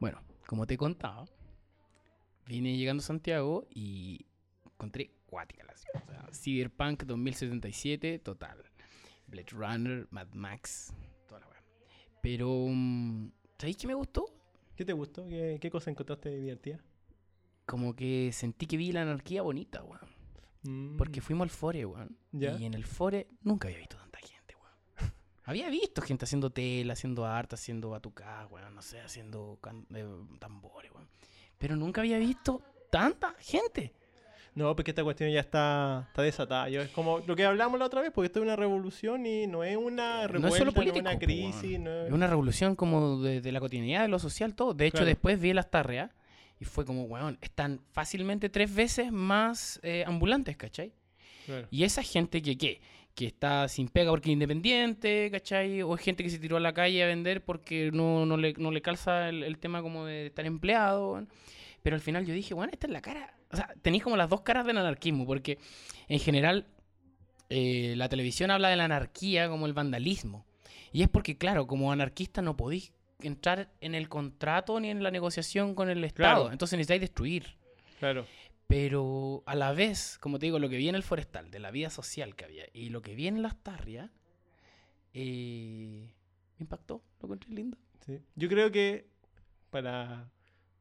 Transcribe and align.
Bueno, 0.00 0.22
como 0.46 0.66
te 0.66 0.76
contaba, 0.76 1.24
vine 2.46 2.76
llegando 2.76 3.02
a 3.02 3.06
Santiago 3.06 3.66
y 3.70 4.26
encontré 4.64 5.10
cuática 5.26 5.64
la 5.64 5.76
ciudad. 5.76 6.02
O 6.06 6.10
sea, 6.10 6.28
Cyberpunk 6.32 7.04
2077, 7.04 8.18
total. 8.20 8.62
Blade 9.26 9.50
Runner, 9.52 10.06
Mad 10.10 10.28
Max, 10.32 10.92
toda 11.26 11.40
la 11.40 11.48
weá. 11.48 11.62
Pero, 12.22 12.48
mm, 12.68 13.30
¿sabéis 13.58 13.76
qué 13.76 13.86
me 13.86 13.94
gustó? 13.94 14.24
¿Qué 14.74 14.84
te 14.84 14.92
gustó? 14.92 15.26
¿Qué, 15.26 15.58
qué 15.60 15.70
cosa 15.70 15.90
encontraste 15.90 16.30
divertida? 16.40 16.80
Como 17.66 17.94
que 17.94 18.30
sentí 18.32 18.66
que 18.66 18.76
vi 18.76 18.92
la 18.92 19.02
anarquía 19.02 19.42
bonita, 19.42 19.82
weón. 19.82 20.08
Mm, 20.62 20.96
Porque 20.96 21.20
fuimos 21.20 21.44
al 21.44 21.50
Fore, 21.50 21.84
weón. 21.84 22.16
Y 22.32 22.64
en 22.64 22.74
el 22.74 22.84
Fore 22.84 23.26
nunca 23.42 23.68
había 23.68 23.78
visto. 23.78 23.98
Había 25.48 25.68
visto 25.70 26.02
gente 26.02 26.24
haciendo 26.24 26.50
tela, 26.50 26.92
haciendo 26.92 27.24
arte, 27.24 27.54
haciendo 27.54 27.90
batucá, 27.90 28.46
weón, 28.50 28.74
no 28.74 28.82
sé, 28.82 29.00
haciendo 29.00 29.58
eh, 29.94 30.06
tambores, 30.38 30.90
weón. 30.92 31.08
Pero 31.58 31.74
nunca 31.76 32.00
había 32.02 32.18
visto 32.18 32.62
tanta 32.90 33.34
gente. 33.40 33.92
No, 34.54 34.74
porque 34.74 34.90
esta 34.90 35.04
cuestión 35.04 35.30
ya 35.30 35.40
está, 35.40 36.06
está 36.08 36.22
desatada. 36.22 36.68
Yo, 36.68 36.82
es 36.82 36.90
como 36.90 37.20
lo 37.20 37.36
que 37.36 37.44
hablamos 37.44 37.78
la 37.78 37.86
otra 37.86 38.00
vez, 38.00 38.10
porque 38.12 38.26
esto 38.26 38.40
es 38.40 38.42
una 38.44 38.56
revolución 38.56 39.24
y 39.24 39.46
no 39.46 39.62
es 39.62 39.76
una 39.76 40.16
No 40.18 40.24
es 40.24 40.30
revuelta, 40.30 40.58
solo 40.58 40.64
no 40.64 40.70
es 40.70 40.74
político, 40.74 40.98
una 41.00 41.12
po, 41.12 41.18
crisis. 41.18 41.62
weón. 41.62 41.84
no 41.84 41.90
es- 42.02 42.06
Es 42.08 42.12
una 42.12 42.26
revolución 42.26 42.74
como 42.76 43.20
de, 43.22 43.40
de 43.40 43.52
la 43.52 43.60
cotidianidad, 43.60 44.02
de 44.02 44.08
lo 44.08 44.18
social, 44.18 44.54
todo. 44.54 44.74
De 44.74 44.86
hecho, 44.86 44.98
Claro. 44.98 45.06
después 45.06 45.40
vi 45.40 45.52
las 45.52 45.70
tarreas 45.70 46.10
y 46.60 46.64
fue 46.64 46.84
como, 46.84 47.04
weón, 47.04 47.38
están 47.40 47.80
fácilmente 47.92 48.48
tres 48.48 48.74
veces 48.74 49.12
más 49.12 49.78
eh, 49.84 50.02
ambulantes, 50.06 50.56
¿cachai? 50.56 50.92
Claro. 51.46 51.68
Y 51.70 51.84
esa 51.84 52.02
gente 52.02 52.42
que, 52.42 52.58
¿qué? 52.58 52.80
Que 53.18 53.26
está 53.26 53.66
sin 53.66 53.88
pega 53.88 54.12
porque 54.12 54.28
es 54.28 54.34
independiente, 54.34 55.28
¿cachai? 55.32 55.82
O 55.82 55.92
es 55.96 56.00
gente 56.00 56.22
que 56.22 56.30
se 56.30 56.38
tiró 56.38 56.56
a 56.56 56.60
la 56.60 56.72
calle 56.72 57.02
a 57.02 57.08
vender 57.08 57.44
porque 57.44 57.90
no, 57.92 58.24
no, 58.24 58.36
le, 58.36 58.52
no 58.52 58.70
le 58.70 58.80
calza 58.80 59.28
el, 59.28 59.42
el 59.42 59.58
tema 59.58 59.82
como 59.82 60.04
de 60.06 60.26
estar 60.26 60.46
empleado. 60.46 61.26
Pero 61.82 61.96
al 61.96 62.00
final 62.00 62.24
yo 62.24 62.32
dije, 62.32 62.54
bueno, 62.54 62.70
esta 62.72 62.86
es 62.86 62.92
la 62.92 63.00
cara. 63.00 63.34
O 63.50 63.56
sea, 63.56 63.74
tenéis 63.82 64.04
como 64.04 64.16
las 64.16 64.28
dos 64.28 64.42
caras 64.42 64.64
del 64.66 64.78
anarquismo, 64.78 65.26
porque 65.26 65.58
en 66.06 66.20
general 66.20 66.68
eh, 67.50 67.94
la 67.96 68.08
televisión 68.08 68.52
habla 68.52 68.68
de 68.68 68.76
la 68.76 68.84
anarquía 68.84 69.48
como 69.48 69.66
el 69.66 69.72
vandalismo. 69.72 70.46
Y 70.92 71.02
es 71.02 71.08
porque, 71.08 71.36
claro, 71.36 71.66
como 71.66 71.90
anarquista 71.90 72.40
no 72.40 72.56
podéis 72.56 72.92
entrar 73.20 73.68
en 73.80 73.96
el 73.96 74.08
contrato 74.08 74.78
ni 74.78 74.90
en 74.90 75.02
la 75.02 75.10
negociación 75.10 75.74
con 75.74 75.90
el 75.90 76.04
Estado. 76.04 76.42
Claro. 76.42 76.52
Entonces 76.52 76.76
necesitáis 76.76 77.00
destruir. 77.00 77.56
Claro. 77.98 78.26
Pero 78.68 79.42
a 79.46 79.54
la 79.54 79.72
vez, 79.72 80.18
como 80.20 80.38
te 80.38 80.46
digo, 80.46 80.58
lo 80.58 80.68
que 80.68 80.76
vi 80.76 80.90
en 80.90 80.94
el 80.94 81.02
forestal, 81.02 81.50
de 81.50 81.58
la 81.58 81.70
vida 81.70 81.88
social 81.88 82.36
que 82.36 82.44
había, 82.44 82.64
y 82.74 82.90
lo 82.90 83.00
que 83.00 83.14
vi 83.14 83.26
en 83.26 83.42
las 83.42 83.56
tarrias, 83.62 84.10
eh, 85.14 86.12
me 86.58 86.64
impactó, 86.64 87.02
lo 87.20 87.26
encontré 87.26 87.50
lindo. 87.50 87.78
Sí. 88.04 88.20
Yo 88.36 88.48
creo 88.48 88.70
que 88.70 89.08
para 89.70 90.30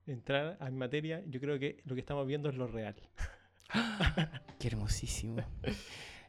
entrar 0.05 0.57
en 0.59 0.77
materia, 0.77 1.23
yo 1.27 1.39
creo 1.39 1.57
que 1.59 1.81
lo 1.85 1.95
que 1.95 2.01
estamos 2.01 2.27
viendo 2.27 2.49
es 2.49 2.55
lo 2.55 2.67
real. 2.67 2.95
Qué 4.59 4.67
hermosísimo. 4.67 5.41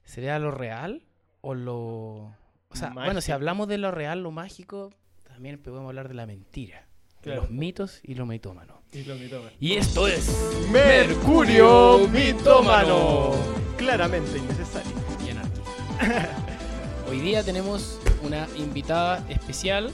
¿Sería 0.04 0.38
lo 0.38 0.52
real 0.52 1.06
o 1.40 1.54
lo...? 1.54 2.36
O 2.70 2.76
sea, 2.76 2.90
bueno, 2.90 3.20
si 3.20 3.32
hablamos 3.32 3.66
de 3.66 3.78
lo 3.78 3.90
real, 3.90 4.22
lo 4.22 4.30
mágico, 4.30 4.94
también 5.24 5.60
podemos 5.60 5.88
hablar 5.88 6.06
de 6.08 6.14
la 6.14 6.26
mentira. 6.26 6.87
Claro. 7.22 7.42
los 7.42 7.50
mitos 7.50 8.00
y 8.02 8.14
lo 8.14 8.26
mitómano. 8.26 8.80
Y 9.60 9.74
esto 9.74 10.08
es... 10.08 10.30
Mercurio 10.70 12.08
mitómano. 12.08 13.32
Claramente 13.76 14.38
innecesario. 14.38 14.92
y 15.26 15.30
anarquista. 15.30 16.36
Hoy 17.10 17.20
día 17.20 17.42
tenemos 17.42 18.00
una 18.22 18.46
invitada 18.56 19.24
especial, 19.28 19.90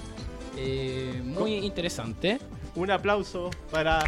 eh, 0.56 1.20
muy 1.24 1.54
interesante. 1.54 2.38
Un 2.76 2.90
aplauso 2.90 3.50
para 3.70 4.00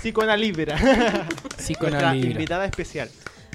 Psicona 0.00 0.36
Libra, 0.36 0.76
nuestra 0.80 1.26
Psicoanalibra. 1.58 2.30
invitada 2.30 2.64
especial. 2.64 3.10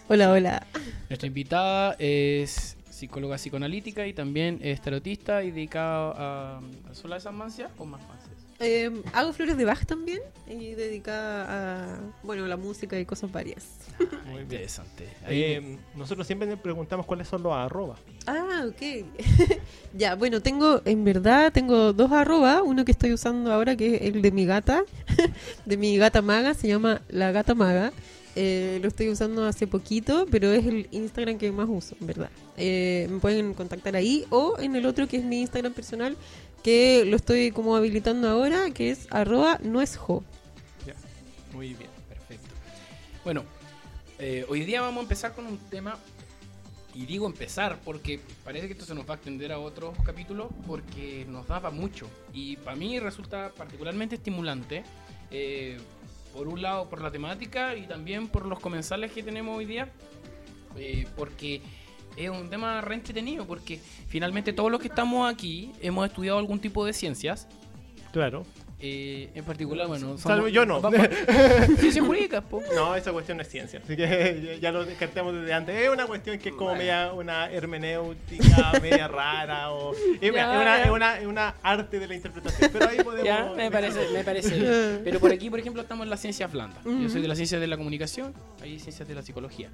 Hola, 0.08 0.32
hola. 0.32 0.68
Nuestra 1.10 1.28
invitada 1.28 1.96
es 2.00 2.75
psicóloga 2.96 3.36
psicoanalítica 3.38 4.08
y 4.08 4.14
también 4.14 4.60
es 4.62 4.82
tarotista 4.82 5.44
y 5.44 5.52
dedicada 5.52 6.14
a, 6.16 6.58
a 6.90 6.94
solo 6.96 7.14
a 7.16 7.18
esas 7.18 7.34
mancias 7.34 7.70
o 7.78 7.86
más 7.86 8.02
mancias. 8.08 8.32
Eh, 8.62 8.90
hago 9.12 9.34
flores 9.34 9.58
de 9.58 9.66
Bach 9.66 9.86
también 9.86 10.22
y 10.48 10.76
dedicada 10.76 11.96
a, 11.96 12.00
bueno, 12.24 12.48
la 12.48 12.56
música 12.56 12.98
y 12.98 13.04
cosas 13.06 13.30
varias. 13.30 13.66
Muy 14.28 14.36
bien. 14.36 14.42
interesante. 14.44 15.10
Ahí- 15.28 15.44
Eh, 15.44 15.78
nosotros 15.94 16.26
siempre 16.26 16.48
nos 16.48 16.60
preguntamos 16.62 17.06
cuáles 17.06 17.28
son 17.28 17.44
los 17.44 17.52
arrobas. 17.54 18.00
Ah, 18.28 18.66
ok. 18.70 19.06
ya, 19.94 20.16
bueno, 20.16 20.40
tengo, 20.42 20.82
en 20.86 21.04
verdad, 21.04 21.52
tengo 21.52 21.92
dos 21.92 22.14
arrobas. 22.14 22.62
Uno 22.64 22.86
que 22.86 22.94
estoy 22.94 23.12
usando 23.12 23.52
ahora, 23.52 23.76
que 23.76 23.96
es 23.96 24.02
el 24.04 24.22
de 24.22 24.32
mi 24.32 24.46
gata, 24.46 24.84
de 25.66 25.76
mi 25.76 25.98
gata 25.98 26.22
maga, 26.22 26.54
se 26.54 26.70
llama 26.70 27.02
La 27.10 27.34
Gata 27.34 27.56
Maga. 27.56 27.92
Eh, 28.36 28.80
lo 28.82 28.90
estoy 28.90 29.10
usando 29.10 29.46
hace 29.46 29.66
poquito, 29.66 30.26
pero 30.30 30.52
es 30.52 30.66
el 30.66 30.90
Instagram 30.92 31.38
que 31.38 31.52
más 31.52 31.68
uso, 31.70 31.96
verdad. 32.02 32.30
Eh, 32.58 33.08
me 33.10 33.20
pueden 33.20 33.54
contactar 33.54 33.96
ahí 33.96 34.26
o 34.30 34.60
en 34.60 34.76
el 34.76 34.86
otro 34.86 35.08
que 35.08 35.18
es 35.18 35.24
mi 35.24 35.42
Instagram 35.42 35.74
personal, 35.74 36.18
que 36.62 37.06
lo 37.06 37.16
estoy 37.16 37.52
como 37.52 37.76
habilitando 37.76 38.28
ahora, 38.28 38.72
que 38.72 38.92
es 38.92 39.08
arroba 39.10 39.60
no 39.64 39.82
es 39.82 39.96
jo. 39.96 40.24
Muy 41.54 41.74
bien. 41.74 41.90
Perfecto. 42.10 42.50
Bueno, 43.24 43.46
eh, 44.20 44.46
hoy 44.50 44.66
día 44.66 44.82
vamos 44.82 45.00
a 45.00 45.04
empezar 45.04 45.34
con 45.34 45.46
un 45.46 45.58
tema. 45.58 45.98
Y 46.94 47.06
digo 47.06 47.28
empezar 47.28 47.80
porque 47.84 48.22
parece 48.46 48.68
que 48.68 48.74
esto 48.74 48.86
se 48.86 48.96
nos 48.96 49.08
va 49.08 49.14
a 49.14 49.18
extender 49.18 49.52
a 49.52 49.60
otros 49.60 49.98
capítulos 50.06 50.48
porque 50.66 51.26
nos 51.30 51.46
daba 51.46 51.70
mucho. 51.70 52.08
Y 52.34 52.56
para 52.58 52.78
mí 52.78 53.00
resulta 53.00 53.52
particularmente 53.56 54.16
estimulante. 54.16 54.84
Por 56.36 56.50
un 56.50 56.62
lado 56.62 56.90
por 56.90 57.02
la 57.02 57.10
temática 57.12 57.76
y 57.76 57.88
también 57.88 58.28
por 58.28 58.46
los 58.46 58.60
comensales 58.60 59.12
que 59.12 59.24
tenemos 59.24 59.58
hoy 59.58 59.66
día. 59.66 59.90
eh, 60.78 61.08
porque 61.16 61.62
es 62.18 62.30
un 62.30 62.50
tema 62.50 62.82
re 62.82 62.96
entretenido 62.96 63.46
porque 63.46 63.80
finalmente 64.08 64.52
todos 64.52 64.70
los 64.70 64.82
que 64.82 64.88
estamos 64.90 65.32
aquí 65.32 65.72
hemos 65.82 66.06
estudiado 66.06 66.38
algún 66.38 66.60
tipo 66.60 66.86
de 66.86 66.92
ciencias. 66.92 67.48
Claro. 68.12 68.44
Eh, 68.88 69.30
en 69.34 69.44
particular, 69.44 69.88
bueno, 69.88 70.18
Salvo 70.18 70.48
yo 70.48 70.66
no. 70.66 70.80
ciencias 71.80 72.06
jurídicas, 72.06 72.44
po. 72.44 72.62
No, 72.76 72.96
esa 72.96 73.12
cuestión 73.12 73.38
no 73.38 73.42
es 73.44 73.50
ciencia. 73.50 73.82
Así 73.84 73.96
que 73.96 74.60
ya- 74.62 74.72
lo 74.72 74.86
descartamos 74.86 75.34
desde 75.34 75.54
antes. 75.54 75.76
Es 75.76 75.90
una 75.90 76.06
cuestión 76.06 76.38
que 76.38 76.50
es 76.50 76.56
como 76.56 76.76
media 76.76 77.12
una 77.14 77.50
hermenéutica, 77.52 78.74
media 78.82 79.08
rara. 79.08 79.72
O, 79.72 79.94
es, 79.94 80.34
Ya, 80.34 80.52
una, 80.60 80.84
es, 80.84 80.90
una, 80.92 81.20
es 81.20 81.26
una 81.28 81.56
arte 81.64 82.00
de 82.00 82.08
la 82.08 82.16
interpretación. 82.16 82.70
Pero 82.72 82.90
ahí 82.90 82.98
podemos. 82.98 83.16
Ya, 83.26 83.52
me 83.56 83.72
parece, 83.72 84.08
me 84.14 84.24
parece 84.24 84.56
bien. 84.56 85.02
Pero 85.04 85.20
por 85.20 85.32
aquí, 85.32 85.50
por 85.50 85.60
ejemplo, 85.60 85.82
estamos 85.82 86.04
en 86.04 86.10
las 86.12 86.20
ciencias 86.22 86.52
blandas. 86.52 86.84
Yo 86.84 87.10
soy 87.10 87.22
de 87.22 87.28
las 87.28 87.38
ciencias 87.38 87.60
de 87.60 87.68
la 87.68 87.78
comunicación, 87.78 88.34
hay 88.62 88.80
ciencias 88.80 89.08
de 89.08 89.16
la 89.16 89.24
psicología. 89.24 89.70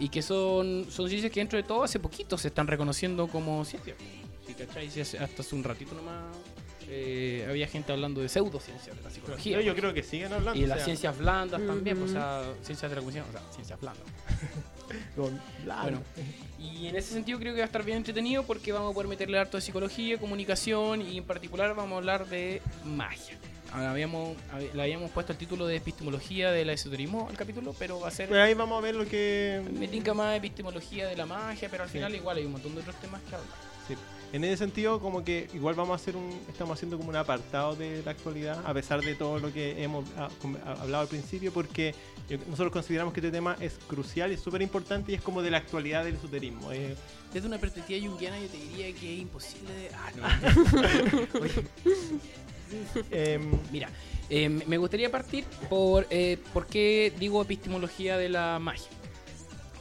Y 0.00 0.08
que 0.08 0.22
son, 0.22 0.86
son 0.90 1.08
ciencias 1.08 1.30
que 1.32 1.40
dentro 1.40 1.56
de 1.58 1.62
todo 1.64 1.84
hace 1.84 1.98
poquito 2.00 2.38
se 2.38 2.48
están 2.48 2.66
reconociendo 2.66 3.26
como 3.26 3.64
ciencias. 3.64 3.96
¿Sí, 4.46 4.54
cachai? 4.54 4.88
Hasta 5.20 5.42
hace 5.42 5.54
un 5.54 5.64
ratito 5.64 5.94
nomás 5.94 6.22
eh, 6.88 7.46
había 7.48 7.66
gente 7.68 7.92
hablando 7.92 8.20
de 8.20 8.28
pseudociencias 8.28 8.96
de 8.96 9.02
la 9.02 9.10
psicología. 9.10 9.56
Yo, 9.56 9.60
yo 9.62 9.74
creo 9.74 9.92
que 9.94 10.02
siguen 10.02 10.32
hablando. 10.32 10.58
y 10.60 10.64
o 10.64 10.66
las 10.66 10.78
sea, 10.78 10.84
ciencias 10.86 11.18
blandas 11.18 11.60
también, 11.66 11.96
pues, 11.98 12.10
o 12.10 12.14
sea, 12.14 12.42
ciencias 12.62 12.90
de 12.90 12.96
la 12.96 13.00
comunicación, 13.02 13.34
o 13.34 13.38
sea, 13.38 13.52
ciencias 13.52 13.80
blandas. 13.80 14.04
Bueno, 15.16 16.02
y 16.58 16.86
en 16.86 16.96
ese 16.96 17.14
sentido 17.14 17.38
creo 17.38 17.52
que 17.54 17.60
va 17.60 17.64
a 17.64 17.66
estar 17.66 17.82
bien 17.84 17.96
entretenido 17.98 18.44
porque 18.44 18.70
vamos 18.70 18.90
a 18.90 18.94
poder 18.94 19.08
meterle 19.08 19.38
harto 19.38 19.56
de 19.56 19.60
psicología, 19.62 20.18
comunicación 20.18 21.00
y 21.02 21.18
en 21.18 21.24
particular 21.24 21.74
vamos 21.74 21.94
a 21.94 21.96
hablar 21.98 22.26
de 22.28 22.60
magia. 22.84 23.36
Habíamos, 23.72 24.36
hab- 24.52 24.72
le 24.72 24.82
habíamos 24.82 25.10
puesto 25.10 25.32
el 25.32 25.38
título 25.38 25.66
de 25.66 25.76
epistemología 25.76 26.52
del 26.52 26.70
esoterismo 26.70 27.26
al 27.28 27.36
capítulo, 27.36 27.74
pero 27.76 27.98
va 27.98 28.08
a 28.08 28.10
ser... 28.12 28.28
Pero 28.28 28.42
ahí 28.42 28.54
vamos 28.54 28.78
a 28.78 28.82
ver 28.82 28.94
lo 28.94 29.04
que. 29.06 29.62
Me 29.72 29.88
tinca 29.88 30.14
más 30.14 30.36
epistemología 30.36 31.08
de 31.08 31.16
la 31.16 31.26
magia, 31.26 31.68
pero 31.70 31.82
al 31.82 31.88
Sí. 31.88 31.94
final 31.94 32.14
igual 32.14 32.36
hay 32.36 32.44
un 32.44 32.52
montón 32.52 32.74
de 32.74 32.82
otros 32.82 32.94
temas 33.00 33.20
que 33.22 33.34
hablar. 33.34 33.50
Sí. 33.88 33.94
En 34.34 34.42
ese 34.42 34.56
sentido, 34.56 34.98
como 34.98 35.22
que 35.22 35.48
igual 35.54 35.76
vamos 35.76 35.92
a 35.92 35.94
hacer 36.02 36.16
un, 36.16 36.28
estamos 36.48 36.76
haciendo 36.76 36.96
como 36.98 37.08
un 37.10 37.14
apartado 37.16 37.76
de 37.76 38.02
la 38.04 38.10
actualidad, 38.10 38.60
a 38.66 38.74
pesar 38.74 39.00
de 39.00 39.14
todo 39.14 39.38
lo 39.38 39.52
que 39.52 39.80
hemos 39.80 40.04
ah, 40.18 40.28
hablado 40.80 41.02
al 41.02 41.08
principio, 41.08 41.52
porque 41.52 41.94
yo- 42.28 42.38
nosotros 42.48 42.72
consideramos 42.72 43.14
que 43.14 43.20
este 43.20 43.30
tema 43.30 43.56
es 43.60 43.74
crucial 43.86 44.32
y 44.32 44.34
es 44.34 44.40
súper 44.40 44.60
importante 44.62 45.12
y 45.12 45.14
es 45.14 45.22
como 45.22 45.40
de 45.40 45.52
la 45.52 45.58
actualidad 45.58 46.04
del 46.04 46.16
esoterismo. 46.16 46.72
eh. 46.72 46.96
Desde 47.32 47.46
una 47.46 47.58
perspectiva 47.58 48.04
junguiana 48.08 48.36
yo 48.40 48.48
te 48.48 48.56
diría 48.56 48.92
que 48.92 49.14
es 49.14 49.20
imposible 49.20 49.72
de... 49.72 49.90
Ah, 49.94 50.10
no. 51.32 51.40
Oye, 51.40 51.52
Em, 53.12 53.52
Mira, 53.70 53.88
eh, 54.28 54.48
me 54.48 54.78
gustaría 54.78 55.10
partir 55.10 55.44
por 55.68 56.06
eh, 56.10 56.38
por 56.52 56.66
qué 56.66 57.12
digo 57.20 57.40
epistemología 57.42 58.16
de 58.16 58.28
la 58.30 58.58
magia. 58.58 58.88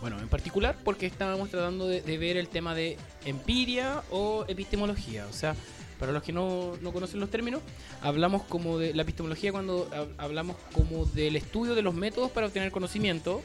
Bueno, 0.04 0.20
en 0.20 0.28
particular 0.28 0.76
porque 0.84 1.06
estábamos 1.06 1.50
tratando 1.50 1.88
de, 1.88 2.02
de 2.02 2.18
ver 2.18 2.36
el 2.36 2.50
tema 2.50 2.76
de 2.76 2.98
empiria 3.24 4.04
o 4.12 4.44
epistemología. 4.50 5.26
O 5.28 5.32
sea, 5.32 5.56
para 5.98 6.12
los 6.12 6.22
que 6.24 6.34
no, 6.34 6.74
no 6.82 6.92
conocen 6.92 7.22
los 7.22 7.30
términos, 7.30 7.62
hablamos 8.02 8.42
como 8.44 8.78
de 8.78 8.94
la 8.94 9.04
epistemología 9.04 9.54
cuando 9.54 9.90
hab- 9.92 10.14
hablamos 10.18 10.58
como 10.74 11.06
del 11.06 11.38
estudio 11.38 11.74
de 11.74 11.84
los 11.84 11.94
métodos 11.94 12.32
para 12.32 12.48
obtener 12.48 12.70
conocimiento. 12.74 13.42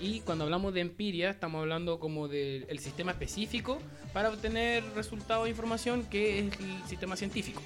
y 0.00 0.18
cuando 0.22 0.42
hablamos 0.42 0.74
de 0.74 0.80
empiria, 0.80 1.30
estamos 1.30 1.60
hablando 1.60 2.00
como 2.00 2.26
del 2.26 2.66
el 2.68 2.80
sistema 2.80 3.12
específico 3.12 3.78
para 4.12 4.30
obtener 4.30 4.82
resultados 4.96 5.44
de 5.44 5.50
información 5.50 6.02
que 6.10 6.40
es 6.40 6.46
el 6.58 6.88
sistema 6.88 7.14
científico. 7.14 7.62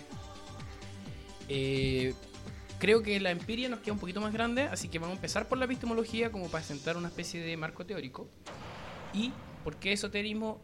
Eh, 1.48 2.12
creo 2.78 3.02
que 3.02 3.18
la 3.20 3.30
empiria 3.30 3.68
nos 3.68 3.80
queda 3.80 3.92
un 3.94 3.98
poquito 3.98 4.20
más 4.20 4.32
grande, 4.32 4.62
así 4.62 4.88
que 4.88 4.98
vamos 4.98 5.14
a 5.14 5.16
empezar 5.16 5.48
por 5.48 5.58
la 5.58 5.64
epistemología 5.64 6.30
como 6.30 6.48
para 6.50 6.62
sentar 6.64 6.96
una 6.96 7.08
especie 7.08 7.40
de 7.40 7.56
marco 7.56 7.84
teórico. 7.86 8.28
¿Y 9.14 9.32
por 9.64 9.76
qué 9.76 9.92
esoterismo 9.92 10.62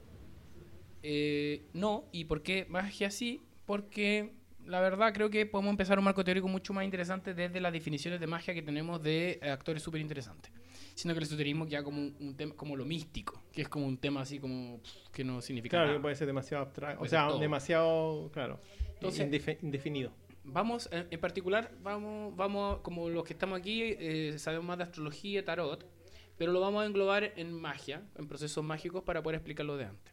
eh, 1.02 1.66
no? 1.72 2.04
¿Y 2.12 2.24
por 2.24 2.42
qué 2.42 2.66
magia 2.68 3.10
sí? 3.10 3.42
Porque 3.66 4.32
la 4.66 4.80
verdad 4.80 5.12
creo 5.12 5.30
que 5.30 5.46
podemos 5.46 5.70
empezar 5.70 5.98
un 5.98 6.04
marco 6.04 6.22
teórico 6.22 6.46
mucho 6.48 6.72
más 6.72 6.84
interesante 6.84 7.34
desde 7.34 7.60
las 7.60 7.72
definiciones 7.72 8.20
de 8.20 8.26
magia 8.26 8.54
que 8.54 8.62
tenemos 8.62 9.02
de 9.02 9.40
eh, 9.42 9.50
actores 9.50 9.82
súper 9.82 10.00
interesantes. 10.00 10.52
Siendo 10.94 11.14
que 11.14 11.18
el 11.20 11.24
esoterismo 11.24 11.66
queda 11.66 11.82
como 11.82 11.98
un, 11.98 12.14
un 12.20 12.36
tema, 12.36 12.54
como 12.54 12.76
lo 12.76 12.84
místico, 12.84 13.42
que 13.50 13.62
es 13.62 13.68
como 13.68 13.86
un 13.86 13.96
tema 13.96 14.20
así 14.20 14.38
como 14.38 14.78
pff, 14.82 15.08
que 15.10 15.24
no 15.24 15.40
significa 15.40 15.78
Claro, 15.78 15.86
que 15.86 15.92
nada. 15.92 16.02
puede 16.02 16.14
ser 16.16 16.26
demasiado 16.26 16.64
abstracto. 16.64 17.02
O 17.02 17.08
sea, 17.08 17.32
demasiado, 17.40 18.30
claro, 18.32 18.60
Entonces- 18.94 19.56
indefinido. 19.62 20.12
Vamos, 20.44 20.88
en, 20.90 21.20
particular, 21.20 21.72
vamos, 21.82 22.34
vamos, 22.34 22.80
como 22.80 23.08
los 23.08 23.24
que 23.24 23.32
estamos 23.32 23.58
aquí, 23.58 23.82
eh, 23.82 24.34
sabemos 24.38 24.66
más 24.66 24.78
de 24.78 24.84
astrología, 24.84 25.44
tarot, 25.44 25.86
pero 26.36 26.50
lo 26.50 26.60
vamos 26.60 26.82
a 26.82 26.86
englobar 26.86 27.32
en 27.36 27.52
magia, 27.52 28.02
en 28.16 28.26
procesos 28.26 28.64
mágicos 28.64 29.04
para 29.04 29.22
poder 29.22 29.36
explicarlo 29.36 29.76
de 29.76 29.84
antes. 29.84 30.12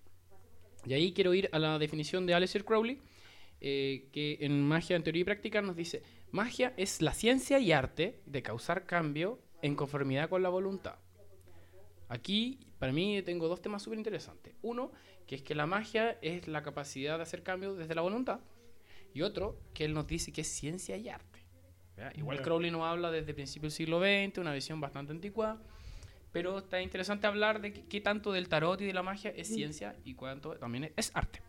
Y 0.86 0.94
ahí 0.94 1.14
quiero 1.14 1.34
ir 1.34 1.50
a 1.52 1.60
la 1.60 1.80
definición 1.80 2.26
de 2.26 2.36
Aleister 2.36 2.64
Crowley, 2.64 3.00
eh, 3.62 4.08
que 4.14 4.38
en 4.42 4.62
Magia 4.62 4.96
en 4.96 5.04
Teoría 5.04 5.22
y 5.22 5.26
Práctica 5.26 5.62
nos 5.62 5.76
dice, 5.76 6.04
magia 6.32 6.74
es 6.78 7.02
la 7.02 7.14
ciencia 7.14 7.60
y 7.60 7.72
arte 7.72 8.22
de 8.26 8.42
causar 8.42 8.86
cambio 8.86 9.40
en 9.62 9.76
conformidad 9.76 10.30
con 10.30 10.44
la 10.44 10.50
voluntad. 10.50 10.96
Aquí, 12.08 12.60
para 12.80 12.92
mí, 12.92 13.22
tengo 13.24 13.48
dos 13.48 13.62
temas 13.62 13.84
súper 13.84 14.00
interesantes. 14.00 14.56
Uno, 14.62 14.92
que 15.28 15.36
es 15.36 15.44
que 15.44 15.56
la 15.56 15.68
magia 15.68 16.18
es 16.22 16.48
la 16.48 16.64
capacidad 16.64 17.18
de 17.18 17.24
hacer 17.24 17.44
cambios 17.44 17.78
desde 17.78 17.96
la 17.96 18.02
voluntad. 18.02 18.40
Y 19.14 19.22
otro, 19.22 19.60
que 19.74 19.86
él 19.86 19.94
nos 19.94 20.08
dice 20.08 20.32
que 20.32 20.42
es 20.42 20.48
ciencia 20.48 20.96
y 20.98 21.10
arte. 21.10 21.40
¿ya? 21.98 22.12
Igual. 22.16 22.42
Crowley 22.42 22.72
nos 22.72 22.84
habla 22.84 23.12
desde 23.12 23.34
principios 23.34 23.74
del 23.74 23.78
siglo 23.78 24.00
XX, 24.00 24.38
una 24.40 24.54
visión 24.54 24.80
bastante 24.80 25.12
antigua. 25.12 25.62
Pero 26.32 26.60
está 26.60 26.80
interesante 26.82 27.26
hablar 27.26 27.60
de 27.60 27.74
qué, 27.74 27.84
qué 27.86 28.02
tanto 28.02 28.32
del 28.32 28.48
tarot 28.50 28.80
y 28.82 28.86
de 28.86 28.94
la 28.94 29.02
magia 29.02 29.32
es 29.36 29.48
ciencia 29.48 29.96
y 30.06 30.14
cuánto 30.14 30.52
también 30.58 30.84
es, 30.86 30.92
es 30.96 31.12
arte. 31.16 31.42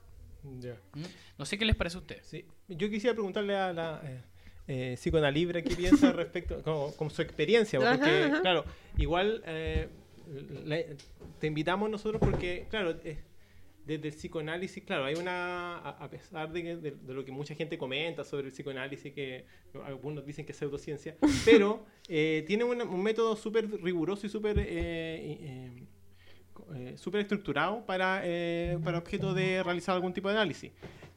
Ya. 0.59 0.75
¿Mm? 0.95 1.03
No 1.39 1.45
sé 1.45 1.59
qué 1.59 1.67
les 1.67 1.77
parece 1.77 1.99
a 1.99 2.01
ustedes. 2.01 2.27
Sí. 2.27 2.47
Yo 2.67 2.89
quisiera 2.89 3.13
preguntarle 3.15 3.55
a 3.57 3.75
la 3.75 4.01
eh, 4.03 4.21
eh, 4.69 4.95
psicoanalibra 4.97 5.61
qué 5.61 5.77
piensa 5.77 6.13
respecto, 6.13 6.63
como, 6.65 6.97
como 6.97 7.11
su 7.11 7.21
experiencia, 7.21 7.79
Ajá, 7.79 7.91
porque, 7.99 8.23
ajá. 8.25 8.41
claro, 8.41 8.65
igual 8.97 9.43
eh, 9.47 9.89
la- 10.65 10.79
te 11.39 11.47
invitamos 11.47 11.91
nosotros 11.91 12.19
porque, 12.19 12.67
claro, 12.71 12.97
eh, 13.05 13.19
desde 13.99 14.09
el 14.09 14.15
psicoanálisis, 14.15 14.83
claro, 14.85 15.05
hay 15.05 15.15
una, 15.17 15.79
a, 15.79 15.89
a 16.05 16.11
pesar 16.11 16.53
de, 16.53 16.63
que- 16.63 16.77
de- 16.77 16.91
de 16.93 17.15
lo 17.15 17.25
que 17.25 17.33
mucha 17.33 17.55
gente 17.55 17.77
comenta 17.77 18.25
sobre 18.25 18.47
el 18.47 18.53
psicoanálisis, 18.53 19.13
que 19.13 19.45
algunos 19.85 20.25
dicen 20.25 20.45
que 20.47 20.53
es 20.53 20.59
pseudociencia, 20.59 21.17
pero 21.45 21.85
eh, 22.09 22.45
tiene 22.47 22.65
un 22.65 23.03
método 23.03 23.37
súper 23.37 23.69
riguroso 23.83 24.27
y 24.27 24.29
súper... 24.31 24.59
eh, 24.59 24.67
eh, 24.67 25.87
súper 26.97 27.23
estructurado 27.23 27.85
para, 27.85 28.23
para 28.85 28.99
objeto 28.99 29.35
de 29.35 29.61
realizar 29.63 29.95
algún 29.97 30.13
tipo 30.13 30.29
de 30.29 30.35
análisis. 30.37 30.71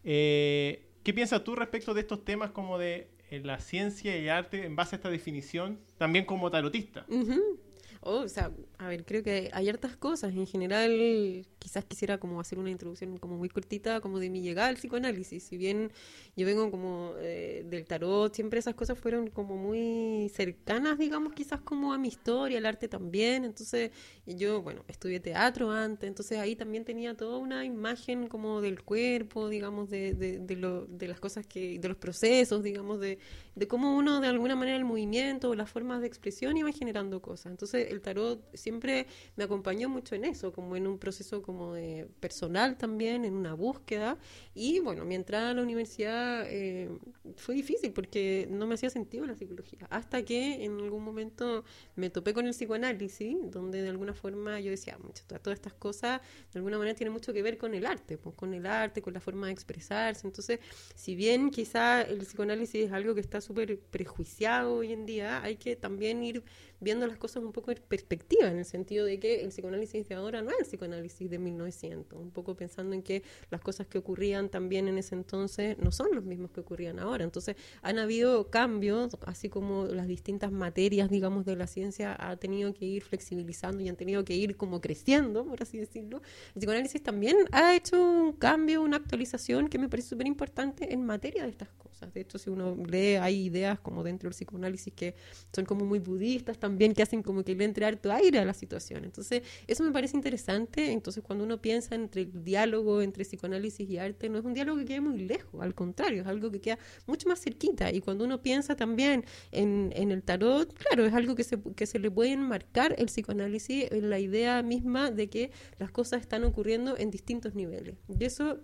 ¿Qué 0.04 1.14
piensas 1.14 1.44
tú 1.44 1.56
respecto 1.56 1.94
de 1.94 2.02
estos 2.02 2.24
temas 2.26 2.50
como 2.52 2.80
de 2.80 3.10
la 3.30 3.60
ciencia 3.60 4.18
y 4.18 4.30
arte 4.30 4.66
en 4.66 4.76
base 4.76 4.96
a 4.96 4.98
esta 4.98 5.10
definición, 5.10 5.80
también 5.98 6.26
como 6.26 6.50
tarotista? 6.50 7.06
Ujú. 7.08 7.60
Oh, 8.06 8.24
o 8.24 8.28
sea, 8.28 8.52
a 8.80 8.88
ver, 8.90 9.06
creo 9.06 9.24
que 9.24 9.50
hay 9.54 9.70
hartas 9.70 9.96
cosas. 9.96 10.34
En 10.34 10.46
general, 10.46 11.46
quizás 11.58 11.86
quisiera 11.86 12.18
como 12.18 12.42
hacer 12.42 12.60
una 12.60 12.70
introducción 12.70 13.18
como 13.18 13.38
muy 13.38 13.48
cortita, 13.48 14.02
como 14.02 14.20
de 14.20 14.30
mi 14.30 14.42
llegada 14.42 14.68
al 14.68 14.76
psicoanálisis. 14.76 15.44
Si 15.44 15.56
bien 15.56 15.90
yo 16.36 16.46
vengo 16.46 16.70
como 16.70 17.14
eh, 17.20 17.64
del 17.66 17.86
tarot, 17.86 18.34
siempre 18.36 18.60
esas 18.60 18.76
cosas 18.76 19.00
fueron 19.00 19.30
como 19.30 19.56
muy 19.56 20.30
cercanas, 20.36 20.98
digamos, 20.98 21.32
quizás 21.34 21.62
como 21.62 21.94
a 21.94 21.98
mi 21.98 22.10
historia, 22.10 22.58
el 22.58 22.66
arte 22.66 22.90
también. 22.90 23.46
Entonces, 23.46 23.92
yo, 24.26 24.62
bueno, 24.62 24.84
estudié 24.90 25.22
teatro 25.22 25.72
antes, 25.72 26.06
entonces 26.06 26.40
ahí 26.40 26.58
también 26.58 26.84
tenía 26.84 27.16
toda 27.16 27.38
una 27.38 27.64
imagen 27.64 28.28
como 28.28 28.60
del 28.60 28.84
cuerpo, 28.84 29.48
digamos, 29.48 29.90
de, 29.90 30.44
lo, 30.60 30.86
de 30.88 31.08
las 31.08 31.22
cosas 31.22 31.48
que, 31.48 31.80
de 31.80 31.88
los 31.88 31.98
procesos, 31.98 32.64
digamos, 32.64 33.00
de, 33.00 33.20
de 33.56 33.68
cómo 33.68 33.96
uno 33.96 34.20
de 34.20 34.28
alguna 34.28 34.58
manera 34.58 34.76
el 34.76 34.86
movimiento 34.86 35.52
o 35.52 35.56
las 35.56 35.70
formas 35.70 36.02
de 36.02 36.08
expresión 36.08 36.58
iba 36.58 36.72
generando 36.74 37.22
cosas. 37.22 37.52
Entonces 37.52 37.93
el 37.94 38.02
tarot 38.02 38.44
siempre 38.56 39.08
me 39.36 39.44
acompañó 39.44 39.90
mucho 39.90 40.16
en 40.16 40.26
eso, 40.26 40.52
como 40.52 40.76
en 40.76 40.88
un 40.88 40.98
proceso 40.98 41.42
como 41.42 41.74
personal 42.20 42.78
también, 42.78 43.26
en 43.26 43.34
una 43.34 43.54
búsqueda. 43.54 44.18
Y 44.54 44.80
bueno, 44.80 45.06
mi 45.06 45.16
entrada 45.16 45.52
a 45.52 45.54
la 45.54 45.62
universidad 45.62 46.46
eh, 46.50 46.90
fue 47.38 47.56
difícil 47.56 47.92
porque 47.94 48.48
no 48.50 48.68
me 48.68 48.76
hacía 48.76 48.90
sentido 48.90 49.26
la 49.26 49.36
psicología. 49.36 49.88
Hasta 49.90 50.24
que 50.24 50.64
en 50.64 50.80
algún 50.80 51.04
momento 51.04 51.64
me 51.96 52.10
topé 52.10 52.34
con 52.34 52.46
el 52.46 52.54
psicoanálisis, 52.54 53.38
donde 53.52 53.82
de 53.82 53.90
alguna 53.90 54.14
forma 54.14 54.60
yo 54.60 54.72
decía, 54.72 54.98
mucho, 54.98 55.24
todas 55.26 55.58
estas 55.58 55.74
cosas 55.74 56.22
de 56.52 56.60
alguna 56.60 56.78
manera 56.78 56.96
tienen 56.96 57.14
mucho 57.14 57.34
que 57.34 57.42
ver 57.42 57.58
con 57.58 57.74
el 57.74 57.86
arte, 57.86 58.18
pues, 58.18 58.36
con 58.36 58.54
el 58.54 58.66
arte, 58.66 59.02
con 59.02 59.14
la 59.14 59.20
forma 59.20 59.48
de 59.48 59.54
expresarse. 59.54 60.28
Entonces, 60.28 60.60
si 60.96 61.16
bien 61.16 61.52
quizá 61.52 62.02
el 62.02 62.20
psicoanálisis 62.20 62.86
es 62.86 62.92
algo 62.92 63.16
que 63.16 63.22
está 63.22 63.42
súper 63.42 63.80
prejuiciado 63.80 64.76
hoy 64.76 64.92
en 64.92 65.06
día, 65.06 65.42
hay 65.44 65.58
que 65.58 65.76
también 65.76 66.24
ir 66.24 66.44
viendo 66.84 67.08
las 67.08 67.18
cosas 67.18 67.44
un 67.44 67.52
poco 67.52 67.72
en 67.72 67.80
perspectiva, 67.88 68.48
en 68.48 68.60
el 68.60 68.66
sentido 68.66 69.06
de 69.06 69.20
que 69.20 69.42
el 69.42 69.50
psicoanálisis 69.50 70.08
de 70.08 70.16
ahora 70.16 70.42
no 70.42 70.52
es 70.52 70.60
el 70.60 70.66
psicoanálisis 70.66 71.30
de 71.30 71.40
1900, 71.40 72.20
un 72.20 72.32
poco 72.32 72.56
pensando 72.56 72.94
en 72.94 73.02
que 73.02 73.24
las 73.50 73.62
cosas 73.62 73.88
que 73.88 73.98
ocurrían 73.98 74.50
también 74.50 74.88
en 74.88 74.98
ese 74.98 75.16
entonces 75.16 75.78
no 75.78 75.92
son 75.92 76.10
los 76.14 76.24
mismos 76.24 76.52
que 76.52 76.60
ocurrían 76.60 77.00
ahora. 77.00 77.24
Entonces, 77.24 77.56
han 77.82 78.00
habido 78.00 78.50
cambios, 78.50 79.18
así 79.26 79.50
como 79.50 79.86
las 79.86 80.08
distintas 80.08 80.52
materias, 80.52 81.10
digamos, 81.10 81.46
de 81.46 81.56
la 81.56 81.68
ciencia 81.68 82.16
ha 82.20 82.36
tenido 82.38 82.74
que 82.74 82.86
ir 82.86 83.04
flexibilizando 83.04 83.82
y 83.84 83.90
han 83.90 83.96
tenido 83.96 84.24
que 84.26 84.36
ir 84.36 84.58
como 84.58 84.82
creciendo, 84.82 85.46
por 85.46 85.62
así 85.62 85.78
decirlo. 85.78 86.22
El 86.56 86.60
psicoanálisis 86.60 87.02
también 87.02 87.38
ha 87.52 87.76
hecho 87.76 88.02
un 88.02 88.34
cambio, 88.34 88.82
una 88.82 88.98
actualización 88.98 89.68
que 89.68 89.78
me 89.78 89.90
parece 89.90 90.10
súper 90.10 90.28
importante 90.28 90.94
en 90.94 91.06
materia 91.06 91.44
de 91.44 91.50
estas 91.50 91.70
cosas. 91.70 91.93
De 92.08 92.22
hecho, 92.22 92.38
si 92.38 92.50
uno 92.50 92.76
lee, 92.76 93.16
hay 93.16 93.46
ideas 93.46 93.80
como 93.80 94.04
dentro 94.04 94.30
del 94.30 94.36
psicoanálisis 94.36 94.94
que 94.94 95.16
son 95.54 95.66
como 95.66 95.86
muy 95.86 96.00
budistas 96.00 96.58
también, 96.58 96.94
que 96.94 97.04
hacen 97.04 97.24
como 97.24 97.44
que 97.44 97.56
le 97.56 97.66
entre 97.66 97.86
harto 97.86 98.12
aire 98.12 98.40
a 98.40 98.46
la 98.46 98.54
situación. 98.54 99.06
Entonces, 99.06 99.44
eso 99.68 99.84
me 99.84 99.92
parece 99.92 100.16
interesante. 100.16 100.92
Entonces, 100.92 101.24
cuando 101.24 101.44
uno 101.46 101.62
piensa 101.62 101.96
entre 101.96 102.24
el 102.24 102.44
diálogo 102.44 103.02
entre 103.02 103.24
psicoanálisis 103.24 103.90
y 103.90 103.98
arte, 103.98 104.30
no 104.30 104.40
es 104.40 104.46
un 104.46 104.54
diálogo 104.54 104.80
que 104.80 104.86
quede 104.86 105.02
muy 105.02 105.20
lejos, 105.20 105.62
al 105.62 105.76
contrario, 105.76 106.22
es 106.22 106.28
algo 106.28 106.52
que 106.52 106.62
queda 106.62 106.80
mucho 107.06 107.28
más 107.30 107.40
cerquita. 107.42 107.92
Y 107.92 108.02
cuando 108.02 108.26
uno 108.26 108.42
piensa 108.42 108.76
también 108.76 109.26
en, 109.52 109.92
el 109.94 110.24
tarot, 110.24 110.74
claro, 110.74 111.06
es 111.06 111.14
algo 111.14 111.36
que 111.36 111.44
se, 111.44 111.60
que 111.76 111.86
se 111.86 112.00
le 112.00 112.12
puede 112.12 112.32
enmarcar 112.32 112.96
el 112.98 113.08
psicoanálisis 113.08 113.92
en 113.92 114.10
la 114.10 114.20
idea 114.20 114.62
misma 114.64 115.12
de 115.12 115.30
que 115.30 115.52
las 115.80 115.92
cosas 115.92 116.22
están 116.22 116.44
ocurriendo 116.44 116.98
en 116.98 117.12
distintos 117.12 117.56
niveles. 117.56 117.96
Y 118.20 118.24
eso 118.26 118.60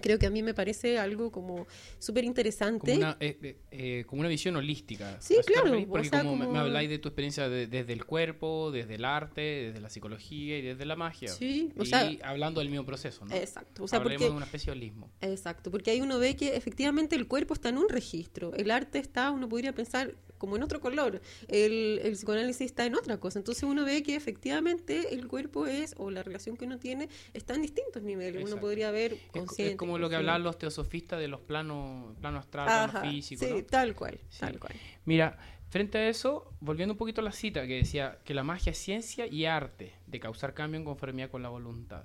creo 0.00 0.18
que 0.18 0.26
a 0.26 0.30
mí 0.30 0.42
me 0.42 0.54
parece 0.54 0.98
algo 0.98 1.30
como 1.30 1.66
súper 1.98 2.24
interesante. 2.24 2.92
Como 2.92 2.98
una, 2.98 3.16
eh, 3.20 3.38
eh, 3.42 3.56
eh, 3.70 4.04
como 4.06 4.20
una 4.20 4.28
visión 4.28 4.56
holística. 4.56 5.20
Sí, 5.20 5.34
¿A 5.36 5.40
eso 5.40 5.46
te 5.46 5.52
claro, 5.52 5.78
o 5.78 5.86
Porque 5.86 6.08
sea, 6.08 6.20
como, 6.22 6.36
me- 6.36 6.44
como- 6.46 6.52
me 6.54 6.58
habláis 6.60 6.88
de 6.90 6.98
tu 6.98 7.08
experiencia 7.08 7.48
de- 7.48 7.66
desde 7.66 7.92
el 7.92 8.04
cuerpo, 8.04 8.70
desde 8.70 8.94
el 8.96 9.04
arte, 9.04 9.40
desde 9.40 9.80
la 9.80 9.90
psicología 9.90 10.58
y 10.58 10.62
desde 10.62 10.84
la 10.84 10.96
magia. 10.96 11.28
Sí, 11.28 11.72
o 11.76 11.82
y 11.82 11.86
sea- 11.86 12.10
hablando 12.22 12.60
del 12.60 12.70
mismo 12.70 12.84
proceso, 12.86 13.24
¿no? 13.24 13.34
Exacto, 13.34 13.84
o 13.84 13.88
sea, 13.88 13.98
Hablemos 13.98 14.18
porque 14.22 14.30
de 14.30 14.36
una 14.36 14.46
especie 14.46 14.72
de 14.72 14.78
holismo. 14.78 15.10
Exacto, 15.20 15.70
porque 15.70 15.90
ahí 15.90 16.00
uno 16.00 16.18
ve 16.18 16.36
que 16.36 16.56
efectivamente 16.56 17.16
el 17.16 17.26
cuerpo 17.26 17.54
está 17.54 17.68
en 17.68 17.78
un 17.78 17.88
registro, 17.88 18.54
el 18.54 18.70
arte 18.70 18.98
está, 18.98 19.30
uno 19.30 19.48
podría 19.48 19.74
pensar 19.74 20.14
como 20.40 20.56
en 20.56 20.62
otro 20.62 20.80
color, 20.80 21.20
el, 21.48 22.00
el 22.02 22.12
psicoanálisis 22.14 22.62
está 22.62 22.86
en 22.86 22.94
otra 22.96 23.20
cosa, 23.20 23.38
entonces 23.38 23.62
uno 23.62 23.84
ve 23.84 24.02
que 24.02 24.16
efectivamente 24.16 25.14
el 25.14 25.28
cuerpo 25.28 25.66
es, 25.66 25.94
o 25.98 26.10
la 26.10 26.22
relación 26.22 26.56
que 26.56 26.64
uno 26.64 26.78
tiene, 26.78 27.08
está 27.34 27.54
en 27.54 27.62
distintos 27.62 28.02
niveles, 28.02 28.36
uno 28.36 28.46
Exacto. 28.46 28.60
podría 28.62 28.90
ver 28.90 29.16
consciente. 29.30 29.72
es 29.72 29.76
como 29.78 29.98
lo 29.98 30.08
que 30.08 30.16
hablaban 30.16 30.42
los 30.42 30.56
teosofistas 30.58 31.20
de 31.20 31.28
los 31.28 31.40
planos, 31.40 32.16
plano 32.18 32.38
astral, 32.38 32.68
Ajá, 32.68 32.90
plano 33.00 33.10
físico, 33.10 33.44
sí, 33.44 33.52
¿no? 33.52 33.64
tal 33.64 33.94
cual, 33.94 34.18
Sí. 34.30 34.40
tal 34.40 34.58
cual. 34.58 34.72
Mira, 35.04 35.38
frente 35.68 35.98
a 35.98 36.08
eso, 36.08 36.52
volviendo 36.60 36.94
un 36.94 36.98
poquito 36.98 37.20
a 37.20 37.24
la 37.24 37.32
cita 37.32 37.66
que 37.66 37.76
decía 37.76 38.18
que 38.24 38.32
la 38.32 38.42
magia 38.42 38.70
es 38.72 38.78
ciencia 38.78 39.26
y 39.26 39.44
arte 39.44 39.92
de 40.06 40.18
causar 40.20 40.54
cambio 40.54 40.78
en 40.78 40.84
conformidad 40.86 41.30
con 41.30 41.42
la 41.42 41.50
voluntad. 41.50 42.04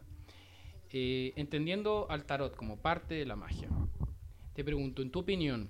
Eh, 0.91 1.33
entendiendo 1.37 2.05
al 2.09 2.25
tarot 2.25 2.55
como 2.55 2.77
parte 2.81 3.15
de 3.15 3.25
la 3.25 3.35
magia, 3.35 3.69
te 4.53 4.63
pregunto, 4.63 5.01
en 5.01 5.09
tu 5.11 5.19
opinión, 5.19 5.69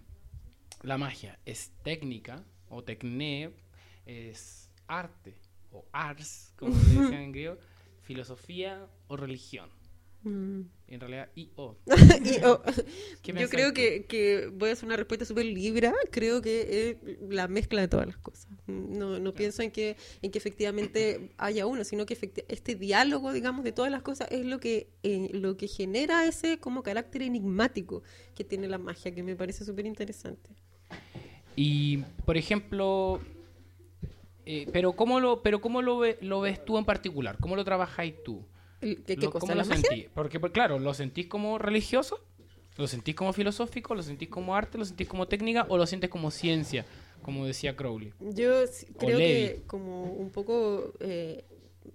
¿la 0.83 0.97
magia 0.97 1.39
es 1.45 1.71
técnica 1.83 2.43
o 2.69 2.83
tecné, 2.83 3.51
es 4.05 4.69
arte 4.87 5.33
o 5.71 5.85
ars, 5.91 6.53
como 6.55 6.75
le 6.75 7.01
decían 7.01 7.13
en 7.13 7.31
griego, 7.31 7.57
filosofía 8.01 8.87
o 9.07 9.17
religión? 9.17 9.69
Mm. 10.25 10.61
En 10.87 10.99
realidad, 10.99 11.29
I 11.35 11.51
o. 11.55 11.77
Y, 12.25 12.43
oh, 12.43 12.61
¿Qué 13.21 13.33
yo 13.33 13.47
creo 13.47 13.73
que, 13.73 14.05
que 14.05 14.47
voy 14.51 14.69
a 14.69 14.73
hacer 14.73 14.85
una 14.85 14.97
respuesta 14.97 15.23
súper 15.23 15.45
libre. 15.45 15.91
Creo 16.11 16.41
que 16.41 16.89
es 16.89 17.19
la 17.29 17.47
mezcla 17.47 17.81
de 17.81 17.87
todas 17.87 18.07
las 18.07 18.17
cosas. 18.17 18.47
No, 18.65 19.19
no 19.19 19.33
pienso 19.33 19.61
en 19.61 19.69
que, 19.69 19.95
en 20.23 20.31
que 20.31 20.39
efectivamente 20.39 21.29
haya 21.37 21.67
uno, 21.67 21.83
sino 21.83 22.07
que 22.07 22.17
este 22.47 22.75
diálogo, 22.75 23.33
digamos, 23.33 23.63
de 23.63 23.71
todas 23.71 23.91
las 23.91 24.01
cosas 24.01 24.27
es 24.31 24.45
lo 24.45 24.59
que, 24.59 24.89
eh, 25.03 25.29
lo 25.31 25.57
que 25.57 25.67
genera 25.67 26.25
ese 26.25 26.57
como 26.57 26.81
carácter 26.81 27.21
enigmático 27.21 28.01
que 28.33 28.43
tiene 28.43 28.67
la 28.67 28.79
magia, 28.79 29.13
que 29.13 29.21
me 29.21 29.35
parece 29.35 29.63
súper 29.63 29.85
interesante. 29.85 30.49
Y, 31.55 31.97
por 32.25 32.37
ejemplo, 32.37 33.19
eh, 34.45 34.67
pero 34.71 34.93
¿cómo, 34.93 35.19
lo, 35.19 35.41
pero 35.41 35.59
cómo 35.61 35.81
lo, 35.81 35.97
ve- 35.99 36.17
lo 36.21 36.41
ves 36.41 36.63
tú 36.63 36.77
en 36.77 36.85
particular? 36.85 37.37
¿Cómo 37.39 37.55
lo 37.55 37.63
trabajáis 37.63 38.13
tú? 38.23 38.43
¿Qué, 38.81 38.97
qué 39.03 39.15
Lo- 39.17 39.31
cosa? 39.31 39.39
¿Cómo 39.39 39.55
¿La 39.55 39.63
lo 39.63 39.69
magia? 39.69 39.83
sentís? 39.89 40.07
Porque, 40.13 40.39
pues, 40.39 40.51
claro, 40.51 40.77
¿lo 40.79 40.93
sentís 40.93 41.27
como 41.27 41.57
religioso? 41.57 42.19
¿Lo 42.77 42.87
sentís 42.87 43.15
como 43.15 43.31
filosófico? 43.33 43.95
¿Lo 43.95 44.03
sentís 44.03 44.27
como 44.29 44.55
arte? 44.55 44.77
¿Lo 44.77 44.85
sentís 44.85 45.07
como 45.07 45.27
técnica? 45.27 45.65
¿O 45.69 45.77
lo 45.77 45.87
sientes 45.87 46.09
como 46.09 46.29
ciencia? 46.29 46.85
Como 47.21 47.45
decía 47.45 47.75
Crowley. 47.75 48.13
Yo 48.19 48.67
sí- 48.67 48.85
creo 48.99 49.17
que 49.17 49.61
como 49.65 50.11
un 50.13 50.29
poco 50.29 50.93
eh, 50.99 51.43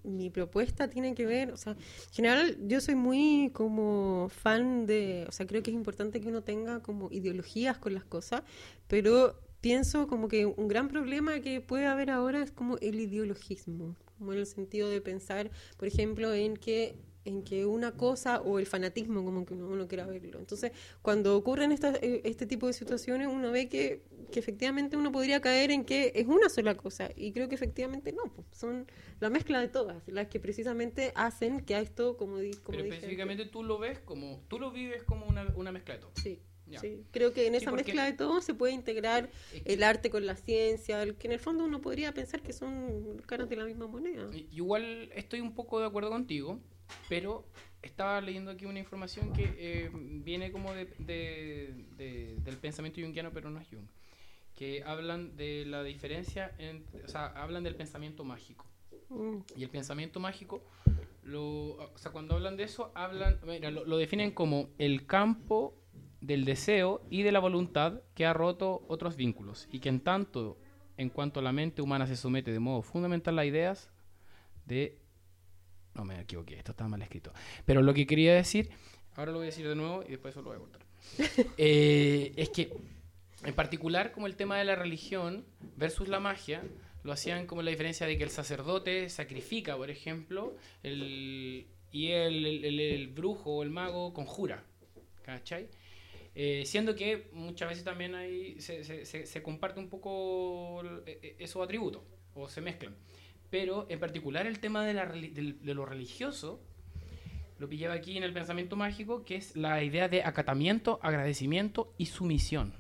mi 0.02 0.31
propuesta 0.31 0.88
tiene 0.88 1.14
que 1.14 1.26
ver, 1.26 1.52
o 1.52 1.57
sea, 1.57 1.73
en 1.75 2.12
general 2.14 2.57
yo 2.67 2.81
soy 2.81 2.95
muy 2.95 3.50
como 3.52 4.29
fan 4.31 4.87
de, 4.87 5.26
o 5.29 5.33
sea, 5.33 5.47
creo 5.47 5.62
que 5.62 5.71
es 5.71 5.76
importante 5.76 6.21
que 6.21 6.29
uno 6.29 6.43
tenga 6.43 6.81
como 6.81 7.09
ideologías 7.12 7.76
con 7.79 7.93
las 7.95 8.05
cosas, 8.05 8.43
pero 8.88 9.38
pienso 9.61 10.07
como 10.07 10.29
que 10.29 10.47
un 10.47 10.69
gran 10.69 10.88
problema 10.88 11.40
que 11.40 11.61
puede 11.61 11.87
haber 11.87 12.11
ahora 12.11 12.43
es 12.43 12.50
como 12.50 12.76
el 12.79 12.99
ideologismo, 13.00 13.97
como 14.19 14.33
en 14.33 14.38
el 14.40 14.47
sentido 14.47 14.88
de 14.88 15.00
pensar, 15.00 15.50
por 15.76 15.88
ejemplo, 15.88 16.33
en 16.35 16.57
que 16.57 16.97
en 17.26 17.43
que 17.43 17.67
una 17.67 17.93
cosa 17.93 18.40
o 18.40 18.59
el 18.59 18.64
fanatismo 18.64 19.23
como 19.23 19.45
que 19.45 19.52
uno, 19.52 19.67
uno 19.69 19.87
quiera 19.87 20.07
verlo. 20.07 20.38
Entonces, 20.38 20.73
cuando 21.02 21.37
ocurren 21.37 21.71
estas, 21.71 21.99
eh, 22.02 22.23
este 22.25 22.47
tipo 22.47 22.67
de 22.67 22.73
situaciones, 22.73 23.29
uno 23.29 23.50
ve 23.52 23.69
que, 23.69 24.00
que 24.33 24.40
efectivamente 24.40 24.97
uno 24.97 25.12
podría 25.12 25.38
caer 25.43 25.71
en 25.71 25.85
que 25.85 26.12
es 26.14 26.26
una 26.26 26.49
sola 26.49 26.76
cosa. 26.79 27.11
Y 27.14 27.33
creo 27.33 27.47
que 27.50 27.55
efectivamente 27.57 28.12
no, 28.12 28.23
pues, 28.33 28.47
son 28.52 28.87
la 29.21 29.29
mezcla 29.29 29.61
de 29.61 29.69
todas, 29.69 30.02
las 30.09 30.29
que 30.29 30.40
precisamente 30.40 31.12
hacen 31.14 31.61
que 31.61 31.75
a 31.75 31.81
esto, 31.81 32.17
como, 32.17 32.38
di- 32.38 32.52
como 32.52 32.71
Pero 32.71 32.85
dije 32.85 32.97
específicamente 32.97 33.45
tú 33.45 33.64
lo 33.64 33.79
ves 33.79 33.99
como, 33.99 34.43
tú 34.49 34.59
lo 34.59 34.71
vives 34.71 35.02
como 35.05 35.26
una, 35.26 35.45
una 35.57 35.73
mezcla 35.73 35.95
de 35.95 36.00
todo. 36.00 36.12
Sí. 36.14 36.40
Sí, 36.79 37.03
creo 37.11 37.33
que 37.33 37.47
en 37.47 37.55
Sí, 37.55 37.57
esa 37.59 37.71
porque- 37.71 37.85
mezcla 37.85 38.05
de 38.05 38.12
todo 38.12 38.41
se 38.41 38.55
puede 38.55 38.73
integrar 38.75 39.31
Es 39.55 39.62
que- 39.62 39.73
el 39.73 39.83
arte 39.83 40.11
con 40.11 40.27
la 40.27 40.37
ciencia, 40.37 41.03
el 41.03 41.15
que 41.17 41.27
en 41.29 41.33
el 41.33 41.41
fondo 41.41 41.65
uno 41.65 41.81
podría 41.81 42.12
pensar 42.15 42.43
que 42.43 42.53
son 42.53 43.21
caras 43.27 43.49
de 43.49 43.57
la 43.57 43.65
misma 43.65 43.87
moneda. 43.87 44.29
Y- 44.33 44.47
Igual 44.53 45.11
estoy 45.15 45.41
un 45.41 45.55
poco 45.55 45.81
de 45.81 45.87
acuerdo 45.87 46.11
contigo, 46.11 46.61
pero 47.09 47.45
estaba 47.83 48.21
leyendo 48.21 48.50
aquí 48.50 48.67
una 48.67 48.79
información 48.79 49.33
que 49.33 49.55
eh, 49.57 49.91
viene 49.95 50.53
como 50.53 50.73
de, 50.75 50.85
de- 50.99 51.75
de- 51.97 52.37
del 52.45 52.57
pensamiento 52.59 53.00
junguiano, 53.00 53.33
pero 53.33 53.49
no 53.50 53.59
es 53.61 53.67
Jung, 53.69 53.87
que 54.55 54.83
hablan 54.85 55.35
de 55.37 55.65
la 55.67 55.83
diferencia, 55.83 56.55
entre, 56.59 57.03
o 57.05 57.09
sea, 57.09 57.27
hablan 57.29 57.65
del 57.65 57.75
pensamiento 57.77 58.23
mágico. 58.25 58.67
Mm, 59.09 59.39
Y 59.57 59.62
el 59.65 59.71
pensamiento 59.71 60.21
mágico, 60.21 60.62
lo, 61.25 61.43
o 61.77 61.99
sea, 61.99 62.12
cuando 62.12 62.35
hablan 62.35 62.57
de 62.57 62.65
eso, 62.65 62.93
hablan, 62.95 63.39
mira, 63.47 63.71
lo, 63.71 63.85
lo 63.85 63.97
definen 63.97 64.31
como 64.33 64.69
el 64.79 65.07
campo 65.07 65.75
del 66.21 66.45
deseo 66.45 67.03
y 67.11 67.23
de 67.23 67.33
la 67.33 67.39
voluntad 67.41 68.00
que 68.15 68.27
ha 68.27 68.33
roto 68.33 68.85
otros 68.89 69.17
vínculos 69.17 69.69
y 69.73 69.81
que 69.81 69.89
en 69.89 70.00
tanto 70.00 70.59
en 70.97 71.09
cuanto 71.09 71.41
la 71.41 71.53
mente 71.53 71.81
humana 71.81 72.07
se 72.07 72.17
somete 72.17 72.53
de 72.53 72.59
modo 72.61 72.83
fundamental 72.83 73.39
a 73.39 73.45
ideas 73.47 73.91
de... 74.67 74.99
No 75.95 76.05
me 76.05 76.21
equivoqué, 76.21 76.57
esto 76.59 76.73
está 76.73 76.87
mal 76.87 77.00
escrito. 77.03 77.33
Pero 77.65 77.83
lo 77.83 77.95
que 77.95 78.07
quería 78.07 78.35
decir, 78.35 78.69
ahora 79.17 79.33
lo 79.33 79.39
voy 79.39 79.47
a 79.47 79.50
decir 79.50 79.67
de 79.67 79.75
nuevo 79.75 80.05
y 80.07 80.11
después 80.11 80.33
eso 80.33 80.43
lo 80.43 80.50
voy 80.50 80.57
a 80.57 80.61
cortar. 80.61 80.83
Eh, 81.57 82.33
es 82.37 82.50
que 82.50 82.73
en 83.45 83.55
particular 83.55 84.12
como 84.12 84.27
el 84.27 84.37
tema 84.37 84.59
de 84.59 84.65
la 84.67 84.77
religión 84.77 85.45
versus 85.77 86.07
la 86.09 86.21
magia, 86.21 86.62
lo 87.03 87.12
hacían 87.12 87.47
como 87.47 87.62
la 87.62 87.71
diferencia 87.71 88.07
de 88.07 88.19
que 88.19 88.25
el 88.25 88.31
sacerdote 88.31 89.09
sacrifica, 89.09 89.77
por 89.79 89.89
ejemplo, 89.91 90.55
el, 90.83 91.67
y 91.91 92.09
el, 92.09 92.45
el- 92.45 92.65
el- 92.67 92.81
el 92.81 93.09
brujo 93.09 93.57
o 93.57 93.62
el 93.62 93.71
mago 93.71 94.12
conjura. 94.12 94.62
¿Cachai? 95.23 95.69
Eh, 96.34 96.62
siendo 96.64 96.94
que 96.94 97.28
muchas 97.32 97.68
veces 97.68 97.84
también 97.84 98.14
hay, 98.14 98.60
se, 98.60 98.84
se- 98.84 99.04
se- 99.04 99.26
se 99.26 99.42
comparte 99.42 99.80
un 99.80 99.88
poco 99.88 100.82
eh, 101.06 101.18
eh, 101.22 101.37
esos 101.38 101.62
atributos 101.62 102.02
o 102.34 102.49
se 102.49 102.60
mezclan. 102.60 102.94
Pero 103.50 103.87
en 103.88 103.99
particular 103.99 104.46
el 104.46 104.60
tema 104.60 104.84
de, 104.87 104.94
la, 104.94 105.06
del- 105.06 105.60
de 105.62 105.75
lo 105.75 105.84
religioso 105.84 106.60
lo 107.58 107.68
pillaba 107.68 107.94
aquí 107.94 108.16
en 108.16 108.22
el 108.22 108.32
pensamiento 108.32 108.76
mágico, 108.76 109.25
que 109.25 109.37
es 109.37 109.54
la 109.56 109.82
idea 109.82 110.08
de 110.08 110.22
acatamiento, 110.22 110.99
agradecimiento 111.02 111.92
y 111.99 112.06
sumisión 112.06 112.75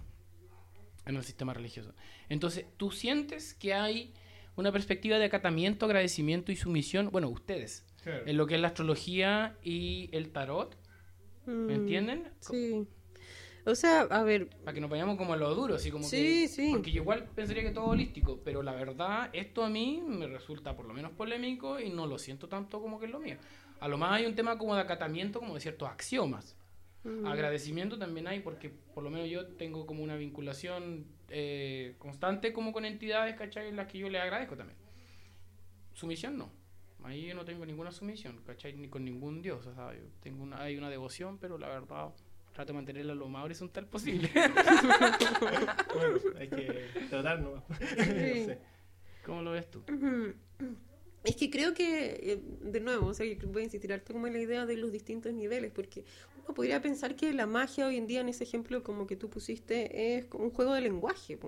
en 1.04 1.16
el 1.16 1.24
sistema 1.24 1.52
religioso. 1.52 1.92
Entonces, 2.28 2.64
¿tú 2.76 2.90
sientes 2.90 3.52
que 3.54 3.74
hay 3.74 4.14
una 4.56 4.70
perspectiva 4.72 5.18
de 5.18 5.24
acatamiento, 5.26 5.84
agradecimiento 5.86 6.52
y 6.52 6.56
sumisión? 6.56 7.10
Bueno, 7.10 7.28
ustedes, 7.28 7.84
en 8.06 8.36
lo 8.36 8.46
que 8.46 8.54
es 8.54 8.60
la 8.60 8.68
astrología 8.68 9.56
y 9.62 10.08
el 10.12 10.30
tarot, 10.30 10.76
¿me 11.46 11.52
mm, 11.54 11.70
entienden? 11.70 12.28
Sí. 12.40 12.86
O 13.70 13.74
sea, 13.74 14.02
a 14.02 14.22
ver, 14.22 14.48
Para 14.64 14.74
que 14.74 14.80
nos 14.80 14.90
vayamos 14.90 15.16
como 15.16 15.32
a 15.32 15.36
lo 15.36 15.54
duro, 15.54 15.74
así 15.76 15.90
como 15.90 16.04
Sí, 16.04 16.42
que... 16.42 16.48
sí. 16.48 16.70
Porque 16.72 16.90
yo 16.90 17.02
igual 17.02 17.28
pensaría 17.34 17.62
que 17.62 17.70
todo 17.70 17.86
holístico, 17.86 18.40
pero 18.44 18.62
la 18.62 18.72
verdad, 18.72 19.30
esto 19.32 19.64
a 19.64 19.68
mí 19.70 20.02
me 20.06 20.26
resulta 20.26 20.76
por 20.76 20.86
lo 20.86 20.94
menos 20.94 21.12
polémico 21.12 21.78
y 21.80 21.90
no 21.90 22.06
lo 22.06 22.18
siento 22.18 22.48
tanto 22.48 22.80
como 22.80 22.98
que 22.98 23.06
es 23.06 23.12
lo 23.12 23.20
mío. 23.20 23.36
A 23.80 23.88
lo 23.88 23.96
más 23.98 24.12
hay 24.12 24.26
un 24.26 24.34
tema 24.34 24.58
como 24.58 24.74
de 24.74 24.82
acatamiento, 24.82 25.38
como 25.40 25.54
de 25.54 25.60
ciertos 25.60 25.88
axiomas. 25.88 26.56
mm, 27.04 27.26
Agradecimiento 27.26 27.98
también 27.98 28.26
hay, 28.28 28.40
porque 28.40 28.68
por 28.70 29.02
lo 29.02 29.10
menos 29.10 29.28
yo 29.30 29.46
tengo 29.46 29.86
como 29.86 30.02
una 30.02 30.16
vinculación 30.16 31.06
eh, 31.30 31.94
constante 31.98 32.52
como 32.52 32.72
con 32.72 32.84
entidades, 32.84 33.36
¿cachai? 33.36 33.68
En 33.68 33.76
las 33.76 33.86
que 33.86 33.98
yo 33.98 34.08
le 34.10 34.18
agradezco 34.20 34.56
también. 34.56 34.78
Sumisión 35.94 36.36
no. 36.38 36.50
Ahí 37.02 37.26
yo 37.26 37.34
no 37.34 37.44
tengo 37.44 37.64
ninguna 37.64 37.92
sumisión, 37.92 38.40
¿cachai? 38.46 38.74
Ni 38.74 38.88
con 38.88 39.04
ningún 39.04 39.40
dios. 39.40 39.66
O 39.66 39.74
sea, 39.74 39.94
yo 39.94 40.02
tengo 40.22 40.42
una, 40.42 40.60
hay 40.60 40.76
una 40.76 40.90
devoción, 40.90 41.38
pero 41.38 41.56
la 41.56 41.68
verdad 41.68 42.10
trato 42.52 42.72
de 42.72 42.76
mantenerla 42.76 43.14
lo 43.14 43.28
más 43.28 43.44
horizontal 43.44 43.86
posible. 43.86 44.30
Bueno, 45.94 46.18
hay 46.38 46.48
que 46.48 46.86
tratar 47.08 47.40
nomás. 47.40 47.64
No 47.70 48.04
sé. 48.04 48.58
¿Cómo 49.24 49.42
lo 49.42 49.50
ves 49.52 49.70
tú? 49.70 49.82
Es 51.24 51.36
que 51.36 51.50
creo 51.50 51.74
que, 51.74 52.32
eh, 52.32 52.40
de 52.62 52.80
nuevo, 52.80 53.08
o 53.08 53.14
sea, 53.14 53.26
voy 53.46 53.62
a 53.62 53.64
insistir 53.64 53.92
harto 53.92 54.14
como 54.14 54.26
en 54.26 54.32
la 54.32 54.40
idea 54.40 54.64
de 54.64 54.76
los 54.76 54.90
distintos 54.90 55.32
niveles, 55.34 55.70
porque 55.70 56.04
uno 56.42 56.54
podría 56.54 56.80
pensar 56.80 57.14
que 57.14 57.32
la 57.34 57.46
magia 57.46 57.86
hoy 57.86 57.96
en 57.96 58.06
día, 58.06 58.22
en 58.22 58.30
ese 58.30 58.44
ejemplo 58.44 58.82
como 58.82 59.06
que 59.06 59.16
tú 59.16 59.28
pusiste, 59.28 60.16
es 60.16 60.24
como 60.26 60.44
un 60.44 60.50
juego 60.50 60.72
de 60.72 60.80
lenguaje. 60.80 61.38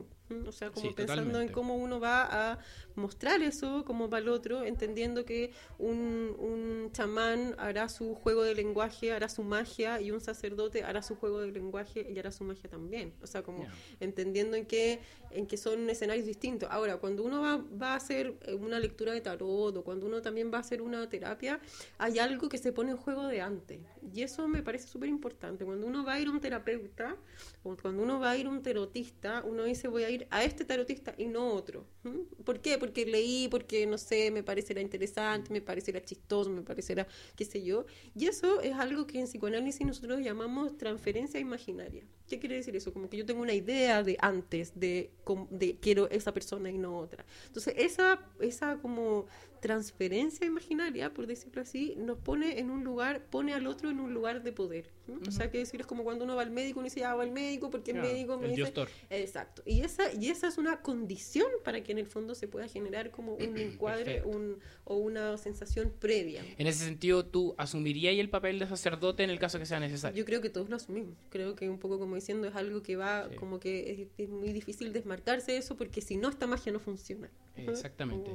O 0.46 0.52
sea, 0.52 0.70
como 0.70 0.86
Sí, 0.88 0.94
pensando 0.94 1.24
totalmente. 1.24 1.48
en 1.48 1.52
cómo 1.52 1.76
uno 1.76 2.00
va 2.00 2.52
a 2.52 2.58
mostrar 2.94 3.42
eso 3.42 3.84
como 3.84 4.08
para 4.08 4.22
el 4.22 4.28
otro, 4.28 4.64
entendiendo 4.64 5.24
que 5.24 5.52
un, 5.78 6.34
un 6.38 6.90
chamán 6.92 7.54
hará 7.58 7.88
su 7.88 8.14
juego 8.14 8.42
de 8.42 8.54
lenguaje, 8.54 9.12
hará 9.12 9.28
su 9.28 9.42
magia, 9.42 10.00
y 10.00 10.10
un 10.10 10.20
sacerdote 10.20 10.84
hará 10.84 11.02
su 11.02 11.16
juego 11.16 11.40
de 11.40 11.52
lenguaje 11.52 12.06
y 12.10 12.18
hará 12.18 12.32
su 12.32 12.44
magia 12.44 12.70
también. 12.70 13.12
O 13.22 13.26
sea, 13.26 13.42
como 13.42 13.66
entendiendo 14.00 14.56
en 14.56 14.66
que, 14.66 15.00
en 15.30 15.46
que 15.46 15.56
son 15.56 15.88
escenarios 15.90 16.26
distintos. 16.26 16.68
Ahora, 16.70 16.96
cuando 16.98 17.24
uno 17.24 17.40
va, 17.42 17.56
va 17.80 17.92
a 17.92 17.96
hacer 17.96 18.34
eh, 18.42 18.54
una 18.54 18.78
lectura 18.80 19.12
de 19.12 19.20
tarot 19.20 19.76
o 19.76 19.84
cuando 19.84 20.06
uno 20.06 20.22
también 20.22 20.50
va 20.52 20.58
a 20.58 20.60
hacer 20.60 20.80
una 20.82 21.08
terapia, 21.08 21.60
hay 21.98 22.18
algo 22.18 22.48
que 22.48 22.58
se 22.58 22.72
pone 22.72 22.90
en 22.92 22.96
juego 22.96 23.26
de 23.26 23.40
antes. 23.42 23.80
Y 24.14 24.22
eso 24.22 24.48
me 24.48 24.62
parece 24.62 24.88
súper 24.88 25.08
importante. 25.08 25.64
Cuando 25.64 25.86
uno 25.86 26.04
va 26.04 26.14
a 26.14 26.20
ir 26.20 26.28
a 26.28 26.30
un 26.30 26.40
terapeuta 26.40 27.16
o 27.62 27.76
cuando 27.76 28.02
uno 28.02 28.18
va 28.18 28.30
a 28.30 28.36
ir 28.36 28.46
a 28.46 28.50
un 28.50 28.62
tarotista, 28.62 29.42
uno 29.44 29.64
dice 29.64 29.88
voy 29.88 30.04
a 30.04 30.10
a 30.30 30.44
este 30.44 30.64
tarotista 30.64 31.14
y 31.18 31.26
no 31.26 31.52
otro. 31.52 31.86
¿Mm? 32.02 32.42
¿Por 32.44 32.60
qué? 32.60 32.78
Porque 32.78 33.04
leí, 33.06 33.48
porque 33.48 33.86
no 33.86 33.98
sé, 33.98 34.30
me 34.30 34.42
parecerá 34.42 34.80
interesante, 34.80 35.52
me 35.52 35.60
parecerá 35.60 36.02
chistoso, 36.02 36.50
me 36.50 36.62
parecerá 36.62 37.06
qué 37.36 37.44
sé 37.44 37.62
yo. 37.62 37.86
Y 38.14 38.26
eso 38.26 38.60
es 38.60 38.74
algo 38.74 39.06
que 39.06 39.20
en 39.20 39.26
psicoanálisis 39.26 39.86
nosotros 39.86 40.20
llamamos 40.20 40.76
transferencia 40.76 41.40
imaginaria. 41.40 42.04
¿Qué 42.28 42.38
quiere 42.38 42.56
decir 42.56 42.74
eso? 42.76 42.92
Como 42.92 43.08
que 43.08 43.16
yo 43.16 43.26
tengo 43.26 43.42
una 43.42 43.54
idea 43.54 44.02
de 44.02 44.16
antes, 44.20 44.78
de, 44.78 45.10
de 45.50 45.76
quiero 45.78 46.08
esa 46.10 46.32
persona 46.32 46.70
y 46.70 46.78
no 46.78 46.96
otra. 46.98 47.24
Entonces, 47.46 47.74
esa, 47.76 48.20
esa 48.40 48.78
como 48.78 49.26
transferencia 49.62 50.44
imaginaria, 50.44 51.14
por 51.14 51.26
decirlo 51.28 51.62
así, 51.62 51.94
nos 51.96 52.18
pone 52.18 52.58
en 52.58 52.68
un 52.68 52.82
lugar, 52.82 53.24
pone 53.30 53.54
al 53.54 53.66
otro 53.68 53.88
en 53.90 54.00
un 54.00 54.12
lugar 54.12 54.42
de 54.42 54.52
poder. 54.52 54.90
¿no? 55.06 55.18
O 55.26 55.30
sea, 55.30 55.50
que 55.50 55.58
decir, 55.58 55.80
es 55.80 55.86
como 55.86 56.02
cuando 56.04 56.24
uno 56.24 56.34
va 56.36 56.42
al 56.42 56.50
médico, 56.50 56.80
uno 56.80 56.84
dice, 56.86 57.04
ah, 57.04 57.14
voy 57.14 57.26
al 57.26 57.32
médico 57.32 57.70
porque 57.70 57.92
el 57.92 57.98
Claro, 57.98 58.12
médico 58.12 58.36
me 58.38 58.44
el 58.46 58.50
dice... 58.50 58.62
Diostor. 58.62 58.88
Exacto. 59.08 59.62
Y 59.64 59.80
esa, 59.80 60.12
y 60.12 60.28
esa 60.30 60.48
es 60.48 60.58
una 60.58 60.80
condición 60.82 61.46
para 61.64 61.82
que 61.82 61.92
en 61.92 61.98
el 61.98 62.06
fondo 62.06 62.34
se 62.34 62.48
pueda 62.48 62.66
generar 62.68 63.10
como 63.12 63.34
un 63.34 63.56
encuadre 63.56 64.22
un, 64.24 64.58
o 64.84 64.96
una 64.96 65.38
sensación 65.38 65.92
previa. 65.98 66.44
En 66.58 66.66
ese 66.66 66.84
sentido, 66.84 67.24
¿tú 67.24 67.54
asumirías 67.56 68.14
el 68.18 68.28
papel 68.30 68.58
de 68.58 68.66
sacerdote 68.66 69.22
en 69.22 69.30
el 69.30 69.38
caso 69.38 69.58
que 69.60 69.66
sea 69.66 69.78
necesario? 69.80 70.18
Yo 70.18 70.24
creo 70.24 70.40
que 70.40 70.50
todos 70.50 70.68
lo 70.68 70.76
asumimos. 70.76 71.16
Creo 71.30 71.54
que 71.54 71.68
un 71.68 71.78
poco 71.78 71.98
como 72.00 72.16
diciendo 72.16 72.48
es 72.48 72.54
algo 72.56 72.82
que 72.82 72.96
va, 72.96 73.28
Sí. 73.30 73.36
como 73.36 73.60
que 73.60 73.92
es, 73.92 74.08
es 74.18 74.28
muy 74.28 74.52
difícil 74.52 74.92
desmarcarse 74.92 75.52
de 75.52 75.58
eso 75.58 75.76
porque 75.76 76.00
si 76.00 76.16
no, 76.16 76.28
esta 76.28 76.46
magia 76.48 76.72
no 76.72 76.80
funciona. 76.80 77.30
Exactamente. 77.56 78.30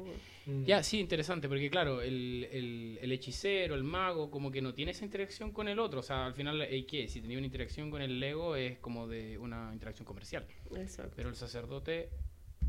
Ya, 0.65 0.83
sí, 0.83 0.99
interesante, 0.99 1.16
porque 1.47 1.69
claro, 1.69 2.01
el, 2.01 2.47
el, 2.51 2.99
el 3.01 3.11
hechicero, 3.11 3.75
el 3.75 3.83
mago, 3.83 4.29
como 4.29 4.51
que 4.51 4.61
no 4.61 4.73
tiene 4.73 4.91
esa 4.91 5.05
interacción 5.05 5.51
con 5.51 5.67
el 5.67 5.79
otro. 5.79 5.99
O 5.99 6.03
sea, 6.03 6.25
al 6.25 6.33
final, 6.33 6.61
¿eh, 6.61 6.85
¿qué? 6.85 7.07
Si 7.07 7.21
tenía 7.21 7.37
una 7.37 7.45
interacción 7.45 7.89
con 7.89 8.01
el 8.01 8.19
Lego 8.19 8.55
es 8.55 8.77
como 8.79 9.07
de 9.07 9.37
una 9.37 9.71
interacción 9.73 10.05
comercial. 10.05 10.45
Exacto. 10.75 11.13
Pero 11.15 11.29
el 11.29 11.35
sacerdote, 11.35 12.09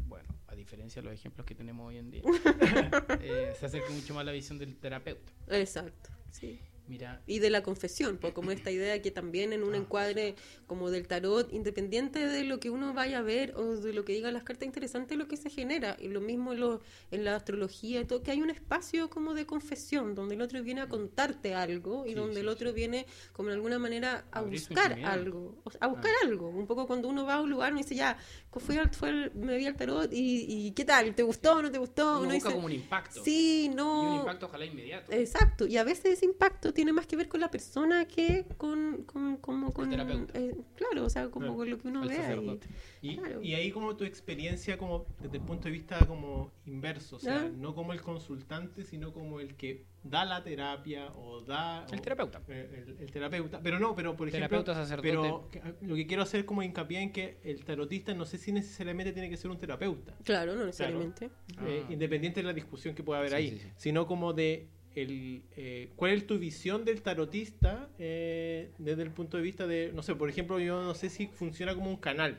bueno, 0.06 0.28
a 0.46 0.54
diferencia 0.54 1.02
de 1.02 1.08
los 1.08 1.14
ejemplos 1.14 1.46
que 1.46 1.54
tenemos 1.54 1.88
hoy 1.88 1.98
en 1.98 2.10
día, 2.10 2.22
eh, 3.20 3.52
se 3.58 3.66
acerca 3.66 3.90
mucho 3.90 4.14
más 4.14 4.22
a 4.22 4.24
la 4.24 4.32
visión 4.32 4.58
del 4.58 4.76
terapeuta. 4.76 5.32
Exacto. 5.48 6.10
Sí. 6.30 6.60
Mira, 6.88 7.20
y 7.26 7.38
de 7.38 7.50
la 7.50 7.62
confesión, 7.62 8.16
pues 8.18 8.32
como 8.32 8.50
esta 8.50 8.70
idea 8.70 9.00
que 9.02 9.10
también 9.10 9.52
en 9.52 9.62
un 9.62 9.74
Ah, 9.74 9.76
encuadre 9.76 10.34
como 10.66 10.90
del 10.90 11.06
tarot, 11.06 11.52
independiente 11.52 12.26
de 12.26 12.44
lo 12.44 12.58
que 12.60 12.70
uno 12.70 12.94
vaya 12.94 13.18
a 13.18 13.22
ver 13.22 13.54
o 13.56 13.76
de 13.76 13.92
lo 13.92 14.04
que 14.04 14.14
digan 14.14 14.32
las 14.34 14.42
cartas, 14.42 14.66
interesante 14.66 15.14
lo 15.16 15.28
que 15.28 15.36
se 15.36 15.50
genera. 15.50 15.96
Y 16.00 16.08
lo 16.08 16.20
mismo 16.20 16.52
en, 16.54 16.60
lo- 16.60 16.80
en 17.10 17.24
la 17.24 17.36
astrología 17.36 18.00
y 18.00 18.04
todo, 18.06 18.22
que 18.22 18.30
hay 18.30 18.40
un 18.42 18.50
espacio 18.50 19.10
como 19.10 19.34
de 19.34 19.44
confesión, 19.46 20.14
donde 20.14 20.34
el 20.34 20.40
otro 20.42 20.62
viene 20.62 20.80
a 20.80 20.88
contarte 20.88 21.54
algo 21.54 22.06
y 22.06 22.10
Sí, 22.10 22.14
donde 22.14 22.34
sí, 22.36 22.40
el 22.40 22.48
otro 22.48 22.72
viene 22.72 23.06
como 23.32 23.48
de 23.50 23.56
alguna 23.56 23.78
manera 23.78 24.24
a 24.32 24.38
Abrir 24.40 24.58
buscar 24.60 24.98
algo, 25.04 25.56
o 25.64 25.70
sea, 25.70 25.78
a 25.82 25.86
buscar 25.88 26.10
Ah. 26.22 26.26
algo. 26.26 26.48
Un 26.48 26.66
poco 26.66 26.86
cuando 26.86 27.08
uno 27.08 27.24
va 27.26 27.34
a 27.34 27.40
un 27.40 27.50
lugar, 27.50 27.72
uno 27.72 27.82
dice, 27.82 27.94
ya, 27.94 28.16
fui 28.58 28.76
al, 28.78 28.90
fue 28.94 29.10
al- 29.10 29.32
me 29.34 29.56
vi 29.56 29.66
al 29.66 29.76
tarot 29.76 30.12
y, 30.12 30.46
y 30.48 30.72
¿qué 30.72 30.84
tal? 30.84 31.14
¿Te 31.14 31.22
gustó 31.22 31.56
o 31.56 31.62
no 31.62 31.70
te 31.70 31.78
gustó? 31.78 32.12
uno 32.12 32.20
Uno 32.20 32.34
busca 32.34 32.48
dice, 32.48 32.52
como 32.54 32.66
un 32.66 32.72
impacto. 32.72 33.22
sí, 33.22 33.64
Y 33.66 33.68
no. 33.74 34.14
un 34.14 34.18
impacto 34.20 34.46
ojalá 34.46 34.64
inmediato. 34.64 35.12
Exacto, 35.12 35.66
y 35.66 35.76
a 35.76 35.84
veces 35.84 36.14
ese 36.14 36.24
impacto 36.24 36.72
tiene 36.78 36.92
más 36.92 37.08
que 37.08 37.16
ver 37.16 37.26
con 37.26 37.40
la 37.40 37.50
persona 37.50 38.04
que 38.06 38.44
con, 38.56 39.02
con, 39.02 39.38
como 39.38 39.72
con 39.72 39.90
terapeuta. 39.90 40.38
eh, 40.38 40.54
claro, 40.76 41.06
o 41.06 41.10
sea, 41.10 41.24
como 41.28 41.46
Claro. 41.46 41.56
con 41.56 41.70
lo 41.70 41.78
que 41.78 41.88
uno 41.88 42.06
ve 42.06 42.16
ahí. 42.18 42.60
Y, 43.02 43.16
Claro. 43.16 43.42
y 43.42 43.54
ahí 43.54 43.72
como 43.72 43.96
tu 43.96 44.04
experiencia 44.04 44.78
como 44.78 45.04
desde 45.20 45.38
el 45.38 45.42
punto 45.42 45.64
de 45.64 45.72
vista 45.72 45.98
como 46.06 46.52
inverso, 46.66 47.16
o 47.16 47.18
sea, 47.18 47.46
Ah. 47.46 47.50
no 47.52 47.74
como 47.74 47.92
el 47.92 48.00
consultante, 48.00 48.84
sino 48.84 49.12
como 49.12 49.40
el 49.40 49.56
que 49.56 49.86
da 50.04 50.24
la 50.24 50.44
terapia 50.44 51.08
o 51.16 51.40
da... 51.40 51.84
El 51.90 51.98
o- 51.98 52.02
terapeuta. 52.02 52.40
eh, 52.46 52.84
El, 52.86 52.96
el 53.02 53.10
terapeuta, 53.10 53.58
pero 53.60 53.80
no, 53.80 53.96
pero 53.96 54.16
por 54.16 54.28
ejemplo... 54.28 54.48
Terapeuta, 54.48 54.74
sacerdote. 54.76 55.08
Pero 55.10 55.48
que- 55.50 55.84
lo 55.84 55.96
que 55.96 56.06
quiero 56.06 56.22
hacer 56.22 56.44
como 56.44 56.62
hincapié 56.62 57.00
en 57.00 57.10
que 57.12 57.38
el 57.42 57.64
tarotista 57.64 58.14
no 58.14 58.24
sé 58.24 58.38
si 58.38 58.52
necesariamente 58.52 59.12
tiene 59.12 59.28
que 59.28 59.36
ser 59.36 59.50
un 59.50 59.58
terapeuta, 59.58 60.14
Claro, 60.22 60.54
no 60.54 60.64
necesariamente. 60.64 61.24
eh, 61.66 61.82
Ah. 61.88 61.92
independiente 61.92 62.38
de 62.40 62.46
la 62.46 62.52
discusión 62.52 62.94
que 62.94 63.02
pueda 63.02 63.18
haber 63.18 63.30
Sí, 63.30 63.36
ahí, 63.36 63.50
sí, 63.50 63.58
sí. 63.58 63.68
sino 63.76 64.06
como 64.06 64.32
de 64.32 64.68
eh, 65.06 65.90
cuál 65.96 66.12
es 66.12 66.26
tu 66.26 66.38
visión 66.38 66.84
del 66.84 67.02
tarotista 67.02 67.88
eh, 67.98 68.70
desde 68.78 69.02
el 69.02 69.10
punto 69.10 69.36
de 69.36 69.42
vista 69.42 69.66
de, 69.66 69.92
no 69.94 70.02
sé, 70.02 70.14
por 70.14 70.28
ejemplo, 70.28 70.58
yo 70.58 70.82
no 70.82 70.94
sé 70.94 71.10
si 71.10 71.26
funciona 71.26 71.74
como 71.74 71.90
un 71.90 71.96
canal. 71.96 72.38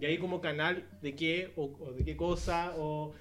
Y 0.00 0.06
ahí 0.06 0.18
como 0.18 0.40
canal 0.40 0.88
de 1.02 1.14
qué 1.14 1.52
o, 1.56 1.92
de 1.92 2.04
qué 2.04 2.16
cosa 2.16 2.74
o, 2.78 3.12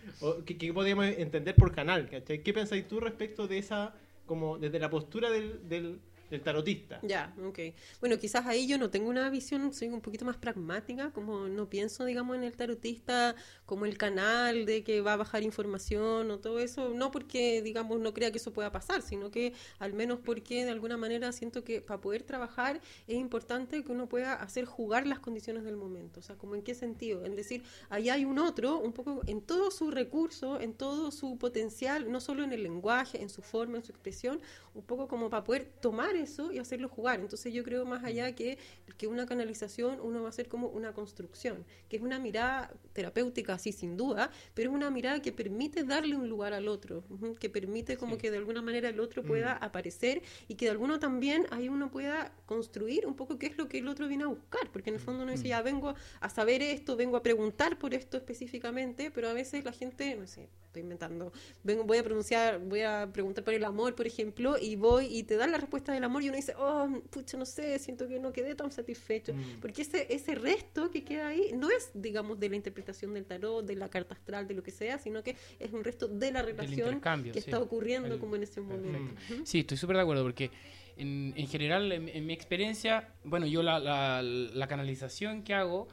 qué, 0.45 0.57
qué 0.57 0.71
podríamos 0.71 1.05
entender 1.05 1.55
por 1.55 1.73
canal. 1.73 2.09
¿Qué 2.09 2.53
pensáis 2.53 2.87
tú 2.87 2.99
respecto 2.99 3.47
de 3.47 3.57
esa, 3.57 3.95
como 4.25 4.57
desde 4.57 4.79
la 4.79 4.89
postura 4.89 5.29
del, 5.31 5.99
del 6.29 6.41
tarotista? 6.41 6.99
Ya, 7.03 7.33
ok. 7.43 7.59
Bueno, 7.99 8.17
quizás 8.17 8.45
ahí 8.45 8.67
yo 8.67 8.77
no 8.77 8.89
tengo 8.89 9.09
una 9.09 9.29
visión, 9.29 9.73
soy 9.73 9.87
un 9.89 10.01
poquito 10.01 10.25
más 10.25 10.37
pragmática, 10.37 11.11
como 11.11 11.47
no 11.47 11.69
pienso, 11.69 12.05
digamos, 12.05 12.35
en 12.37 12.43
el 12.43 12.55
tarotista 12.55 13.35
como 13.65 13.85
el 13.85 13.97
canal 13.97 14.65
de 14.65 14.83
que 14.83 15.01
va 15.01 15.13
a 15.13 15.17
bajar 15.17 15.43
información 15.43 16.31
o 16.31 16.39
todo 16.39 16.59
eso, 16.59 16.89
no 16.89 17.11
porque, 17.11 17.61
digamos, 17.61 17.99
no 17.99 18.13
crea 18.13 18.31
que 18.31 18.37
eso 18.37 18.53
pueda 18.53 18.71
pasar, 18.71 19.01
sino 19.01 19.31
que 19.31 19.53
al 19.79 19.93
menos 19.93 20.19
porque 20.19 20.65
de 20.65 20.71
alguna 20.71 20.97
manera 20.97 21.31
siento 21.31 21.63
que 21.63 21.81
para 21.81 22.01
poder 22.01 22.23
trabajar 22.23 22.81
es 23.07 23.15
importante 23.15 23.83
que 23.83 23.91
uno 23.91 24.07
pueda 24.07 24.33
hacer 24.33 24.65
jugar 24.65 25.05
las 25.05 25.19
condiciones 25.19 25.63
del 25.63 25.77
momento. 25.77 26.19
O 26.19 26.23
sea, 26.23 26.35
como 26.35 26.55
en 26.55 26.61
qué 26.61 26.75
sentido? 26.75 27.25
En 27.25 27.35
decir, 27.35 27.63
ahí 27.89 28.09
hay 28.09 28.25
un 28.25 28.39
otro, 28.39 28.79
un 28.79 28.93
poco 28.93 29.21
en 29.27 29.41
todo 29.41 29.71
su 29.71 29.91
recurso, 29.91 30.59
en 30.59 30.73
todo 30.73 31.11
su 31.11 31.37
potencial, 31.37 32.11
no 32.11 32.19
solo 32.19 32.43
en 32.43 32.53
el 32.53 32.63
lenguaje, 32.63 33.21
en 33.21 33.29
su 33.29 33.41
forma, 33.41 33.77
en 33.77 33.83
su 33.83 33.91
expresión, 33.91 34.41
un 34.73 34.83
poco 34.83 35.07
como 35.07 35.29
para 35.29 35.43
poder 35.43 35.65
tomar 35.81 36.15
eso 36.19 36.51
y 36.51 36.59
hacerlo 36.59 36.87
jugar. 36.89 37.19
Entonces 37.19 37.53
yo 37.53 37.63
creo 37.63 37.85
más 37.85 38.03
allá 38.03 38.33
que, 38.35 38.57
que 38.97 39.07
una 39.07 39.25
canalización, 39.25 39.99
uno 40.01 40.21
va 40.21 40.27
a 40.27 40.29
hacer 40.29 40.47
como 40.47 40.67
una 40.67 40.93
construcción, 40.93 41.65
que 41.89 41.97
es 41.97 42.01
una 42.03 42.19
mirada 42.19 42.71
terapéutica, 42.93 43.57
sí, 43.57 43.71
sin 43.71 43.97
duda, 43.97 44.29
pero 44.53 44.69
es 44.69 44.75
una 44.75 44.89
mirada 44.89 45.21
que 45.21 45.31
permite 45.31 45.83
darle 45.83 46.15
un 46.15 46.29
lugar 46.29 46.53
al 46.53 46.67
otro, 46.67 47.03
que 47.39 47.49
permite 47.49 47.97
como 47.97 48.15
Sí. 48.15 48.21
que 48.21 48.31
de 48.31 48.37
alguna 48.37 48.61
manera 48.61 48.89
el 48.89 48.99
otro 48.99 49.23
pueda 49.23 49.53
aparecer 49.53 50.21
y 50.47 50.55
que 50.55 50.65
de 50.65 50.71
alguno 50.71 50.99
también 50.99 51.45
ahí 51.51 51.69
uno 51.69 51.89
pueda 51.91 52.31
construir 52.45 53.05
un 53.07 53.15
poco 53.15 53.37
qué 53.37 53.47
es 53.47 53.57
lo 53.57 53.67
que 53.67 53.77
el 53.79 53.87
otro 53.87 54.07
viene 54.07 54.23
a 54.25 54.27
buscar, 54.27 54.69
porque 54.71 54.89
en 54.89 54.95
el 54.95 55.01
fondo 55.01 55.23
uno 55.23 55.31
dice, 55.31 55.47
ya 55.47 55.61
vengo 55.61 55.95
a 56.19 56.29
saber 56.29 56.61
esto, 56.61 56.95
vengo 56.95 57.15
a 57.17 57.23
preguntar 57.23 57.77
por 57.79 57.93
esto 57.93 58.17
específicamente, 58.17 59.11
pero 59.11 59.29
a 59.29 59.33
veces 59.33 59.63
la 59.63 59.71
gente, 59.71 60.15
no 60.15 60.25
sé, 60.27 60.49
estoy 60.65 60.81
inventando, 60.83 61.31
vengo, 61.63 61.83
voy 61.83 61.97
a 61.97 62.03
pronunciar, 62.03 62.59
voy 62.59 62.81
a 62.81 63.09
preguntar 63.11 63.43
por 63.43 63.53
el 63.53 63.63
amor, 63.63 63.95
por 63.95 64.05
ejemplo, 64.07 64.57
y 64.59 64.75
voy 64.75 65.05
y 65.07 65.23
te 65.23 65.35
dan 65.35 65.51
la 65.51 65.57
respuesta 65.57 65.93
del 65.93 66.03
amor 66.03 66.08
y 66.21 66.27
uno 66.29 66.35
dice, 66.35 66.53
oh, 66.57 66.87
pucha, 67.11 67.37
no 67.37 67.45
sé, 67.45 67.77
siento 67.79 68.07
que 68.07 68.19
no 68.19 68.31
quedé 68.33 68.55
tan 68.55 68.71
satisfecho, 68.71 69.33
Mm. 69.33 69.59
porque 69.61 69.83
ese, 69.83 70.07
ese 70.13 70.33
resto 70.35 70.89
que 70.89 71.03
queda 71.03 71.27
ahí 71.27 71.51
no 71.53 71.69
es, 71.69 71.91
digamos, 71.93 72.39
de 72.39 72.49
la 72.49 72.55
interpretación 72.55 73.13
del 73.13 73.25
tarot, 73.25 73.65
de 73.65 73.75
la 73.75 73.89
carta 73.89 74.13
astral, 74.15 74.47
de 74.47 74.53
lo 74.55 74.63
que 74.63 74.71
sea, 74.71 74.97
sino 74.97 75.21
que 75.21 75.35
es 75.59 75.71
un 75.71 75.83
resto 75.83 76.07
de 76.07 76.31
la 76.31 76.41
relación 76.41 77.01
que 77.23 77.33
sí. 77.33 77.39
está 77.39 77.59
ocurriendo 77.59 78.15
El- 78.15 78.19
como 78.19 78.35
en 78.35 78.43
ese 78.43 78.61
momento. 78.61 79.13
Ujú. 79.33 79.45
Sí, 79.45 79.59
estoy 79.59 79.77
súper 79.77 79.97
de 79.97 80.01
acuerdo 80.01 80.23
porque 80.23 80.49
en, 80.97 81.33
en 81.37 81.47
general, 81.47 81.91
en, 81.91 82.09
en 82.09 82.25
mi 82.25 82.33
experiencia, 82.33 83.13
bueno, 83.23 83.45
yo 83.45 83.61
la, 83.63 83.79
la, 83.79 84.21
la 84.23 84.67
canalización 84.67 85.43
que 85.43 85.53
hago, 85.53 85.87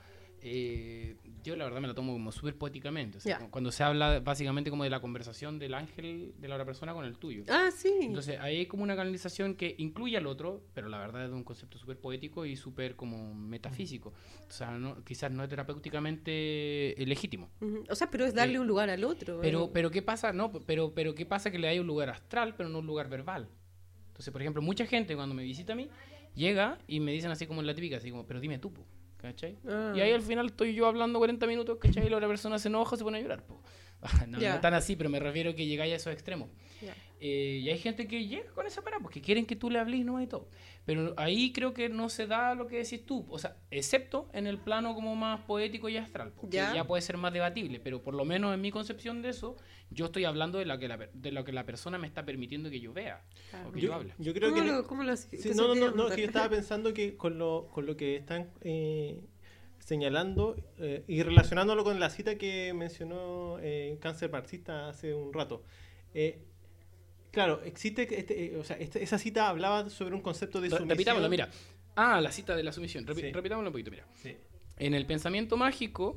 eh, 0.48 1.16
yo 1.42 1.54
la 1.56 1.64
verdad 1.64 1.80
me 1.80 1.88
la 1.88 1.94
tomo 1.94 2.12
como 2.12 2.30
súper 2.32 2.56
poéticamente. 2.56 3.18
O 3.18 3.20
sea, 3.20 3.38
Ya. 3.40 3.50
Cuando 3.50 3.70
se 3.72 3.82
habla 3.84 4.20
básicamente 4.20 4.70
como 4.70 4.84
de 4.84 4.90
la 4.90 5.00
conversación 5.00 5.58
del 5.58 5.74
ángel 5.74 6.34
de 6.38 6.48
la 6.48 6.54
otra 6.56 6.64
persona 6.64 6.92
con 6.94 7.04
el 7.04 7.18
tuyo. 7.18 7.44
Ah, 7.48 7.68
sí. 7.74 7.92
Entonces 8.00 8.38
ahí 8.40 8.56
hay 8.58 8.66
como 8.66 8.82
una 8.82 8.96
canalización 8.96 9.54
que 9.54 9.74
incluye 9.78 10.16
al 10.16 10.26
otro, 10.26 10.62
pero 10.74 10.88
la 10.88 10.98
verdad 10.98 11.24
es 11.26 11.30
un 11.32 11.44
concepto 11.44 11.78
súper 11.78 11.98
poético 11.98 12.46
y 12.46 12.56
súper 12.56 12.96
como 12.96 13.34
metafísico. 13.34 14.12
O 14.48 14.52
sea, 14.52 14.72
no- 14.78 15.04
quizás 15.04 15.30
no 15.30 15.42
es 15.44 15.48
terapéuticamente 15.48 17.00
eh, 17.02 17.06
legítimo. 17.06 17.48
O 17.88 17.94
sea, 17.94 18.10
pero 18.10 18.24
es 18.24 18.34
darle 18.34 18.54
Eh, 18.56 18.60
un 18.60 18.66
lugar 18.66 18.90
al 18.90 19.04
otro. 19.04 19.38
Pero, 19.40 19.64
eh. 19.66 19.70
pero 19.72 19.90
¿qué 19.90 20.02
pasa? 20.02 20.32
No, 20.32 20.52
pero, 20.52 20.92
pero 20.94 21.14
¿qué 21.14 21.26
pasa 21.26 21.50
que 21.50 21.58
le 21.58 21.68
hay 21.68 21.78
un 21.78 21.86
lugar 21.86 22.10
astral, 22.10 22.54
pero 22.56 22.68
no 22.68 22.78
un 22.80 22.86
lugar 22.86 23.08
verbal? 23.08 23.48
Entonces, 24.08 24.32
por 24.32 24.40
ejemplo, 24.42 24.62
mucha 24.62 24.86
gente 24.86 25.14
cuando 25.14 25.34
me 25.34 25.42
visita 25.42 25.74
a 25.74 25.76
mí, 25.76 25.88
llega 26.34 26.78
y 26.86 27.00
me 27.00 27.12
dicen 27.12 27.30
así 27.30 27.46
como 27.46 27.60
en 27.60 27.66
la 27.66 27.74
típica, 27.74 27.96
así 27.98 28.10
como, 28.10 28.26
pero 28.26 28.40
dime 28.40 28.58
tú, 28.58 28.72
po", 28.72 28.84
¿cachai? 29.26 29.56
Ah. 29.68 29.92
Y 29.94 30.00
ahí 30.00 30.12
al 30.12 30.22
final 30.22 30.46
estoy 30.46 30.74
yo 30.74 30.86
hablando 30.86 31.18
40 31.18 31.46
minutos, 31.46 31.78
¿cachai? 31.80 32.06
Y 32.06 32.10
la 32.10 32.16
otra 32.16 32.28
persona 32.28 32.58
se 32.58 32.68
enoja, 32.68 32.96
se 32.96 33.04
pone 33.04 33.18
a 33.18 33.20
llorar, 33.20 33.42
po. 33.42 33.60
no, 34.28 34.38
Ya. 34.40 34.54
no 34.54 34.60
tan 34.60 34.74
así, 34.74 34.96
pero 34.96 35.10
me 35.10 35.18
refiero 35.20 35.54
que 35.54 35.66
llegáis 35.66 35.92
a 35.92 35.96
esos 35.96 36.12
extremos. 36.12 36.48
Ya. 36.82 36.94
Eh, 37.18 37.60
y 37.62 37.70
hay 37.70 37.78
gente 37.78 38.06
que 38.06 38.26
llega 38.26 38.50
con 38.52 38.66
esa 38.66 38.82
parada, 38.82 39.02
porque 39.02 39.22
quieren 39.22 39.46
que 39.46 39.56
tú 39.56 39.70
le 39.70 39.78
hables 39.78 40.04
no 40.04 40.20
y 40.20 40.26
todo. 40.26 40.50
Pero 40.84 41.14
ahí 41.16 41.50
creo 41.52 41.72
que 41.72 41.88
no 41.88 42.10
se 42.10 42.26
da 42.26 42.54
lo 42.54 42.66
que 42.66 42.76
decís 42.76 43.06
tú, 43.06 43.26
o 43.30 43.38
sea, 43.38 43.56
excepto 43.70 44.28
en 44.34 44.46
el 44.46 44.58
plano 44.58 44.94
como 44.94 45.16
más 45.16 45.40
poético 45.40 45.88
y 45.88 45.96
astral, 45.96 46.32
porque 46.38 46.58
Ya. 46.58 46.74
ya, 46.74 46.84
puede 46.86 47.00
ser 47.00 47.16
más 47.16 47.32
debatible, 47.32 47.80
pero 47.80 48.02
por 48.02 48.14
lo 48.14 48.26
menos 48.26 48.52
en 48.54 48.60
mi 48.60 48.70
concepción 48.70 49.22
de 49.22 49.30
eso, 49.30 49.56
yo 49.90 50.06
estoy 50.06 50.26
hablando 50.26 50.58
de, 50.58 50.66
la 50.66 50.78
que 50.78 50.88
la, 50.88 50.98
de 51.12 51.32
lo 51.32 51.42
que 51.44 51.52
la 51.52 51.64
persona 51.64 51.96
me 51.96 52.06
está 52.06 52.24
permitiendo 52.26 52.68
que 52.68 52.80
yo 52.80 52.92
vea 52.92 53.24
Claro. 53.50 53.70
o 53.70 53.72
que 53.72 53.80
Yo, 53.80 53.88
yo 53.88 53.94
hable. 53.94 54.12
yo 54.18 54.34
creo 54.34 54.50
¿Cómo 54.50 54.62
que... 54.62 54.68
lo, 54.70 54.86
cómo 54.86 55.02
lo? 55.04 55.16
Sí, 55.16 55.28
¿Qué 55.42 55.54
no, 55.54 55.68
no, 55.68 55.74
no, 55.74 55.90
no, 55.92 56.08
es 56.08 56.14
que 56.14 56.20
yo 56.20 56.26
estaba 56.26 56.50
pensando 56.50 56.92
que 56.92 57.16
con 57.16 57.38
lo, 57.38 57.68
con 57.72 57.86
lo 57.86 57.96
que 57.96 58.16
están 58.16 58.50
eh, 58.60 59.24
señalando 59.90 60.56
eh, 60.78 61.04
y 61.06 61.22
relacionándolo 61.22 61.84
con 61.84 62.00
la 62.00 62.10
cita 62.10 62.36
que 62.36 62.74
mencionó 62.74 63.58
eh, 63.60 63.96
Cáncer 64.00 64.32
Marxista 64.32 64.88
hace 64.88 65.14
un 65.14 65.32
rato. 65.32 65.62
Eh, 66.12 66.40
claro, 67.30 67.62
existe, 67.62 68.02
este, 68.18 68.46
eh, 68.46 68.56
o 68.58 68.64
sea, 68.64 68.76
este- 68.78 69.00
esa 69.04 69.16
cita 69.16 69.48
hablaba 69.48 69.88
sobre 69.88 70.16
un 70.16 70.22
concepto 70.22 70.60
de 70.60 70.70
sumisión. 70.70 70.88
Repitámoslo, 70.88 71.28
mira. 71.28 71.48
Ah, 71.94 72.20
la 72.20 72.32
cita 72.32 72.56
de 72.56 72.64
la 72.64 72.72
sumisión. 72.72 73.06
Repi- 73.06 73.20
Sí. 73.20 73.32
Repitámoslo 73.32 73.68
un 73.68 73.72
poquito, 73.74 73.92
mira. 73.92 74.08
Sí. 74.20 74.36
En 74.76 74.92
el 74.92 75.06
pensamiento 75.06 75.56
mágico 75.56 76.16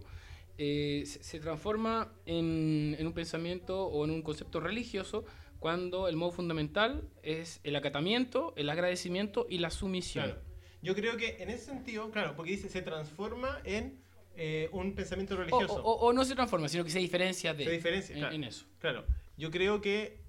se, 0.57 1.05
se 1.05 1.39
transforma 1.39 2.11
en, 2.25 2.95
en 2.97 3.05
un 3.05 3.13
pensamiento 3.13 3.85
o 3.85 4.03
en 4.03 4.09
un 4.09 4.23
concepto 4.23 4.59
religioso 4.59 5.25
cuando 5.59 6.07
el 6.07 6.15
modo 6.15 6.31
fundamental 6.31 7.07
es 7.21 7.59
el 7.63 7.75
acatamiento, 7.75 8.53
el 8.57 8.67
agradecimiento 8.71 9.45
y 9.47 9.59
la 9.59 9.69
sumisión. 9.69 10.25
Claro. 10.25 10.48
Yo 10.81 10.95
creo 10.95 11.17
que 11.17 11.37
en 11.41 11.49
ese 11.49 11.65
sentido, 11.65 12.09
claro, 12.11 12.35
porque 12.35 12.51
dice 12.51 12.69
se 12.69 12.81
transforma 12.81 13.59
en 13.65 13.99
eh, 14.41 14.69
un 14.71 14.93
pensamiento 14.95 15.35
religioso. 15.35 15.83
o- 15.83 16.07
o 16.07 16.13
no 16.13 16.23
se 16.23 16.33
transforma, 16.35 16.69
sino 16.69 16.83
que 16.85 16.89
se 16.91 16.99
diferencia 16.99 17.53
de 17.53 17.65
Se 17.65 17.71
diferencia, 17.71 18.13
en, 18.15 18.19
claro. 18.21 18.35
en 18.35 18.43
eso. 18.45 18.65
Claro, 18.79 19.05
yo 19.37 19.51
creo 19.51 19.81
que, 19.81 20.21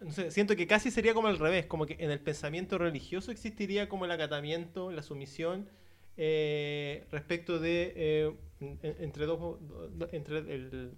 no 0.00 0.10
sé, 0.12 0.30
siento 0.30 0.56
que 0.56 0.66
casi 0.66 0.90
sería 0.90 1.12
como 1.12 1.28
al 1.28 1.38
revés, 1.38 1.66
como 1.66 1.84
que 1.84 1.96
en 1.98 2.10
el 2.10 2.20
pensamiento 2.20 2.78
religioso 2.78 3.30
existiría 3.30 3.88
como 3.88 4.06
el 4.06 4.10
acatamiento, 4.10 4.90
la 4.90 5.02
sumisión 5.02 5.68
eh, 6.16 7.04
respecto 7.12 7.58
de 7.58 7.92
eh, 7.94 8.32
en- 8.60 8.96
entre 9.00 9.26
dos, 9.26 9.38
do- 9.38 10.08
entre 10.12 10.38
el, 10.38 10.92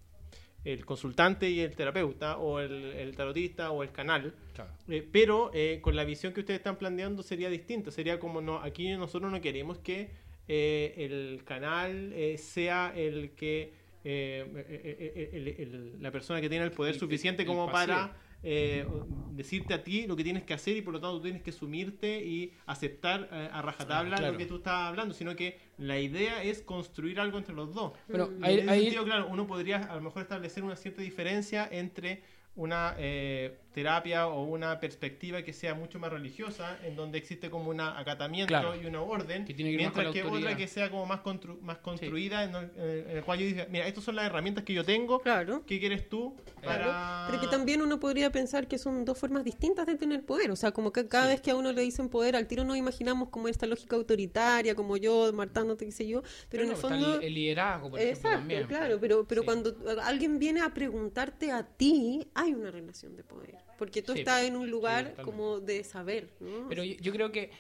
el 0.64 0.84
consultante 0.84 1.48
y 1.48 1.60
el 1.60 1.74
terapeuta 1.74 2.36
o 2.38 2.60
el, 2.60 2.72
el 2.72 3.16
tarotista 3.16 3.70
o 3.70 3.82
el 3.82 3.92
canal. 3.92 4.34
Claro. 4.54 4.70
Eh, 4.88 5.06
pero 5.10 5.50
eh, 5.54 5.78
con 5.80 5.96
la 5.96 6.04
visión 6.04 6.32
que 6.32 6.40
ustedes 6.40 6.58
están 6.60 6.76
planteando 6.76 7.22
sería 7.22 7.48
distinta. 7.48 7.90
Sería 7.90 8.18
como 8.18 8.40
no, 8.40 8.58
aquí 8.58 8.88
nosotros 8.90 9.32
no 9.32 9.40
queremos 9.40 9.78
que 9.78 10.10
eh, 10.48 10.94
el 10.98 11.42
canal 11.44 12.12
eh, 12.12 12.36
sea 12.38 12.92
el 12.94 13.30
que 13.32 13.72
el- 14.04 15.54
el- 15.58 16.02
la 16.02 16.10
persona 16.10 16.40
que 16.40 16.48
tiene 16.48 16.64
el 16.64 16.72
poder 16.72 16.94
suficiente 16.94 17.44
como 17.46 17.70
para 17.70 18.16
eh, 18.42 18.86
decirte 19.32 19.74
a 19.74 19.84
ti 19.84 20.06
lo 20.06 20.16
que 20.16 20.24
tienes 20.24 20.42
que 20.44 20.54
hacer 20.54 20.76
y 20.76 20.82
por 20.82 20.92
lo 20.94 21.00
tanto 21.00 21.16
tú 21.18 21.22
tienes 21.24 21.42
que 21.42 21.52
sumirte 21.52 22.24
y 22.24 22.52
aceptar 22.66 23.28
eh, 23.32 23.48
a 23.52 23.60
rajatabla 23.62 24.16
Ah, 24.16 24.18
claro. 24.18 24.32
lo 24.32 24.38
que 24.38 24.46
tú 24.46 24.56
estás 24.56 24.88
hablando, 24.88 25.12
sino 25.14 25.36
que 25.36 25.58
la 25.78 25.98
idea 25.98 26.42
es 26.42 26.62
construir 26.62 27.20
algo 27.20 27.38
entre 27.38 27.54
los 27.54 27.74
dos. 27.74 27.92
Bueno. 28.08 28.30
Y 28.40 28.44
ahí, 28.44 28.54
en 28.54 28.60
ese 28.60 28.70
ahí- 28.70 28.80
sentido, 28.82 29.04
claro, 29.04 29.28
uno 29.28 29.46
podría 29.46 29.78
a 29.78 29.94
lo 29.96 30.00
mejor 30.02 30.22
establecer 30.22 30.62
una 30.64 30.76
cierta 30.76 31.02
diferencia 31.02 31.68
entre 31.70 32.22
una 32.56 32.94
eh, 32.98 33.58
terapia 33.72 34.26
o 34.26 34.42
una 34.44 34.80
perspectiva 34.80 35.42
que 35.42 35.52
sea 35.52 35.74
mucho 35.74 35.98
más 35.98 36.10
religiosa, 36.10 36.78
en 36.84 36.96
donde 36.96 37.18
existe 37.18 37.50
como 37.50 37.70
un 37.70 37.80
acatamiento 37.80 38.48
Claro. 38.48 38.74
y 38.74 38.84
una 38.86 39.00
orden, 39.00 39.44
Que 39.44 39.54
tiene 39.54 39.70
que 39.72 39.76
mientras 39.76 40.12
que 40.12 40.20
autoridad. 40.22 40.48
otra 40.50 40.56
que 40.56 40.66
sea 40.66 40.90
como 40.90 41.06
más, 41.06 41.20
constru- 41.20 41.60
más 41.60 41.78
construida, 41.78 42.44
en, 42.44 42.54
el- 42.54 42.70
en 43.08 43.16
el 43.18 43.24
cual 43.24 43.38
yo 43.38 43.46
diga, 43.46 43.66
mira, 43.70 43.86
estas 43.86 44.02
son 44.04 44.16
las 44.16 44.26
herramientas 44.26 44.64
que 44.64 44.72
yo 44.74 44.84
tengo, 44.84 45.20
Claro. 45.20 45.62
¿qué 45.66 45.78
quieres 45.78 46.08
tú 46.08 46.34
Claro, 46.60 46.84
para...? 46.84 47.26
Pero 47.30 47.40
que 47.42 47.46
también 47.48 47.80
uno 47.82 48.00
podría 48.00 48.30
pensar 48.30 48.66
que 48.66 48.78
son 48.78 49.04
dos 49.04 49.16
formas 49.18 49.44
distintas 49.44 49.86
de 49.86 49.96
tener 49.96 50.24
poder. 50.24 50.50
O 50.50 50.56
sea, 50.56 50.72
como 50.72 50.92
que 50.92 51.06
cada 51.06 51.28
vez 51.28 51.40
que 51.40 51.50
a 51.52 51.54
uno 51.56 51.72
le 51.72 51.82
dicen 51.82 52.08
poder, 52.08 52.34
al 52.36 52.46
tiro 52.46 52.64
nos 52.64 52.76
imaginamos 52.76 53.28
como 53.28 53.46
esta 53.48 53.66
lógica 53.66 53.94
autoritaria, 53.96 54.74
como 54.74 54.96
yo, 54.96 55.32
martándote, 55.32 55.84
qué 55.86 55.92
sé 55.92 56.06
yo. 56.08 56.22
Pero 56.48 56.64
en 56.64 56.70
el 56.70 56.74
Claro, 56.76 56.94
está 56.96 57.02
fondo... 57.04 57.20
el, 57.20 57.26
el 57.26 57.34
liderazgo, 57.34 57.90
por 57.90 58.00
ejemplo, 58.00 58.18
Exacto, 58.18 58.38
también. 58.38 58.66
claro, 58.66 58.98
pero, 59.00 59.24
pero 59.26 59.42
Sí. 59.42 59.46
cuando 59.46 59.76
alguien 60.02 60.38
viene 60.38 60.60
a 60.60 60.74
preguntarte 60.74 61.52
a 61.52 61.62
ti, 61.64 62.26
hay 62.34 62.52
una 62.54 62.70
relación 62.70 63.14
de 63.16 63.22
poder. 63.24 63.58
Porque 63.78 64.02
tú 64.02 64.12
Sí, 64.12 64.20
estás 64.20 64.42
en 64.44 64.56
un 64.56 64.64
sí, 64.66 64.70
lugar 64.70 65.04
totalmente. 65.10 65.22
como 65.32 65.60
de 65.60 65.84
saber, 65.84 66.28
¿no? 66.40 66.68
Pero 66.68 66.84
yo, 66.84 66.94
yo 67.00 67.12
creo 67.12 67.32
que 67.32 67.50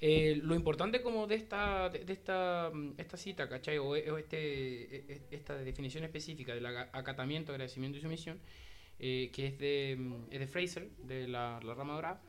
eh, 0.00 0.40
lo 0.42 0.54
importante 0.54 1.02
como 1.02 1.26
de 1.26 1.34
esta 1.36 1.88
de, 1.90 2.04
de 2.04 2.12
esta, 2.12 2.70
mm, 2.72 2.94
esta 2.98 3.16
cita, 3.16 3.48
¿cachai? 3.48 3.78
O, 3.78 3.88
o 3.90 4.18
este, 4.18 4.96
e- 4.96 5.04
e- 5.08 5.22
esta 5.30 5.56
definición 5.58 6.04
específica 6.04 6.54
del 6.54 6.66
acatamiento, 6.66 7.52
agradecimiento 7.52 7.98
y 7.98 8.00
sumisión, 8.00 8.40
eh, 8.98 9.30
que 9.32 9.46
es 9.48 9.58
de, 9.58 9.96
mm, 9.98 10.14
es 10.30 10.40
de 10.40 10.46
Fraser, 10.46 10.90
de 11.04 11.28
la, 11.28 11.60
la 11.62 11.74
rama 11.74 11.94
dorada, 11.94 12.20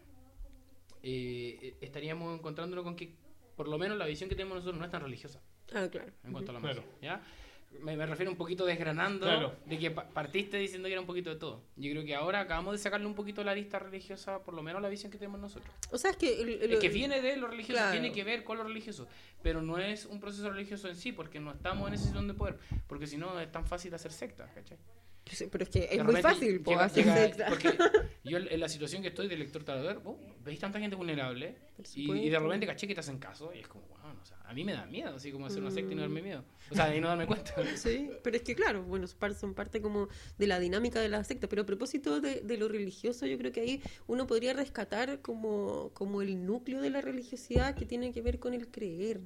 eh, 1.03 1.59
eh, 1.61 1.77
estaríamos 1.81 2.37
encontrándolo 2.37 2.83
con 2.83 2.95
que 2.95 3.15
por 3.55 3.67
lo 3.67 3.77
menos 3.77 3.97
la 3.97 4.05
visión 4.05 4.29
que 4.29 4.35
tenemos 4.35 4.55
nosotros 4.57 4.79
no 4.79 4.85
es 4.85 4.91
tan 4.91 5.01
religiosa 5.01 5.41
Ah, 5.73 5.87
claro. 5.91 6.11
en 6.23 6.31
cuanto 6.31 6.51
a 6.51 6.53
la 6.55 6.59
Claro. 6.59 6.81
magia, 6.81 6.91
¿ya? 7.01 7.21
Me, 7.81 7.95
me 7.95 8.05
refiero 8.05 8.31
un 8.31 8.37
poquito 8.37 8.65
desgranando 8.65 9.25
Claro. 9.25 9.55
de 9.65 9.77
que 9.77 9.91
pa- 9.91 10.09
partiste 10.09 10.57
diciendo 10.57 10.87
que 10.87 10.93
era 10.93 11.01
un 11.01 11.07
poquito 11.07 11.29
de 11.29 11.35
todo. 11.37 11.61
Yo 11.77 11.89
creo 11.91 12.03
que 12.03 12.13
ahora 12.15 12.41
acabamos 12.41 12.73
de 12.73 12.77
sacarle 12.79 13.05
un 13.05 13.13
poquito 13.15 13.43
la 13.43 13.53
lista 13.53 13.79
religiosa, 13.79 14.43
por 14.43 14.53
lo 14.53 14.61
menos 14.63 14.81
la 14.81 14.89
visión 14.89 15.11
que 15.11 15.17
tenemos 15.17 15.39
nosotros. 15.39 15.71
O 15.91 15.97
sea, 15.97 16.11
es 16.11 16.17
que... 16.17 16.41
el- 16.41 16.61
el- 16.63 16.73
Es 16.73 16.79
que 16.79 16.89
viene 16.89 17.21
de 17.21 17.37
lo 17.37 17.47
religioso, 17.47 17.77
Claro. 17.79 17.91
tiene 17.91 18.11
que 18.11 18.23
ver 18.23 18.43
con 18.43 18.57
lo 18.57 18.63
religioso, 18.63 19.07
pero 19.43 19.61
no 19.61 19.77
es 19.77 20.05
un 20.07 20.19
proceso 20.19 20.49
religioso 20.51 20.89
en 20.89 20.95
sí, 20.95 21.11
porque 21.13 21.39
no 21.39 21.51
estamos 21.51 21.87
en 21.87 21.93
esa 21.93 22.03
situación 22.05 22.27
de 22.27 22.33
poder, 22.33 22.57
porque 22.87 23.07
si 23.07 23.17
no 23.17 23.39
es 23.39 23.49
tan 23.51 23.65
fácil 23.65 23.93
hacer 23.93 24.11
sectas, 24.11 24.49
¿cachai? 24.53 24.77
Pero 25.51 25.63
es 25.63 25.69
que 25.69 25.83
es 25.91 25.97
De 25.97 26.03
muy 26.03 26.21
fácil, 26.21 26.63
llega- 26.63 26.87
llega-. 26.87 27.47
Porque 27.49 27.69
yo 28.23 28.37
en 28.37 28.59
la 28.59 28.69
situación 28.69 29.01
que 29.01 29.09
estoy 29.09 29.27
de 29.27 29.37
lector 29.37 29.63
tarador, 29.63 30.01
vos 30.01 30.17
veis 30.43 30.59
tanta 30.59 30.79
gente 30.79 30.95
vulnerable 30.95 31.55
y, 31.95 32.29
de 32.29 32.39
repente 32.39 32.65
caché 32.65 32.87
que 32.87 32.93
te 32.93 32.99
hacen 33.01 33.19
caso 33.19 33.51
y 33.53 33.59
es 33.59 33.67
como, 33.67 33.85
wow, 33.87 33.97
o 34.21 34.25
sea, 34.25 34.37
a 34.45 34.53
mí 34.53 34.63
me 34.63 34.73
da 34.73 34.85
miedo, 34.85 35.15
así 35.15 35.31
como 35.31 35.45
hacer 35.45 35.61
una 35.61 35.71
secta 35.71 35.91
y 35.91 35.95
no 35.95 36.01
Mm. 36.01 36.05
darme 36.05 36.21
miedo. 36.21 36.43
O 36.71 36.75
sea, 36.75 36.95
y 36.95 36.99
no 37.01 37.07
darme 37.07 37.27
cuenta. 37.27 37.53
Sí, 37.77 38.09
pero 38.23 38.37
es 38.37 38.43
que 38.43 38.55
claro, 38.55 38.83
bueno, 38.83 39.05
son 39.07 39.53
parte 39.53 39.81
como 39.81 40.07
de 40.37 40.47
la 40.47 40.59
dinámica 40.59 40.99
de 40.99 41.09
la 41.09 41.23
secta, 41.23 41.47
pero 41.47 41.61
a 41.61 41.65
propósito 41.65 42.19
de, 42.21 42.41
de 42.41 42.57
lo 42.57 42.67
religioso, 42.67 43.25
yo 43.25 43.37
creo 43.37 43.51
que 43.51 43.61
ahí 43.61 43.81
uno 44.07 44.25
podría 44.27 44.53
rescatar 44.53 45.21
como, 45.21 45.91
como 45.93 46.21
el 46.21 46.45
núcleo 46.45 46.81
de 46.81 46.89
la 46.89 47.01
religiosidad 47.01 47.75
que 47.75 47.85
tiene 47.85 48.11
que 48.11 48.21
ver 48.21 48.39
con 48.39 48.53
el 48.53 48.67
creer. 48.69 49.21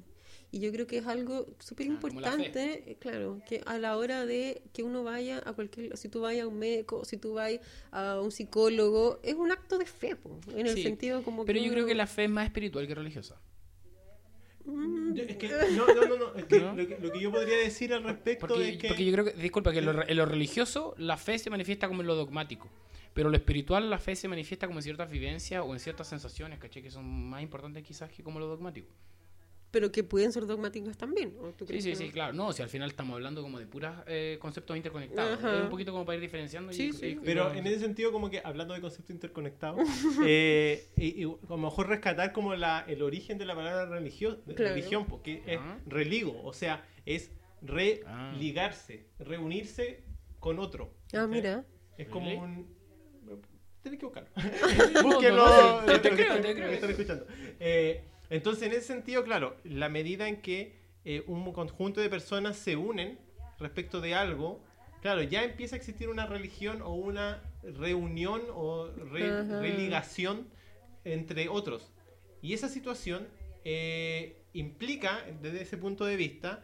Y 0.54 0.60
yo 0.60 0.70
creo 0.70 0.86
que 0.86 0.98
es 0.98 1.06
algo 1.08 1.46
súper 1.58 1.86
Ah, 1.88 1.90
importante, 1.90 2.84
eh, 2.92 2.96
claro, 3.00 3.40
que 3.44 3.60
a 3.66 3.76
la 3.78 3.96
hora 3.96 4.24
de 4.24 4.62
que 4.72 4.84
uno 4.84 5.02
vaya 5.02 5.42
a 5.44 5.52
cualquier, 5.52 5.96
si 5.96 6.08
tú 6.08 6.20
vayas 6.20 6.44
a 6.44 6.48
un 6.48 6.58
médico, 6.60 7.04
si 7.04 7.16
tú 7.16 7.34
vas 7.34 7.58
a 7.90 8.20
un 8.20 8.30
psicólogo, 8.30 9.18
es 9.24 9.34
un 9.34 9.50
acto 9.50 9.78
de 9.78 9.84
fe, 9.86 10.14
po, 10.14 10.38
en 10.54 10.68
el 10.68 10.74
Sí, 10.76 10.84
sentido 10.84 11.24
como 11.24 11.44
Pero 11.44 11.58
que 11.58 11.64
yo 11.64 11.70
creo 11.72 11.82
uno- 11.82 11.88
que 11.88 11.96
la 11.96 12.06
fe 12.06 12.24
es 12.24 12.30
más 12.30 12.44
espiritual 12.46 12.86
que 12.86 12.94
religiosa. 12.94 13.36
Mm, 14.64 15.14
Yo- 15.14 15.24
es 15.24 15.36
que, 15.36 15.48
no, 15.72 15.86
no, 15.94 16.06
no, 16.06 16.16
no, 16.16 16.34
es 16.36 16.44
que 16.46 16.58
¿No? 16.60 16.74
Lo, 16.74 16.86
que, 16.88 16.98
lo 16.98 17.12
que 17.12 17.20
yo 17.20 17.30
podría 17.32 17.56
decir 17.58 17.92
al 17.92 18.04
respecto 18.04 18.46
Porque, 18.46 18.68
es 18.70 18.76
que... 18.78 18.88
porque 18.88 19.04
yo 19.04 19.12
creo 19.12 19.24
que, 19.24 19.32
disculpa, 19.32 19.72
que 19.72 19.80
en 19.80 19.86
lo, 19.86 20.08
en 20.08 20.16
lo 20.16 20.24
religioso 20.24 20.94
la 20.98 21.16
fe 21.16 21.38
se 21.38 21.50
manifiesta 21.50 21.88
como 21.88 22.00
en 22.00 22.06
lo 22.06 22.14
dogmático. 22.14 22.68
Pero 23.12 23.28
en 23.28 23.32
lo 23.32 23.38
espiritual 23.38 23.90
la 23.90 23.98
fe 23.98 24.16
se 24.16 24.28
manifiesta 24.28 24.66
como 24.68 24.78
en 24.78 24.82
ciertas 24.84 25.10
vivencias 25.10 25.62
o 25.66 25.72
en 25.72 25.80
ciertas 25.80 26.06
sensaciones, 26.08 26.58
¿cachai? 26.60 26.82
Que 26.82 26.90
son 26.90 27.04
más 27.28 27.42
importantes 27.42 27.82
quizás 27.84 28.10
que 28.10 28.22
como 28.22 28.38
lo 28.38 28.46
dogmático. 28.46 28.86
Pero 29.74 29.90
que 29.90 30.04
pueden 30.04 30.30
ser 30.32 30.46
dogmáticas 30.46 30.96
también. 30.96 31.34
¿o 31.40 31.48
tú 31.50 31.64
Sí, 31.64 31.66
crees 31.66 31.82
sí, 31.84 31.96
sí, 31.96 32.06
no? 32.06 32.12
claro. 32.12 32.32
No, 32.32 32.52
si 32.52 32.62
al 32.62 32.68
final 32.68 32.88
estamos 32.90 33.14
hablando 33.14 33.42
como 33.42 33.58
de 33.58 33.66
puros 33.66 33.92
conceptos 34.38 34.76
interconectados. 34.76 35.38
Ajá. 35.40 35.56
Es 35.56 35.62
un 35.64 35.68
poquito 35.68 35.90
como 35.90 36.06
para 36.06 36.14
ir 36.14 36.22
diferenciando. 36.22 36.70
y- 36.70 36.74
Sí, 36.76 36.84
y- 36.90 36.92
sí. 36.92 37.06
y- 37.08 37.14
Pero 37.16 37.52
y- 37.52 37.58
en 37.58 37.66
ese 37.66 37.80
sentido, 37.80 38.12
como 38.12 38.30
que 38.30 38.40
hablando 38.44 38.72
de 38.72 38.80
conceptos 38.80 39.10
interconectados, 39.10 39.80
eh, 40.24 40.86
y, 40.96 41.22
y 41.22 41.24
a 41.24 41.36
lo 41.48 41.56
mejor 41.56 41.88
rescatar 41.88 42.32
como 42.32 42.54
la, 42.54 42.84
el 42.86 43.02
origen 43.02 43.36
de 43.36 43.46
la 43.46 43.56
palabra 43.56 43.86
religio- 43.86 44.40
Claro. 44.54 44.74
religión, 44.76 45.06
porque 45.06 45.42
es 45.44 45.58
Ah. 45.60 45.76
religo, 45.86 46.40
o 46.44 46.52
sea, 46.52 46.84
es 47.04 47.32
religarse, 47.60 49.06
reunirse 49.18 50.04
con 50.38 50.58
otro. 50.60 50.94
Ah, 51.12 51.26
mira. 51.26 51.64
Es 51.98 52.08
como 52.08 52.26
Really? 52.26 52.40
un. 52.40 52.74
Tienes 53.82 54.00
que 54.00 54.06
buscarlo. 54.06 54.30
no, 54.94 55.02
Búsquenlo. 55.02 55.46
no, 55.46 55.84
te- 55.84 55.98
te 55.98 56.10
creo, 56.10 56.40
te 56.40 56.54
creo. 56.54 56.68
están 56.70 56.90
escuchando. 56.90 57.26
Eh, 57.60 58.04
entonces, 58.36 58.64
en 58.64 58.72
ese 58.72 58.82
sentido, 58.82 59.24
claro, 59.24 59.56
la 59.64 59.88
medida 59.88 60.28
en 60.28 60.40
que 60.40 60.76
eh, 61.04 61.22
un 61.26 61.52
conjunto 61.52 62.00
de 62.00 62.08
personas 62.08 62.56
se 62.56 62.76
unen 62.76 63.18
respecto 63.58 64.00
de 64.00 64.14
algo, 64.14 64.62
claro, 65.02 65.22
ya 65.22 65.44
empieza 65.44 65.76
a 65.76 65.78
existir 65.78 66.08
una 66.08 66.26
religión 66.26 66.82
o 66.82 66.94
una 66.94 67.42
reunión 67.62 68.42
o 68.54 68.88
re- 69.12 69.30
Ajá. 69.40 69.60
religación 69.60 70.48
entre 71.04 71.48
otros. 71.48 71.92
Y 72.42 72.52
esa 72.54 72.68
situación 72.68 73.26
eh, 73.64 74.42
implica, 74.52 75.24
desde 75.40 75.62
ese 75.62 75.76
punto 75.78 76.04
de 76.04 76.16
vista, 76.16 76.62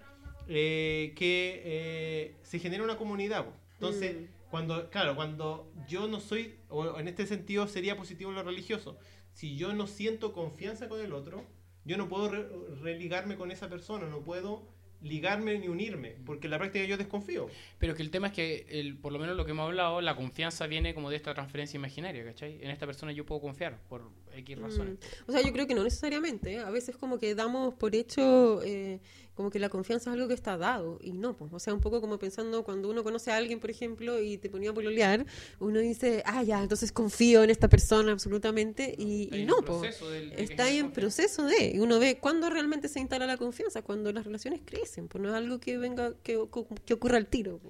eh, 0.48 1.12
que 1.16 1.62
eh, 1.64 2.36
se 2.42 2.58
genera 2.58 2.82
una 2.82 2.96
comunidad. 2.96 3.44
po. 3.44 3.52
Entonces, 3.74 4.16
Mm. 4.16 4.24
cuando, 4.50 4.90
claro, 4.90 5.14
cuando 5.16 5.72
yo 5.88 6.08
no 6.08 6.20
soy, 6.20 6.54
o 6.68 6.98
en 6.98 7.08
este 7.08 7.26
sentido 7.26 7.66
sería 7.68 7.96
positivo 7.96 8.32
lo 8.32 8.42
religioso, 8.42 8.98
si 9.32 9.56
yo 9.56 9.72
no 9.72 9.86
siento 9.86 10.32
confianza 10.32 10.88
con 10.88 11.00
el 11.00 11.12
otro, 11.12 11.44
yo 11.84 11.96
no 11.96 12.08
puedo 12.08 12.28
re- 12.28 12.48
religarme 12.82 13.36
con 13.36 13.50
esa 13.50 13.68
persona, 13.68 14.06
no 14.06 14.20
puedo 14.20 14.68
ligarme 15.02 15.58
ni 15.58 15.66
unirme, 15.68 16.14
porque 16.26 16.46
en 16.46 16.50
la 16.50 16.58
práctica 16.58 16.84
yo 16.84 16.98
desconfío. 16.98 17.48
Pero 17.78 17.94
que 17.94 18.02
el 18.02 18.10
tema 18.10 18.26
es 18.26 18.32
que, 18.34 18.66
el, 18.68 18.98
por 18.98 19.12
lo 19.12 19.18
menos 19.18 19.34
lo 19.34 19.46
que 19.46 19.52
hemos 19.52 19.64
hablado, 19.66 20.02
la 20.02 20.14
confianza 20.14 20.66
viene 20.66 20.92
como 20.92 21.08
de 21.08 21.16
esta 21.16 21.32
transferencia 21.32 21.78
imaginaria, 21.78 22.22
¿cachai? 22.22 22.62
En 22.62 22.70
esta 22.70 22.84
persona 22.84 23.10
yo 23.12 23.24
puedo 23.24 23.40
confiar 23.40 23.78
por 23.88 24.10
X 24.36 24.58
razones. 24.58 24.94
Mm. 24.94 25.30
O 25.30 25.32
sea, 25.32 25.42
yo 25.42 25.52
creo 25.52 25.66
que 25.66 25.74
no 25.74 25.84
necesariamente. 25.84 26.54
¿eh? 26.54 26.58
A 26.60 26.70
veces 26.70 26.96
como 26.96 27.18
que 27.18 27.34
damos 27.34 27.74
por 27.74 27.94
hecho 27.94 28.62
eh, 28.64 29.00
como 29.34 29.50
que 29.50 29.58
la 29.58 29.68
confianza 29.68 30.10
es 30.10 30.14
algo 30.14 30.28
que 30.28 30.34
está 30.34 30.56
dado 30.56 30.98
y 31.02 31.12
no. 31.12 31.36
Pues. 31.36 31.52
O 31.52 31.58
sea, 31.58 31.72
un 31.72 31.80
poco 31.80 32.00
como 32.00 32.18
pensando 32.18 32.62
cuando 32.64 32.90
uno 32.90 33.02
conoce 33.02 33.30
a 33.30 33.36
alguien, 33.36 33.60
por 33.60 33.70
ejemplo, 33.70 34.20
y 34.20 34.38
te 34.38 34.50
ponía 34.50 34.70
a 34.70 34.74
pololear, 34.74 35.24
uno 35.58 35.78
dice, 35.78 36.22
ah, 36.26 36.42
ya, 36.42 36.62
entonces 36.62 36.92
confío 36.92 37.42
en 37.42 37.50
esta 37.50 37.68
persona 37.68 38.12
absolutamente 38.12 38.94
y, 38.98 39.24
Está 39.24 39.36
y 39.36 39.46
no, 39.46 39.56
pues. 39.62 40.00
Está 40.36 40.64
ahí 40.64 40.78
en 40.78 40.92
proceso 40.92 41.46
de, 41.46 41.72
y 41.74 41.78
uno 41.78 41.98
ve 41.98 42.18
cuándo 42.18 42.50
realmente 42.50 42.88
se 42.88 43.00
instala 43.00 43.26
la 43.26 43.36
confianza, 43.36 43.82
cuando 43.82 44.12
las 44.12 44.24
relaciones 44.24 44.60
crecen, 44.64 45.08
pues 45.08 45.22
no 45.22 45.30
es 45.30 45.34
algo 45.34 45.58
que 45.58 45.78
venga, 45.78 46.14
que, 46.22 46.38
que 46.84 46.94
ocurra 46.94 47.16
al 47.16 47.26
tiro. 47.26 47.60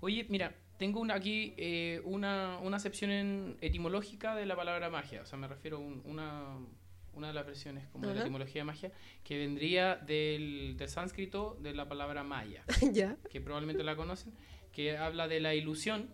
Oye, 0.00 0.26
mira, 0.28 0.54
tengo 0.84 1.00
una, 1.00 1.14
aquí 1.14 1.54
eh, 1.56 2.00
una, 2.04 2.58
una 2.62 2.76
acepción 2.76 3.10
en- 3.10 3.56
etimológica 3.60 4.34
de 4.36 4.44
la 4.44 4.54
palabra 4.54 4.90
magia. 4.90 5.22
O 5.22 5.26
sea, 5.26 5.38
me 5.38 5.48
refiero 5.48 5.78
a 5.78 5.80
un- 5.80 6.02
una, 6.04 6.58
una 7.14 7.28
de 7.28 7.32
las 7.34 7.46
versiones 7.46 7.86
como 7.88 8.06
de 8.08 8.14
la 8.14 8.20
etimología 8.20 8.60
de 8.60 8.64
magia, 8.64 8.92
que 9.22 9.38
vendría 9.38 9.96
del, 9.96 10.74
del 10.76 10.88
sánscrito 10.88 11.56
de 11.62 11.72
la 11.72 11.88
palabra 11.88 12.22
maya, 12.22 12.64
ya. 12.92 13.16
que 13.30 13.40
probablemente 13.40 13.82
la 13.82 13.96
conocen, 13.96 14.32
que 14.72 14.96
habla 14.98 15.26
de 15.26 15.40
la 15.40 15.54
ilusión. 15.54 16.10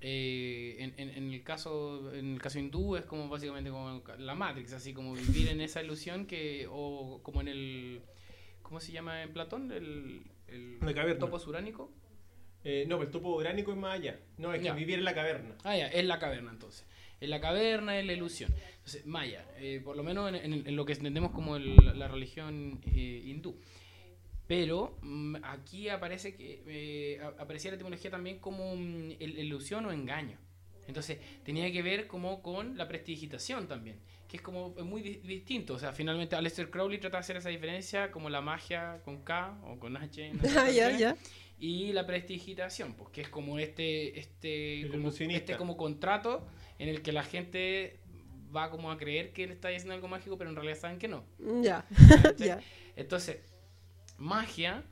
Eh, 0.00 0.76
en, 0.78 0.94
en- 0.96 1.10
en 1.18 1.32
el 1.32 1.42
caso 1.42 2.14
en 2.14 2.34
el 2.34 2.40
caso 2.40 2.58
hindú 2.60 2.94
es 2.96 3.04
como 3.04 3.28
básicamente 3.28 3.68
como 3.70 4.00
la 4.18 4.34
Matrix, 4.36 4.72
así 4.72 4.94
como 4.94 5.12
vivir 5.14 5.48
en 5.48 5.60
esa 5.60 5.82
ilusión 5.82 6.24
que 6.26 6.68
o 6.70 7.20
como 7.24 7.40
en 7.40 7.48
el 7.48 8.02
¿cómo 8.62 8.78
se 8.78 8.92
llama 8.92 9.22
en 9.24 9.32
Platón? 9.32 9.72
El, 9.72 10.22
el 10.46 10.78
La 10.80 10.94
caverna. 10.94 11.18
topos 11.18 11.46
uránico. 11.48 11.90
Eh, 12.64 12.84
no, 12.88 12.96
pero 12.96 13.06
el 13.08 13.12
topo 13.12 13.36
uránico 13.36 13.70
es 13.72 13.78
más 13.78 13.94
allá. 13.98 14.18
No, 14.36 14.52
es 14.52 14.58
que 14.60 14.66
Ya. 14.66 14.74
vivir 14.74 14.98
en 14.98 15.04
la 15.04 15.14
caverna. 15.14 15.54
Ah, 15.64 15.76
ya, 15.76 15.86
es 15.88 16.04
la 16.04 16.18
caverna 16.18 16.50
entonces. 16.50 16.84
En 17.20 17.30
la 17.30 17.40
caverna 17.40 17.98
es 17.98 18.06
la 18.06 18.12
ilusión. 18.12 18.52
Entonces, 18.78 19.06
Maya, 19.06 19.44
eh, 19.58 19.80
por 19.84 19.96
lo 19.96 20.02
menos 20.02 20.28
en, 20.28 20.36
en- 20.36 20.66
en 20.66 20.76
lo 20.76 20.84
que 20.84 20.92
entendemos 20.92 21.32
como 21.32 21.56
el- 21.56 21.76
la 21.98 22.08
religión 22.08 22.80
eh, 22.86 23.22
hindú. 23.24 23.58
Pero 24.46 24.96
mm, 25.02 25.36
aquí 25.42 25.88
aparece 25.88 26.34
que 26.34 26.62
eh, 26.66 27.20
aparecía 27.38 27.70
la 27.70 27.74
etimología 27.76 28.10
también 28.10 28.38
como 28.38 28.74
mm, 28.76 29.12
el- 29.20 29.38
ilusión 29.38 29.84
o 29.86 29.92
engaño. 29.92 30.38
Entonces, 30.86 31.18
tenía 31.44 31.70
que 31.70 31.82
ver 31.82 32.06
como 32.06 32.40
con 32.42 32.78
la 32.78 32.88
prestidigitación 32.88 33.68
también, 33.68 33.98
que 34.26 34.38
es 34.38 34.42
como 34.42 34.70
muy 34.70 35.02
di- 35.02 35.16
distinto. 35.16 35.74
O 35.74 35.78
sea, 35.78 35.92
finalmente 35.92 36.34
Aleister 36.34 36.70
Crowley 36.70 36.98
trata 36.98 37.18
de 37.18 37.20
hacer 37.20 37.36
esa 37.36 37.50
diferencia 37.50 38.10
como 38.10 38.30
la 38.30 38.40
magia 38.40 39.00
con 39.04 39.22
K 39.22 39.58
o 39.64 39.78
con 39.78 39.96
H. 39.98 40.32
no 40.32 40.42
sé 40.44 40.48
Ah, 40.58 40.70
ya, 40.70 40.96
qué. 40.96 41.14
Y 41.60 41.92
la 41.92 42.06
prestidigitación, 42.06 42.94
pues 42.94 43.10
que 43.10 43.20
es 43.22 43.28
como 43.28 43.58
este, 43.58 44.18
este, 44.18 44.88
como, 44.90 45.08
este 45.08 45.56
como 45.56 45.76
contrato 45.76 46.46
en 46.78 46.88
el 46.88 47.02
que 47.02 47.10
la 47.10 47.24
gente 47.24 47.98
va 48.54 48.70
como 48.70 48.90
a 48.90 48.96
creer 48.96 49.32
que 49.32 49.46
le 49.46 49.54
está 49.54 49.68
diciendo 49.68 49.94
algo 49.94 50.08
mágico, 50.08 50.38
pero 50.38 50.50
en 50.50 50.56
realidad 50.56 50.78
saben 50.78 50.98
que 50.98 51.08
no. 51.08 51.24
Ya. 51.62 51.84
ya. 52.38 52.60
Entonces, 52.96 53.38
magia 54.16 54.84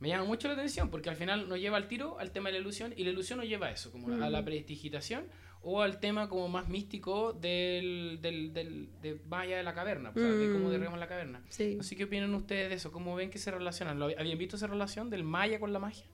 me 0.00 0.08
llama 0.08 0.24
mucho 0.24 0.48
la 0.48 0.54
atención 0.54 0.90
porque 0.90 1.10
al 1.10 1.16
final 1.16 1.48
nos 1.48 1.58
lleva 1.58 1.76
al 1.76 1.88
tiro 1.88 2.18
al 2.20 2.30
tema 2.30 2.48
de 2.48 2.54
la 2.54 2.58
ilusión 2.60 2.94
y 2.96 3.04
la 3.04 3.10
ilusión 3.10 3.38
nos 3.38 3.48
lleva 3.48 3.66
a 3.66 3.70
eso, 3.72 3.90
como 3.92 4.12
a 4.22 4.30
la 4.30 4.42
Mm. 4.42 4.44
prestigitación 4.44 5.24
o 5.60 5.82
al 5.82 5.98
tema 5.98 6.28
como 6.28 6.48
más 6.48 6.68
místico 6.68 7.32
del, 7.32 8.20
del, 8.22 8.52
del 8.52 8.88
de 9.02 9.20
más 9.28 9.42
allá 9.42 9.56
de 9.56 9.64
la 9.64 9.74
caverna, 9.74 10.10
o 10.10 10.14
sea, 10.14 10.22
de 10.22 10.52
cómo 10.52 10.68
Mm. 10.68 10.70
derribamos 10.70 11.00
la 11.00 11.08
caverna. 11.08 11.42
Sí. 11.48 11.76
Así 11.80 11.96
que 11.96 12.04
opinan 12.04 12.32
ustedes 12.34 12.68
de 12.68 12.76
eso, 12.76 12.92
cómo 12.92 13.16
ven 13.16 13.28
que 13.30 13.38
se 13.38 13.50
relacionan. 13.50 13.98
¿Lo 13.98 14.08
hab- 14.08 14.14
¿Habían 14.18 14.38
visto 14.38 14.54
esa 14.56 14.68
relación 14.68 15.10
del 15.10 15.24
maya 15.24 15.58
con 15.58 15.72
la 15.72 15.80
magia? 15.80 16.06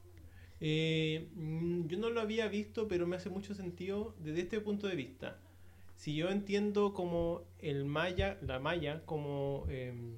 Eh, 0.60 1.28
mm, 1.34 1.86
yo 1.88 1.98
no 1.98 2.08
lo 2.10 2.20
había 2.22 2.48
visto, 2.48 2.88
pero 2.88 3.06
me 3.06 3.16
hace 3.16 3.28
mucho 3.28 3.54
sentido 3.54 4.14
desde 4.20 4.40
este 4.42 4.60
punto 4.60 4.86
de 4.86 4.96
vista. 4.96 5.38
Si 5.96 6.14
yo 6.16 6.30
entiendo 6.30 6.94
como 6.94 7.42
el 7.58 7.84
maya, 7.84 8.38
la 8.40 8.58
maya, 8.60 9.02
como, 9.04 9.66
em, 9.68 10.14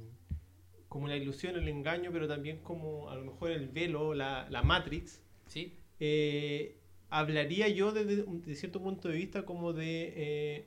como 0.96 1.08
la 1.08 1.16
ilusión, 1.16 1.56
el 1.56 1.68
engaño, 1.68 2.10
pero 2.12 2.26
también 2.26 2.58
como 2.62 3.10
a 3.10 3.14
lo 3.16 3.24
mejor 3.24 3.50
el 3.50 3.68
velo, 3.68 4.14
la, 4.14 4.48
la 4.50 4.62
matrix, 4.62 5.20
Sí. 5.46 5.74
eh, 6.00 6.76
hablaría 7.10 7.68
yo 7.68 7.92
desde 7.92 8.24
cierto 8.56 8.80
punto 8.82 9.08
de 9.08 9.16
vista 9.16 9.44
como 9.44 9.72
de, 9.72 10.12
eh, 10.16 10.66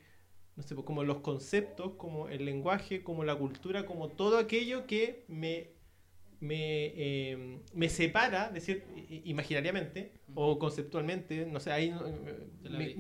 no 0.56 0.64
sé, 0.64 0.76
pues, 0.76 0.86
como 0.86 1.04
los 1.04 1.18
conceptos, 1.20 1.94
como 1.98 2.30
el 2.30 2.46
lenguaje, 2.46 3.04
como 3.04 3.24
la 3.24 3.36
cultura, 3.36 3.86
como 3.86 4.10
todo 4.10 4.38
aquello 4.38 4.86
que 4.88 5.26
me, 5.28 5.72
me, 6.42 6.94
eh, 6.96 7.58
me 7.74 7.90
separa, 7.90 8.50
de 8.50 8.62
cier- 8.62 8.84
i- 9.10 9.24
imaginariamente 9.26 10.12
o 10.36 10.58
conceptualmente, 10.58 11.46
no 11.46 11.60
sé, 11.60 11.72
ahí 11.72 11.90
eh, 11.90 11.94
la 12.64 12.78
mi, 12.78 12.86
la- 12.86 12.96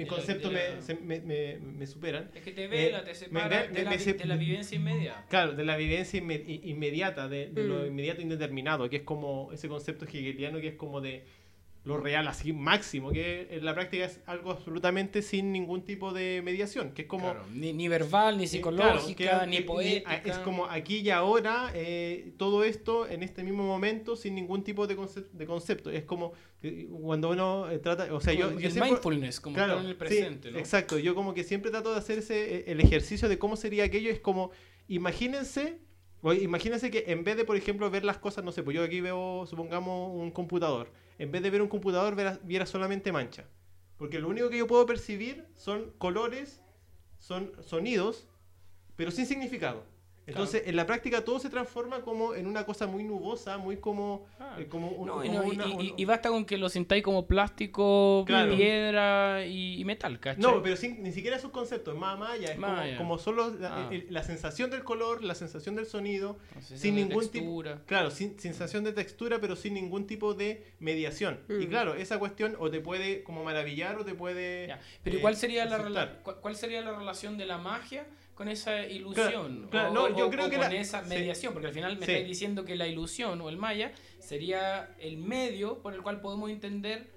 la- 0.51 0.75
me, 0.75 0.81
se- 0.81 0.95
me, 0.95 1.19
me- 1.21 1.57
me 1.59 1.87
superan. 1.87 2.29
Es 2.35 2.41
que 2.43 2.51
te 2.51 2.67
vela, 2.67 2.99
Eh, 2.99 3.03
te 3.05 3.15
separa 3.15 3.61
de, 3.63 3.69
me- 3.69 3.83
la, 3.83 3.99
se- 3.99 4.13
de 4.13 4.25
la 4.25 4.35
vivencia 4.35 4.75
inmediata. 4.75 5.25
Claro, 5.29 5.53
de 5.53 5.63
la 5.63 5.77
vivencia 5.77 6.17
inmediata, 6.19 7.27
de, 7.29 7.47
de 7.49 7.63
lo 7.63 7.83
Mm. 7.83 7.87
inmediato 7.87 8.21
indeterminado, 8.21 8.89
que 8.89 8.97
es 8.97 9.03
como 9.03 9.51
ese 9.53 9.67
concepto 9.69 10.05
hegeliano 10.05 10.59
que 10.59 10.69
es 10.69 10.75
como 10.75 10.99
de 11.01 11.23
lo 11.85 11.97
real 11.97 12.27
así 12.27 12.51
máximo, 12.53 13.11
que 13.11 13.47
en 13.51 13.63
la 13.65 13.73
práctica 13.73 14.05
es 14.05 14.19
algo 14.25 14.51
absolutamente 14.51 15.21
sin 15.21 15.51
ningún 15.53 15.83
tipo 15.85 16.11
de 16.13 16.41
mediación, 16.43 16.91
que 16.91 17.03
es 17.03 17.07
como... 17.07 17.31
Claro, 17.31 17.45
ni, 17.53 17.71
ni 17.73 17.87
verbal, 17.87 18.37
ni 18.37 18.43
eh, 18.43 18.47
psicológica, 18.47 19.23
claro, 19.23 19.39
que- 19.45 19.47
ni 19.47 19.57
que- 19.57 19.63
poética. 19.63 20.15
Es 20.25 20.37
como 20.39 20.65
aquí 20.65 20.97
y 20.97 21.09
ahora, 21.09 21.71
eh, 21.73 22.33
todo 22.37 22.63
esto 22.65 23.07
en 23.07 23.23
este 23.23 23.43
mismo 23.43 23.63
momento 23.65 24.15
sin 24.17 24.35
ningún 24.35 24.63
tipo 24.63 24.87
de, 24.87 24.97
concep- 24.97 25.29
de 25.31 25.45
concepto. 25.45 25.89
Es 25.89 26.03
como 26.03 26.33
eh, 26.61 26.89
cuando 26.91 27.29
uno 27.29 27.69
eh, 27.71 27.79
trata, 27.79 28.13
o 28.13 28.19
sea, 28.19 28.33
yo, 28.33 28.47
Como 28.49 28.59
yo 28.59 28.65
el 28.67 28.71
siempre- 28.73 28.91
mindfulness, 28.91 29.39
como 29.39 29.55
Claro, 29.55 29.79
estar 29.79 29.85
en 29.85 29.89
el 29.89 29.95
sí, 29.95 29.99
presente, 29.99 30.51
¿no? 30.51 30.59
Exacto, 30.59 30.99
yo 30.99 31.15
como 31.15 31.33
que 31.33 31.43
siempre 31.45 31.71
trato 31.71 31.93
de 31.93 31.97
hacer 31.97 32.19
ese, 32.19 32.69
el 32.69 32.81
ejercicio 32.81 33.29
de 33.29 33.39
cómo 33.39 33.55
sería 33.55 33.85
aquello, 33.85 34.11
es 34.11 34.19
como, 34.19 34.51
imagínense, 34.89 35.79
imagínense 36.41 36.91
que 36.91 37.05
en 37.07 37.23
vez 37.23 37.37
de, 37.37 37.45
por 37.45 37.55
ejemplo, 37.55 37.89
ver 37.89 38.03
las 38.03 38.17
cosas, 38.17 38.43
no 38.43 38.51
sé, 38.51 38.63
pues 38.63 38.75
yo 38.75 38.83
aquí 38.83 38.99
veo, 39.01 39.45
supongamos, 39.47 40.11
un 40.13 40.29
computador, 40.31 40.91
en 41.19 41.31
vez 41.31 41.43
de 41.43 41.49
ver 41.49 41.61
un 41.61 41.67
computador, 41.67 42.15
viera, 42.43 42.65
solamente 42.65 43.11
mancha. 43.11 43.45
Porque 43.97 44.19
lo 44.19 44.29
único 44.29 44.49
que 44.49 44.57
yo 44.57 44.67
puedo 44.67 44.85
percibir 44.85 45.45
son 45.55 45.91
colores, 45.97 46.61
son 47.19 47.51
sonidos, 47.61 48.27
pero 48.95 49.11
sin 49.11 49.25
significado. 49.25 49.83
Entonces, 50.29 50.63
en 50.65 50.75
la 50.75 50.85
práctica 50.85 51.23
todo 51.23 51.39
se 51.39 51.49
transforma 51.49 52.01
como 52.01 52.33
en 52.33 52.47
una 52.47 52.65
cosa 52.65 52.87
muy 52.87 53.03
nubosa, 53.03 53.57
muy 53.57 53.77
como, 53.77 54.25
Ah. 54.39 54.55
eh, 54.59 54.65
como, 54.67 54.89
un- 54.89 55.07
No, 55.07 55.13
como 55.21 55.41
una- 55.43 55.67
y- 55.67 55.71
un- 55.91 55.93
y 55.97 56.05
basta 56.05 56.29
con 56.29 56.45
que 56.45 56.57
lo 56.57 56.69
sintáis 56.69 57.03
como 57.03 57.25
plástico, 57.27 58.23
Claro. 58.25 58.55
piedra 58.55 59.45
y, 59.45 59.79
y 59.79 59.85
metal, 59.85 60.19
¿cachai? 60.19 60.41
No, 60.41 60.61
pero 60.63 60.75
sin- 60.75 61.01
ni 61.03 61.11
siquiera 61.11 61.37
esos 61.37 61.51
conceptos, 61.51 61.93
es 61.93 61.99
más 61.99 62.17
maya, 62.17 62.51
es 62.51 62.57
Más 62.57 62.69
como, 62.71 62.81
allá. 62.81 62.97
como 62.97 63.17
solo 63.17 63.53
la, 63.59 63.87
Ah. 63.87 63.89
el- 63.91 64.07
la 64.09 64.23
sensación 64.23 64.69
del 64.69 64.83
color, 64.83 65.23
la 65.23 65.35
sensación 65.35 65.75
del 65.75 65.85
sonido, 65.85 66.37
Sensación 66.53 66.79
sin 66.79 66.95
de 66.95 67.01
ningún 67.05 67.21
textura. 67.29 67.73
tipo, 67.75 67.85
claro, 67.85 68.11
sin 68.11 68.39
sensación 68.39 68.83
de 68.83 68.93
textura, 68.93 69.39
pero 69.39 69.55
sin 69.55 69.73
ningún 69.73 70.07
tipo 70.07 70.33
de 70.33 70.63
mediación. 70.79 71.39
Y 71.49 71.65
Mm. 71.65 71.69
claro, 71.69 71.95
esa 71.95 72.19
cuestión 72.19 72.55
o 72.59 72.69
te 72.69 72.79
puede 72.81 73.23
como 73.23 73.43
maravillar 73.43 73.97
o 73.97 74.05
te 74.05 74.13
puede... 74.15 74.67
Ya, 74.67 74.79
Pero 75.03 75.17
eh, 75.17 75.21
¿cuál 75.21 75.35
sería 75.35 75.65
la 75.65 75.79
cuál 76.41 76.55
sería 76.55 76.81
la 76.81 76.97
relación 76.97 77.37
de 77.37 77.45
la 77.45 77.57
magia 77.57 78.05
con 78.39 78.47
esa 78.47 78.85
ilusión? 78.87 79.67
claro, 79.69 79.89
o, 79.89 79.93
no, 79.93 80.17
yo 80.17 80.27
o- 80.27 80.29
creo 80.31 80.45
o 80.45 80.49
que 80.49 80.55
con 80.55 80.69
la- 80.73 80.79
esa 80.79 81.03
sí. 81.03 81.09
mediación, 81.09 81.51
porque 81.51 81.67
al 81.67 81.73
final 81.73 81.97
me 81.99 82.05
Sí. 82.05 82.11
estáis 82.13 82.25
diciendo 82.29 82.63
que 82.63 82.77
la 82.77 82.87
ilusión 82.87 83.41
o 83.41 83.49
el 83.49 83.57
maya 83.57 83.91
sería 84.19 84.95
el 84.97 85.17
medio 85.17 85.79
por 85.79 85.93
el 85.93 86.01
cual 86.01 86.21
podemos 86.21 86.49
entender 86.49 87.07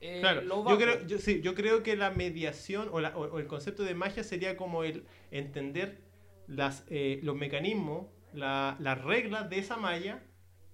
eh, 0.00 0.20
Claro, 0.20 0.40
lo 0.42 0.66
yo 0.68 0.76
creo, 0.78 1.06
yo, 1.06 1.18
sí, 1.18 1.40
yo 1.42 1.54
creo 1.54 1.82
que 1.82 1.96
la 1.96 2.10
mediación 2.10 2.88
o, 2.92 3.00
la- 3.00 3.14
o- 3.16 3.38
el 3.38 3.46
concepto 3.46 3.84
de 3.84 3.94
magia 3.94 4.22
sería 4.24 4.54
como 4.56 4.84
el 4.84 5.04
entender 5.30 5.98
las, 6.46 6.84
eh, 6.88 7.20
los 7.22 7.36
mecanismos, 7.36 8.06
la- 8.34 8.76
las 8.80 9.02
reglas 9.02 9.48
de 9.50 9.58
esa 9.58 9.76
malla 9.76 10.22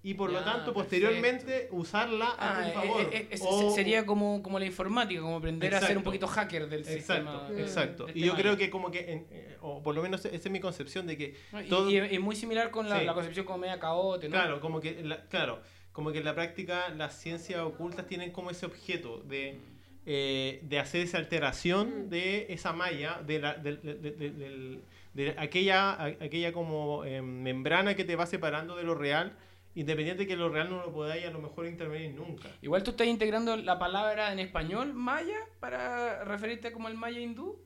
y 0.02 0.14
por 0.14 0.30
lo 0.32 0.38
Ya, 0.38 0.44
tanto 0.46 0.72
perfecto. 0.72 0.80
posteriormente 0.80 1.68
usarla 1.72 2.30
a 2.38 2.58
Ah, 2.58 2.62
tu 2.62 2.68
eh, 2.68 2.72
favor. 2.72 3.00
eh, 3.12 3.28
eh, 3.30 3.38
O- 3.42 3.70
sería 3.74 4.06
como, 4.06 4.42
como 4.42 4.58
la 4.58 4.64
informática, 4.64 5.20
como 5.20 5.36
aprender 5.36 5.74
a 5.74 5.78
ser 5.80 5.88
un 5.88 5.90
Exacto. 5.98 6.04
poquito 6.04 6.26
hacker 6.26 6.68
del 6.70 6.80
Exacto, 6.80 6.96
sistema. 6.98 7.48
Mm. 7.50 7.58
exacto. 7.58 8.06
de 8.06 8.12
Y 8.14 8.24
yo 8.24 8.34
creo 8.34 8.56
que 8.56 8.70
como 8.70 8.90
que, 8.90 9.12
en- 9.12 9.26
eh, 9.30 9.56
o 9.60 9.82
por 9.82 9.94
lo 9.94 10.02
menos 10.02 10.24
esa 10.24 10.34
es 10.36 10.50
mi 10.50 10.60
concepción 10.60 11.06
de 11.06 11.16
que, 11.18 11.34
No, 11.52 11.60
y- 11.62 11.68
todo- 11.68 11.90
Y, 11.90 11.96
es 11.98 12.20
muy 12.20 12.34
similar 12.34 12.70
con 12.70 12.88
la, 12.88 13.00
Sí. 13.00 13.04
la 13.04 13.12
concepción 13.14 13.44
como 13.44 13.58
media 13.58 13.78
caote, 13.78 14.28
¿no? 14.28 14.32
claro, 14.32 14.60
como 14.60 14.80
que, 14.80 15.02
la- 15.02 15.22
claro, 15.26 15.60
como 15.92 16.12
que 16.12 16.18
en 16.18 16.24
la 16.24 16.34
práctica 16.34 16.88
las 16.96 17.18
ciencias 17.20 17.60
ocultas 17.60 18.06
tienen 18.06 18.30
como 18.30 18.50
ese 18.50 18.64
objeto 18.64 19.18
de, 19.18 19.58
eh, 20.06 20.60
de 20.62 20.78
hacer 20.78 21.02
esa 21.02 21.18
alteración 21.18 22.06
Mm. 22.06 22.08
de 22.08 22.46
esa 22.48 22.72
malla, 22.72 23.20
de, 23.26 23.38
la, 23.38 23.54
del- 23.54 23.82
del- 23.82 24.00
del- 24.00 24.18
del- 24.18 24.80
de 25.12 25.34
aquella, 25.36 25.90
a- 25.92 26.04
aquella 26.06 26.52
como 26.52 27.04
eh, 27.04 27.20
membrana 27.20 27.94
que 27.94 28.04
te 28.04 28.16
va 28.16 28.24
separando 28.24 28.76
de 28.76 28.84
lo 28.84 28.94
real, 28.94 29.36
independiente 29.74 30.22
de 30.24 30.28
que 30.28 30.36
lo 30.36 30.48
real 30.48 30.68
no 30.70 30.80
lo 30.82 30.92
podáis 30.92 31.24
a 31.26 31.30
lo 31.30 31.40
mejor 31.40 31.66
intervenir 31.66 32.12
nunca. 32.14 32.48
Igual 32.62 32.82
tú 32.82 32.90
estás 32.90 33.06
integrando 33.06 33.56
la 33.56 33.78
palabra 33.78 34.32
en 34.32 34.38
español 34.38 34.92
maya 34.94 35.38
para 35.60 36.24
referirte 36.24 36.72
como 36.72 36.88
el 36.88 36.94
maya 36.94 37.20
hindú. 37.20 37.64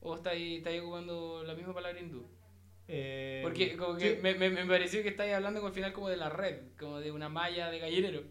¿O 0.00 0.16
estás 0.16 0.34
estás 0.36 0.74
ocupando 0.80 1.42
la 1.46 1.54
misma 1.54 1.72
palabra 1.74 1.98
hindú? 1.98 2.26
Eh, 2.88 3.40
Porque 3.42 3.76
como 3.76 3.96
que 3.96 4.16
sí. 4.16 4.18
me, 4.22 4.34
me, 4.34 4.50
me 4.50 4.66
pareció 4.66 5.02
que 5.02 5.08
estáis 5.08 5.32
hablando 5.32 5.64
al 5.66 5.72
final 5.72 5.92
como 5.94 6.08
de 6.10 6.18
la 6.18 6.28
red, 6.28 6.58
como 6.78 7.00
de 7.00 7.10
una 7.10 7.28
malla 7.30 7.70
de 7.70 7.78
gallinero. 7.78 8.22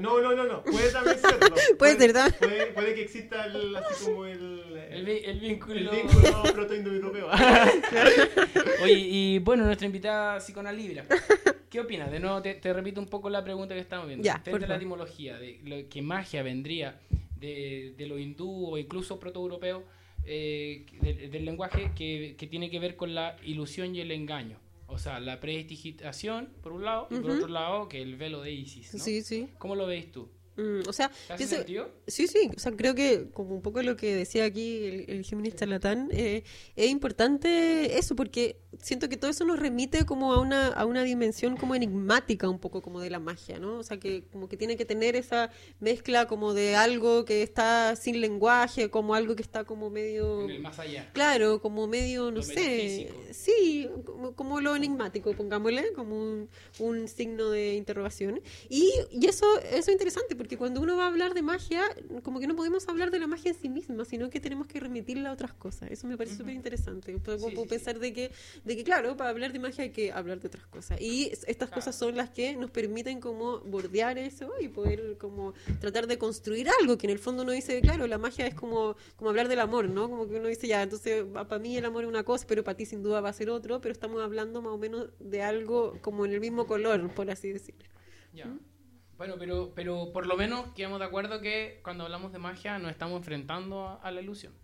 No, 0.00 0.20
no, 0.20 0.34
no, 0.36 0.44
no. 0.44 0.62
Puede 0.64 0.92
también 0.92 1.18
serlo. 1.18 1.56
Puede 1.78 1.96
ser, 1.96 2.12
¿no? 2.14 2.30
Puede, 2.38 2.66
puede 2.72 2.94
que 2.94 3.02
exista 3.02 3.46
el, 3.46 3.74
así 3.74 4.04
como 4.04 4.26
el, 4.26 4.76
El, 4.90 5.08
el 5.08 5.40
vínculo. 5.40 5.74
el 5.74 5.88
vínculo 5.88 6.42
proto-indoeuropeo. 6.52 7.28
Oye, 8.82 8.92
y 8.92 9.38
bueno, 9.38 9.64
nuestra 9.64 9.86
invitada 9.86 10.38
psicoanalibra. 10.40 11.06
¿Qué 11.70 11.80
opinas? 11.80 12.10
De 12.10 12.20
nuevo, 12.20 12.40
te, 12.42 12.54
te 12.54 12.72
repito 12.72 13.00
un 13.00 13.06
poco 13.08 13.28
la 13.30 13.44
pregunta 13.44 13.74
que 13.74 13.80
estamos 13.80 14.06
viendo. 14.06 14.24
Ya, 14.24 14.42
por 14.42 14.66
la 14.66 14.76
etimología, 14.76 15.38
de 15.38 15.60
lo 15.64 15.88
que 15.88 16.02
magia 16.02 16.42
vendría 16.42 17.00
de, 17.38 17.94
de 17.96 18.06
lo 18.06 18.18
hindú 18.18 18.66
o 18.70 18.78
incluso 18.78 19.20
protoeuropeo 19.20 19.84
eh, 20.24 20.84
del, 21.00 21.30
del 21.30 21.44
lenguaje 21.44 21.92
que, 21.94 22.34
que 22.38 22.46
tiene 22.46 22.70
que 22.70 22.78
ver 22.78 22.96
con 22.96 23.14
la 23.14 23.36
ilusión 23.44 23.94
y 23.94 24.00
el 24.00 24.10
engaño. 24.10 24.58
O 24.90 24.98
sea, 24.98 25.20
la 25.20 25.38
prestigitación, 25.38 26.48
por 26.62 26.72
un 26.72 26.84
lado, 26.84 27.08
y 27.10 27.16
por 27.16 27.32
otro 27.32 27.48
lado, 27.48 27.88
que 27.88 28.00
el 28.00 28.16
velo 28.16 28.40
de 28.40 28.52
Isis. 28.52 28.94
¿no? 28.94 29.04
Sí, 29.04 29.22
sí. 29.22 29.48
¿Cómo 29.58 29.74
lo 29.74 29.86
veis 29.86 30.10
tú? 30.10 30.30
Mm, 30.58 30.88
o 30.88 30.92
sea, 30.92 31.10
¿Te 31.28 31.44
hace 31.44 31.64
pienso-? 31.64 31.88
Sí, 32.08 32.26
sí, 32.26 32.50
o 32.54 32.58
sea, 32.58 32.72
creo 32.72 32.94
que 32.94 33.30
como 33.32 33.54
un 33.54 33.62
poco 33.62 33.80
lo 33.82 33.96
que 33.96 34.14
decía 34.14 34.44
aquí 34.44 34.84
el, 35.08 35.24
el 35.24 35.54
charlatán, 35.54 36.08
eh, 36.10 36.42
es 36.74 36.90
importante 36.90 37.96
eso, 37.96 38.16
porque 38.16 38.56
siento 38.82 39.08
que 39.08 39.16
todo 39.16 39.30
eso 39.30 39.44
nos 39.44 39.58
remite 39.58 40.04
como 40.04 40.32
a 40.32 40.40
una, 40.40 40.68
a 40.68 40.84
una 40.84 41.04
dimensión 41.04 41.56
como 41.56 41.76
enigmática 41.76 42.48
un 42.48 42.58
poco 42.58 42.82
como 42.82 43.00
de 43.00 43.10
la 43.10 43.20
magia, 43.20 43.58
¿no? 43.60 43.78
O 43.78 43.82
sea, 43.84 43.98
que 43.98 44.24
como 44.32 44.48
que 44.48 44.56
tiene 44.56 44.76
que 44.76 44.84
tener 44.84 45.14
esa 45.14 45.50
mezcla 45.78 46.26
como 46.26 46.54
de 46.54 46.74
algo 46.74 47.24
que 47.24 47.42
está 47.42 47.94
sin 47.94 48.20
lenguaje, 48.20 48.90
como 48.90 49.14
algo 49.14 49.36
que 49.36 49.42
está 49.42 49.64
como 49.64 49.90
medio... 49.90 50.42
En 50.42 50.50
el 50.50 50.60
más 50.60 50.78
allá. 50.78 51.08
Claro, 51.12 51.60
como 51.60 51.86
medio, 51.86 52.30
no 52.30 52.38
Lo 52.38 52.42
sé, 52.42 52.54
metafísico. 52.54 53.14
sí, 53.32 53.88
como, 54.04 54.34
como 54.34 54.60
lo 54.60 54.74
enigmático, 54.74 55.34
pongámosle, 55.34 55.92
como 55.92 56.20
un, 56.20 56.48
un 56.80 57.06
signo 57.06 57.50
de 57.50 57.74
interrogación. 57.74 58.40
Y, 58.68 58.92
y 59.10 59.26
eso, 59.26 59.46
eso 59.60 59.76
es 59.76 59.88
interesante, 59.88 60.34
porque 60.34 60.47
cuando 60.56 60.80
uno 60.80 60.96
va 60.96 61.04
a 61.04 61.08
hablar 61.08 61.34
de 61.34 61.42
magia, 61.42 61.82
como 62.22 62.40
que 62.40 62.46
no 62.46 62.56
podemos 62.56 62.88
hablar 62.88 63.10
de 63.10 63.18
la 63.18 63.26
magia 63.26 63.50
en 63.50 63.56
sí 63.58 63.68
misma, 63.68 64.04
sino 64.04 64.30
que 64.30 64.40
tenemos 64.40 64.66
que 64.66 64.80
remitirla 64.80 65.30
a 65.30 65.32
otras 65.32 65.52
cosas. 65.52 65.90
Eso 65.90 66.06
me 66.06 66.16
parece 66.16 66.34
Ujú. 66.36 66.42
súper 66.44 66.54
interesante. 66.54 67.18
Puedo, 67.18 67.38
Sí, 67.38 67.44
puedo 67.44 67.56
sí, 67.56 67.62
sí. 67.62 67.68
pensar 67.68 67.98
De, 67.98 68.12
que, 68.12 68.30
de 68.64 68.76
que, 68.76 68.84
claro, 68.84 69.16
para 69.16 69.30
hablar 69.30 69.52
de 69.52 69.58
magia 69.58 69.84
hay 69.84 69.90
que 69.90 70.12
hablar 70.12 70.40
de 70.40 70.46
otras 70.48 70.66
cosas. 70.66 71.00
Y 71.00 71.24
es- 71.32 71.44
estas 71.48 71.68
Claro. 71.68 71.74
cosas 71.80 71.96
son 71.96 72.16
las 72.16 72.30
que 72.30 72.56
nos 72.56 72.70
permiten 72.70 73.20
como 73.20 73.58
bordear 73.60 74.16
eso 74.18 74.52
y 74.60 74.68
poder 74.68 75.18
como 75.18 75.52
tratar 75.80 76.06
de 76.06 76.16
construir 76.18 76.68
algo 76.80 76.96
que 76.96 77.06
en 77.06 77.10
el 77.10 77.18
fondo 77.18 77.42
uno 77.42 77.52
dice, 77.52 77.80
claro, 77.80 78.06
la 78.06 78.18
magia 78.18 78.46
es 78.46 78.54
como, 78.54 78.96
como 79.16 79.30
hablar 79.30 79.48
del 79.48 79.60
amor, 79.60 79.88
¿no? 79.88 80.08
Como 80.08 80.28
que 80.28 80.36
uno 80.36 80.48
dice, 80.48 80.66
ya, 80.68 80.82
entonces 80.82 81.24
para 81.32 81.58
mí 81.58 81.76
el 81.76 81.84
amor 81.84 82.04
es 82.04 82.08
una 82.08 82.22
cosa, 82.24 82.46
pero 82.46 82.62
para 82.64 82.76
ti 82.76 82.86
sin 82.86 83.02
duda 83.02 83.20
va 83.20 83.28
a 83.30 83.32
ser 83.32 83.50
otro, 83.50 83.80
pero 83.80 83.92
estamos 83.92 84.22
hablando 84.22 84.62
más 84.62 84.72
o 84.72 84.78
menos 84.78 85.08
de 85.18 85.42
algo 85.42 85.98
como 86.00 86.24
en 86.24 86.32
el 86.32 86.40
mismo 86.40 86.66
color, 86.66 87.12
por 87.14 87.30
así 87.30 87.52
decirlo. 87.52 87.84
Ya. 88.32 88.54
Bueno, 89.18 89.34
pero, 89.38 89.72
pero 89.74 90.12
por 90.12 90.26
lo 90.26 90.36
menos 90.36 90.72
quedamos 90.74 91.00
de 91.00 91.06
acuerdo 91.06 91.40
que 91.40 91.80
cuando 91.82 92.04
hablamos 92.04 92.32
de 92.32 92.38
magia 92.38 92.78
nos 92.78 92.90
estamos 92.92 93.18
enfrentando 93.18 93.82
a, 93.86 93.96
a 93.96 94.10
la 94.12 94.20
ilusión. 94.22 94.54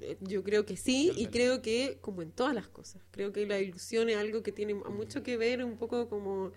Eh, 0.00 0.18
Yo 0.20 0.44
creo 0.44 0.66
que 0.66 0.76
sí, 0.76 1.12
y 1.16 1.28
creo 1.28 1.62
que 1.62 1.98
como 2.00 2.22
en 2.22 2.30
todas 2.30 2.54
las 2.54 2.68
cosas, 2.68 3.02
creo 3.10 3.32
que 3.32 3.46
la 3.46 3.58
ilusión 3.58 4.08
es 4.10 4.16
algo 4.16 4.42
que 4.42 4.52
tiene 4.52 4.74
mucho 4.74 5.22
que 5.22 5.36
ver 5.36 5.64
un 5.64 5.76
poco 5.78 6.08
como 6.08 6.52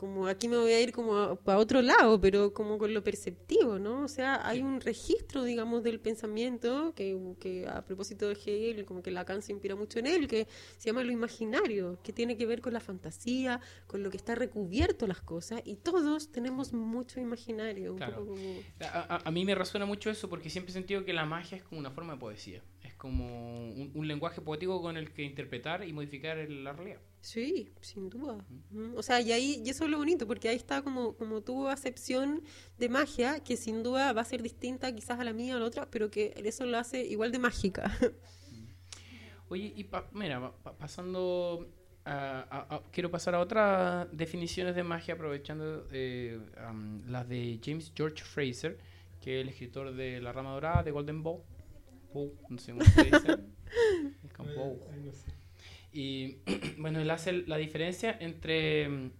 como 0.00 0.26
aquí 0.28 0.48
me 0.48 0.56
voy 0.56 0.72
a 0.72 0.80
ir 0.80 0.92
como 0.92 1.36
para 1.36 1.58
otro 1.58 1.82
lado, 1.82 2.18
pero 2.18 2.54
como 2.54 2.78
con 2.78 2.94
lo 2.94 3.04
perceptivo, 3.04 3.78
¿no? 3.78 4.02
O 4.04 4.08
sea, 4.08 4.48
hay 4.48 4.62
un 4.62 4.80
registro, 4.80 5.44
digamos, 5.44 5.82
del 5.82 6.00
pensamiento 6.00 6.94
que, 6.94 7.18
que 7.38 7.68
a 7.68 7.84
propósito 7.84 8.26
de 8.26 8.32
Hegel, 8.32 8.86
como 8.86 9.02
que 9.02 9.10
Lacan 9.10 9.42
se 9.42 9.52
inspira 9.52 9.76
mucho 9.76 9.98
en 9.98 10.06
él, 10.06 10.26
que 10.26 10.46
se 10.78 10.86
llama 10.88 11.04
lo 11.04 11.12
imaginario, 11.12 11.98
que 12.02 12.14
tiene 12.14 12.38
que 12.38 12.46
ver 12.46 12.62
con 12.62 12.72
la 12.72 12.80
fantasía, 12.80 13.60
con 13.86 14.02
lo 14.02 14.08
que 14.10 14.16
está 14.16 14.34
recubierto 14.34 15.06
las 15.06 15.20
cosas, 15.20 15.60
y 15.66 15.76
todos 15.76 16.32
tenemos 16.32 16.72
mucho 16.72 17.20
imaginario. 17.20 17.92
Un 17.92 17.98
Claro. 17.98 18.20
poco 18.24 18.36
como... 18.36 18.54
A, 18.80 19.16
a- 19.16 19.22
a 19.26 19.30
mí 19.30 19.44
me 19.44 19.54
resuena 19.54 19.84
mucho 19.84 20.08
eso 20.08 20.30
porque 20.30 20.48
siempre 20.48 20.70
he 20.70 20.72
sentido 20.72 21.04
que 21.04 21.12
la 21.12 21.26
magia 21.26 21.58
es 21.58 21.62
como 21.62 21.78
una 21.78 21.90
forma 21.90 22.14
de 22.14 22.20
poesía. 22.20 22.62
Es 22.82 22.94
como 22.94 23.26
un, 23.54 23.90
un 23.94 24.08
lenguaje 24.08 24.40
poético 24.40 24.80
con 24.80 24.96
el 24.96 25.12
que 25.12 25.24
interpretar 25.24 25.86
y 25.86 25.92
modificar 25.92 26.38
la 26.48 26.72
realidad. 26.72 27.00
Sí, 27.22 27.70
sin 27.82 28.08
duda. 28.08 28.38
Mm, 28.70 28.94
O 28.96 29.02
sea, 29.02 29.20
y 29.20 29.30
ahí 29.32 29.62
y 29.64 29.68
eso 29.70 29.84
es 29.84 29.90
lo 29.90 29.98
bonito, 29.98 30.26
porque 30.26 30.48
ahí 30.48 30.56
está 30.56 30.82
como, 30.82 31.14
como 31.16 31.42
tu 31.42 31.68
acepción 31.68 32.42
de 32.78 32.88
magia, 32.88 33.40
que 33.40 33.56
sin 33.58 33.82
duda 33.82 34.12
va 34.14 34.22
a 34.22 34.24
ser 34.24 34.42
distinta 34.42 34.94
quizás 34.94 35.20
a 35.20 35.24
la 35.24 35.32
mía 35.34 35.54
o 35.54 35.56
a 35.58 35.60
la 35.60 35.66
otra, 35.66 35.90
pero 35.90 36.10
que 36.10 36.32
eso 36.44 36.64
lo 36.64 36.78
hace 36.78 37.04
igual 37.04 37.30
de 37.30 37.38
mágica. 37.38 37.92
Oye, 39.48 39.72
y 39.76 39.84
pa- 39.84 40.08
mira, 40.12 40.40
pa- 40.40 40.56
pa- 40.62 40.78
pasando 40.78 41.68
a, 42.04 42.40
a- 42.50 42.76
a- 42.76 42.82
quiero 42.92 43.10
pasar 43.10 43.34
a 43.34 43.40
otras 43.40 44.06
definiciones 44.12 44.74
de 44.74 44.82
magia 44.84 45.14
aprovechando 45.14 45.88
eh, 45.92 46.40
las 47.08 47.28
de 47.28 47.60
James 47.62 47.92
George 47.94 48.22
Fraser, 48.24 48.78
que 49.20 49.38
es 49.40 49.42
el 49.42 49.48
escritor 49.50 49.92
de 49.94 50.20
La 50.20 50.32
Rama 50.32 50.52
Dorada, 50.52 50.82
de 50.82 50.90
Golden 50.92 51.22
Bow. 51.22 51.42
Bow, 52.14 52.32
no 52.48 52.58
sé 52.58 52.72
cómo 52.72 52.84
se 52.84 53.04
dice. 53.04 53.38
Es 54.24 54.32
como 54.32 54.52
bow. 54.54 54.80
Ay, 54.92 55.00
no 55.04 55.12
sé. 55.12 55.29
Y 55.92 56.36
bueno, 56.78 57.00
él 57.00 57.10
hace 57.10 57.32
la 57.32 57.56
diferencia 57.56 58.16
entre 58.20 58.88
mm, 58.88 59.10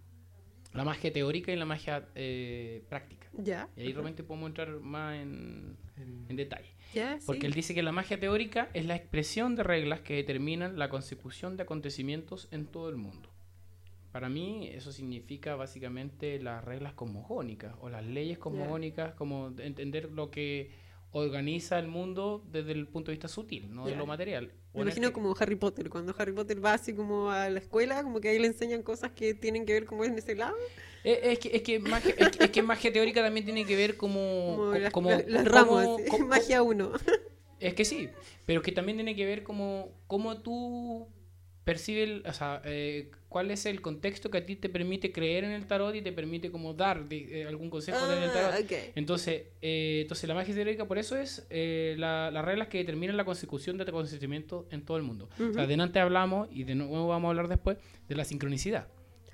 la 0.75 0.85
magia 0.85 1.13
teórica 1.13 1.53
y 1.53 1.57
la 1.57 1.65
magia 1.65 2.09
eh, 2.15 2.83
práctica. 2.89 3.29
ya. 3.37 3.69
Y 3.77 3.81
ahí 3.83 3.93
realmente 3.93 4.23
podemos 4.23 4.49
entrar 4.51 4.69
más 4.81 5.17
en, 5.21 5.77
En- 5.97 6.27
en 6.29 6.37
detalle. 6.37 6.71
Ya, 6.95 7.19
Porque 7.27 7.43
sí. 7.43 7.47
él 7.47 7.53
dice 7.53 7.75
que 7.75 7.83
la 7.83 7.93
magia 7.93 8.19
teórica 8.19 8.69
es 8.75 8.85
la 8.87 8.97
expresión 8.97 9.55
de 9.57 9.63
reglas 9.63 10.01
que 10.01 10.15
determinan 10.15 10.79
la 10.79 10.89
consecución 10.89 11.57
de 11.57 11.63
acontecimientos 11.65 12.49
en 12.51 12.67
todo 12.67 12.89
el 12.89 12.97
mundo. 12.97 13.29
Para 14.13 14.29
mí 14.29 14.69
eso 14.73 14.91
significa 14.91 15.55
básicamente 15.55 16.41
las 16.41 16.65
reglas 16.65 16.95
cosmogónicas 16.95 17.75
o 17.81 17.91
las 17.91 18.05
leyes 18.05 18.39
cosmogónicas, 18.39 19.15
como 19.15 19.51
de 19.51 19.67
entender 19.67 20.11
lo 20.11 20.31
que 20.33 20.71
organiza 21.13 21.79
el 21.79 21.89
mundo 21.89 22.45
desde 22.51 22.73
el 22.73 22.87
punto 22.87 23.11
de 23.11 23.17
vista 23.17 23.29
sutil, 23.29 23.75
no 23.75 23.87
de 23.87 23.97
lo 23.97 24.07
material. 24.07 24.53
Me 24.75 24.83
imagino 24.83 25.09
este- 25.09 25.15
como 25.15 25.35
Harry 25.39 25.57
Potter, 25.57 25.91
cuando 25.91 26.15
Harry 26.17 26.33
Potter 26.33 26.65
va 26.65 26.75
así 26.75 26.95
como 26.95 27.31
a 27.31 27.49
la 27.51 27.59
escuela, 27.59 28.03
como 28.03 28.21
que 28.21 28.29
ahí 28.29 28.39
le 28.39 28.47
enseñan 28.47 28.83
cosas 28.83 29.11
que 29.13 29.35
tienen 29.35 29.67
que 29.67 29.73
ver 29.73 29.85
como 29.87 30.05
en 30.05 30.17
ese 30.17 30.35
lado, 30.37 30.57
Eh, 31.03 31.33
Es, 31.33 31.39
que, 31.39 31.57
es, 31.57 31.63
que 31.63 31.79
magia, 31.81 32.15
es, 32.17 32.29
que- 32.37 32.45
es 32.45 32.51
que 32.51 32.63
magia 32.63 32.93
teórica 32.93 33.23
también 33.23 33.45
tiene 33.47 33.65
que 33.65 33.75
ver 33.75 33.97
como... 33.97 34.55
como, 34.57 34.71
co- 34.73 34.79
las, 34.79 34.93
como- 34.93 35.11
las- 35.11 36.09
co- 36.11 36.19
magia 36.27 36.63
uno. 36.63 36.93
Es 37.59 37.75
que 37.75 37.85
sí, 37.85 38.09
pero 38.47 38.63
que 38.63 38.71
también 38.73 38.99
tiene 38.99 39.15
que 39.17 39.25
ver 39.27 39.43
como 39.43 39.93
cómo 40.07 40.41
tú 40.43 41.09
percibes, 41.65 42.23
o 42.27 42.33
sea, 42.33 42.63
eh, 42.65 43.11
cuál 43.31 43.51
es 43.51 43.65
el 43.65 43.81
contexto 43.81 44.29
que 44.31 44.39
a 44.39 44.45
ti 44.45 44.57
te 44.57 44.69
permite 44.69 45.11
creer 45.13 45.45
en 45.45 45.53
el 45.53 45.65
tarot 45.67 45.95
y 45.95 46.03
te 46.03 46.13
permite 46.13 46.51
como 46.51 46.75
dar 46.75 47.09
de- 47.09 47.41
eh, 47.43 47.47
algún 47.47 47.71
consejo 47.71 47.99
en 48.13 48.23
el 48.25 48.29
Ah, 48.29 48.33
tarot. 48.35 48.65
ok. 48.65 48.73
Entonces, 48.97 49.45
eh, 49.63 50.01
entonces 50.03 50.29
la 50.29 50.35
magia 50.35 50.53
teórica 50.55 50.87
por 50.87 50.99
eso 50.99 51.17
es 51.17 51.47
eh, 51.49 51.95
la- 51.97 52.31
las 52.31 52.45
reglas 52.45 52.69
que 52.69 52.79
determinan 52.79 53.17
la 53.17 53.25
consecución 53.25 53.79
de 53.79 53.85
acontecimientos 53.85 54.67
en 54.71 54.85
todo 54.85 54.97
el 54.99 55.05
mundo. 55.05 55.29
O 55.33 55.37
sea, 55.37 55.63
Ujú. 55.63 55.67
delante 55.67 56.01
hablamos, 56.01 56.49
y 56.53 56.65
de 56.65 56.75
nuevo 56.75 57.07
vamos 57.09 57.29
a 57.29 57.31
hablar 57.31 57.49
después, 57.49 57.79
de 58.09 58.15
la 58.17 58.25
sincronicidad. 58.25 58.89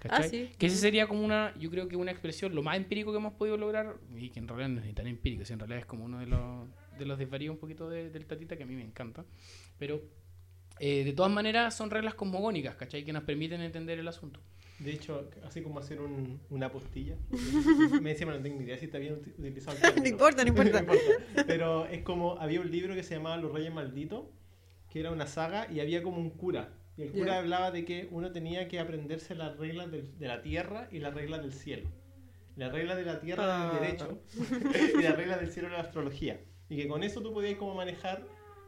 Ah, 0.09 0.23
sí. 0.23 0.51
Que 0.57 0.67
ese 0.67 0.77
sería 0.77 1.09
como 1.09 1.25
una, 1.25 1.53
yo 1.59 1.69
creo 1.69 1.89
que 1.89 1.97
una 1.97 2.13
expresión 2.13 2.55
lo 2.55 2.63
más 2.63 2.77
empírico 2.77 3.11
que 3.11 3.17
hemos 3.19 3.33
podido 3.33 3.57
lograr, 3.57 3.97
y 4.17 4.29
que 4.31 4.39
en 4.39 4.47
realidad 4.47 4.69
no 4.69 4.81
es 4.81 4.87
ni 4.87 4.93
tan 4.93 5.09
empírico, 5.09 5.45
si 5.45 5.53
en 5.55 5.59
realidad 5.59 5.81
es 5.81 5.87
como 5.87 6.05
uno 6.05 6.21
de 6.21 6.27
los, 6.27 6.69
de 6.97 7.07
los 7.07 7.19
desvaríos 7.19 7.55
un 7.55 7.59
poquito 7.59 7.89
de- 7.91 8.11
del 8.11 8.25
tatita 8.27 8.57
que 8.57 8.63
a 8.63 8.67
mí 8.67 8.75
me 8.77 8.85
encanta. 8.85 9.25
Pero 9.79 10.03
eh, 10.79 11.05
de 11.05 11.13
todas 11.13 11.33
maneras 11.33 11.75
son 11.75 11.91
reglas 11.91 12.15
cosmogónicas, 12.15 12.75
¿cachai? 12.77 13.05
Que 13.05 13.13
nos 13.13 13.23
permiten 13.25 13.61
entender 13.61 13.99
el 13.99 14.09
asunto. 14.09 14.41
De 14.79 14.91
hecho, 14.93 15.31
así 15.47 15.63
como 15.63 15.79
hacer 15.81 16.01
un- 16.01 16.39
una 16.51 16.71
postilla. 16.71 17.17
Me 18.03 18.11
decía, 18.11 18.27
no 18.27 18.39
tengo 18.43 18.59
ni 18.59 18.65
idea 18.65 18.77
si 18.77 18.85
está 18.87 18.99
bien 18.99 19.15
uti- 19.17 19.33
utilizado. 19.39 19.77
el 19.95 20.03
No 20.03 20.09
importa, 20.09 20.43
no 20.45 20.49
importa. 20.49 20.85
Pero 21.47 21.87
es 21.87 22.03
como, 22.03 22.39
había 22.39 22.61
un 22.61 22.71
libro 22.71 22.95
que 22.95 23.03
se 23.03 23.15
llamaba 23.17 23.39
Los 23.39 23.53
Reyes 23.53 23.73
Malditos, 23.73 24.27
que 24.91 25.01
era 25.01 25.11
una 25.13 25.27
saga 25.27 25.67
y 25.73 25.81
había 25.81 26.03
como 26.03 26.19
un 26.19 26.31
cura. 26.31 26.75
Y 26.99 27.03
el 27.03 27.13
cura 27.13 27.39
hablaba 27.39 27.71
de 27.71 27.85
que 27.85 28.09
uno 28.11 28.33
tenía 28.33 28.69
que 28.69 28.79
aprenderse 28.81 29.35
las 29.35 29.57
reglas 29.57 29.91
del- 29.91 30.19
de 30.19 30.29
la 30.29 30.43
tierra 30.43 30.89
y 30.93 30.99
las 30.99 31.15
reglas 31.15 31.41
del 31.43 31.53
cielo. 31.53 31.89
Las 32.57 32.73
reglas 32.73 32.97
de 32.97 33.05
la 33.05 33.21
tierra 33.21 33.45
era 33.45 33.71
Ah. 33.71 33.73
el 33.75 33.81
derecho 33.81 34.19
y 34.99 35.03
las 35.03 35.17
reglas 35.17 35.41
del 35.41 35.51
cielo 35.53 35.69
era 35.69 35.77
la 35.79 35.85
astrología. 35.85 36.41
Y 36.69 36.77
que 36.77 36.89
con 36.89 37.03
eso 37.03 37.21
tú 37.23 37.33
podías 37.35 37.57
como 37.59 37.75
manejar 37.75 38.27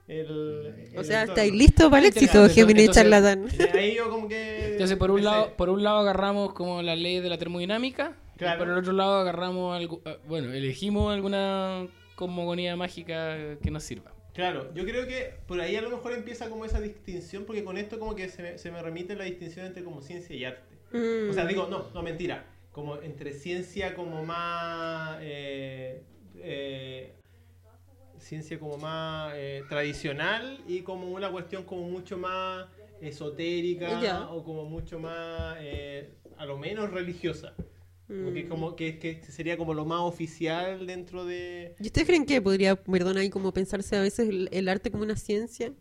el... 0.08 0.90
O 0.96 1.04
sea, 1.04 1.24
estáis 1.24 1.52
listos 1.52 1.90
para 1.90 2.00
el 2.00 2.06
éxito, 2.06 2.48
Géminis 2.48 2.90
charlatán. 2.90 3.46
Y 3.58 3.76
ahí 3.76 3.94
yo 3.94 4.10
como 4.10 4.26
que... 4.26 4.72
Entonces, 4.72 4.96
por 4.96 5.10
un, 5.10 5.22
lado, 5.22 5.54
por 5.56 5.68
un 5.68 5.82
lado 5.82 5.98
agarramos 5.98 6.54
como 6.54 6.82
las 6.82 6.98
leyes 6.98 7.22
de 7.22 7.28
la 7.28 7.38
termodinámica, 7.38 8.16
Claro. 8.36 8.56
y 8.56 8.58
por 8.60 8.68
el 8.72 8.78
otro 8.78 8.92
lado 8.92 9.16
agarramos, 9.18 9.76
algo, 9.76 10.00
ah, 10.04 10.16
bueno, 10.26 10.52
elegimos 10.52 11.12
alguna 11.12 11.86
cosmogonía 12.14 12.76
mágica 12.76 13.58
que 13.62 13.70
nos 13.70 13.82
sirva. 13.82 14.12
Claro, 14.32 14.72
yo 14.74 14.84
creo 14.84 15.06
que 15.06 15.34
por 15.48 15.60
ahí 15.60 15.74
a 15.74 15.82
lo 15.82 15.90
mejor 15.90 16.12
empieza 16.12 16.48
como 16.48 16.64
esa 16.64 16.80
distinción, 16.80 17.44
porque 17.44 17.64
con 17.64 17.76
esto 17.76 17.98
como 17.98 18.14
que 18.14 18.28
se 18.28 18.42
me, 18.42 18.58
se 18.58 18.70
me 18.70 18.80
remite 18.80 19.16
la 19.16 19.24
distinción 19.24 19.66
entre 19.66 19.82
como 19.82 20.00
ciencia 20.00 20.36
y 20.36 20.44
arte. 20.44 20.76
Mm. 20.92 21.30
O 21.30 21.32
sea, 21.32 21.44
digo, 21.46 21.66
no, 21.68 21.86
no, 21.92 22.02
mentira. 22.02 22.46
Como 22.70 23.02
entre 23.02 23.32
ciencia 23.32 23.94
como 23.94 24.24
más... 24.24 25.18
eh, 25.20 26.02
eh, 26.36 27.14
ciencia 28.28 28.58
como 28.58 28.76
más 28.76 29.32
eh, 29.36 29.64
tradicional 29.68 30.60
y 30.68 30.82
como 30.82 31.06
una 31.10 31.30
cuestión 31.30 31.64
como 31.64 31.82
mucho 31.88 32.18
más 32.18 32.66
esotérica 33.00 34.00
Ya. 34.02 34.28
o 34.30 34.44
como 34.44 34.64
mucho 34.66 34.98
más, 34.98 35.56
eh, 35.60 36.14
a 36.36 36.44
lo 36.44 36.58
menos 36.58 36.90
religiosa. 36.90 37.54
Como 38.06 38.32
que, 38.32 38.44
Mm. 38.44 38.48
como 38.48 38.74
que, 38.76 38.98
que 38.98 39.22
sería 39.24 39.56
como 39.58 39.74
lo 39.74 39.84
más 39.84 40.00
oficial 40.00 40.86
dentro 40.86 41.24
de... 41.26 41.74
¿Y 41.78 41.86
ustedes 41.86 42.06
creen 42.06 42.24
que 42.26 42.40
podría, 42.40 42.74
perdón, 42.76 43.16
ahí 43.18 43.28
como 43.30 43.52
pensarse 43.52 43.96
a 43.96 44.00
veces 44.02 44.28
el, 44.28 44.48
el 44.52 44.68
arte 44.68 44.90
como 44.90 45.02
una 45.04 45.16
ciencia? 45.16 45.72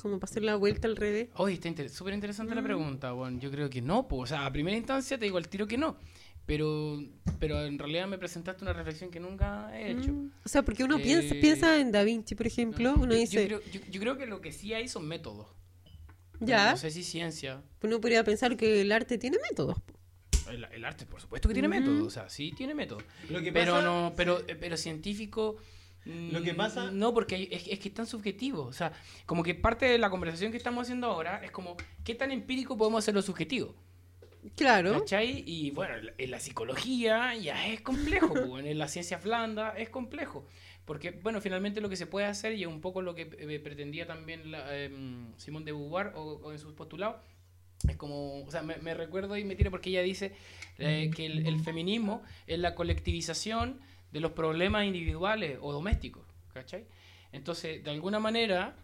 Como 0.00 0.20
para 0.20 0.30
hacer 0.30 0.44
la 0.44 0.54
vuelta 0.56 0.86
al 0.86 0.94
revés. 0.96 1.28
Oye, 1.36 1.54
está 1.54 1.66
inter- 1.68 1.88
súper 1.90 2.14
interesante 2.14 2.54
la 2.54 2.60
Mm. 2.60 2.64
pregunta, 2.64 3.12
bueno, 3.12 3.38
yo 3.40 3.50
creo 3.50 3.68
que 3.68 3.80
no, 3.82 4.06
pues, 4.06 4.22
o 4.22 4.26
sea, 4.26 4.46
a 4.46 4.52
primera 4.52 4.76
instancia 4.76 5.18
te 5.18 5.24
digo 5.24 5.38
al 5.38 5.48
tiro 5.48 5.66
que 5.66 5.76
no, 5.76 5.96
pero, 6.46 6.98
pero 7.38 7.62
en 7.64 7.78
realidad 7.78 8.06
me 8.06 8.18
presentaste 8.18 8.62
una 8.64 8.72
reflexión 8.72 9.10
que 9.10 9.20
nunca 9.20 9.70
he 9.78 9.90
hecho. 9.90 10.12
Mm. 10.12 10.30
O 10.44 10.48
sea, 10.48 10.62
porque 10.62 10.84
uno 10.84 10.96
piensa, 10.98 11.34
Eh, 11.34 11.40
piensa 11.40 11.78
en 11.78 11.92
Da 11.92 12.02
Vinci, 12.04 12.34
por 12.34 12.46
ejemplo, 12.46 12.92
No, 12.94 13.02
uno 13.02 13.12
yo- 13.12 13.18
dice, 13.18 13.48
Yo 13.48 13.60
creo, 13.60 13.72
yo- 13.72 13.80
yo 13.90 14.00
creo 14.00 14.16
que 14.16 14.26
lo 14.26 14.40
que 14.40 14.52
sí 14.52 14.72
hay 14.72 14.88
son 14.88 15.06
métodos. 15.06 15.48
ya, 16.40 16.72
No 16.72 16.76
sé 16.76 16.90
si 16.90 17.02
ciencia. 17.02 17.62
uno 17.82 18.00
podría 18.00 18.22
pensar 18.24 18.56
que 18.56 18.80
el 18.82 18.92
arte 18.92 19.18
tiene 19.18 19.38
métodos. 19.50 19.78
El, 20.50 20.64
el 20.64 20.84
arte, 20.84 21.06
por 21.06 21.20
supuesto 21.20 21.48
que 21.48 21.54
tiene 21.54 21.66
métodos, 21.68 22.02
o 22.06 22.10
sea, 22.10 22.28
sí 22.28 22.52
tiene 22.56 22.74
métodos. 22.74 23.02
Lo 23.30 23.42
que 23.42 23.52
Pero 23.52 23.72
pasa- 23.72 23.84
no, 23.84 24.12
pero, 24.16 24.42
pero 24.60 24.76
científico. 24.76 25.56
Lo 26.04 26.40
que 26.40 26.52
mm, 26.52 26.56
pasa- 26.56 26.90
No, 26.92 27.12
porque 27.12 27.34
hay- 27.34 27.48
es, 27.50 27.66
es 27.66 27.80
que 27.80 27.88
es 27.88 27.94
tan 27.94 28.06
subjetivo. 28.06 28.62
O 28.62 28.72
sea, 28.72 28.92
como 29.26 29.42
que 29.42 29.56
parte 29.56 29.86
de 29.86 29.98
la 29.98 30.08
conversación 30.08 30.52
que 30.52 30.56
estamos 30.56 30.82
haciendo 30.82 31.08
ahora 31.08 31.42
es 31.44 31.50
como, 31.50 31.76
¿qué 32.04 32.14
tan 32.14 32.30
empírico 32.30 32.76
podemos 32.76 33.02
hacerlo 33.02 33.22
subjetivo? 33.22 33.74
Claro. 34.54 35.00
¿Cachai? 35.00 35.42
Y 35.46 35.70
bueno, 35.70 35.94
en 36.18 36.30
la- 36.30 36.40
psicología 36.40 37.34
ya 37.34 37.66
es 37.66 37.80
complejo, 37.80 38.32
pues, 38.48 38.64
en 38.66 38.78
la 38.78 38.88
ciencia 38.88 39.18
blanda 39.18 39.74
es 39.76 39.88
complejo. 39.88 40.46
Porque, 40.84 41.10
bueno, 41.10 41.40
finalmente 41.40 41.80
lo 41.80 41.88
que 41.88 41.96
se 41.96 42.06
puede 42.06 42.26
hacer, 42.26 42.52
y 42.52 42.62
es 42.62 42.68
un 42.68 42.80
poco 42.80 43.02
lo 43.02 43.14
que 43.14 43.22
eh, 43.38 43.58
pretendía 43.60 44.06
también 44.06 44.50
la, 44.52 44.76
em, 44.76 45.32
Simón 45.36 45.64
de 45.64 45.72
Beauvoir 45.72 46.12
o, 46.14 46.22
o 46.44 46.52
en 46.52 46.58
sus 46.60 46.74
postulados, 46.74 47.16
es 47.88 47.96
como, 47.96 48.42
o 48.44 48.50
sea, 48.50 48.62
me, 48.62 48.76
me 48.76 48.94
recuerdo 48.94 49.36
y 49.36 49.44
me 49.44 49.56
tira 49.56 49.70
porque 49.70 49.90
ella 49.90 50.02
dice 50.02 50.32
eh, 50.78 51.10
que 51.14 51.26
el, 51.26 51.46
el 51.46 51.60
feminismo 51.60 52.22
es 52.46 52.58
la 52.58 52.74
colectivización 52.74 53.80
de 54.12 54.20
los 54.20 54.32
problemas 54.32 54.84
individuales 54.86 55.58
o 55.60 55.72
domésticos, 55.72 56.24
¿cachai? 56.54 56.86
Entonces, 57.32 57.82
de 57.84 57.90
alguna 57.90 58.18
manera, 58.20 58.76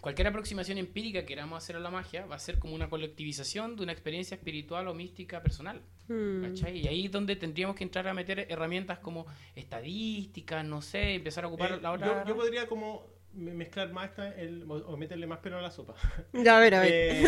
cualquier 0.00 0.26
aproximación 0.28 0.78
empírica 0.78 1.20
que 1.20 1.26
queramos 1.26 1.62
hacer 1.62 1.76
a 1.76 1.80
la 1.80 1.90
magia 1.90 2.26
va 2.26 2.34
a 2.36 2.38
ser 2.38 2.58
como 2.58 2.74
una 2.74 2.88
colectivización 2.90 3.76
de 3.76 3.82
una 3.84 3.92
experiencia 3.92 4.34
espiritual 4.36 4.88
o 4.88 4.94
mística 4.94 5.42
personal. 5.42 5.80
Mm. 6.08 6.42
¿cachai? 6.42 6.78
Y 6.78 6.88
ahí 6.88 7.06
es 7.06 7.12
donde 7.12 7.36
tendríamos 7.36 7.76
que 7.76 7.84
entrar 7.84 8.08
a 8.08 8.14
meter 8.14 8.46
herramientas 8.50 8.98
como 8.98 9.26
estadísticas, 9.54 10.64
no 10.64 10.82
sé, 10.82 11.14
empezar 11.14 11.44
a 11.44 11.48
ocupar 11.48 11.72
Eh, 11.72 11.78
la 11.80 11.92
otra... 11.92 12.24
yo, 12.24 12.28
yo 12.30 12.36
podría 12.36 12.66
como 12.66 13.06
me- 13.32 13.54
mezclar 13.54 13.92
más 13.92 14.10
esta- 14.10 14.34
el- 14.36 14.64
o 14.68 14.96
meterle 14.96 15.26
más 15.26 15.38
pelo 15.38 15.58
a 15.58 15.62
la 15.62 15.70
sopa. 15.70 15.94
Ya, 16.32 16.56
a 16.56 16.60
ver, 16.60 16.74
a 16.74 16.80
ver. 16.80 16.90
Eh, 16.92 17.24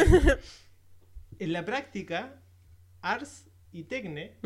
en 1.38 1.52
la 1.52 1.64
práctica, 1.64 2.42
ars 3.00 3.48
y 3.72 3.84
tecne, 3.84 4.36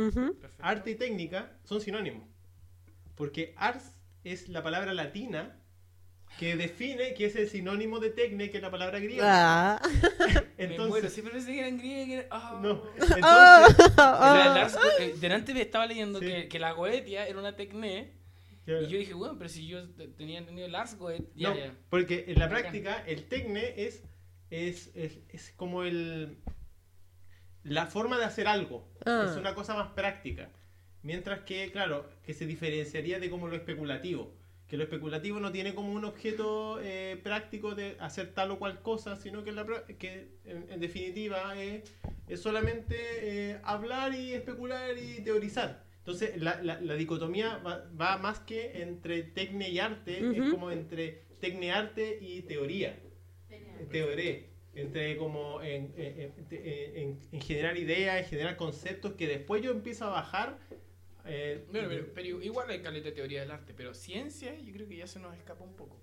arte 0.58 0.90
y 0.92 0.94
técnica 0.94 1.58
son 1.64 1.80
sinónimos. 1.80 2.26
Porque 3.14 3.54
ars 3.56 3.94
es 4.24 4.48
la 4.48 4.62
palabra 4.62 4.94
latina 4.94 5.57
que 6.38 6.56
define 6.56 7.14
que 7.14 7.26
es 7.26 7.36
el 7.36 7.48
sinónimo 7.48 7.98
de 8.00 8.10
tecne, 8.10 8.50
que 8.50 8.58
es 8.58 8.62
la 8.62 8.70
palabra 8.70 8.98
griega. 9.00 9.24
Ah. 9.76 9.80
Me 10.58 10.66
muero, 10.68 10.84
Entonces, 10.84 11.12
siempre 11.12 11.34
pensé 11.34 11.52
que 11.52 11.70
griegas. 11.78 12.06
que 12.06 12.14
era- 12.14 12.26
ah. 12.30 12.58
no, 12.62 12.82
Ah. 13.22 13.66
entonces, 13.68 13.96
La- 13.96 14.54
Lars 14.54 14.74
Go- 14.74 14.80
eh, 15.00 15.14
delante 15.20 15.54
me 15.54 15.62
estaba 15.62 15.86
leyendo 15.86 16.18
Sí. 16.20 16.26
que, 16.26 16.48
que 16.48 16.58
la 16.58 16.72
Goetia 16.72 17.26
era 17.26 17.38
una 17.38 17.56
claro. 18.64 18.82
Y 18.82 18.86
yo 18.88 18.98
dije, 18.98 19.14
bueno, 19.14 19.36
pero 19.38 19.48
si 19.48 19.66
yo 19.66 19.88
te- 19.94 20.08
tenía 20.08 20.38
entendido 20.38 20.68
Lars 20.68 20.96
Goet. 20.98 21.24
Ya, 21.34 21.50
No, 21.50 21.56
ya. 21.56 21.74
porque 21.90 22.26
en 22.28 22.38
la 22.38 22.48
práctica 22.48 23.02
el 23.06 23.24
tecne 23.24 23.74
es, 23.76 24.04
es, 24.50 24.90
es, 24.94 25.18
es 25.30 25.52
como 25.56 25.82
el 25.84 26.38
la 27.64 27.86
forma 27.86 28.18
de 28.18 28.24
hacer 28.24 28.46
algo. 28.46 28.88
Ah. 29.04 29.26
Es 29.28 29.36
una 29.36 29.54
cosa 29.54 29.74
más 29.74 29.90
práctica. 29.92 30.50
Mientras 31.02 31.40
que, 31.40 31.70
claro, 31.72 32.08
que 32.22 32.32
se 32.34 32.46
diferenciaría 32.46 33.18
de 33.18 33.30
como 33.30 33.48
lo 33.48 33.56
especulativo. 33.56 34.36
Que 34.68 34.76
lo 34.76 34.82
especulativo 34.84 35.40
no 35.40 35.50
tiene 35.50 35.74
como 35.74 35.92
un 35.94 36.04
objeto 36.04 36.78
eh, 36.82 37.18
práctico 37.22 37.74
de 37.74 37.96
hacer 38.00 38.34
tal 38.34 38.50
o 38.50 38.58
cual 38.58 38.82
cosa, 38.82 39.16
sino 39.16 39.42
que, 39.42 39.50
en 39.50 39.56
la 39.56 39.64
que 39.98 40.28
en, 40.44 40.66
en 40.70 40.80
definitiva 40.80 41.54
eh, 41.56 41.82
es 42.28 42.40
solamente 42.42 42.94
eh, 43.22 43.58
hablar 43.64 44.14
y 44.14 44.34
especular 44.34 44.90
y 44.98 45.22
teorizar. 45.22 45.82
Entonces 46.00 46.36
la, 46.40 46.62
la- 46.62 46.80
la 46.80 46.94
dicotomía 46.94 47.58
va, 47.58 47.84
va 47.98 48.18
más 48.18 48.40
que 48.40 48.82
entre 48.82 49.22
tecne 49.22 49.70
y 49.70 49.78
arte, 49.78 50.18
es 50.18 50.40
Ujú. 50.40 50.50
como 50.50 50.70
entre 50.70 51.22
tecne 51.40 51.72
arte 51.72 52.18
y 52.20 52.42
teoría. 52.42 52.94
Teoré. 53.90 54.48
Entre 54.74 55.16
como 55.16 55.60
en, 55.62 55.92
en- 55.96 56.20
en- 56.50 56.96
en- 56.96 57.18
en 57.32 57.40
generar 57.40 57.76
ideas, 57.78 58.18
en 58.22 58.24
generar 58.26 58.56
conceptos 58.56 59.14
que 59.14 59.26
después 59.26 59.62
yo 59.62 59.70
empiezo 59.70 60.04
a 60.04 60.10
bajar. 60.10 60.58
Eh, 61.28 61.64
Bueno, 61.70 61.88
pero, 61.88 62.06
pero 62.14 62.42
igual 62.42 62.70
hay 62.70 62.80
caleta 62.80 63.06
de 63.10 63.12
teoría 63.12 63.40
del 63.40 63.50
arte, 63.50 63.74
pero 63.76 63.94
ciencia 63.94 64.58
yo 64.58 64.72
creo 64.72 64.88
que 64.88 64.96
ya 64.96 65.06
se 65.06 65.18
nos 65.20 65.36
escapa 65.36 65.62
un 65.64 65.74
poco. 65.76 66.00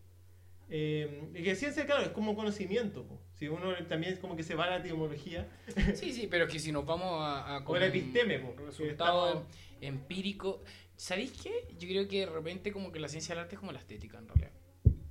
eh, 0.70 1.30
que 1.34 1.56
ciencia, 1.56 1.86
claro, 1.86 2.04
es 2.04 2.10
como 2.10 2.36
conocimiento. 2.36 3.04
po. 3.08 3.20
Si 3.34 3.48
uno 3.48 3.74
también 3.88 4.14
es 4.14 4.20
como 4.20 4.36
que 4.36 4.44
se 4.44 4.56
va 4.56 4.66
a 4.66 4.70
la 4.72 4.78
etimología, 4.78 5.48
Sí, 5.96 6.12
sí, 6.14 6.28
pero 6.28 6.46
es 6.46 6.52
que 6.54 6.60
si 6.60 6.72
nos 6.72 6.86
vamos 6.86 7.22
a, 7.22 7.58
a 7.58 7.64
o 7.68 7.78
la 7.78 7.86
episteme, 7.88 8.40
po, 8.40 8.56
resultado 8.66 9.28
estamos- 9.28 9.48
empírico, 9.82 10.64
¿sabéis 10.96 11.32
qué? 11.44 11.68
Yo 11.78 11.88
creo 11.88 12.08
que 12.08 12.22
de 12.22 12.26
repente 12.28 12.72
como 12.72 12.92
que 12.92 13.00
la 13.00 13.08
ciencia 13.10 13.36
del 13.36 13.44
arte 13.44 13.56
es 13.56 13.60
como 13.60 13.72
la 13.72 13.80
estética 13.80 14.18
en 14.18 14.28
realidad. 14.28 14.52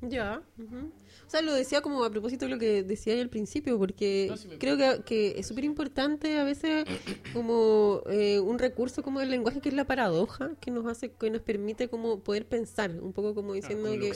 Ya. 0.01 0.43
ujú. 0.59 0.93
O 1.27 1.31
sea, 1.31 1.43
lo 1.43 1.53
decía 1.53 1.81
como 1.81 2.05
a 2.05 2.11
propósito 2.11 2.45
de 2.47 2.51
lo 2.53 2.59
que 2.59 2.83
decía 2.83 3.15
ahí 3.15 3.21
al 3.21 3.29
principio, 3.31 3.79
porque 3.79 4.29
No, 4.31 4.59
creo 4.59 4.77
que, 4.77 5.03
que 5.05 5.39
es 5.39 5.47
súper 5.47 5.65
importante 5.65 6.39
a 6.39 6.45
veces 6.45 6.85
como 7.33 8.03
eh, 8.11 8.39
un 8.41 8.59
recurso 8.59 9.03
como 9.03 9.21
el 9.21 9.31
lenguaje 9.31 9.61
que 9.61 9.69
es 9.69 9.75
la 9.75 9.85
paradoja, 9.87 10.53
que 10.61 10.71
nos 10.71 10.87
hace, 10.87 11.11
que 11.13 11.31
nos 11.31 11.43
permite 11.43 11.89
como 11.89 12.21
poder 12.21 12.47
pensar, 12.47 12.91
un 13.01 13.13
poco 13.13 13.35
como 13.35 13.55
diciendo 13.55 13.85
Claro, 13.85 13.99
como 14.01 14.01
que... 14.11 14.15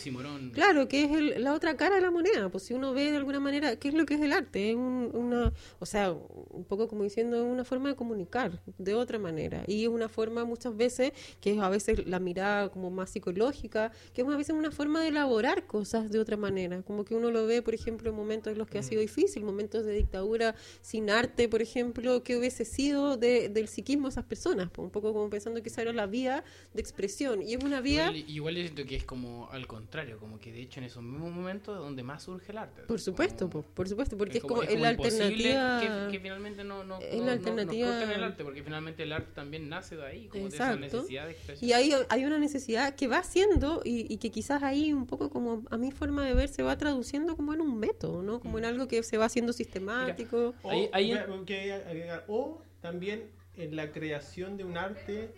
Claro, 0.52 0.88
que 0.88 1.04
es 1.04 1.10
el- 1.12 1.42
la 1.42 1.54
otra 1.54 1.76
cara 1.76 1.96
de 1.96 2.00
la 2.02 2.10
moneda. 2.10 2.48
Pues 2.48 2.64
si 2.64 2.74
uno 2.74 2.92
ve 2.92 3.10
de 3.10 3.16
alguna 3.16 3.40
manera, 3.40 3.76
¿qué 3.76 3.88
es 3.88 3.94
lo 3.94 4.06
que 4.06 4.14
es 4.14 4.20
el 4.20 4.32
arte? 4.32 4.70
Es 4.70 4.76
un- 4.76 5.10
una, 5.14 5.52
o 5.80 5.86
sea, 5.86 6.12
un 6.12 6.64
poco 6.64 6.88
como 6.88 7.02
diciendo, 7.04 7.36
es 7.36 7.42
una 7.50 7.64
forma 7.64 7.88
de 7.88 7.96
comunicar 7.96 8.60
de 8.78 8.94
otra 8.94 9.18
manera. 9.18 9.64
Y 9.66 9.82
es 9.82 9.88
una 9.88 10.08
forma 10.08 10.44
muchas 10.44 10.76
veces, 10.76 11.12
que 11.40 11.52
es 11.52 11.58
a 11.58 11.68
veces 11.68 12.06
la 12.06 12.20
mirada 12.20 12.68
como 12.70 12.90
más 12.90 13.10
psicológica, 13.10 13.90
que 14.12 14.22
es 14.22 14.28
a 14.28 14.36
veces 14.36 14.54
una 14.54 14.70
forma 14.70 15.00
de 15.00 15.08
elaborar 15.08 15.66
cosas 15.66 16.10
de 16.10 16.18
otra 16.20 16.36
manera. 16.36 16.82
Como 16.82 17.04
que 17.08 17.14
uno 17.14 17.30
lo 17.30 17.46
ve, 17.46 17.62
por 17.62 17.74
ejemplo, 17.74 18.10
en 18.10 18.16
momentos 18.16 18.52
en 18.52 18.58
los 18.58 18.68
que 18.68 18.78
ha 18.78 18.82
sido 18.82 19.00
difícil, 19.00 19.42
momentos 19.42 19.84
de 19.84 19.92
dictadura 19.94 20.54
sin 20.82 21.08
arte, 21.10 21.48
por 21.48 21.62
ejemplo, 21.62 22.22
que 22.22 22.36
hubiese 22.36 22.64
sido 22.64 23.16
de- 23.16 23.48
del 23.48 23.66
psiquismo 23.68 24.08
de 24.08 24.10
esas 24.12 24.24
personas. 24.24 24.68
Pues 24.70 24.84
un 24.84 24.90
poco 24.90 25.12
como 25.12 25.30
pensando 25.30 25.62
que 25.62 25.68
esa 25.70 25.82
era 25.82 25.92
la 25.92 26.06
vía 26.06 26.44
de 26.74 26.80
expresión. 26.80 27.42
Y 27.42 27.54
es 27.54 27.64
una 27.64 27.80
vía... 27.80 28.04
Igual, 28.12 28.30
igual 28.30 28.54
yo 28.56 28.62
siento 28.62 28.84
que 28.84 28.96
es 28.96 29.04
como 29.04 29.48
al 29.50 29.66
contrario, 29.66 30.18
como 30.18 30.38
que 30.38 30.52
de 30.52 30.60
hecho 30.60 30.80
en 30.80 30.84
esos 30.86 31.02
mismos 31.02 31.32
momentos 31.32 31.74
es 31.76 31.80
donde 31.82 32.02
más 32.02 32.22
surge 32.22 32.52
el 32.52 32.58
arte. 32.58 32.82
Por 32.82 33.00
supuesto, 33.00 33.48
Como- 33.50 33.64
po, 33.64 33.70
por 33.74 33.88
supuesto, 33.88 34.16
porque 34.18 34.38
es 34.38 34.44
como, 34.44 34.62
es 34.62 34.68
como 34.68 34.82
la 34.82 34.90
imposible 34.92 35.56
alternativa. 35.56 36.06
que, 36.06 36.12
que 36.12 36.20
finalmente 36.20 36.64
no, 36.64 36.84
no, 36.84 36.98
es 37.00 37.14
no- 37.14 37.20
la 37.20 37.24
no- 37.26 37.32
alternativa- 37.32 37.88
corten 37.90 38.10
el 38.10 38.24
arte, 38.24 38.44
porque 38.44 38.62
finalmente 38.62 39.02
el 39.02 39.12
arte 39.12 39.32
también 39.34 39.68
nace 39.68 39.96
de 39.96 40.06
ahí, 40.06 40.28
como 40.28 40.44
de 40.44 40.50
Exacto. 40.50 40.84
esa 40.86 40.96
necesidad 40.98 41.24
de 41.26 41.32
expresión. 41.32 41.70
Y 41.70 41.72
hay, 41.72 41.92
hay 42.08 42.24
una 42.24 42.38
necesidad 42.38 42.94
que 42.94 43.08
va 43.08 43.18
haciendo 43.18 43.80
y, 43.84 44.12
y 44.12 44.18
que 44.18 44.30
quizás 44.30 44.62
ahí 44.62 44.92
un 44.92 45.06
poco 45.06 45.30
como 45.30 45.62
a 45.70 45.76
mi 45.78 45.90
forma 45.90 46.24
de 46.26 46.34
ver 46.34 46.48
se 46.48 46.62
va 46.62 46.76
traduciendo 46.92 47.36
como 47.36 47.52
en 47.54 47.60
un 47.60 47.78
método, 47.78 48.22
¿no? 48.22 48.40
Como 48.40 48.58
en 48.58 48.64
algo 48.64 48.88
que 48.88 49.02
se 49.02 49.18
va 49.18 49.26
haciendo 49.26 49.52
sistemático. 49.52 50.54
O, 50.62 50.70
Ahí- 50.70 50.88
ahí- 50.92 51.12
agregar, 51.12 52.24
o 52.28 52.62
también 52.80 53.30
en 53.56 53.76
la 53.76 53.92
creación 53.92 54.56
de 54.56 54.64
un 54.64 54.76
arte 54.76 55.30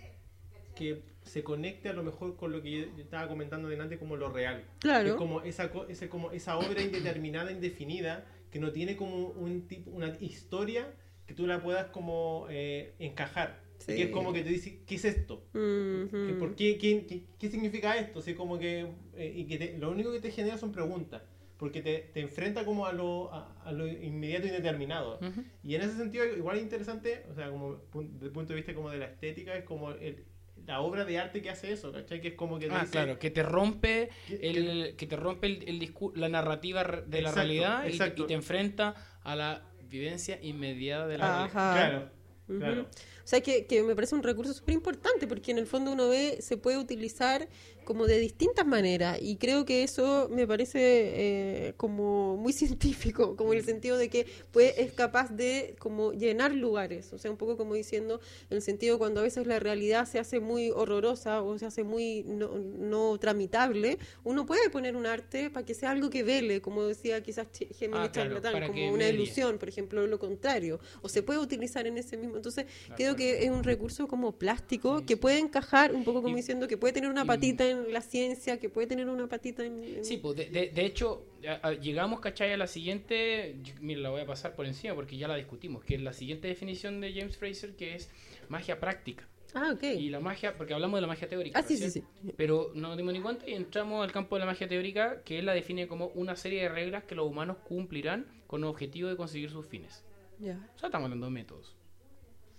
que 0.76 1.02
se 1.22 1.42
conecte 1.42 1.88
a 1.88 1.92
lo 1.92 2.02
mejor 2.02 2.36
con 2.36 2.52
lo 2.52 2.62
que 2.62 2.70
yo, 2.70 3.02
estaba 3.02 3.28
comentando 3.28 3.68
delante 3.68 3.98
como 3.98 4.16
lo 4.16 4.30
real. 4.30 4.64
Claro. 4.78 5.08
Es 5.08 5.14
como 5.14 5.42
esa, 5.42 5.70
ese, 5.88 6.08
como 6.08 6.30
esa 6.30 6.56
obra 6.58 6.80
indeterminada, 6.82 7.50
indefinida, 7.52 8.24
que 8.50 8.58
no 8.58 8.72
tiene 8.72 8.96
como 8.96 9.28
un 9.28 9.66
tipo, 9.68 9.90
una 9.90 10.16
historia 10.20 10.92
que 11.26 11.34
tú 11.34 11.46
la 11.46 11.62
puedas 11.62 11.86
como 11.90 12.46
eh, 12.50 12.94
encajar. 12.98 13.60
Sí. 13.78 13.94
Que 13.96 14.02
es 14.04 14.10
como 14.10 14.32
que 14.32 14.42
te 14.42 14.50
dice, 14.50 14.80
¿qué 14.86 14.94
es 14.96 15.04
esto? 15.06 15.42
Ujú. 15.54 16.08
¿Qué- 16.10 16.36
¿Por 16.38 16.54
qué, 16.54 16.76
qué, 16.78 17.06
qué- 17.06 17.22
qué 17.38 17.48
significa 17.48 17.96
esto? 17.96 18.18
Así 18.18 18.34
como 18.34 18.58
que, 18.58 18.86
eh, 19.16 19.32
y 19.36 19.46
que 19.46 19.56
te- 19.56 19.78
lo 19.78 19.90
único 19.90 20.12
que 20.12 20.20
te 20.20 20.30
genera 20.30 20.58
son 20.58 20.70
preguntas, 20.72 21.22
porque 21.60 21.82
te, 21.82 21.98
te 22.12 22.20
enfrenta 22.20 22.64
como 22.64 22.86
a 22.86 22.92
lo, 22.92 23.32
a, 23.32 23.54
a 23.64 23.70
lo 23.72 23.86
inmediato 23.86 24.46
y 24.46 24.48
indeterminado. 24.48 25.18
Ujú. 25.20 25.44
Y 25.62 25.74
en 25.76 25.82
ese 25.82 25.96
sentido, 25.96 26.24
igual 26.24 26.56
es 26.56 26.62
interesante, 26.62 27.24
o 27.30 27.34
sea, 27.34 27.50
como 27.50 27.76
desde 27.92 28.26
el 28.26 28.32
punto 28.32 28.48
de 28.52 28.56
vista 28.56 28.74
como 28.74 28.90
de 28.90 28.98
la 28.98 29.04
estética, 29.06 29.54
es 29.54 29.64
como 29.64 29.90
el- 29.92 30.24
la 30.66 30.80
obra 30.80 31.04
de 31.04 31.18
arte 31.18 31.40
que 31.42 31.50
hace 31.50 31.72
eso, 31.72 31.90
¿cachai? 31.92 32.20
Que 32.20 32.28
es 32.28 32.34
como 32.34 32.58
que 32.58 32.66
te 32.68 32.74
Ah, 32.74 32.80
dice- 32.80 32.92
claro, 32.92 33.18
que 33.18 33.30
te 33.30 33.42
rompe 33.42 34.08
que- 34.26 34.34
el, 34.50 34.96
que 34.96 35.06
te 35.06 35.16
rompe 35.16 35.46
el, 35.46 35.68
el 35.68 35.94
la 36.14 36.28
narrativa 36.28 36.82
de 36.84 37.22
la 37.22 37.28
Exacto, 37.30 37.34
realidad 37.36 37.84
y 37.84 37.88
exacto. 37.88 38.24
y, 38.24 38.26
te 38.26 38.34
enfrenta 38.34 38.94
a 39.22 39.36
la 39.36 39.62
vivencia 39.88 40.38
inmediata 40.42 41.06
de 41.08 41.18
la 41.18 41.26
realidad. 41.26 41.56
Ajá. 41.56 41.74
Claro, 41.88 42.10
Ujú. 42.48 42.58
claro. 42.58 42.82
O 42.82 43.26
sea, 43.30 43.40
que, 43.42 43.64
que 43.66 43.82
me 43.82 43.94
parece 43.94 44.14
un 44.16 44.22
recurso 44.22 44.52
súper 44.52 44.74
importante 44.74 45.26
porque 45.26 45.50
en 45.52 45.58
el 45.58 45.66
fondo 45.66 45.92
uno 45.92 46.08
ve, 46.08 46.38
se 46.40 46.56
puede 46.56 46.78
utilizar 46.78 47.48
como 47.84 48.06
de 48.06 48.18
distintas 48.20 48.66
maneras 48.66 49.18
y 49.20 49.36
creo 49.36 49.64
que 49.64 49.82
eso 49.82 50.28
me 50.30 50.46
parece 50.46 50.78
eh, 50.82 51.74
como 51.76 52.36
muy 52.36 52.52
científico, 52.52 53.36
como 53.36 53.52
en 53.52 53.58
el 53.60 53.64
sentido 53.64 53.96
de 53.98 54.08
que 54.08 54.26
pues, 54.52 54.74
es 54.78 54.92
capaz 54.92 55.30
de 55.30 55.74
como 55.78 56.12
llenar 56.12 56.52
lugares, 56.54 57.12
o 57.12 57.18
sea, 57.18 57.30
un 57.30 57.36
poco 57.36 57.56
como 57.56 57.74
diciendo, 57.74 58.20
en 58.50 58.56
el 58.56 58.62
sentido 58.62 58.98
cuando 58.98 59.20
a 59.20 59.22
veces 59.24 59.46
la 59.46 59.58
realidad 59.58 60.06
se 60.06 60.18
hace 60.18 60.40
muy 60.40 60.70
horrorosa 60.70 61.42
o 61.42 61.58
se 61.58 61.66
hace 61.66 61.84
muy 61.84 62.22
no, 62.24 62.56
no 62.58 63.18
tramitable, 63.18 63.98
uno 64.24 64.46
puede 64.46 64.70
poner 64.70 64.96
un 64.96 65.06
arte 65.06 65.50
para 65.50 65.64
que 65.66 65.74
sea 65.74 65.90
algo 65.90 66.10
que 66.10 66.22
vele, 66.22 66.60
como 66.60 66.84
decía 66.84 67.22
quizás 67.22 67.46
Géminis 67.78 68.08
Ah, 68.08 68.12
claro, 68.12 68.40
como 68.68 68.92
una 68.92 69.08
ilusión, 69.08 69.58
por 69.58 69.68
ejemplo, 69.68 70.06
lo 70.06 70.18
contrario, 70.18 70.80
o 71.02 71.08
se 71.08 71.22
puede 71.22 71.38
utilizar 71.40 71.86
en 71.86 71.98
ese 71.98 72.16
mismo, 72.16 72.36
entonces 72.36 72.66
creo 72.96 73.16
que 73.16 73.44
es 73.44 73.50
un 73.50 73.62
recurso 73.64 74.06
como 74.08 74.32
plástico 74.32 75.04
que 75.06 75.16
puede 75.16 75.38
encajar 75.38 75.94
un 75.94 76.04
poco 76.04 76.22
como 76.22 76.34
Y- 76.34 76.40
diciendo 76.40 76.66
que 76.68 76.76
puede 76.76 76.92
tener 76.92 77.10
una 77.10 77.24
patita 77.24 77.68
en 77.70 77.92
la 77.92 78.00
ciencia, 78.00 78.58
que 78.58 78.68
puede 78.68 78.86
tener 78.86 79.08
una 79.08 79.26
patita 79.28 79.64
en... 79.64 79.82
en- 79.82 80.04
Sí, 80.04 80.16
pues 80.18 80.36
de, 80.36 80.46
de- 80.50 80.68
de 80.70 80.84
hecho, 80.84 81.24
a- 81.46 81.68
a- 81.68 81.72
llegamos, 81.74 82.20
¿cachai? 82.20 82.52
A 82.52 82.56
la 82.56 82.66
siguiente, 82.66 83.56
yo- 83.62 83.74
mira, 83.80 84.00
la 84.00 84.10
voy 84.10 84.20
a 84.22 84.26
pasar 84.26 84.54
por 84.54 84.66
encima 84.66 84.94
porque 84.94 85.16
ya 85.16 85.28
la 85.28 85.36
discutimos, 85.36 85.84
que 85.84 85.94
es 85.94 86.02
la 86.02 86.12
siguiente 86.12 86.48
definición 86.48 87.00
de 87.00 87.12
James 87.12 87.36
Fraser, 87.36 87.74
que 87.76 87.94
es 87.94 88.10
magia 88.48 88.78
práctica. 88.80 89.26
Ah, 89.52 89.72
ok. 89.74 89.82
Y 89.82 90.10
la 90.10 90.20
magia, 90.20 90.56
porque 90.56 90.74
hablamos 90.74 90.98
de 90.98 91.00
la 91.02 91.06
magia 91.08 91.28
teórica. 91.28 91.58
Ah, 91.58 91.62
sí, 91.62 91.76
sí, 91.76 91.90
sí. 91.90 92.04
Pero 92.36 92.70
no 92.74 92.88
nos 92.88 92.96
dimos 92.96 93.12
ni 93.12 93.20
cuenta 93.20 93.48
y 93.50 93.54
entramos 93.54 94.04
al 94.04 94.12
campo 94.12 94.36
de 94.36 94.40
la 94.40 94.46
magia 94.46 94.68
teórica, 94.68 95.22
que 95.24 95.40
él 95.40 95.46
la 95.46 95.54
define 95.54 95.88
como 95.88 96.06
una 96.14 96.36
serie 96.36 96.62
de 96.62 96.68
reglas 96.68 97.02
que 97.02 97.16
los 97.16 97.26
humanos 97.26 97.56
cumplirán 97.66 98.26
con 98.46 98.62
el 98.62 98.68
objetivo 98.68 99.08
de 99.08 99.16
conseguir 99.16 99.50
sus 99.50 99.66
fines. 99.66 100.04
Ya. 100.38 100.52
O 100.76 100.78
sea, 100.78 100.86
estamos 100.86 101.06
hablando 101.06 101.26
de 101.26 101.32
métodos. 101.32 101.74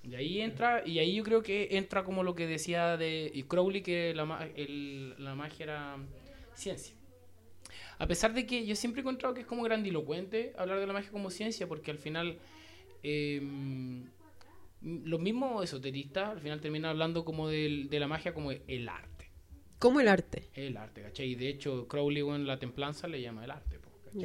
Y 0.03 0.15
ahí 0.15 0.41
entra, 0.41 0.81
y 0.85 0.97
ahí 0.99 1.15
yo 1.15 1.23
creo 1.23 1.43
que 1.43 1.69
entra 1.77 2.03
como 2.03 2.23
lo 2.23 2.33
que 2.35 2.47
decía 2.47 2.97
de 2.97 3.31
y 3.33 3.43
Crowley, 3.43 3.81
que 3.83 4.13
la, 4.15 4.49
el- 4.55 5.15
la 5.23 5.35
magia 5.35 5.63
era 5.63 5.97
ciencia. 6.55 6.95
A 7.99 8.07
pesar 8.07 8.33
de 8.33 8.47
que 8.47 8.65
yo 8.65 8.75
siempre 8.75 9.01
he 9.01 9.03
encontrado 9.03 9.35
que 9.35 9.41
es 9.41 9.45
como 9.47 9.61
grandilocuente 9.63 10.53
hablar 10.57 10.79
de 10.79 10.87
la 10.87 10.93
magia 10.93 11.11
como 11.11 11.29
ciencia, 11.29 11.67
porque 11.67 11.91
al 11.91 11.99
final 11.99 12.39
eh, 13.03 13.39
los 14.81 15.19
mismos 15.19 15.63
esoteristas 15.63 16.29
al 16.29 16.39
final 16.41 16.59
terminan 16.61 16.89
hablando 16.91 17.23
como 17.23 17.47
del- 17.47 17.89
de 17.89 17.99
la 17.99 18.07
magia 18.07 18.33
como 18.33 18.51
el 18.51 18.89
arte. 18.89 19.29
Como 19.77 19.99
el 19.99 20.07
arte. 20.07 20.49
El 20.55 20.77
arte, 20.77 21.03
¿cachai? 21.03 21.29
Y 21.31 21.35
de 21.35 21.49
hecho 21.49 21.87
Crowley 21.87 22.21
en 22.21 22.47
la 22.47 22.57
templanza 22.59 23.07
le 23.07 23.21
llama 23.21 23.43
el 23.45 23.51
arte. 23.51 23.77
po, 23.79 23.89
¿cachai? 24.05 24.19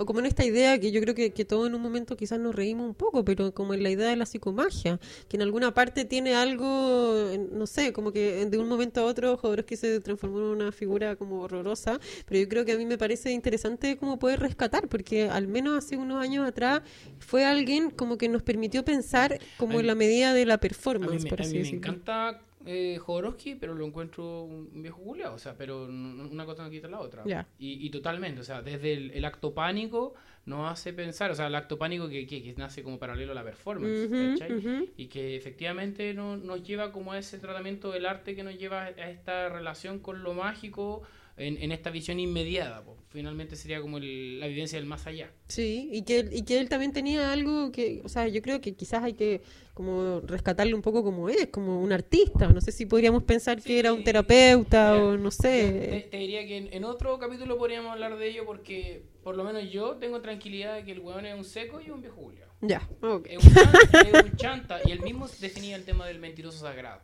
O 0.00 0.06
como 0.06 0.20
en 0.20 0.26
esta 0.26 0.44
idea 0.44 0.78
que 0.80 0.92
yo 0.92 1.00
creo 1.02 1.14
que, 1.14 1.30
que 1.32 1.44
todos 1.44 1.68
en 1.68 1.74
un 1.74 1.82
momento 1.82 2.16
quizás 2.16 2.38
nos 2.40 2.54
reímos 2.54 2.86
un 2.86 2.94
poco, 2.94 3.22
pero 3.24 3.52
como 3.52 3.74
en 3.74 3.82
la 3.82 3.90
idea 3.90 4.08
de 4.08 4.16
la 4.16 4.24
psicomagia, 4.24 4.98
que 5.28 5.36
en 5.36 5.42
alguna 5.42 5.74
parte 5.74 6.06
tiene 6.06 6.34
algo, 6.34 7.26
no 7.52 7.66
sé, 7.66 7.92
como 7.92 8.10
que 8.10 8.46
de 8.46 8.58
un 8.58 8.66
momento 8.68 9.00
a 9.00 9.04
otro 9.04 9.36
Jodorowsky 9.36 9.76
se 9.76 10.00
transformó 10.00 10.38
en 10.38 10.44
una 10.46 10.72
figura 10.72 11.16
como 11.16 11.42
horrorosa, 11.42 12.00
pero 12.26 12.40
yo 12.40 12.48
creo 12.48 12.64
que 12.64 12.72
a 12.72 12.78
mí 12.78 12.86
me 12.86 12.96
parece 12.96 13.30
interesante 13.32 13.98
como 13.98 14.18
poder 14.18 14.40
rescatar, 14.40 14.88
porque 14.88 15.28
al 15.28 15.48
menos 15.48 15.76
hace 15.76 15.96
unos 15.98 16.22
años 16.22 16.48
atrás 16.48 16.80
fue 17.18 17.44
alguien 17.44 17.90
como 17.90 18.16
que 18.16 18.28
nos 18.30 18.42
permitió 18.42 18.84
pensar 18.84 19.38
como 19.58 19.72
A 19.72 19.74
mí- 19.74 19.80
en 19.80 19.86
la 19.86 19.94
medida 19.94 20.32
de 20.32 20.46
la 20.46 20.54
A 20.54 20.56
mí, 20.56 20.60
performance, 20.60 21.24
me, 21.24 21.28
por 21.30 21.40
a 21.40 21.44
así 21.44 21.56
mí 21.58 21.62
me 21.62 21.68
encanta 21.68 22.40
eh, 22.66 22.98
Jodorowsky, 22.98 23.54
pero 23.54 23.74
lo 23.74 23.86
encuentro 23.86 24.42
un 24.42 24.82
viejo 24.82 25.00
culiao, 25.02 25.34
o 25.34 25.38
sea, 25.38 25.54
pero 25.56 25.86
no- 25.88 26.28
una 26.28 26.44
cosa 26.44 26.62
no 26.62 26.70
quita 26.70 26.88
la 26.88 27.00
otra. 27.00 27.24
Ya. 27.24 27.46
Y, 27.58 27.86
y 27.86 27.90
totalmente, 27.90 28.40
o 28.40 28.44
sea, 28.44 28.62
desde 28.62 28.92
el, 28.92 29.10
el 29.12 29.24
acto 29.24 29.54
pánico 29.54 30.14
nos 30.46 30.70
hace 30.70 30.92
pensar, 30.92 31.30
o 31.30 31.34
sea, 31.34 31.46
el 31.46 31.54
acto 31.54 31.78
pánico 31.78 32.08
que, 32.08 32.26
que, 32.26 32.42
que 32.42 32.54
nace 32.54 32.82
como 32.82 32.98
paralelo 32.98 33.32
a 33.32 33.34
la 33.34 33.44
performance, 33.44 34.08
¿cachai? 34.38 34.52
Y 34.96 35.06
que 35.06 35.36
efectivamente 35.36 36.12
no- 36.14 36.36
nos 36.36 36.62
lleva 36.62 36.92
como 36.92 37.12
a 37.12 37.18
ese 37.18 37.38
tratamiento 37.38 37.90
del 37.92 38.06
arte 38.06 38.34
que 38.34 38.42
nos 38.42 38.58
lleva 38.58 38.82
a 38.84 39.10
esta 39.10 39.48
relación 39.48 39.98
con 40.00 40.22
lo 40.22 40.34
mágico 40.34 41.02
en, 41.36 41.56
en 41.62 41.72
esta 41.72 41.90
visión 41.90 42.18
inmediata. 42.20 42.82
po. 42.84 42.96
Finalmente 43.08 43.56
sería 43.56 43.80
como 43.80 43.98
el- 43.98 44.38
la 44.40 44.46
vivencia 44.46 44.78
del 44.78 44.86
más 44.86 45.06
allá. 45.06 45.30
Sí, 45.48 45.88
y 45.92 46.02
que, 46.02 46.20
él- 46.20 46.30
y 46.32 46.42
que 46.42 46.58
él 46.60 46.68
también 46.68 46.92
tenía 46.92 47.32
algo 47.32 47.72
que, 47.72 48.02
o 48.04 48.08
sea, 48.08 48.28
yo 48.28 48.40
creo 48.42 48.60
que 48.60 48.74
quizás 48.74 49.02
hay 49.02 49.14
que 49.14 49.40
como 49.74 50.20
rescatarle 50.20 50.74
un 50.74 50.82
poco 50.82 51.02
como 51.02 51.28
es, 51.28 51.46
como 51.48 51.80
un 51.80 51.92
artista. 51.92 52.46
No 52.48 52.60
sé 52.60 52.70
si 52.72 52.86
podríamos 52.86 53.22
pensar 53.24 53.62
que 53.62 53.78
era 53.78 53.92
un 53.92 54.04
terapeuta 54.04 54.92
Mira, 54.92 55.04
o 55.04 55.16
no 55.16 55.30
sé. 55.30 56.06
te 56.10 56.16
diría 56.18 56.46
que 56.46 56.56
en, 56.58 56.72
en 56.72 56.84
otro 56.84 57.18
capítulo 57.18 57.56
podríamos 57.58 57.90
hablar 57.92 58.16
de 58.18 58.28
ello 58.28 58.44
porque 58.44 59.02
por 59.22 59.36
lo 59.36 59.44
menos 59.44 59.70
yo 59.70 59.96
tengo 59.96 60.20
tranquilidad 60.20 60.74
de 60.76 60.84
que 60.84 60.92
el 60.92 61.00
weón 61.00 61.24
es 61.26 61.34
un 61.34 61.44
seco 61.44 61.80
y 61.80 61.90
un 61.90 62.00
viejo 62.02 62.16
Julio. 62.16 62.44
Ya, 62.62 62.86
ok. 63.00 63.26
Es 63.30 63.42
un, 63.44 63.54
chanta, 63.54 64.00
es 64.02 64.24
un 64.24 64.36
chanta 64.36 64.80
y 64.84 64.90
él 64.92 65.00
mismo 65.00 65.26
definía 65.40 65.76
el 65.76 65.84
tema 65.84 66.06
del 66.06 66.18
mentiroso 66.18 66.58
sagrado. 66.58 67.00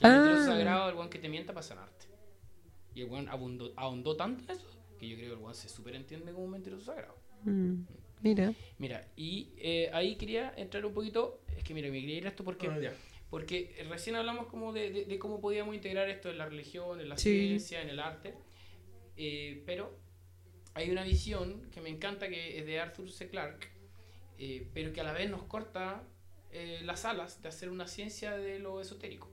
El 0.00 0.06
Ah. 0.10 0.18
mentiroso 0.20 0.46
sagrado 0.46 0.88
el 0.88 0.94
weón 0.96 1.10
que 1.10 1.18
te 1.18 1.28
mienta 1.28 1.52
para 1.52 1.62
sanarte. 1.66 2.06
Y 3.00 3.04
el 3.04 3.08
weón 3.08 3.28
abundó- 3.30 3.72
ahondó 3.76 4.14
tanto 4.14 4.44
en 4.44 4.58
eso 4.58 4.68
que 4.98 5.08
yo 5.08 5.16
creo 5.16 5.30
que 5.30 5.34
el 5.36 5.40
weón 5.42 5.54
se 5.54 5.70
super 5.70 5.94
entiende 5.94 6.32
como 6.32 6.44
un 6.44 6.50
mentiroso 6.50 6.84
sagrado. 6.84 7.16
Mm, 7.44 7.84
mira. 8.20 8.52
Mira, 8.76 9.08
y 9.16 9.54
eh, 9.56 9.88
ahí 9.94 10.16
quería 10.16 10.52
entrar 10.54 10.84
un 10.84 10.92
poquito. 10.92 11.40
Es 11.56 11.64
que 11.64 11.72
mira, 11.72 11.88
me 11.90 11.98
quería 11.98 12.18
ir 12.18 12.26
a 12.26 12.28
esto 12.28 12.44
porque, 12.44 12.66
Ah, 12.68 12.92
porque 13.30 13.82
recién 13.88 14.16
hablamos 14.16 14.48
como 14.48 14.74
de, 14.74 14.90
de- 14.90 15.04
de 15.06 15.18
cómo 15.18 15.40
podíamos 15.40 15.74
integrar 15.74 16.10
esto 16.10 16.28
en 16.28 16.36
la 16.36 16.44
religión, 16.46 17.00
en 17.00 17.08
la 17.08 17.16
Sí. 17.16 17.30
ciencia, 17.58 17.80
en 17.80 17.88
el 17.88 18.00
arte. 18.00 18.34
Eh, 19.16 19.62
pero 19.64 19.96
hay 20.74 20.90
una 20.90 21.02
visión 21.02 21.70
que 21.70 21.80
me 21.80 21.88
encanta 21.88 22.28
que 22.28 22.58
es 22.58 22.66
de 22.66 22.80
Arthur 22.80 23.10
C. 23.10 23.28
Clarke, 23.30 23.66
eh, 24.38 24.68
pero 24.74 24.92
que 24.92 25.00
a 25.00 25.04
la 25.04 25.12
vez 25.14 25.30
nos 25.30 25.44
corta 25.44 26.02
eh, 26.52 26.80
las 26.84 27.06
alas 27.06 27.40
de 27.40 27.48
hacer 27.48 27.70
una 27.70 27.86
ciencia 27.86 28.36
de 28.36 28.58
lo 28.58 28.78
esotérico. 28.82 29.30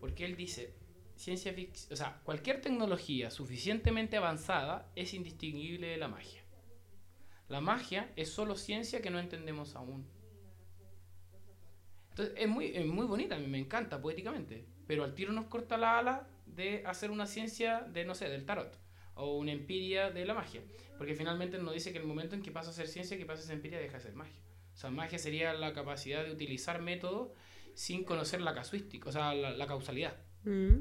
Porque 0.00 0.24
él 0.24 0.34
dice, 0.36 0.72
ciencia 1.16 1.54
fic- 1.54 1.90
o 1.92 1.96
sea, 1.96 2.20
cualquier 2.24 2.60
tecnología 2.60 3.30
suficientemente 3.30 4.16
avanzada 4.16 4.90
es 4.96 5.14
indistinguible 5.14 5.88
de 5.88 5.96
la 5.96 6.08
magia. 6.08 6.42
La 7.48 7.60
magia 7.60 8.10
es 8.16 8.30
solo 8.30 8.56
ciencia 8.56 9.02
que 9.02 9.10
no 9.10 9.18
entendemos 9.18 9.74
aún. 9.76 10.06
Entonces, 12.10 12.34
es 12.36 12.48
muy, 12.48 12.66
es 12.74 12.86
muy 12.86 13.06
bonita, 13.06 13.36
a 13.36 13.38
mí 13.38 13.46
me 13.46 13.58
encanta 13.58 14.00
poéticamente, 14.00 14.66
pero 14.86 15.04
al 15.04 15.14
tiro 15.14 15.32
nos 15.32 15.46
corta 15.46 15.76
la 15.78 15.98
ala 15.98 16.28
de 16.46 16.82
hacer 16.86 17.10
una 17.10 17.26
ciencia 17.26 17.80
de, 17.80 18.04
no 18.04 18.14
sé, 18.14 18.28
del 18.28 18.44
tarot 18.44 18.78
o 19.14 19.36
una 19.38 19.52
empiria 19.52 20.10
de 20.10 20.24
la 20.24 20.34
magia, 20.34 20.62
porque 20.98 21.14
finalmente 21.14 21.58
nos 21.58 21.72
dice 21.74 21.92
que 21.92 21.98
el 21.98 22.04
momento 22.04 22.34
en 22.34 22.42
que 22.42 22.50
pasa 22.50 22.70
a 22.70 22.72
ser 22.74 22.88
ciencia, 22.88 23.16
que 23.16 23.26
pasa 23.26 23.42
a 23.42 23.46
ser 23.46 23.56
empiria, 23.56 23.78
deja 23.78 23.96
de 23.98 24.02
ser 24.02 24.14
magia. 24.14 24.40
O 24.74 24.76
sea, 24.76 24.90
magia 24.90 25.18
sería 25.18 25.52
la 25.54 25.72
capacidad 25.72 26.24
de 26.24 26.32
utilizar 26.32 26.80
métodos 26.80 27.32
sin 27.74 28.04
conocer 28.04 28.40
la 28.42 28.54
casuística, 28.54 29.08
o 29.08 29.12
sea, 29.12 29.34
la, 29.34 29.50
la 29.50 29.66
causalidad. 29.66 30.16
Mm, 30.44 30.80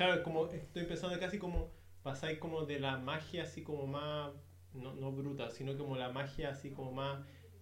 Claro, 0.00 0.22
como 0.22 0.46
estoy 0.46 0.84
pensando 0.84 1.20
casi 1.20 1.36
como 1.36 1.68
pasáis 2.02 2.38
como 2.38 2.64
de 2.64 2.80
la 2.80 2.96
magia 2.96 3.42
así 3.42 3.60
como 3.60 3.86
más, 3.86 4.30
no, 4.72 4.94
no 4.94 5.12
bruta, 5.12 5.50
sino 5.50 5.76
como 5.76 5.94
la 5.94 6.08
magia 6.08 6.48
así 6.48 6.70
como 6.70 6.90
más 6.92 7.18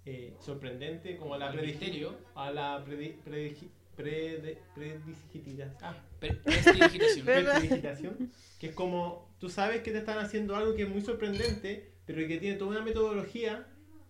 eh, 0.06 0.36
sorprendente, 0.38 1.16
como 1.16 1.34
a 1.34 1.38
la 1.38 1.50
misterio. 1.50 2.14
a 2.36 2.52
la 2.52 2.84
predi-. 2.84 3.16
Ah, 5.82 5.96
Pre- 6.20 6.34
prestidigitación. 6.44 7.26
¿Verdad? 7.26 7.52
prestidigitación, 7.58 8.30
que 8.60 8.68
es 8.68 8.72
como 8.72 9.28
tú 9.40 9.48
sabes 9.48 9.82
que 9.82 9.90
te 9.90 9.98
están 9.98 10.18
haciendo 10.18 10.54
algo 10.54 10.76
que 10.76 10.82
es 10.84 10.88
muy 10.88 11.00
sorprendente, 11.00 11.90
pero 12.06 12.24
que 12.28 12.38
tiene 12.38 12.56
toda 12.56 12.70
una 12.70 12.82
metodología 12.82 13.66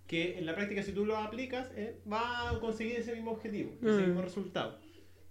que 0.07 0.39
en 0.39 0.45
la 0.45 0.55
práctica 0.55 0.83
si 0.83 0.93
tú 0.93 1.07
lo 1.07 1.17
aplicas 1.17 1.71
eh, 1.77 1.99
va 2.11 2.51
a 2.51 2.61
conseguir 2.61 2.97
ese 2.97 3.15
mismo 3.15 3.31
objetivo, 3.31 3.73
ese 3.81 3.91
Mm. 4.03 4.07
mismo 4.09 4.21
resultado. 4.21 4.79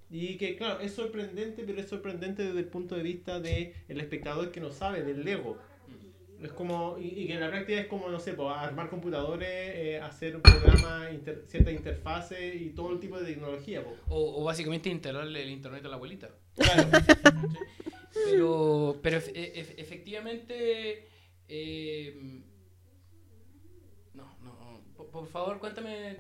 Y 0.10 0.38
que 0.38 0.56
claro, 0.56 0.80
es 0.80 0.94
sorprendente, 0.94 1.64
pero 1.66 1.80
es 1.82 1.88
sorprendente 1.90 2.44
desde 2.44 2.60
el 2.60 2.66
punto 2.68 2.96
de 2.96 3.04
vista 3.04 3.40
del 3.40 3.74
el 3.90 4.00
espectador 4.00 4.52
que 4.52 4.60
no 4.62 4.72
sabe, 4.72 5.04
del 5.04 5.28
ego. 5.28 5.58
Es 6.42 6.52
como, 6.52 6.98
y, 7.00 7.08
y 7.08 7.28
que 7.28 7.34
en 7.34 7.40
la 7.40 7.50
práctica 7.50 7.80
es 7.82 7.88
como, 7.88 8.10
no 8.10 8.20
sé, 8.20 8.34
pues, 8.34 8.48
armar 8.56 8.90
computadores, 8.92 9.50
eh, 9.50 10.00
hacer 10.00 10.36
un 10.36 10.44
programa, 10.44 11.10
inter- 11.12 11.44
cierta 11.48 11.72
interfase 11.72 12.56
y 12.56 12.70
todo 12.70 12.94
el 12.94 13.00
tipo 13.00 13.20
de 13.20 13.26
tecnología. 13.34 13.84
pues. 13.84 13.96
O, 14.08 14.40
o 14.42 14.44
básicamente 14.44 14.88
instalarle 14.90 15.42
el 15.42 15.50
internet 15.50 15.84
a 15.86 15.90
la 15.90 15.96
abuelita. 15.96 16.30
Claro. 16.56 16.90
Pero, 18.30 19.00
pero 19.04 19.18
ef- 19.18 19.32
ef- 19.34 19.74
efectivamente. 19.78 21.08
eh, 21.48 22.42
no, 24.14 24.38
no. 24.44 24.77
Por, 25.12 25.28
favor, 25.28 25.60
cuéntame. 25.60 25.90
de- 25.92 26.18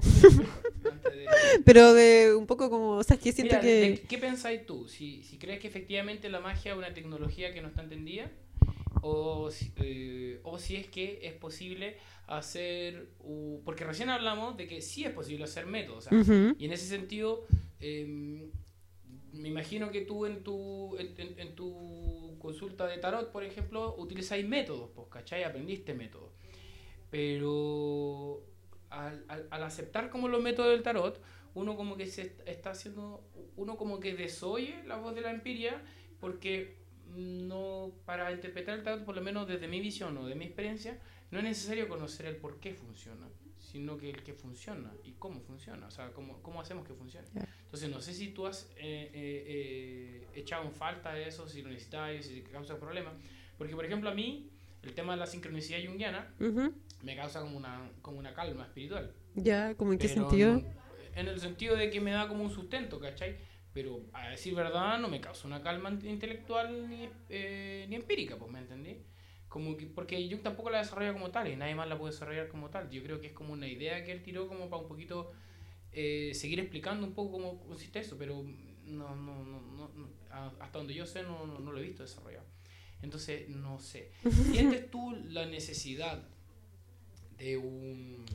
Pero 1.65 1.93
de 1.93 2.35
un 2.35 2.45
poco 2.47 2.69
como, 2.69 2.91
o 2.97 3.03
sea, 3.03 3.17
que 3.17 3.31
siento 3.31 3.55
Mira, 3.55 3.61
que... 3.61 4.03
¿Qué 4.07 4.17
pensáis 4.17 4.65
tú? 4.65 4.87
Si, 4.87 5.23
si 5.23 5.37
crees 5.37 5.59
que 5.59 5.67
efectivamente 5.67 6.29
la 6.29 6.39
magia 6.39 6.71
es 6.71 6.77
una 6.77 6.93
tecnología 6.93 7.53
que 7.53 7.61
no 7.61 7.67
está 7.69 7.83
entendida, 7.83 8.31
o 9.01 9.51
si, 9.51 9.71
eh, 9.77 10.39
o 10.43 10.57
si 10.57 10.75
es 10.75 10.87
que 10.87 11.19
es 11.23 11.33
posible 11.33 11.97
hacer. 12.27 13.09
porque 13.63 13.83
recién 13.85 14.09
hablamos 14.09 14.57
de 14.57 14.67
que 14.67 14.81
sí 14.81 15.03
es 15.03 15.11
posible 15.11 15.43
hacer 15.45 15.65
métodos. 15.65 16.07
y 16.57 16.65
en 16.65 16.71
ese 16.71 16.85
sentido, 16.87 17.45
eh, 17.79 18.49
me 19.33 19.49
imagino 19.49 19.91
que 19.91 20.01
tú 20.01 20.25
en 20.25 20.43
tu, 20.43 20.97
en, 20.97 21.13
en- 21.17 21.39
en 21.39 21.55
tu 21.55 22.35
consulta 22.39 22.87
de 22.87 22.97
tarot, 22.97 23.31
por 23.31 23.43
ejemplo, 23.43 23.95
utilizáis 23.97 24.47
métodos, 24.47 24.89
pues, 24.95 25.07
¿cachai? 25.09 25.43
Aprendiste 25.43 25.93
métodos. 25.93 26.31
Pero 27.09 28.43
al, 28.97 29.23
al- 29.27 29.47
al 29.51 29.63
aceptar 29.63 30.09
como 30.09 30.27
los 30.27 30.41
métodos 30.41 30.71
del 30.71 30.83
tarot, 30.83 31.21
uno 31.53 31.75
como 31.75 31.97
que 31.97 32.05
se 32.07 32.21
est- 32.23 32.41
está 32.47 32.71
haciendo, 32.71 33.23
uno 33.55 33.77
como 33.77 33.99
que 33.99 34.15
desoye 34.15 34.83
la 34.85 34.97
voz 34.97 35.15
de 35.15 35.21
la 35.21 35.31
empiria, 35.31 35.81
porque 36.19 36.77
no, 37.15 37.91
para 38.05 38.31
interpretar 38.31 38.77
el 38.77 38.83
tarot, 38.83 39.05
por 39.05 39.15
lo 39.15 39.21
menos 39.21 39.47
desde 39.47 39.67
mi 39.67 39.79
visión 39.79 40.17
o 40.17 40.27
de 40.27 40.35
mi 40.35 40.45
experiencia, 40.45 40.99
no 41.31 41.39
es 41.39 41.43
necesario 41.43 41.87
conocer 41.87 42.25
el 42.25 42.35
por 42.37 42.59
qué 42.59 42.73
funciona, 42.73 43.27
sino 43.59 43.97
que 43.97 44.09
el 44.09 44.23
que 44.23 44.33
funciona 44.33 44.93
y 45.03 45.13
cómo 45.13 45.41
funciona, 45.41 45.87
o 45.87 45.91
sea, 45.91 46.11
cómo, 46.13 46.41
cómo 46.41 46.61
hacemos 46.61 46.85
que 46.87 46.93
funcione. 46.93 47.27
Entonces, 47.63 47.89
no 47.89 48.01
sé 48.01 48.13
si 48.13 48.29
tú 48.29 48.45
has 48.47 48.69
eh, 48.77 49.11
eh, 49.13 49.43
eh, 49.47 50.27
echado 50.35 50.63
en 50.63 50.71
falta 50.71 51.17
eso, 51.19 51.47
si 51.49 51.61
lo 51.61 51.69
necesitas, 51.69 52.25
si 52.25 52.41
te 52.41 52.49
causa 52.51 52.79
problemas. 52.79 53.13
Porque, 53.57 53.75
por 53.75 53.83
ejemplo, 53.85 54.09
a 54.09 54.13
mí, 54.13 54.49
el 54.83 54.93
tema 54.93 55.13
de 55.13 55.19
la 55.19 55.27
sincronicidad 55.27 55.79
junguiana 55.85 56.33
Ujú. 56.39 56.73
Me 57.07 57.15
causa 57.15 57.41
como 57.41 57.57
una, 57.57 57.89
como 58.01 58.19
una 58.19 58.33
calma 58.33 58.63
espiritual. 58.65 59.13
Ya, 59.35 59.75
como 59.75 59.93
en 59.93 59.99
qué 59.99 60.07
Pero 60.07 60.29
sentido. 60.29 60.61
En 61.15 61.27
el 61.27 61.39
sentido 61.39 61.75
de 61.75 61.89
que 61.89 61.99
me 62.01 62.11
da 62.11 62.27
como 62.27 62.43
un 62.43 62.51
sustento, 62.51 62.99
¿cachai? 62.99 63.37
Pero 63.73 64.01
a 64.13 64.29
decir 64.29 64.53
verdad, 64.55 64.99
no 64.99 65.07
me 65.07 65.21
causa 65.21 65.47
una 65.47 65.61
calma 65.61 65.89
int- 65.91 66.05
intelectual 66.05 66.89
ni, 66.89 67.09
eh, 67.29 67.85
ni 67.89 67.95
empírica, 67.95 68.37
pues, 68.37 68.51
¿me 68.51 68.59
entendí? 68.59 68.97
Como 69.47 69.77
que, 69.77 69.85
porque 69.87 70.27
yo 70.27 70.39
tampoco 70.41 70.69
la 70.69 70.79
desarrolla 70.79 71.13
como 71.13 71.31
tal 71.31 71.47
y 71.47 71.55
nadie 71.55 71.75
más 71.75 71.87
la 71.87 71.97
puede 71.97 72.11
desarrollar 72.11 72.47
como 72.49 72.69
tal. 72.69 72.89
Yo 72.89 73.01
creo 73.03 73.19
que 73.21 73.27
es 73.27 73.33
como 73.33 73.53
una 73.53 73.67
idea 73.67 74.03
que 74.03 74.11
él 74.11 74.21
tiró 74.23 74.47
como 74.47 74.69
para 74.69 74.81
un 74.81 74.87
poquito 74.89 75.31
eh, 75.91 76.31
seguir 76.33 76.59
explicando 76.59 77.05
un 77.07 77.13
poco 77.13 77.31
cómo 77.33 77.59
consiste 77.65 77.99
eso, 77.99 78.17
pero 78.17 78.43
no, 78.85 79.15
no, 79.15 79.43
no, 79.43 79.89
no, 79.95 80.11
hasta 80.59 80.77
donde 80.77 80.93
yo 80.93 81.05
sé 81.05 81.23
no, 81.23 81.45
no, 81.47 81.59
no 81.59 81.71
lo 81.71 81.79
he 81.79 81.83
visto 81.83 82.03
desarrollado. 82.03 82.45
Entonces, 83.01 83.49
no 83.49 83.79
sé. 83.79 84.11
¿Sientes 84.51 84.89
tú 84.91 85.15
la 85.29 85.45
necesidad 85.45 86.27
de 87.37 87.57
un, 87.57 88.25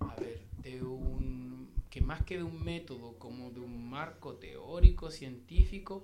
a 0.00 0.14
ver, 0.16 0.40
de 0.62 0.82
un, 0.82 1.68
que 1.90 2.00
más 2.00 2.22
que 2.22 2.36
de 2.36 2.42
un 2.44 2.62
método, 2.62 3.18
como 3.18 3.50
de 3.50 3.60
un 3.60 3.88
marco 3.88 4.34
teórico, 4.34 5.10
científico, 5.10 6.02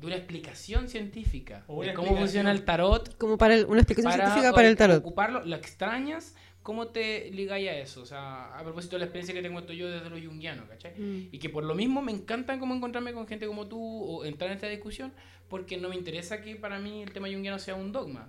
de 0.00 0.06
una 0.06 0.16
explicación 0.16 0.88
científica 0.88 1.64
O 1.68 1.82
de 1.82 1.94
cómo 1.94 2.08
explicación. 2.08 2.18
funciona 2.18 2.50
el 2.52 2.64
tarot 2.66 3.16
Como 3.16 3.38
para 3.38 3.54
el- 3.54 3.64
una 3.64 3.80
explicación 3.80 4.12
científica 4.12 4.52
para 4.52 4.68
el 4.68 4.76
tarot. 4.76 4.98
ocuparlo, 4.98 5.42
la 5.46 5.56
extrañas, 5.56 6.34
¿cómo 6.62 6.88
te 6.88 7.30
ligáis 7.30 7.68
a 7.70 7.72
eso? 7.78 8.02
O 8.02 8.06
sea, 8.06 8.54
a 8.58 8.62
propósito 8.62 8.96
de 8.96 9.00
la 9.00 9.04
experiencia 9.06 9.34
que 9.34 9.40
tengo 9.40 9.58
esto 9.58 9.72
yo 9.72 9.88
desde 9.90 10.10
lo 10.10 10.16
junguiano, 10.20 10.66
¿cachai? 10.68 10.92
Mm. 11.00 11.28
Y 11.32 11.38
que 11.38 11.48
por 11.48 11.64
lo 11.64 11.74
mismo 11.74 12.02
me 12.02 12.12
encanta 12.12 12.58
como 12.58 12.74
encontrarme 12.74 13.14
con 13.14 13.26
gente 13.26 13.46
como 13.46 13.66
tú 13.68 13.80
o 13.80 14.24
entrar 14.26 14.50
en 14.50 14.56
esta 14.56 14.68
discusión, 14.68 15.12
porque 15.48 15.78
no 15.78 15.88
me 15.88 15.96
interesa 15.96 16.42
que 16.42 16.56
para 16.56 16.78
mí 16.78 17.02
el 17.02 17.12
tema 17.12 17.28
junguiano 17.28 17.58
sea 17.58 17.74
un 17.74 17.90
dogma. 17.92 18.28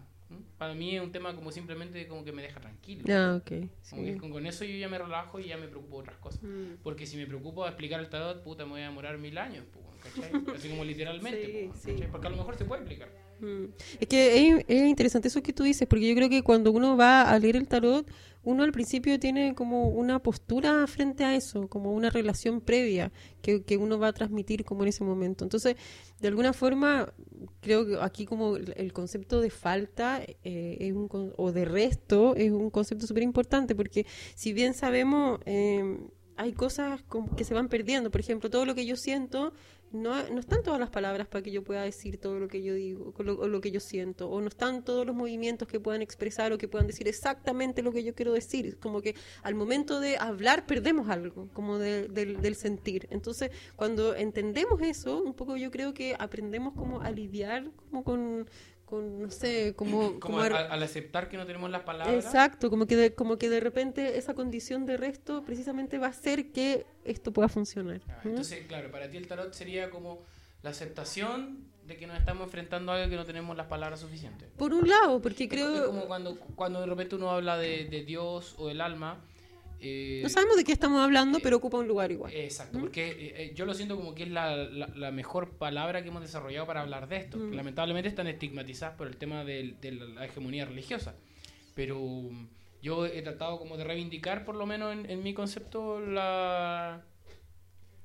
Para 0.57 0.73
mí 0.73 0.95
es 0.95 1.01
un 1.01 1.11
tema 1.11 1.35
como 1.35 1.51
simplemente 1.51 2.07
como 2.07 2.23
que 2.23 2.31
me 2.31 2.41
deja 2.41 2.59
tranquilo. 2.59 3.03
Ah, 3.09 3.39
ok. 3.39 3.69
Como 3.89 4.03
que 4.03 4.17
con, 4.17 4.31
con 4.31 4.45
eso 4.45 4.65
yo 4.65 4.75
ya 4.75 4.89
me 4.89 4.97
relajo 4.97 5.39
y 5.39 5.47
ya 5.47 5.57
me 5.57 5.67
preocupo 5.67 5.97
de 5.97 6.01
otras 6.01 6.17
cosas. 6.17 6.41
Mm. 6.43 6.81
Porque 6.83 7.05
si 7.05 7.15
me 7.17 7.25
preocupo 7.25 7.63
de 7.63 7.69
explicar 7.69 7.99
el 7.99 8.09
tarot, 8.09 8.43
puta, 8.43 8.65
me 8.65 8.71
voy 8.71 8.81
a 8.81 8.85
demorar 8.85 9.17
mil 9.17 9.37
años, 9.37 9.65
¿cachai? 10.03 10.31
Así 10.55 10.69
como 10.69 10.83
literalmente, 10.83 11.45
Sí, 11.45 11.67
po, 11.67 11.97
sí. 11.99 12.03
Porque 12.11 12.27
a 12.27 12.29
lo 12.31 12.37
mejor 12.37 12.57
se 12.57 12.65
puede 12.65 12.81
explicar. 12.81 13.09
Mm. 13.39 13.65
Es 13.99 14.07
que 14.07 14.49
es, 14.49 14.65
es 14.67 14.87
interesante 14.87 15.27
eso 15.27 15.43
que 15.43 15.53
tú 15.53 15.63
dices, 15.63 15.87
porque 15.87 16.07
yo 16.07 16.15
creo 16.15 16.29
que 16.29 16.41
cuando 16.41 16.71
uno 16.71 16.97
va 16.97 17.21
a 17.21 17.39
leer 17.39 17.55
el 17.55 17.67
tarot, 17.67 18.09
uno 18.47 18.63
al 18.63 18.71
principio 18.71 19.19
tiene 19.19 19.53
como 19.55 19.89
una 19.89 20.19
postura 20.19 20.87
frente 20.87 21.25
a 21.25 21.35
eso, 21.35 21.67
como 21.67 21.91
una 21.91 22.09
relación 22.09 22.61
previa 22.61 23.11
que, 23.41 23.65
que 23.65 23.75
uno 23.75 23.99
va 23.99 24.07
a 24.07 24.13
transmitir 24.13 24.63
como 24.63 24.83
en 24.83 24.87
ese 24.87 25.03
momento. 25.03 25.43
Entonces, 25.43 25.75
de 26.21 26.29
alguna 26.29 26.53
forma, 26.53 27.11
creo 27.59 27.85
que 27.85 27.97
aquí 27.99 28.25
como 28.25 28.55
el, 28.55 28.93
concepto 28.93 29.41
de 29.41 29.49
falta 29.49 30.21
eh, 30.45 30.77
es 30.79 30.93
un, 30.93 31.09
o 31.35 31.51
de 31.51 31.65
resto 31.65 32.35
es 32.37 32.51
un 32.51 32.69
concepto 32.69 33.05
súper 33.05 33.23
importante 33.23 33.75
porque 33.75 34.05
si 34.33 34.53
bien 34.53 34.73
sabemos... 34.73 35.41
eh, 35.45 35.97
hay 36.37 36.53
cosas 36.53 37.01
como 37.03 37.35
que 37.35 37.43
se 37.43 37.55
van 37.55 37.67
perdiendo. 37.67 38.11
Por 38.11 38.21
ejemplo, 38.21 38.51
todo 38.51 38.65
lo 38.65 38.75
que 38.75 38.85
yo 38.85 38.95
siento, 38.95 39.53
no, 39.91 40.27
no 40.29 40.39
están 40.39 40.63
todas 40.63 40.79
las 40.79 40.89
palabras 40.89 41.27
para 41.27 41.41
que 41.41 41.51
yo 41.51 41.63
pueda 41.63 41.81
decir 41.83 42.17
todo 42.17 42.39
lo 42.39 42.47
que 42.47 42.61
yo 42.61 42.73
digo 42.73 43.13
o 43.17 43.23
lo, 43.23 43.61
que 43.61 43.71
yo 43.71 43.79
siento. 43.79 44.29
O 44.29 44.41
no 44.41 44.47
están 44.47 44.83
todos 44.83 45.05
los 45.05 45.15
movimientos 45.15 45.67
que 45.67 45.79
puedan 45.79 46.01
expresar 46.01 46.51
o 46.51 46.57
que 46.57 46.67
puedan 46.67 46.87
decir 46.87 47.07
exactamente 47.07 47.81
lo 47.81 47.91
que 47.91 48.03
yo 48.03 48.13
quiero 48.13 48.33
decir. 48.33 48.77
Como 48.79 49.01
que 49.01 49.15
al 49.43 49.55
momento 49.55 49.99
de 49.99 50.17
hablar 50.17 50.65
perdemos 50.65 51.09
algo, 51.09 51.49
como 51.53 51.77
de- 51.79 52.07
del, 52.09 52.41
del 52.41 52.55
sentir. 52.55 53.07
Entonces, 53.11 53.51
cuando 53.75 54.15
entendemos 54.15 54.81
eso, 54.81 55.21
un 55.23 55.33
poco 55.33 55.57
yo 55.57 55.71
creo 55.71 55.93
que 55.93 56.15
aprendemos 56.19 56.73
como 56.73 57.01
a 57.01 57.11
lidiar 57.11 57.71
como 57.89 58.03
con, 58.03 58.47
con 58.87 59.21
no 59.21 59.29
sé, 59.29 59.75
como... 59.75 59.99
Como 60.19 60.19
como 60.19 60.39
al, 60.39 60.55
a- 60.55 60.59
al 60.73 60.81
aceptar 60.81 61.27
que 61.29 61.35
no 61.37 61.45
tenemos 61.45 61.69
las 61.69 61.81
palabras. 61.83 62.23
Exacto, 62.25 62.69
como 62.69 62.87
que, 62.87 62.95
de, 62.95 63.13
como 63.13 63.37
que 63.37 63.49
de 63.49 63.59
repente 63.59 64.17
esa 64.17 64.33
condición 64.33 64.85
de 64.85 64.95
resto 64.97 65.43
precisamente 65.43 65.97
va 65.99 66.07
a 66.07 66.09
hacer 66.11 66.51
que 66.53 66.85
esto 67.03 67.31
pueda 67.33 67.49
funcionar. 67.49 68.01
Ah, 68.09 68.21
¿Mm? 68.23 68.29
Entonces, 68.29 68.65
claro, 68.67 68.89
para 68.89 69.09
ti 69.09 69.17
el 69.17 69.27
tarot 69.27 69.53
sería 69.53 69.89
como 69.89 70.23
la 70.63 70.69
aceptación 70.71 71.67
de 71.85 71.97
que 71.97 72.07
nos 72.07 72.17
estamos 72.17 72.45
enfrentando 72.45 72.91
a 72.91 72.95
algo 72.95 73.09
que 73.09 73.15
no 73.17 73.25
tenemos 73.25 73.55
las 73.57 73.67
palabras 73.67 73.99
suficientes. 73.99 74.49
Por 74.57 74.73
un 74.73 74.87
lado, 74.89 75.21
porque 75.21 75.43
Es 75.45 75.49
creo... 75.49 75.87
como 75.87 76.05
cuando, 76.07 76.37
cuando 76.55 76.79
de 76.81 76.85
repente 76.87 77.15
uno 77.15 77.29
habla 77.29 77.57
de, 77.57 77.85
de 77.85 78.03
Dios 78.05 78.55
o 78.57 78.67
del 78.69 78.81
alma. 78.81 79.21
Eh, 79.79 80.19
No 80.23 80.29
sabemos 80.29 80.55
de 80.57 80.63
qué 80.63 80.71
estamos 80.71 81.01
hablando, 81.03 81.39
pero 81.41 81.57
ocupa 81.57 81.77
un 81.77 81.87
lugar 81.87 82.11
igual. 82.11 82.33
Exacto, 82.33 82.79
porque 82.79 83.09
eh, 83.09 83.33
eh, 83.37 83.51
yo 83.55 83.65
lo 83.65 83.73
siento 83.73 83.95
como 83.95 84.15
que 84.15 84.23
es 84.23 84.29
la, 84.29 84.55
la- 84.55 84.87
la 84.87 85.11
mejor 85.11 85.51
palabra 85.57 86.01
que 86.03 86.09
hemos 86.09 86.21
desarrollado 86.21 86.65
para 86.65 86.81
hablar 86.81 87.07
de 87.07 87.17
esto. 87.17 87.37
Mm. 87.37 87.53
Lamentablemente 87.53 88.09
están 88.09 88.27
estigmatizadas 88.27 88.95
por 88.95 89.07
el 89.07 89.17
tema 89.17 89.43
del- 89.43 89.79
de, 89.81 89.91
la 89.91 90.25
hegemonía 90.25 90.65
religiosa. 90.65 91.15
Pero 91.75 91.99
um, 91.99 92.47
yo 92.81 93.05
he 93.05 93.21
tratado 93.21 93.59
como 93.59 93.77
de 93.77 93.83
reivindicar, 93.83 94.45
por 94.45 94.55
lo 94.55 94.65
menos 94.65 94.93
en, 94.93 95.09
en 95.09 95.21
mi 95.23 95.33
concepto, 95.33 95.99
la, 95.99 97.03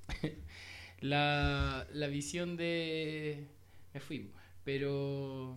la, 1.01 1.87
la 1.93 2.07
visión 2.09 2.57
de... 2.57 3.47
Me 3.95 4.01
fui, 4.01 4.31
pero 4.65 5.57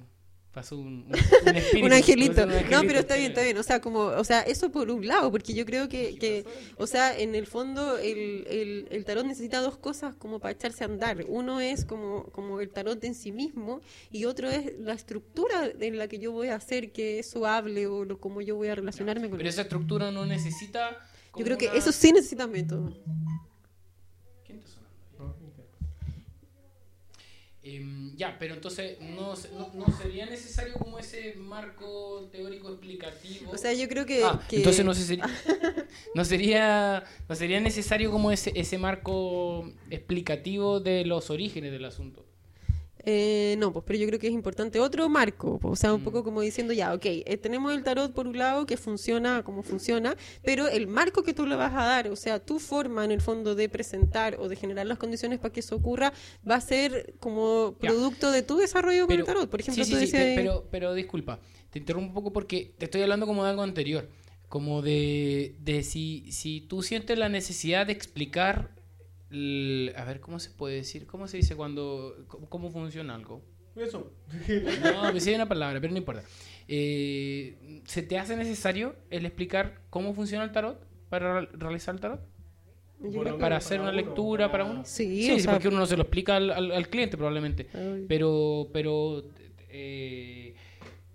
pasó 0.56 0.78
un, 0.78 1.06
un, 1.06 1.50
un 1.50 1.56
espíritu. 1.58 1.86
un 1.86 1.94
angelito. 1.94 2.46
No, 2.48 2.82
pero 2.88 3.00
está 3.00 3.16
bien, 3.18 3.32
está 3.32 3.44
bien. 3.44 3.58
O 3.58 3.64
sea, 3.64 3.82
como, 3.82 4.00
o 4.06 4.24
sea, 4.24 4.42
eso 4.42 4.72
por 4.72 4.90
un 4.90 5.06
lado, 5.06 5.30
porque 5.30 5.54
yo 5.54 5.66
creo 5.66 5.88
que, 5.90 6.16
que 6.18 6.46
o 6.78 6.88
sea, 6.88 7.16
en 7.16 7.36
el 7.36 7.46
fondo 7.46 7.98
el, 8.00 8.48
el, 8.50 8.88
el 8.90 9.06
tarot 9.06 9.26
necesita 9.26 9.60
dos 9.60 9.78
cosas 9.78 10.16
como 10.16 10.40
para 10.40 10.54
echarse 10.54 10.84
a 10.84 10.88
andar. 10.88 11.26
Uno 11.28 11.60
es 11.60 11.86
como, 11.86 12.24
como 12.32 12.62
el 12.62 12.70
tarot 12.70 13.04
en 13.04 13.14
sí 13.14 13.32
mismo 13.32 13.82
y 14.10 14.26
otro 14.26 14.50
es 14.50 14.80
la 14.80 14.94
estructura 14.94 15.70
en 15.80 15.98
la 15.98 16.08
que 16.08 16.18
yo 16.18 16.32
voy 16.32 16.48
a 16.48 16.56
hacer 16.56 16.92
que 16.92 17.20
eso 17.20 17.46
hable 17.46 17.86
o 17.88 18.06
lo, 18.06 18.18
cómo 18.20 18.42
yo 18.42 18.56
voy 18.56 18.70
a 18.70 18.76
relacionarme 18.76 19.28
con 19.30 19.38
Pero 19.38 19.50
esa 19.50 19.62
estructura 19.64 20.10
no 20.12 20.26
necesita... 20.26 20.98
Yo 21.38 21.44
creo 21.44 21.58
que 21.58 21.68
una- 21.68 21.76
eso 21.78 21.92
sí 21.92 22.14
necesita 22.14 22.48
método. 22.48 22.94
Em, 27.68 28.16
ya, 28.16 28.38
pero 28.38 28.54
entonces 28.54 29.00
no, 29.02 29.34
no, 29.58 29.72
no 29.74 29.98
sería 29.98 30.28
necesario 30.28 30.76
como 30.76 31.00
ese 31.00 31.34
marco 31.36 32.30
teórico 32.32 32.70
explicativo. 32.70 33.52
O 33.52 33.58
sea, 33.58 33.74
yo 33.74 33.88
creo 33.90 34.06
que... 34.06 34.24
Ah, 34.24 34.40
que- 34.48 34.58
entonces 34.58 34.86
no, 34.86 34.94
se 34.94 35.04
sería, 35.08 35.26
no 36.14 36.24
sería 36.26 37.04
no 37.28 37.36
sería 37.36 37.60
necesario 37.60 38.12
como 38.12 38.32
ese, 38.32 38.52
ese 38.56 38.78
marco 38.78 39.68
explicativo 39.90 40.80
de 40.80 41.06
los 41.06 41.32
orígenes 41.32 41.72
del 41.72 41.86
asunto. 41.86 42.24
Eh, 43.08 43.56
no, 43.60 43.72
pues, 43.72 43.86
pero 43.86 44.00
yo 44.00 44.08
creo 44.08 44.20
que 44.20 44.28
es 44.28 44.34
importante 44.34 44.80
otro 44.80 45.08
marco, 45.10 45.60
pues, 45.60 45.74
o 45.74 45.76
sea, 45.76 45.94
un 45.94 46.02
Mm. 46.02 46.06
poco 46.06 46.24
como 46.24 46.42
diciendo 46.42 46.74
ya, 46.74 46.94
ok, 46.94 47.06
eh, 47.06 47.38
tenemos 47.38 47.72
el 47.72 47.84
tarot 47.84 48.12
por 48.14 48.26
un 48.28 48.38
lado 48.38 48.66
que 48.66 48.78
funciona 48.78 49.44
como 49.44 49.62
funciona, 49.62 50.16
pero 50.44 50.68
el 50.68 50.88
marco 50.88 51.22
que 51.22 51.34
tú 51.34 51.46
le 51.46 51.56
vas 51.56 51.72
a 51.74 51.84
dar, 51.86 52.08
o 52.10 52.16
sea, 52.16 52.40
tu 52.44 52.58
forma 52.58 53.06
en 53.06 53.12
el 53.12 53.22
fondo 53.22 53.54
de 53.54 53.70
presentar 53.70 54.38
o 54.40 54.50
de 54.50 54.56
generar 54.56 54.88
las 54.88 54.98
condiciones 54.98 55.38
para 55.38 55.54
que 55.54 55.60
eso 55.60 55.76
ocurra, 55.76 56.14
va 56.50 56.56
a 56.56 56.62
ser 56.62 57.14
como 57.20 57.76
Ya. 57.80 57.90
producto 57.90 58.32
de 58.32 58.42
tu 58.42 58.58
desarrollo 58.58 59.06
con 59.06 59.12
el 59.16 59.18
Pero- 59.24 59.26
tarot. 59.34 59.50
Por 59.52 59.60
ejemplo, 59.62 59.86
sí, 59.86 59.92
tú 59.92 59.98
sí, 60.00 60.08
sí, 60.08 60.18
pero, 60.36 60.68
pero 60.72 60.94
disculpa, 60.96 61.40
te 61.70 61.78
interrumpo 61.78 62.08
un 62.10 62.14
poco 62.16 62.34
porque 62.34 62.74
te 62.78 62.86
estoy 62.86 63.04
hablando 63.04 63.28
como 63.28 63.44
de 63.44 63.52
algo 63.52 63.62
anterior, 63.62 64.10
como 64.50 64.82
de, 64.82 65.56
de 65.60 65.84
si, 65.84 66.32
si 66.32 66.62
tú 66.62 66.82
sientes 66.82 67.18
la 67.20 67.30
necesidad 67.30 67.86
de 67.86 67.94
explicar, 67.94 68.72
el- 69.36 69.94
a 69.98 70.06
ver, 70.06 70.20
¿cómo 70.20 70.40
se 70.40 70.50
puede 70.52 70.76
decir? 70.76 71.06
¿Cómo 71.06 71.28
se 71.28 71.38
dice 71.38 71.56
cuando, 71.56 72.26
cómo, 72.28 72.50
cómo 72.50 72.72
funciona 72.72 73.14
algo? 73.16 73.42
Eso. 73.76 74.14
No, 74.82 75.12
me 75.12 75.20
hay 75.20 75.36
una 75.36 75.48
palabra, 75.50 75.82
pero 75.82 75.92
no 75.92 75.98
importa. 75.98 76.24
Eh, 76.68 77.82
¿Se 77.86 78.02
te 78.02 78.18
hace 78.18 78.36
necesario 78.38 78.96
el 79.10 79.26
explicar 79.26 79.82
cómo 79.90 80.14
funciona 80.14 80.44
el 80.46 80.52
tarot 80.52 80.82
para 81.10 81.42
re- 81.42 81.50
realizar 81.54 81.94
el 81.96 82.02
tarot? 82.02 82.22
Bueno, 83.00 83.38
Para 83.38 83.58
hacer 83.58 83.82
una 83.82 83.90
uno, 83.90 83.98
lectura, 83.98 84.50
para 84.50 84.64
para- 84.64 84.76
uno. 84.78 84.86
Sí, 84.86 85.24
Sí, 85.24 85.36
sí, 85.36 85.40
sea, 85.42 85.54
porque 85.54 85.68
uno 85.68 85.80
no 85.80 85.86
se 85.86 85.98
lo 85.98 86.04
explica 86.04 86.38
al, 86.38 86.50
al- 86.52 86.72
al 86.72 86.88
cliente 86.90 87.18
probablemente. 87.18 87.68
ay, 87.74 88.06
Pero, 88.08 88.70
pero, 88.74 89.24
eh, 89.70 90.56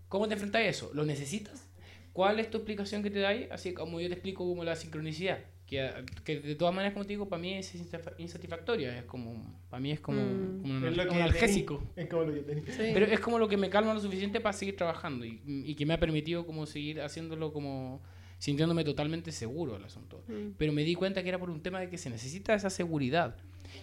¿cómo 0.08 0.28
te 0.28 0.34
enfrentas 0.34 0.60
a 0.60 0.64
eso? 0.66 0.90
¿Lo 0.94 1.04
necesitas? 1.06 1.66
¿Cuál 2.12 2.38
es 2.38 2.50
tu 2.50 2.58
explicación 2.58 3.02
que 3.02 3.10
te 3.10 3.20
da 3.20 3.30
ahí? 3.30 3.48
Así 3.50 3.72
como 3.72 4.00
yo 4.00 4.08
te 4.08 4.14
explico 4.14 4.46
como 4.46 4.62
la 4.64 4.76
sincronicidad, 4.76 5.38
que, 5.70 5.88
que 6.24 6.40
de 6.40 6.54
todas 6.56 6.74
maneras, 6.74 6.92
como 6.92 7.06
te 7.06 7.12
digo, 7.14 7.28
para 7.28 7.40
mí 7.40 7.54
es 7.54 7.74
insatisfa- 7.74 8.14
insatisfactoria, 8.18 8.98
es 8.98 9.04
como, 9.04 9.58
para 9.70 9.80
mí 9.80 9.92
es 9.92 10.00
como, 10.00 10.20
Mm. 10.20 10.62
como 10.62 10.74
un, 10.78 10.84
Es 10.84 10.92
un 10.94 11.00
analgésico. 11.00 11.78
tení- 11.94 12.02
Es 12.02 12.08
como 12.08 12.22
lo 12.24 12.34
que 12.34 12.40
tenés. 12.40 12.64
sí. 12.74 12.90
Pero 12.92 13.06
es 13.06 13.20
como 13.20 13.38
lo 13.38 13.48
que 13.48 13.56
me 13.56 13.70
calma 13.70 13.94
lo 13.94 14.00
suficiente 14.00 14.40
para 14.40 14.52
seguir 14.52 14.76
trabajando 14.76 15.24
y, 15.24 15.40
y 15.46 15.74
que 15.76 15.86
me 15.86 15.94
ha 15.94 16.00
permitido 16.00 16.44
como 16.44 16.66
seguir 16.66 17.00
haciéndolo 17.00 17.52
como 17.52 18.02
sintiéndome 18.38 18.84
totalmente 18.84 19.32
seguro 19.32 19.74
del 19.74 19.84
asunto. 19.84 20.24
Mm. 20.28 20.52
Pero 20.58 20.72
me 20.72 20.82
di 20.82 20.94
cuenta 20.94 21.22
que 21.22 21.28
era 21.28 21.38
por 21.38 21.50
un 21.50 21.62
tema 21.62 21.78
de 21.80 21.88
que 21.88 21.98
se 21.98 22.10
necesita 22.10 22.54
esa 22.54 22.70
seguridad. 22.70 23.36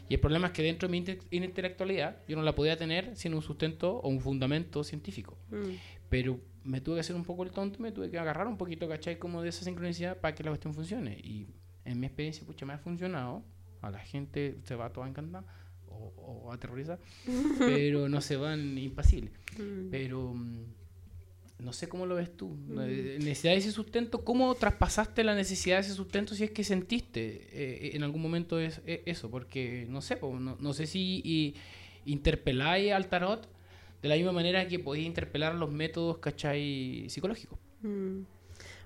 Y 0.09 0.15
el 0.15 0.19
problema 0.19 0.47
es 0.47 0.53
que 0.53 0.63
dentro 0.63 0.87
de 0.87 0.91
mi 0.91 0.97
inte- 0.97 1.19
intelectualidad 1.31 2.17
yo 2.27 2.35
no 2.35 2.41
la 2.43 2.53
podía 2.55 2.75
tener 2.75 3.15
sin 3.15 3.33
un 3.33 3.41
sustento 3.41 3.97
o 3.97 4.09
un 4.09 4.19
fundamento 4.19 4.83
científico. 4.83 5.37
Mm. 5.51 5.75
Pero 6.09 6.39
me 6.63 6.81
tuve 6.81 6.95
que 6.95 6.99
hacer 7.01 7.15
un 7.15 7.23
poco 7.23 7.43
el 7.43 7.51
tonto, 7.51 7.79
me 7.79 7.91
tuve 7.93 8.09
que 8.09 8.17
agarrar 8.17 8.47
un 8.47 8.57
poquito, 8.57 8.89
¿cachai? 8.89 9.17
Como 9.19 9.41
de 9.41 9.49
esa 9.49 9.63
sincronicidad 9.63 10.17
para 10.19 10.35
que 10.35 10.43
la 10.43 10.49
cuestión 10.49 10.73
funcione. 10.73 11.17
Y 11.23 11.47
en 11.87 11.99
mi 11.99 12.07
experiencia, 12.07 12.45
pucha, 12.45 12.65
me 12.65 12.73
ha 12.73 12.77
funcionado. 12.77 13.43
A 13.81 13.91
la 13.91 13.99
gente 13.99 14.57
se 14.63 14.75
va 14.75 14.91
toda 14.91 15.07
encantada 15.07 15.45
o, 15.87 16.45
o 16.45 16.51
aterrorizada, 16.51 16.99
pero 17.59 18.09
no 18.09 18.21
se 18.21 18.35
van 18.35 18.77
impasibles. 18.77 19.33
Mm. 19.57 19.89
Pero 19.89 20.33
mm, 20.33 20.65
no 21.59 21.73
sé 21.73 21.89
cómo 21.89 22.05
lo 22.05 22.15
ves 22.15 22.35
tú. 22.35 22.55
Eh, 22.81 23.17
Necesidad 23.19 23.53
de 23.53 23.59
ese 23.59 23.71
sustento, 23.71 24.23
¿cómo 24.23 24.53
traspasaste 24.55 25.23
la 25.23 25.35
necesidad 25.35 25.77
de 25.77 25.81
ese 25.81 25.93
sustento 25.93 26.35
si 26.35 26.43
es 26.43 26.51
que 26.51 26.63
sentiste 26.63 27.47
eh, 27.51 27.91
en 27.95 28.03
algún 28.03 28.21
momento 28.21 28.59
es, 28.59 28.81
eh, 28.85 29.01
eso? 29.05 29.31
Porque 29.31 29.87
no 29.89 30.01
sé, 30.01 30.17
po, 30.17 30.39
no, 30.39 30.57
no 30.59 30.73
sé 30.73 30.85
si 30.85 31.21
y, 31.23 31.55
interpeláis 32.05 32.93
al 32.93 33.07
tarot 33.07 33.47
de 34.01 34.09
la 34.09 34.15
misma 34.15 34.31
manera 34.31 34.67
que 34.67 34.79
podéis 34.79 35.07
interpelar 35.07 35.55
los 35.55 35.71
métodos, 35.71 36.19
¿cachai? 36.19 37.05
Psicológicos. 37.09 37.57
Mm. 37.81 38.21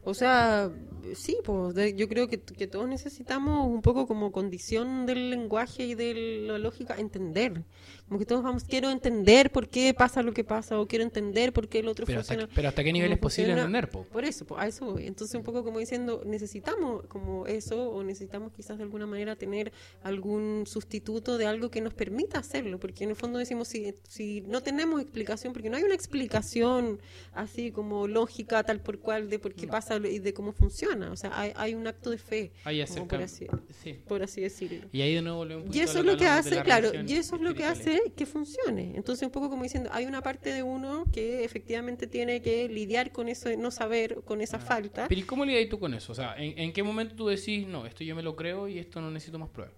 O 0.04 0.14
sea, 0.14 0.72
sí, 1.16 1.38
pues 1.43 1.76
de- 1.76 1.95
yo 1.95 2.08
creo 2.10 2.28
que, 2.28 2.41
que 2.41 2.68
todos 2.68 2.88
necesitamos 2.88 3.68
un 3.68 3.82
poco 3.82 4.08
como 4.08 4.32
condición 4.32 5.06
del 5.06 5.30
lenguaje 5.30 5.86
y 5.86 5.95
de 5.95 6.14
la 6.47 6.58
lógica 6.58 6.95
entender. 6.97 7.64
Como 8.12 8.20
que 8.20 8.26
todos 8.26 8.43
vamos, 8.43 8.66
quiero 8.66 8.89
entender 8.91 9.53
por 9.53 9.70
qué 9.70 9.93
pasa 9.93 10.22
lo 10.22 10.34
que 10.34 10.43
pasa 10.43 10.78
o 10.78 10.86
quiero 10.86 11.05
entender 11.05 11.53
por 11.53 11.70
qué 11.70 11.80
el 11.80 11.88
otro 11.88 12.05
Pero 12.05 12.20
hasta, 12.20 12.34
funciona. 12.34 12.53
pero 12.53 12.68
hasta 12.68 12.84
qué 12.84 12.91
nivel 12.91 13.14
es 13.14 13.18
posible 13.18 13.53
funciona. 13.53 13.62
entender, 13.62 13.89
po? 13.89 14.03
Por 14.12 14.26
eso, 14.26 14.43
pues, 14.43 14.62
a 14.62 14.68
eso 14.68 14.84
voy. 14.84 15.07
Entonces, 15.07 15.34
un 15.36 15.43
poco 15.43 15.64
como 15.64 15.80
diciendo, 15.80 16.22
necesitamos 16.26 17.05
como 17.07 17.47
eso, 17.47 17.89
o 17.89 18.03
necesitamos 18.03 18.51
quizás 18.51 18.78
de 18.80 18.84
alguna 18.84 19.05
manera 19.07 19.38
tener 19.38 19.72
algún 20.03 20.66
sustituto 20.68 21.38
de 21.38 21.45
algo 21.45 21.72
que 21.72 21.80
nos 21.80 21.93
permita 21.93 22.38
hacerlo, 22.39 22.82
porque 22.82 23.05
en 23.05 23.12
el 23.12 23.16
fondo 23.16 23.39
decimos, 23.39 23.70
si, 23.70 23.93
si 24.09 24.41
no 24.41 24.59
tenemos 24.62 24.99
explicación, 24.99 25.53
porque 25.53 25.70
no 25.70 25.78
hay 25.78 25.84
una 25.84 25.95
explicación 25.95 26.99
así 27.34 27.72
como 27.72 28.07
lógica, 28.09 28.62
tal 28.66 28.82
por 28.82 28.99
cual, 28.99 29.30
de 29.30 29.39
por 29.39 29.53
qué 29.53 29.68
No. 29.68 29.72
pasa 29.72 29.95
y 29.95 30.20
de 30.20 30.34
cómo 30.34 30.51
funciona. 30.51 31.14
O 31.14 31.16
sea, 31.16 31.32
hay, 31.39 31.53
hay 31.55 31.76
un 31.76 31.88
acto 31.88 32.09
de 32.09 32.18
fe, 32.18 32.51
acerca, 32.66 33.07
por, 33.07 33.22
así, 33.22 33.47
sí. 33.82 33.99
por 34.05 34.22
así 34.22 34.41
decirlo. 34.41 34.89
Y 34.91 34.99
ahí 34.99 35.16
de 35.16 35.22
nuevo 35.22 35.38
volvemos 35.38 35.68
un 35.70 35.74
Y 35.74 35.80
eso 35.80 35.99
es 35.99 36.05
lo 36.05 36.18
que 36.18 36.28
hace, 36.28 36.55
la 36.55 36.64
claro, 36.66 36.91
y 37.07 37.14
eso 37.14 37.38
es 37.38 37.41
lo 37.41 37.53
que 37.53 37.64
espiritualidad. 37.64 38.01
Que 38.16 38.26
funcione. 38.26 38.93
Entonces, 38.95 39.26
un 39.26 39.32
poco 39.32 39.49
como 39.49 39.64
diciendo, 39.64 39.89
hay 39.93 40.06
una 40.06 40.22
parte 40.22 40.52
de 40.52 40.64
uno 40.64 41.06
que 41.14 41.43
efectivamente 41.43 42.08
tiene 42.08 42.41
que 42.41 42.68
lidiar 42.70 43.12
con 43.12 43.30
eso 43.30 43.49
de 43.49 43.58
no 43.58 43.72
saber, 43.72 44.22
con 44.26 44.41
esa 44.41 44.58
Ah. 44.58 44.60
falta. 44.60 45.08
Pero 45.08 45.22
¿y 45.22 45.24
cómo 45.24 45.45
lidias 45.45 45.70
tú 45.70 45.80
con 45.80 45.93
eso? 45.93 46.12
O 46.12 46.16
sea, 46.16 46.36
¿en, 46.38 46.58
en 46.58 46.74
qué 46.74 46.84
momento 46.84 47.16
tú 47.16 47.28
decís, 47.28 47.68
no, 47.68 47.86
esto 47.86 48.04
yo 48.04 48.16
me 48.16 48.24
lo 48.24 48.36
creo 48.36 48.68
y 48.68 48.80
esto 48.80 48.99
no 49.02 49.12
necesito 49.12 49.38
más 49.39 49.49
pruebas? 49.49 49.76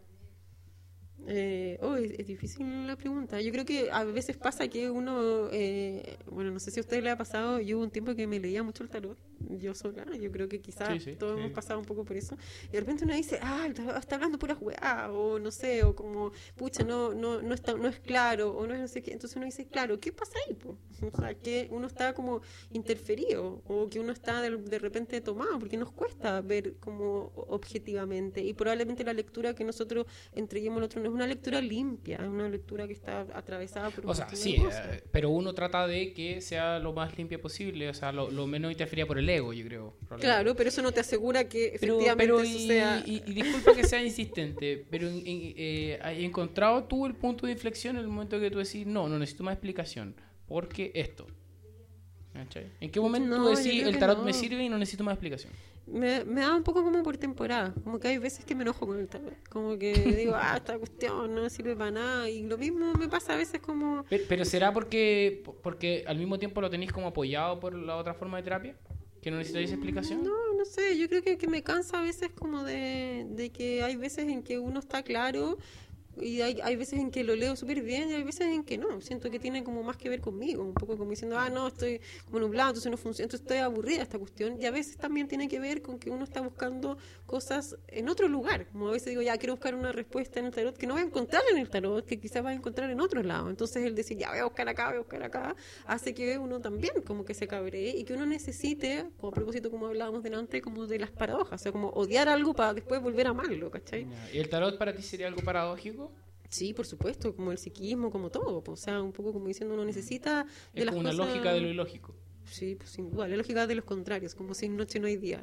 Eh, 1.27 1.77
oh, 1.81 1.95
es, 1.95 2.11
es 2.19 2.27
difícil 2.27 2.87
la 2.87 2.95
pregunta. 2.95 3.39
Yo 3.41 3.51
creo 3.51 3.65
que 3.65 3.89
a 3.91 4.03
veces 4.03 4.37
pasa 4.37 4.67
que 4.67 4.89
uno, 4.89 5.47
eh, 5.51 6.17
bueno, 6.29 6.51
no 6.51 6.59
sé 6.59 6.71
si 6.71 6.79
a 6.79 6.81
ustedes 6.81 7.03
le 7.03 7.09
ha 7.11 7.17
pasado, 7.17 7.59
yo 7.59 7.77
hubo 7.77 7.83
un 7.83 7.91
tiempo 7.91 8.15
que 8.15 8.27
me 8.27 8.39
leía 8.39 8.63
mucho 8.63 8.83
el 8.83 8.89
tarot 8.89 9.17
yo 9.49 9.73
sola. 9.73 10.05
Yo 10.17 10.31
creo 10.31 10.47
que 10.47 10.61
quizás 10.61 10.89
Sí, 10.93 10.99
sí, 10.99 11.15
todos 11.15 11.35
sí. 11.35 11.39
hemos 11.41 11.51
pasado 11.53 11.79
un 11.79 11.85
poco 11.85 12.05
por 12.05 12.15
eso. 12.15 12.37
Y 12.69 12.71
de 12.71 12.79
repente 12.79 13.03
uno 13.05 13.13
dice, 13.13 13.39
ah, 13.41 13.63
el 13.65 13.73
tarot 13.73 13.97
está 13.97 14.15
hablando 14.15 14.39
puras 14.39 14.57
weá, 14.59 15.11
o 15.11 15.39
no 15.39 15.51
sé, 15.51 15.83
o 15.83 15.95
como, 15.95 16.31
pucha, 16.55 16.83
no, 16.83 17.13
no, 17.13 17.41
no, 17.41 17.53
está, 17.53 17.73
no 17.73 17.87
es 17.87 17.99
claro, 17.99 18.51
o 18.55 18.67
no 18.67 18.73
es 18.73 18.79
no 18.79 18.87
sé 18.87 19.01
qué. 19.01 19.11
Entonces 19.11 19.35
uno 19.35 19.45
dice, 19.45 19.65
claro, 19.67 19.99
¿qué 19.99 20.11
pasa 20.11 20.33
ahí? 20.47 20.53
po? 20.53 20.77
O 21.13 21.17
sea, 21.17 21.35
que 21.35 21.67
uno 21.71 21.87
está 21.87 22.13
como 22.13 22.41
interferido, 22.71 23.61
o 23.67 23.89
que 23.89 23.99
uno 23.99 24.11
está 24.13 24.41
de, 24.41 24.55
de 24.57 24.79
repente 24.79 25.19
tomado, 25.21 25.59
porque 25.59 25.77
nos 25.77 25.91
cuesta 25.91 26.41
ver 26.41 26.75
como 26.79 27.31
objetivamente. 27.35 28.41
Y 28.41 28.53
probablemente 28.53 29.03
la 29.03 29.13
lectura 29.13 29.53
que 29.53 29.63
nosotros 29.63 30.05
entreguemos 30.33 30.77
al 30.77 30.83
otro 30.85 31.01
no 31.01 31.09
es 31.09 31.12
una 31.13 31.27
lectura 31.27 31.61
limpia, 31.61 32.17
es 32.17 32.27
una 32.27 32.49
lectura 32.49 32.87
que 32.87 32.93
está 32.93 33.21
atravesada 33.33 33.89
por 33.91 34.05
un 34.05 34.11
O 34.11 34.13
sea, 34.13 34.27
sí, 34.29 34.55
eh, 34.59 35.03
pero 35.11 35.29
uno 35.29 35.53
trata 35.53 35.85
de 35.87 36.13
que 36.13 36.41
sea 36.41 36.79
lo 36.79 36.91
más 36.93 37.17
limpia 37.17 37.39
posible, 37.41 37.87
o 37.89 37.93
sea, 37.93 38.11
lo, 38.11 38.29
lo 38.31 38.47
menos 38.47 38.71
interferida 38.71 39.05
por 39.05 39.17
el 39.19 39.29
ego, 39.29 39.53
yo 39.53 39.65
creo. 39.65 39.91
probablemente. 39.99 40.25
Claro, 40.25 40.55
pero 40.55 40.69
eso 40.69 40.81
no 40.81 40.91
te 40.91 40.99
asegura 40.99 41.47
que 41.47 41.75
Pero, 41.79 41.93
efectivamente 41.95 42.23
pero 42.25 42.39
eso 42.41 42.57
y, 42.57 42.67
sea... 42.67 43.03
y- 43.05 43.23
y 43.25 43.33
disculpa 43.33 43.73
que 43.73 43.83
sea 43.87 44.03
insistente, 44.03 44.85
pero 44.89 45.07
en- 45.07 45.17
en- 45.25 45.53
eh, 45.57 45.99
¿has 46.01 46.17
encontrado 46.17 46.83
tú 46.85 47.05
el 47.05 47.15
punto 47.15 47.45
de 47.45 47.53
inflexión 47.53 47.95
en 47.95 48.01
el 48.03 48.07
momento 48.07 48.39
que 48.39 48.49
tú 48.51 48.57
decís, 48.59 48.85
no, 48.85 49.07
no 49.07 49.19
necesito 49.19 49.43
más 49.43 49.53
explicación, 49.53 50.15
porque 50.47 50.91
esto? 50.95 51.27
¿En 52.81 52.89
qué 52.89 52.99
momento 52.99 53.37
No, 53.37 53.43
tú 53.51 53.55
decís, 53.55 53.83
el 53.83 53.99
tarot 53.99 54.17
no. 54.17 54.23
me 54.25 54.33
sirve 54.33 54.63
y 54.63 54.69
no 54.69 54.77
necesito 54.79 55.03
más 55.03 55.13
explicación? 55.13 55.53
Me, 55.85 56.23
me 56.23 56.41
da 56.41 56.55
un 56.55 56.63
poco 56.63 56.83
como 56.83 57.03
por 57.03 57.17
temporada, 57.17 57.73
como 57.83 57.99
que 57.99 58.07
hay 58.07 58.17
veces 58.17 58.45
que 58.45 58.55
me 58.55 58.61
enojo 58.61 58.87
con 58.87 58.99
el 58.99 59.07
tarot, 59.07 59.35
como 59.49 59.77
que 59.77 59.93
digo, 60.17 60.33
ah, 60.35 60.55
esta 60.55 60.77
cuestión 60.77 61.35
no 61.35 61.49
sirve 61.49 61.75
para 61.75 61.91
nada, 61.91 62.29
y 62.29 62.43
lo 62.43 62.57
mismo 62.57 62.93
me 62.93 63.09
pasa 63.09 63.33
a 63.33 63.37
veces 63.37 63.59
como... 63.59 64.05
Pero, 64.09 64.23
pero 64.29 64.45
¿será 64.45 64.73
porque, 64.73 65.43
porque 65.61 66.05
al 66.07 66.17
mismo 66.17 66.39
tiempo 66.39 66.61
lo 66.61 66.69
tenéis 66.69 66.93
como 66.93 67.07
apoyado 67.07 67.59
por 67.59 67.75
la 67.75 67.97
otra 67.97 68.13
forma 68.13 68.37
de 68.37 68.43
terapia? 68.43 68.75
¿Que 69.21 69.31
no 69.31 69.37
necesitáis 69.37 69.71
explicación? 69.71 70.23
No, 70.23 70.53
no 70.53 70.65
sé, 70.65 70.97
yo 70.97 71.07
creo 71.07 71.21
que, 71.21 71.37
que 71.37 71.47
me 71.47 71.63
cansa 71.63 71.99
a 71.99 72.01
veces 72.01 72.29
como 72.31 72.63
de, 72.63 73.25
de 73.29 73.51
que 73.51 73.81
hay 73.81 73.95
veces 73.95 74.27
en 74.27 74.43
que 74.43 74.59
uno 74.59 74.79
está 74.79 75.03
claro 75.03 75.57
y 76.21 76.41
hay, 76.41 76.59
hay 76.61 76.75
veces 76.75 76.99
en 76.99 77.11
que 77.11 77.23
lo 77.23 77.35
leo 77.35 77.55
súper 77.55 77.81
bien 77.81 78.09
y 78.09 78.13
hay 78.13 78.23
veces 78.23 78.47
en 78.47 78.63
que 78.63 78.77
no. 78.77 79.01
Siento 79.01 79.29
que 79.31 79.39
tiene 79.39 79.63
como 79.63 79.83
más 79.83 79.97
que 79.97 80.09
ver 80.09 80.21
conmigo, 80.21 80.63
un 80.63 80.73
poco 80.73 80.97
como 80.97 81.09
diciendo, 81.09 81.37
ah, 81.37 81.49
no, 81.49 81.67
estoy 81.67 82.01
como 82.25 82.39
nublado, 82.39 82.69
entonces 82.69 82.91
no 82.91 82.97
funciona, 82.97 83.25
entonces 83.25 83.41
estoy 83.41 83.57
aburrida 83.57 84.03
esta 84.03 84.19
cuestión. 84.19 84.61
Y 84.61 84.65
a 84.65 84.71
veces 84.71 84.97
también 84.97 85.27
tiene 85.27 85.47
que 85.47 85.59
ver 85.59 85.81
con 85.81 85.99
que 85.99 86.09
uno 86.09 86.23
está 86.23 86.41
buscando 86.41 86.97
cosas 87.25 87.77
en 87.87 88.09
otro 88.09 88.27
lugar. 88.27 88.67
Como 88.67 88.89
a 88.89 88.91
veces 88.91 89.09
digo, 89.09 89.21
ya 89.21 89.37
quiero 89.37 89.53
buscar 89.53 89.75
una 89.75 89.91
respuesta 89.91 90.39
en 90.39 90.47
el 90.47 90.53
tarot 90.53 90.77
que 90.77 90.87
no 90.87 90.93
voy 90.93 91.03
a 91.03 91.05
encontrar 91.05 91.43
en 91.51 91.57
el 91.57 91.69
tarot, 91.69 92.05
que 92.05 92.19
quizás 92.19 92.43
va 92.45 92.49
a 92.49 92.53
encontrar 92.53 92.89
en 92.89 92.99
otro 92.99 93.23
lado. 93.23 93.49
Entonces 93.49 93.83
el 93.83 93.95
decir, 93.95 94.17
ya 94.17 94.29
voy 94.29 94.39
a 94.39 94.45
buscar 94.45 94.69
acá, 94.69 94.87
voy 94.87 94.97
a 94.97 94.99
buscar 94.99 95.23
acá, 95.23 95.55
hace 95.85 96.13
que 96.13 96.37
uno 96.37 96.59
también 96.59 97.01
como 97.05 97.25
que 97.25 97.33
se 97.33 97.47
cabree 97.47 97.97
y 97.97 98.03
que 98.03 98.13
uno 98.13 98.25
necesite, 98.25 99.05
como 99.17 99.31
a 99.31 99.33
propósito 99.33 99.71
como 99.71 99.87
hablábamos 99.87 100.23
delante, 100.23 100.61
como 100.61 100.85
de 100.85 100.99
las 100.99 101.11
paradojas, 101.11 101.61
o 101.61 101.63
sea, 101.63 101.71
como 101.71 101.89
odiar 101.89 102.29
algo 102.29 102.53
para 102.53 102.73
después 102.73 103.01
volver 103.01 103.27
a 103.27 103.31
amarlo, 103.31 103.71
¿cachai? 103.71 104.07
¿Y 104.33 104.37
el 104.37 104.49
tarot 104.49 104.77
para 104.77 104.93
ti 104.95 105.01
sería 105.01 105.27
algo 105.27 105.41
paradójico? 105.41 106.02
Sí, 106.53 106.73
por 106.73 106.85
supuesto, 106.85 107.35
como 107.35 107.51
el 107.51 107.57
psiquismo, 107.57 108.11
como 108.11 108.29
todo, 108.29 108.63
o 108.65 108.75
sea, 108.75 109.01
un 109.01 109.11
poco 109.11 109.33
como 109.33 109.47
diciendo 109.47 109.73
uno 109.73 109.85
necesita 109.85 110.45
de 110.73 110.81
Es 110.81 110.85
las 110.85 110.93
como 110.93 111.01
una 111.01 111.09
cosas- 111.11 111.27
lógica 111.27 111.53
de 111.53 111.61
lo 111.61 111.67
ilógico. 111.69 112.15
Sí, 112.45 112.75
pues 112.75 112.89
sin 112.89 113.09
duda, 113.09 113.27
la 113.27 113.37
lógica 113.37 113.65
de 113.65 113.73
los 113.73 113.85
contrarios, 113.85 114.35
como 114.35 114.53
sin 114.53 114.75
noche 114.77 114.99
no 114.99 115.07
hay 115.07 115.15
día. 115.17 115.41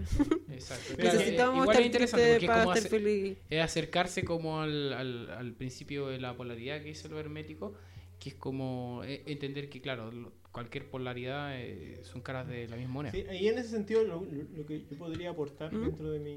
Exacto. 0.53 0.95
Necesitamos 0.99 1.63
igual 1.63 1.69
estar 1.71 1.81
es 1.81 1.87
interesante 1.87 2.37
es 2.37 2.45
para 2.45 2.63
como 2.63 2.75
estar 2.75 2.91
feliz. 2.91 3.39
es 3.51 3.61
acercarse 3.61 4.23
como 4.23 4.61
al, 4.61 4.93
al, 4.93 5.31
al 5.31 5.53
principio 5.55 6.07
de 6.09 6.21
la 6.21 6.37
polaridad 6.37 6.79
que 6.81 6.89
dice 6.89 7.09
lo 7.09 7.19
hermético, 7.19 7.75
que 8.21 8.29
es 8.29 8.35
como 8.37 9.01
eh, 9.05 9.23
entender 9.27 9.69
que, 9.71 9.81
claro, 9.81 10.11
cualquier 10.53 10.89
polaridad 10.91 11.59
eh, 11.59 12.01
son 12.05 12.21
caras 12.21 12.47
de 12.47 12.69
la 12.69 12.77
misma 12.77 12.93
moneda. 12.93 13.13
Sí, 13.13 13.25
y 13.33 13.49
en 13.49 13.59
ese 13.59 13.71
sentido 13.71 14.05
lo, 14.05 14.23
lo- 14.25 14.45
lo 14.59 14.67
que 14.67 14.85
yo 14.89 14.97
podría 14.99 15.31
aportar 15.31 15.73
¿Mm? 15.73 15.85
dentro 15.87 16.11
de 16.13 16.21
mi, 16.21 16.37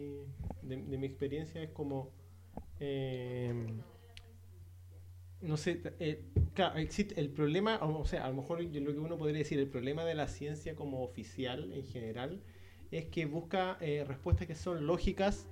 de, 0.62 0.78
de 0.78 0.98
mi 0.98 1.06
experiencia 1.06 1.62
es 1.62 1.70
como, 1.72 2.10
eh, 2.80 3.54
no 5.44 5.58
sé, 5.58 5.82
eh, 6.00 6.22
claro, 6.54 6.78
existe 6.80 7.20
el 7.20 7.30
problema, 7.30 7.78
o 7.82 8.00
o 8.00 8.06
sea, 8.06 8.26
a 8.26 8.30
lo 8.30 8.36
mejor 8.36 8.62
yo 8.72 8.82
lo 8.82 8.92
que 8.94 9.00
uno 9.00 9.18
podría 9.18 9.40
decir, 9.40 9.60
el 9.60 9.68
problema 9.68 10.04
de 10.06 10.16
la 10.16 10.28
ciencia 10.28 10.76
como 10.76 11.04
oficial 11.04 11.72
en 11.74 11.84
general 11.86 12.42
es 12.92 13.06
que 13.06 13.26
busca 13.26 13.78
eh, 13.82 14.04
respuestas 14.08 14.48
que 14.48 14.56
son 14.56 14.86
lógicas 14.86 15.48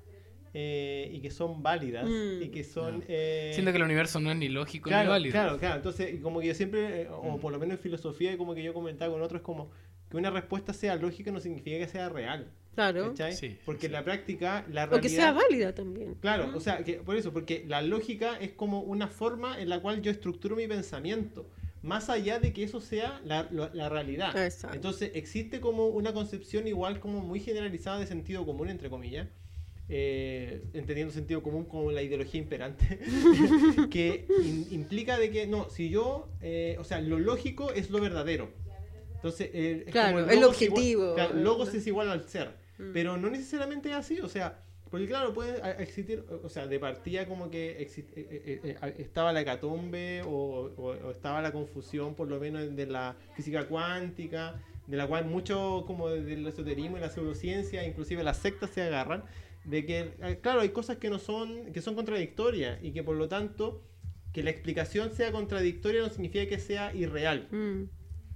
eh, 0.54 1.10
y 1.14 1.20
que 1.22 1.30
son 1.32 1.64
válidas 1.64 2.06
Mm. 2.10 2.42
y 2.44 2.50
que 2.50 2.64
son... 2.64 3.00
No. 3.00 3.04
eh, 3.08 3.52
Siendo 3.54 3.72
que 3.72 3.78
el 3.78 3.84
universo 3.84 4.20
no 4.20 4.32
es 4.32 4.38
ni 4.38 4.50
lógico 4.50 4.90
ni 4.90 4.96
válido. 4.96 5.32
claro, 5.32 5.58
claro. 5.58 5.76
Entonces, 5.78 6.20
como 6.22 6.42
que 6.42 6.48
yo 6.48 6.54
siempre, 6.54 7.04
eh, 7.04 7.08
o 7.10 7.38
Mm. 7.38 7.40
por 7.40 7.52
lo 7.54 7.60
menos 7.60 7.78
en 7.78 7.80
filosofía, 7.82 8.38
como 8.38 8.54
que 8.54 8.62
yo 8.64 8.74
comentaba 8.74 9.12
con 9.14 9.22
otros, 9.22 9.42
como 9.42 9.72
que 10.10 10.18
una 10.18 10.30
respuesta 10.30 10.74
sea 10.74 10.96
lógica 10.98 11.32
no 11.32 11.40
significa 11.40 11.78
que 11.78 11.88
sea 11.88 12.10
real. 12.10 12.52
Claro. 12.76 13.10
¿cachai? 13.10 13.34
Sí, 13.34 13.58
porque 13.66 13.82
sí. 13.82 13.86
en 13.88 13.92
la 13.92 14.04
práctica, 14.04 14.66
la 14.72 14.86
O 14.86 15.02
que 15.02 15.10
sea 15.10 15.32
realidad. 15.32 15.36
válida 15.50 15.76
también. 15.76 16.16
Claro, 16.22 16.52
o 16.56 16.60
sea, 16.60 16.84
que 16.84 16.94
por 16.96 17.16
eso, 17.18 17.34
porque 17.34 17.66
la 17.68 17.82
lógica 17.82 18.38
es 18.40 18.52
como 18.54 18.82
una 18.82 19.08
forma 19.08 19.60
en 19.60 19.68
la 19.70 19.80
cual 19.82 20.02
yo 20.02 20.10
estructuro 20.12 20.56
mi 20.56 20.68
pensamiento, 20.68 21.50
más 21.84 22.10
allá 22.10 22.40
de 22.40 22.54
que 22.54 22.64
eso 22.64 22.80
sea 22.80 23.20
la, 23.26 23.48
la- 23.52 23.72
la 23.74 23.90
realidad. 23.90 24.38
Exacto. 24.38 24.76
Entonces, 24.76 25.12
existe 25.16 25.60
como 25.60 25.88
una 25.88 26.14
concepción 26.14 26.68
igual 26.68 27.00
como 27.00 27.20
muy 27.22 27.40
generalizada 27.40 28.00
de 28.00 28.08
sentido 28.08 28.46
común, 28.46 28.70
entre 28.70 28.90
comillas, 28.90 29.28
eh, 29.90 30.64
entendiendo 30.74 31.12
sentido 31.14 31.44
común 31.44 31.66
como 31.66 31.92
la 31.92 32.02
ideología 32.02 32.40
imperante, 32.40 33.00
que 33.92 34.26
in- 34.46 34.68
implica 34.72 35.18
de 35.18 35.32
que, 35.32 35.48
no, 35.48 35.70
si 35.70 35.90
yo, 35.90 36.30
eh, 36.42 36.78
o 36.80 36.84
sea, 36.84 37.02
lo 37.02 37.20
lógico 37.20 37.72
es 37.74 37.90
lo 37.90 38.00
verdadero. 38.00 38.50
Entonces, 39.16 39.50
eh, 39.54 39.84
es 39.86 39.92
Claro, 39.92 40.18
como 40.20 40.32
el 40.32 40.40
logos 40.40 40.62
igual- 40.62 40.78
objetivo. 40.80 41.16
claro, 41.16 41.34
logos 41.36 41.74
es 41.74 41.86
igual 41.88 42.10
al 42.10 42.28
ser, 42.30 42.61
Mm. 42.78 42.92
pero 42.94 43.18
no 43.18 43.30
necesariamente 43.30 43.90
es 43.90 43.96
así, 43.96 44.20
o 44.20 44.28
sea, 44.30 44.64
porque 44.90 45.08
claro, 45.08 45.34
puede 45.34 45.62
existir, 45.82 46.26
o 46.44 46.50
sea, 46.50 46.68
de 46.68 46.78
partida 46.80 47.26
como 47.26 47.50
que 47.50 47.80
exi- 47.80 48.06
eh, 48.16 48.28
eh, 48.46 48.60
eh, 48.64 48.78
eh, 48.82 48.96
estaba 49.00 49.32
la 49.32 49.42
hecatombe 49.42 50.22
o, 50.24 50.30
o- 50.76 51.08
o 51.08 51.12
estaba 51.12 51.42
la 51.42 51.52
confusión, 51.54 52.14
por 52.16 52.28
lo 52.28 52.40
menos 52.40 52.76
de 52.76 52.86
la 52.88 53.16
física 53.36 53.68
cuántica, 53.68 54.62
de 54.88 54.98
la 54.98 55.08
cual 55.08 55.26
mucho 55.26 55.86
como 55.88 56.10
del 56.10 56.46
esoterismo 56.46 56.98
y 56.98 57.00
la 57.02 57.10
pseudociencia, 57.10 57.86
inclusive 57.88 58.24
las 58.24 58.38
sectas 58.38 58.72
se 58.72 58.82
agarran, 58.82 59.24
de 59.64 59.86
que, 59.86 60.14
eh, 60.22 60.40
claro, 60.42 60.60
hay 60.62 60.70
cosas 60.70 60.98
que 60.98 61.10
no 61.10 61.20
son, 61.20 61.72
que 61.72 61.82
son 61.82 61.96
contradictorias 61.96 62.80
y 62.84 62.92
que 62.92 63.04
por 63.04 63.16
lo 63.16 63.30
tanto 63.30 63.84
que 64.34 64.44
la 64.44 64.50
explicación 64.50 65.12
sea 65.14 65.32
contradictoria 65.32 66.02
no 66.02 66.10
significa 66.10 66.48
que 66.48 66.60
sea 66.60 66.94
irreal. 66.96 67.48
Mm. 67.52 67.84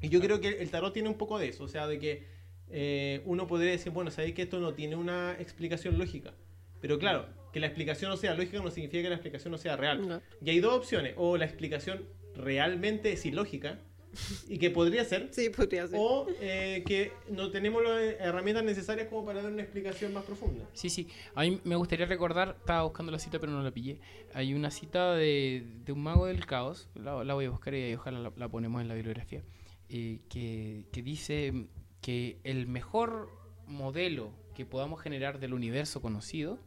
Y 0.02 0.10
yo 0.10 0.20
creo 0.22 0.40
que 0.40 0.50
el 0.62 0.70
tarot 0.70 0.94
tiene 0.94 1.10
un 1.10 1.18
poco 1.18 1.38
de 1.40 1.48
eso, 1.50 1.64
o 1.64 1.68
sea, 1.68 1.88
de 1.88 2.00
que 2.00 2.24
eh, 2.70 3.22
uno 3.26 3.48
podría 3.48 3.72
decir, 3.72 3.92
bueno, 3.92 4.12
sabéis 4.12 4.34
que 4.36 4.44
esto 4.44 4.60
no 4.60 4.74
tiene 4.74 4.96
una 4.96 5.34
explicación 5.40 5.98
lógica. 5.98 6.34
Pero 6.82 7.00
claro, 7.00 7.28
que 7.54 7.60
la 7.60 7.68
explicación 7.68 8.12
no 8.12 8.18
sea 8.18 8.34
lógica 8.36 8.60
no 8.62 8.70
significa 8.72 9.04
que 9.04 9.10
la 9.10 9.16
explicación 9.16 9.52
no 9.52 9.58
sea 9.58 9.76
real. 9.78 10.08
No. 10.08 10.22
Y 10.44 10.50
hay 10.50 10.60
dos 10.60 10.74
opciones, 10.74 11.14
o 11.18 11.38
la 11.38 11.46
explicación 11.46 12.04
realmente 12.36 13.14
es 13.14 13.26
ilógica, 13.26 13.80
y 14.48 14.58
que 14.60 14.70
podría 14.70 15.04
ser, 15.04 15.28
Sí, 15.32 15.50
podría 15.50 15.88
ser. 15.88 15.98
o 16.02 16.28
eh, 16.40 16.84
que 16.86 17.12
no 17.30 17.52
tenemos 17.52 17.84
las 17.84 18.02
herramientas 18.20 18.64
necesarias 18.64 19.08
como 19.10 19.26
para 19.26 19.42
dar 19.42 19.52
una 19.52 19.62
explicación 19.62 20.14
más 20.14 20.24
profunda. 20.24 20.66
Sí, 20.74 20.90
sí. 20.90 21.08
A 21.34 21.42
mí 21.44 21.60
me 21.66 21.76
gustaría 21.76 22.06
recordar, 22.06 22.56
estaba 22.60 22.84
buscando 22.84 23.12
la 23.12 23.20
cita 23.20 23.40
pero 23.40 23.52
no 23.52 23.62
la 23.62 23.72
pillé. 23.72 24.00
Hay 24.34 24.54
una 24.54 24.72
cita 24.72 25.16
de, 25.16 25.66
de 25.86 25.92
un 25.92 26.02
mago 26.02 26.28
del 26.28 26.46
caos, 26.46 26.88
la, 26.96 27.24
la 27.26 27.34
voy 27.34 27.46
a 27.46 27.50
buscar 27.50 27.74
y 27.74 27.94
ojalá 27.94 28.20
la, 28.20 28.32
la 28.38 28.48
ponemos 28.48 28.82
en 28.82 28.88
la 28.88 28.96
bibliografía, 28.96 29.44
eh, 29.90 30.20
que, 30.30 30.86
que 30.94 31.02
dice 31.02 31.68
que 32.06 32.38
el 32.44 32.68
mejor 32.68 33.32
modelo 33.66 34.30
que 34.54 34.64
podamos 34.64 35.02
generar 35.02 35.40
del 35.40 35.56
universo 35.56 36.04
conocido 36.04 36.60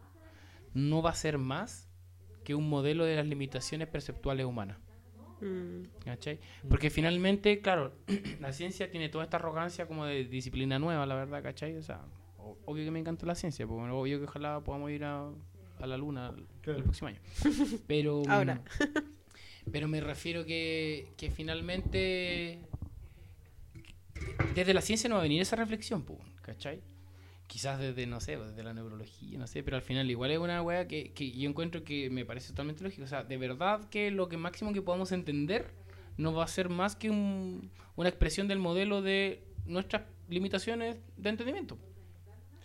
no 0.75 1.01
va 1.01 1.11
a 1.11 1.15
ser 1.15 1.39
más 1.39 1.89
que 2.43 2.57
un 2.57 2.69
modelo 2.69 3.05
de 3.05 3.15
las 3.15 3.25
limitaciones 3.25 3.87
perceptuales 3.87 4.45
humanas. 4.47 4.79
Mm. 5.41 5.85
¿Cachai? 6.05 6.41
Porque 6.69 6.91
finalmente, 6.91 7.61
claro, 7.61 7.93
la 8.41 8.53
ciencia 8.53 8.91
tiene 8.91 9.11
toda 9.11 9.23
esta 9.23 9.37
arrogancia 9.37 9.87
como 9.87 10.07
de 10.07 10.25
disciplina 10.25 10.81
nueva, 10.81 11.07
la 11.07 11.15
verdad, 11.15 11.41
¿cachai? 11.41 11.77
O 11.77 11.83
sea, 11.85 12.01
obvio 12.67 12.85
que 12.85 12.91
me 12.91 12.99
encanta 12.99 13.25
la 13.25 13.37
ciencia, 13.37 13.65
porque 13.65 13.79
bueno, 13.83 13.97
obvio 13.97 14.19
que 14.19 14.25
ojalá 14.25 14.61
podamos 14.65 14.91
ir 14.91 15.05
a, 15.05 15.31
a 15.79 15.87
la 15.87 15.97
luna 15.97 16.35
el, 16.37 16.47
Claro. 16.63 16.79
el 16.79 16.83
próximo 16.85 17.07
año. 17.11 17.21
Pero, 17.87 18.23
mm, 18.27 18.31
Ahora. 18.31 18.61
pero 19.71 19.87
me 19.87 20.01
refiero 20.01 20.45
que, 20.45 21.13
que 21.17 21.31
finalmente 21.31 22.59
desde 24.55 24.75
la 24.75 24.81
ciencia 24.81 25.09
no 25.09 25.17
va 25.17 25.21
a 25.21 25.25
venir 25.25 25.41
esa 25.43 25.57
reflexión, 25.57 26.05
¿cachai? 26.43 26.81
Quizás 27.47 27.79
desde, 27.79 28.07
no 28.07 28.21
sé, 28.21 28.37
desde 28.37 28.63
la 28.63 28.75
neurología, 28.75 29.39
no 29.39 29.47
sé, 29.47 29.63
pero 29.63 29.77
al 29.77 29.83
final 29.83 30.11
igual 30.11 30.31
es 30.31 30.39
una 30.39 30.61
weá 30.63 30.87
que, 30.87 31.13
que 31.13 31.31
yo 31.31 31.49
encuentro 31.49 31.83
que 31.83 32.11
me 32.11 32.25
parece 32.27 32.51
totalmente 32.51 32.85
lógico. 32.85 33.05
O 33.05 33.07
sea, 33.07 33.25
de 33.25 33.37
verdad 33.39 33.89
que 33.89 34.11
lo 34.11 34.29
que 34.29 34.37
máximo 34.37 34.73
que 34.75 34.83
podamos 34.83 35.13
entender 35.13 35.71
no 36.19 36.35
va 36.35 36.45
a 36.45 36.49
ser 36.49 36.69
más 36.69 36.95
que 36.95 37.09
un- 37.11 37.71
una 37.97 38.09
expresión 38.11 38.49
del 38.49 38.59
modelo 38.59 39.01
de 39.01 39.43
nuestras 39.65 40.03
limitaciones 40.29 40.99
de 41.17 41.29
entendimiento. 41.31 41.79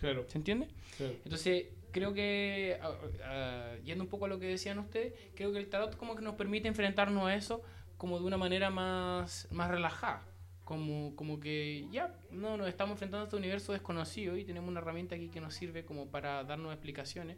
Claro, 0.00 0.26
¿Se 0.28 0.36
entiende? 0.36 0.68
claro. 0.98 1.14
Entonces, 1.24 1.66
creo 1.90 2.12
que, 2.12 2.76
ah, 2.82 2.92
ah, 3.24 3.72
yendo 3.84 4.04
un 4.04 4.10
poco 4.10 4.26
a 4.26 4.28
lo 4.28 4.38
que 4.38 4.46
decían 4.46 4.78
ustedes, 4.78 5.14
creo 5.34 5.50
que 5.52 5.58
el 5.60 5.68
tarot 5.68 5.96
como 5.96 6.14
que 6.14 6.20
nos 6.22 6.34
permite 6.34 6.68
enfrentarnos 6.68 7.26
a 7.26 7.34
eso 7.34 7.62
como 7.96 8.18
de 8.18 8.26
una 8.26 8.36
manera 8.36 8.68
más, 8.68 9.48
más 9.50 9.70
relajada. 9.70 10.22
Como, 10.64 11.14
como 11.16 11.38
que 11.40 11.86
ya 11.92 12.18
no 12.30 12.56
nos 12.56 12.68
estamos 12.68 12.92
enfrentando 12.92 13.22
a 13.22 13.24
este 13.24 13.36
universo 13.36 13.72
desconocido 13.72 14.36
y 14.36 14.44
tenemos 14.44 14.68
una 14.70 14.80
herramienta 14.80 15.14
aquí 15.14 15.28
que 15.28 15.40
nos 15.40 15.54
sirve 15.54 15.84
como 15.84 16.06
para 16.08 16.42
darnos 16.44 16.72
explicaciones 16.72 17.36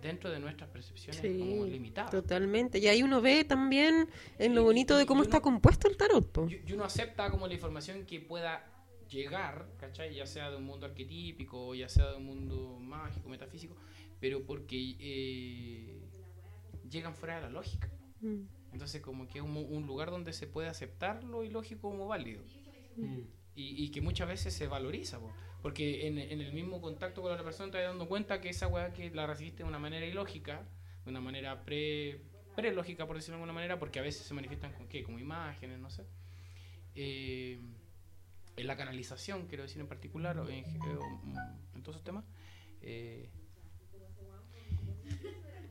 dentro 0.00 0.30
de 0.30 0.38
nuestras 0.40 0.68
percepciones 0.70 1.20
como 1.20 1.64
limitadas. 1.66 2.10
Totalmente. 2.10 2.78
Y 2.78 2.86
ahí 2.88 3.02
uno 3.02 3.20
ve 3.22 3.44
también 3.44 4.08
en 4.38 4.54
lo 4.54 4.62
Y- 4.62 4.64
bonito 4.64 4.96
de 4.96 5.06
cómo 5.06 5.20
uno- 5.20 5.28
está 5.28 5.40
compuesto 5.40 5.88
el 5.88 5.96
tarot. 5.96 6.30
po. 6.30 6.48
Y 6.48 6.72
uno 6.72 6.84
acepta 6.84 7.30
como 7.30 7.46
la 7.46 7.54
información 7.54 8.04
que 8.06 8.20
pueda 8.20 8.66
llegar, 9.08 9.66
¿cachai? 9.78 10.14
Ya 10.14 10.26
sea 10.26 10.50
de 10.50 10.56
un 10.56 10.64
mundo 10.64 10.86
arquetípico, 10.86 11.74
ya 11.74 11.88
sea 11.88 12.10
de 12.10 12.16
un 12.16 12.24
mundo 12.26 12.78
mágico, 12.80 13.28
metafísico, 13.28 13.76
pero 14.20 14.44
porque 14.44 14.96
eh, 14.98 16.00
llegan 16.90 17.14
fuera 17.14 17.36
de 17.36 17.42
la 17.42 17.50
lógica. 17.50 17.90
Mm. 18.20 18.42
Entonces 18.74 19.00
como 19.00 19.28
que 19.28 19.38
es 19.38 19.44
un, 19.44 19.56
un 19.56 19.86
lugar 19.86 20.10
donde 20.10 20.32
se 20.32 20.48
puede 20.48 20.68
aceptar 20.68 21.22
lo 21.22 21.44
ilógico 21.44 21.90
como 21.90 22.08
válido. 22.08 22.42
Mm. 22.96 23.20
Y, 23.54 23.84
y 23.84 23.90
que 23.92 24.00
muchas 24.00 24.26
veces 24.26 24.52
se 24.52 24.66
valoriza, 24.66 25.20
po. 25.20 25.32
porque 25.62 26.08
en, 26.08 26.18
en 26.18 26.40
el 26.40 26.52
mismo 26.52 26.80
contacto 26.80 27.22
con 27.22 27.30
la 27.30 27.36
otra 27.36 27.44
persona 27.44 27.70
te 27.70 27.78
vas 27.78 27.86
dando 27.86 28.08
cuenta 28.08 28.40
que 28.40 28.48
esa 28.48 28.66
weá 28.66 28.92
que 28.92 29.10
la 29.10 29.28
recibiste 29.28 29.62
de 29.62 29.68
una 29.68 29.78
manera 29.78 30.04
ilógica, 30.04 30.66
de 31.04 31.10
una 31.10 31.20
manera 31.20 31.64
pre, 31.64 32.20
pre-lógica, 32.56 33.06
por 33.06 33.14
decirlo 33.14 33.36
de 33.36 33.42
alguna 33.42 33.52
manera, 33.52 33.78
porque 33.78 34.00
a 34.00 34.02
veces 34.02 34.26
se 34.26 34.34
manifiestan 34.34 34.72
con 34.72 34.88
qué, 34.88 35.04
como 35.04 35.20
imágenes, 35.20 35.78
no 35.78 35.88
sé. 35.88 36.04
Eh, 36.96 37.60
en 38.56 38.66
la 38.66 38.76
canalización, 38.76 39.46
quiero 39.46 39.62
decir 39.62 39.80
en 39.80 39.86
particular, 39.86 40.36
en, 40.48 40.64
mm, 40.80 41.76
en 41.76 41.82
todos 41.84 41.94
esos 41.94 42.04
temas, 42.04 42.24
eh, 42.82 43.30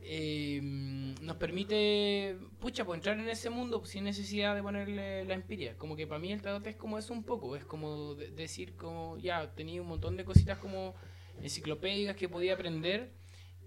eh, 0.06 0.60
nos 0.62 1.36
permite, 1.36 2.36
pucha, 2.60 2.84
pues 2.84 2.98
entrar 2.98 3.18
en 3.18 3.28
ese 3.28 3.50
mundo 3.50 3.84
sin 3.84 4.04
necesidad 4.04 4.54
de 4.54 4.62
ponerle 4.62 5.24
la 5.24 5.34
empiria. 5.34 5.76
Como 5.78 5.96
que 5.96 6.06
para 6.06 6.20
mí 6.20 6.32
el 6.32 6.42
tarot 6.42 6.66
es 6.66 6.76
como 6.76 6.98
eso 6.98 7.12
un 7.12 7.24
poco, 7.24 7.56
es 7.56 7.64
como 7.64 8.14
de- 8.14 8.30
decir 8.30 8.76
como, 8.76 9.16
ya, 9.18 9.54
tenía 9.54 9.80
un 9.82 9.88
montón 9.88 10.16
de 10.16 10.24
cositas 10.24 10.58
como 10.58 10.94
enciclopédicas 11.42 12.16
que 12.16 12.28
podía 12.28 12.54
aprender, 12.54 13.12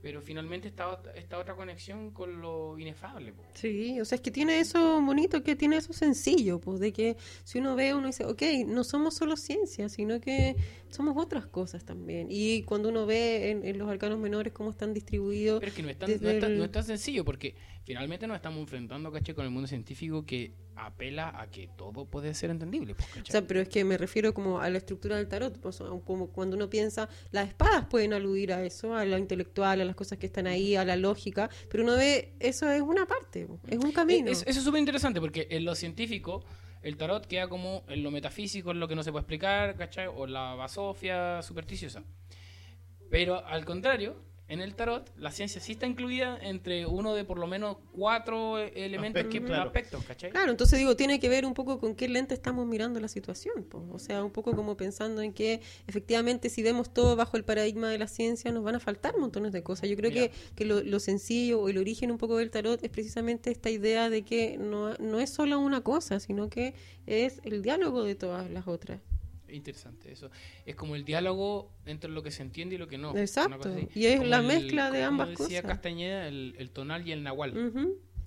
pero 0.08 0.22
finalmente 0.22 0.70
esta, 0.70 0.88
ot- 0.89 1.12
esta 1.16 1.38
otra 1.38 1.53
conexión 1.53 2.12
con 2.12 2.39
lo 2.39 2.80
inefable. 2.80 3.34
po. 3.34 3.43
Sí, 3.55 3.99
o 3.99 4.05
sea, 4.05 4.16
es 4.16 4.22
que 4.22 4.32
tiene 4.32 4.58
eso 4.62 5.01
bonito, 5.01 5.43
que 5.43 5.58
tiene 5.58 5.76
eso 5.76 5.91
sencillo, 5.91 6.62
pues 6.62 6.80
de 6.80 6.93
que 6.93 7.18
si 7.43 7.60
uno 7.60 7.76
ve, 7.76 7.93
uno 7.93 8.08
dice, 8.08 8.24
ok, 8.24 8.41
no 8.68 8.86
somos 8.86 9.16
solo 9.16 9.36
ciencia, 9.36 9.89
sino 9.89 10.22
que 10.22 10.55
somos 10.89 11.18
otras 11.18 11.45
cosas 11.45 11.84
también. 11.84 12.28
Y 12.30 12.64
cuando 12.64 12.88
uno 12.88 13.05
ve 13.05 13.49
en, 13.51 13.66
en 13.66 13.78
los 13.78 13.89
arcanos 13.89 14.18
menores 14.18 14.53
cómo 14.53 14.70
están 14.70 14.93
distribuidos, 14.93 15.60
Pero 15.60 15.72
es 15.72 15.76
que 15.76 15.84
no 15.84 15.89
es 15.89 15.97
tan, 15.99 16.10
no 16.22 16.30
es 16.30 16.39
tan- 16.39 16.58
no 16.58 16.64
es 16.64 16.72
tan 16.72 16.86
sencillo, 16.86 17.26
porque 17.26 17.53
finalmente 17.88 18.27
nos 18.27 18.35
estamos 18.35 18.59
enfrentando, 18.59 19.11
¿cachai? 19.11 19.33
Con 19.33 19.45
el 19.45 19.51
mundo 19.51 19.65
científico 19.67 20.25
que 20.25 20.51
apela 20.75 21.39
a 21.39 21.49
que 21.49 21.69
todo 21.77 22.05
puede 22.05 22.33
ser 22.33 22.49
entendible, 22.49 22.93
pues, 22.93 23.07
O 23.29 23.31
sea, 23.31 23.47
pero 23.47 23.61
es 23.61 23.69
que 23.69 23.83
me 23.85 23.97
refiero 23.97 24.33
como 24.33 24.59
a 24.59 24.69
la 24.69 24.77
estructura 24.77 25.15
del 25.15 25.27
tarot, 25.29 25.57
pues, 25.59 25.81
como 26.05 26.27
cuando 26.31 26.55
uno 26.57 26.69
piensa, 26.69 27.07
las 27.31 27.47
espadas 27.47 27.85
pueden 27.85 28.13
aludir 28.13 28.51
a 28.53 28.63
eso, 28.63 28.93
a 28.93 29.05
lo 29.05 29.17
intelectual, 29.17 29.79
a 29.81 29.85
las 29.85 29.95
cosas 29.95 30.17
que 30.19 30.25
están 30.27 30.45
ahí, 30.47 30.75
a 30.75 30.83
la 30.85 30.97
lógica, 30.97 31.49
pero 31.69 31.83
uno 31.83 31.95
ve, 31.95 32.33
eso 32.39 32.69
es 32.69 32.81
una 32.81 33.05
parte, 33.07 33.47
es 33.67 33.77
un 33.77 33.91
camino. 33.93 34.29
Es- 34.29 34.43
eso 34.45 34.59
es 34.59 34.65
súper 34.65 34.79
interesante 34.79 35.19
porque 35.21 35.47
en 35.49 35.63
lo 35.65 35.73
científico 35.73 36.43
el 36.83 36.97
tarot 36.97 37.25
queda 37.25 37.47
como 37.47 37.83
en 37.88 38.03
lo 38.03 38.11
metafísico, 38.11 38.71
en 38.71 38.79
lo 38.81 38.88
que 38.88 38.95
no 38.95 39.03
se 39.03 39.11
puede 39.11 39.21
explicar, 39.21 39.75
¿cachai? 39.77 40.07
O 40.07 40.27
la 40.27 40.53
basofia 40.55 41.41
supersticiosa. 41.41 42.03
Pero 43.09 43.45
al 43.45 43.63
contrario, 43.65 44.21
en 44.49 44.61
el 44.61 44.75
tarot 44.75 45.11
la 45.17 45.31
ciencia 45.31 45.59
sí 45.59 45.73
está 45.73 45.87
incluida 45.87 46.37
entre 46.41 46.85
uno 46.85 47.13
de 47.13 47.25
por 47.25 47.37
lo 47.37 47.47
menos 47.47 47.77
cuatro 47.91 48.59
eh, 48.59 48.71
elementos 48.75 49.21
Aspectos, 49.21 49.41
que 49.41 49.45
claro. 49.45 49.63
aspectos, 49.63 50.03
¿cachai? 50.05 50.31
Claro, 50.31 50.51
entonces 50.51 50.79
digo, 50.79 50.95
tiene 50.95 51.19
que 51.19 51.29
ver 51.29 51.45
un 51.45 51.53
poco 51.53 51.79
con 51.79 51.95
qué 51.95 52.07
lente 52.07 52.33
estamos 52.33 52.65
mirando 52.65 52.99
la 52.99 53.07
situación, 53.07 53.63
po. 53.63 53.85
o 53.91 53.99
sea, 53.99 54.23
un 54.23 54.31
poco 54.31 54.55
como 54.55 54.77
pensando 54.77 55.21
en 55.21 55.33
que 55.33 55.61
efectivamente 55.87 56.49
si 56.49 56.63
vemos 56.63 56.93
todo 56.93 57.15
bajo 57.15 57.37
el 57.37 57.43
paradigma 57.43 57.89
de 57.89 57.97
la 57.97 58.07
ciencia 58.07 58.51
nos 58.51 58.63
van 58.63 58.75
a 58.75 58.79
faltar 58.79 59.17
montones 59.17 59.51
de 59.51 59.63
cosas. 59.63 59.89
Yo 59.89 59.95
creo 59.95 60.11
Mira. 60.11 60.27
que, 60.27 60.33
que 60.55 60.65
lo, 60.65 60.81
lo 60.81 60.99
sencillo 60.99 61.61
o 61.61 61.69
el 61.69 61.77
origen 61.77 62.11
un 62.11 62.17
poco 62.17 62.37
del 62.37 62.51
tarot 62.51 62.83
es 62.83 62.89
precisamente 62.89 63.51
esta 63.51 63.69
idea 63.69 64.09
de 64.09 64.23
que 64.23 64.57
no, 64.57 64.93
no 64.95 65.19
es 65.19 65.29
solo 65.29 65.59
una 65.59 65.81
cosa, 65.81 66.19
sino 66.19 66.49
que 66.49 66.73
es 67.05 67.41
el 67.43 67.61
diálogo 67.61 68.03
de 68.03 68.15
todas 68.15 68.49
las 68.49 68.67
otras. 68.67 68.99
Interesante, 69.49 70.11
eso. 70.11 70.29
Es 70.65 70.75
como 70.75 70.95
el 70.95 71.05
diálogo 71.05 71.71
entre 71.85 72.09
lo 72.09 72.21
que 72.23 72.31
se 72.31 72.41
entiende 72.43 72.75
y 72.75 72.77
lo 72.77 72.87
que 72.87 72.97
no. 72.97 73.15
Exacto, 73.15 73.69
y 73.95 74.05
es 74.05 74.17
Como 74.17 74.29
la 74.29 74.39
el- 74.39 74.45
mezcla 74.47 74.91
de 74.91 74.97
como 75.05 75.07
ambas 75.23 75.29
decía 75.29 75.61
cosas. 75.61 75.63
Castañeda, 75.77 76.27
el, 76.27 76.55
el 76.57 76.69
tonal 76.71 77.07
y 77.07 77.11
el 77.11 77.23
nahual. 77.23 77.71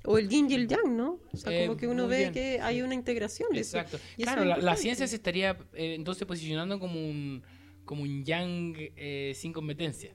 O 0.04 0.16
el 0.16 0.28
yin 0.30 0.50
y 0.50 0.54
el 0.54 0.66
yang, 0.66 0.96
¿no? 0.96 1.20
O 1.32 1.36
sea, 1.36 1.52
Eh, 1.52 1.66
como 1.66 1.76
que 1.76 1.86
uno 1.86 2.08
ve 2.08 2.16
bien, 2.18 2.32
que 2.32 2.58
hay 2.60 2.80
una 2.80 2.94
integración 2.94 3.50
de. 3.52 3.58
Exacto. 3.58 3.96
Eso 3.98 4.04
Claro, 4.16 4.42
es 4.56 4.64
la, 4.64 4.76
ciencia 4.76 5.06
se 5.06 5.16
estaría 5.16 5.58
eh, 5.74 5.94
entonces 5.94 6.26
posicionando 6.26 6.78
como 6.80 6.98
un 6.98 7.42
como 7.84 8.02
un 8.02 8.24
yang 8.24 8.74
eh, 8.78 9.32
sin 9.34 9.52
competencia. 9.52 10.14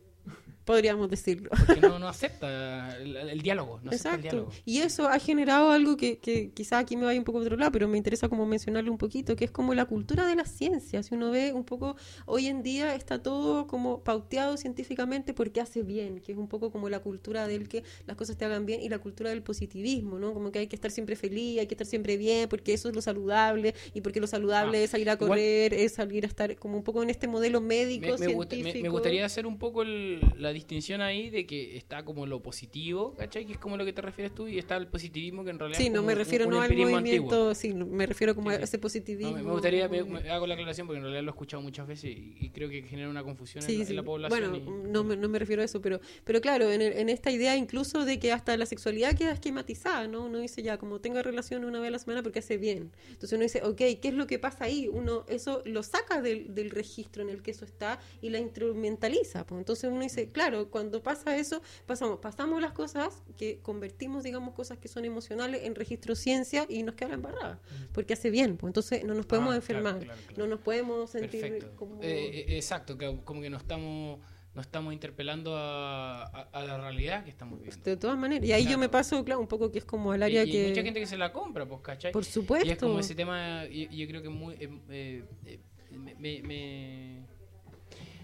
Podríamos 0.66 1.10
decirlo. 1.10 1.50
Porque 1.66 1.80
no, 1.82 2.00
no 2.00 2.08
acepta 2.10 2.98
el, 2.98 3.16
el 3.16 3.42
diálogo. 3.42 3.80
No 3.84 3.92
acepta 3.92 4.10
el 4.10 4.16
Exacto. 4.16 4.22
diálogo. 4.22 4.52
Y 4.66 4.80
eso 4.80 5.08
ha 5.08 5.20
generado 5.20 5.72
algo 5.72 5.96
que, 5.96 6.18
que 6.18 6.50
quizá 6.52 6.80
aquí 6.80 6.98
me 6.98 7.06
vaya 7.06 7.20
un 7.20 7.24
poco 7.26 7.38
a 7.40 7.42
otro 7.42 7.56
lado, 7.56 7.72
pero 7.72 7.88
me 7.88 7.98
interesa 7.98 8.30
como 8.30 8.46
mencionarlo 8.46 8.92
un 8.92 8.98
poquito, 8.98 9.36
que 9.36 9.46
es 9.46 9.52
como 9.52 9.74
la 9.76 9.86
cultura 9.86 10.26
de 10.26 10.36
la 10.36 10.46
ciencia. 10.46 11.04
Si 11.04 11.14
uno 11.14 11.30
ve 11.32 11.54
un 11.54 11.64
poco, 11.66 11.96
hoy 12.26 12.48
en 12.48 12.64
día 12.64 12.96
está 12.96 13.22
todo 13.22 13.68
como 13.68 14.04
pauteado 14.04 14.58
científicamente 14.58 15.34
porque 15.34 15.62
hace 15.62 15.84
bien, 15.84 16.20
que 16.20 16.32
es 16.32 16.38
un 16.38 16.48
poco 16.48 16.72
como 16.72 16.90
la 16.90 17.00
cultura 17.00 17.48
del 17.48 17.68
que 17.70 17.84
las 18.08 18.18
cosas 18.18 18.36
te 18.36 18.46
hagan 18.46 18.66
bien 18.66 18.82
y 18.82 18.90
la 18.90 18.98
cultura 19.00 19.30
del 19.30 19.44
positivismo, 19.44 20.18
¿no? 20.20 20.34
Como 20.34 20.52
que 20.52 20.60
hay 20.60 20.68
que 20.68 20.76
estar 20.76 20.90
siempre 20.92 21.16
feliz, 21.16 21.60
hay 21.60 21.68
que 21.68 21.76
estar 21.76 21.86
siempre 21.88 22.18
bien, 22.18 22.50
porque 22.50 22.74
eso 22.74 22.90
es 22.90 22.96
lo 22.96 23.02
saludable 23.02 23.76
y 23.94 24.02
porque 24.02 24.20
lo 24.20 24.28
saludable 24.28 24.80
Ah, 24.80 24.82
es 24.84 24.90
salir 24.90 25.10
a 25.10 25.14
igual- 25.14 25.30
correr, 25.30 25.74
es 25.76 25.94
salir 25.94 26.24
a 26.26 26.28
estar 26.28 26.56
como 26.58 26.78
un 26.78 26.84
poco 26.84 27.04
en 27.04 27.10
este 27.10 27.28
modelo 27.28 27.62
médico, 27.62 28.18
Me, 28.20 28.28
me 28.28 28.34
gusta- 28.34 28.56
me- 28.56 28.62
científico. 28.64 28.84
me 28.84 28.90
gustaría 28.90 29.26
hacer 29.26 29.46
un 29.46 29.58
poco 29.60 29.84
el- 29.84 30.20
la 30.38 30.52
distinción 30.56 31.02
ahí 31.02 31.30
de 31.30 31.46
que 31.46 31.78
está 31.78 32.04
como 32.04 32.26
lo 32.26 32.42
positivo, 32.42 33.14
¿cachai? 33.16 33.46
Que 33.46 33.54
es 33.54 33.60
como 33.60 33.78
lo 33.78 33.86
que 33.86 33.94
te 33.94 34.02
refieres 34.02 34.34
tú, 34.34 34.48
y 34.48 34.58
está 34.58 34.76
el 34.78 34.88
positivismo 34.88 35.44
que 35.44 35.52
en 35.52 35.60
realidad 35.60 35.78
Sí, 35.78 35.86
es 35.86 35.92
no 35.92 35.98
como 36.00 36.08
me 36.08 36.14
un- 36.14 36.20
refiero 36.20 36.46
un 36.46 36.52
no 36.52 36.62
al 36.62 36.70
movimiento, 36.76 36.96
antiguo. 36.98 37.54
sí, 37.56 37.74
no, 37.74 37.86
me 37.86 38.06
refiero 38.08 38.34
como 38.34 38.50
Sí, 38.50 38.56
a 38.56 38.58
sí. 38.60 38.64
ese 38.64 38.78
No, 38.78 38.82
positivismo. 38.82 39.34
me, 39.34 39.44
me 39.44 39.52
gustaría, 39.52 39.88
me- 39.88 40.04
me 40.04 40.30
hago 40.32 40.48
la 40.48 40.56
aclaración 40.56 40.88
porque 40.88 40.98
en 40.98 41.04
realidad 41.04 41.24
lo 41.24 41.30
he 41.30 41.34
escuchado 41.34 41.62
muchas 41.62 41.88
veces 41.88 42.06
y, 42.16 42.38
y 42.40 42.50
creo 42.50 42.70
que 42.70 42.82
genera 42.84 43.10
una 43.10 43.24
confusión 43.24 43.64
en, 43.64 43.70
Sí, 43.70 43.76
la, 43.78 43.82
en 43.84 43.88
sí. 43.88 43.94
la 43.94 44.04
población. 44.04 44.52
Bueno, 44.52 44.58
y- 44.58 44.90
no, 44.92 45.04
me, 45.04 45.16
no 45.18 45.30
me 45.30 45.38
refiero 45.38 45.62
a 45.62 45.66
eso, 45.66 45.82
pero, 45.82 46.00
pero 46.24 46.42
claro, 46.42 46.72
en, 46.72 46.82
el- 46.82 46.94
en 46.94 47.10
esta 47.10 47.30
idea 47.32 47.56
incluso 47.58 48.06
de 48.06 48.18
que 48.20 48.32
hasta 48.32 48.56
la 48.58 48.66
sexualidad 48.66 49.16
queda 49.18 49.32
esquematizada, 49.34 50.08
¿no? 50.08 50.26
Uno 50.26 50.40
dice 50.40 50.64
ya, 50.64 50.78
como 50.78 51.00
tenga 51.02 51.22
relación 51.22 51.66
una 51.66 51.80
vez 51.80 51.90
a 51.90 51.92
la 51.92 52.00
semana 52.00 52.24
porque 52.24 52.40
hace 52.40 52.58
bien. 52.58 52.92
Entonces 53.10 53.34
uno 53.34 53.44
dice, 53.44 53.62
ok, 53.64 53.78
¿qué 53.78 54.00
es 54.10 54.14
lo 54.14 54.26
que 54.28 54.40
pasa 54.40 54.66
ahí? 54.66 54.88
Uno 54.88 55.26
eso 55.28 55.62
lo 55.66 55.84
saca 55.84 56.22
del, 56.22 56.56
del 56.56 56.70
registro 56.70 57.22
en 57.22 57.30
el 57.30 57.42
que 57.42 57.52
eso 57.52 57.66
está 57.66 58.00
y 58.22 58.30
la 58.30 58.40
instrumentaliza. 58.40 59.46
Pues. 59.46 59.60
Entonces 59.60 59.90
uno 59.92 60.02
dice, 60.02 60.30
claro, 60.30 60.45
cuando 60.70 61.02
pasa 61.04 61.36
eso, 61.38 61.62
pasamos, 61.86 62.20
pasamos 62.20 62.62
las 62.62 62.72
cosas 62.74 63.24
que 63.38 63.60
convertimos, 63.62 64.24
digamos, 64.24 64.54
cosas 64.54 64.78
que 64.78 64.88
son 64.88 65.06
emocionales 65.06 65.64
en 65.64 65.76
registro 65.76 66.16
ciencia 66.16 66.66
y 66.70 66.84
nos 66.84 66.96
queda 66.96 67.10
la 67.10 67.16
embarrada, 67.16 67.60
porque 67.94 68.14
hace 68.14 68.30
bien. 68.30 68.58
Pues. 68.58 68.70
Entonces 68.70 69.04
no 69.04 69.14
nos 69.14 69.26
podemos 69.26 69.56
Ah, 69.56 69.60
claro, 69.60 69.80
enfermar, 69.80 70.04
claro, 70.06 70.22
claro. 70.28 70.44
no 70.44 70.48
nos 70.48 70.60
podemos 70.62 71.10
sentir 71.10 71.42
Perfecto. 71.42 71.76
como... 71.76 72.02
Eh, 72.02 72.40
eh, 72.40 72.56
exacto, 72.58 72.98
que 72.98 73.20
como 73.24 73.42
que 73.42 73.50
no 73.50 73.58
estamos, 73.58 74.20
no 74.54 74.62
estamos 74.62 74.94
interpelando 74.94 75.56
a, 75.58 76.24
a- 76.24 76.50
a 76.54 76.64
la 76.64 76.78
realidad 76.78 77.24
que 77.24 77.30
estamos 77.30 77.60
viviendo. 77.60 77.84
De 77.84 77.98
todas 77.98 78.18
maneras. 78.18 78.48
Y 78.48 78.54
ahí 78.54 78.64
yo 78.64 78.68
Claro. 78.70 78.80
me 78.80 78.90
paso, 78.90 79.26
claro, 79.26 79.42
un 79.42 79.48
poco 79.48 79.72
que 79.72 79.80
es 79.80 79.86
como 79.86 80.16
Y- 80.16 80.22
área 80.22 80.44
y, 80.46 80.52
que... 80.52 80.62
hay 80.64 80.70
mucha 80.70 80.84
gente 80.84 81.00
que 81.02 81.08
se 81.08 81.18
la 81.18 81.34
compra, 81.34 81.66
pues, 81.66 81.82
¿cachai? 81.82 82.12
Por 82.14 82.24
Y 82.24 82.28
es 82.28 82.34
supuesto. 82.34 82.88
como 82.88 83.00
ese 83.00 83.16
tema, 83.16 83.66
y- 83.70 83.88
y 83.92 83.98
yo, 83.98 84.08
creo 84.08 84.22
que 84.22 84.30
muy, 84.30 84.54
eh, 84.56 84.70
eh, 84.90 85.24
eh, 85.46 85.60
me- 85.98 86.42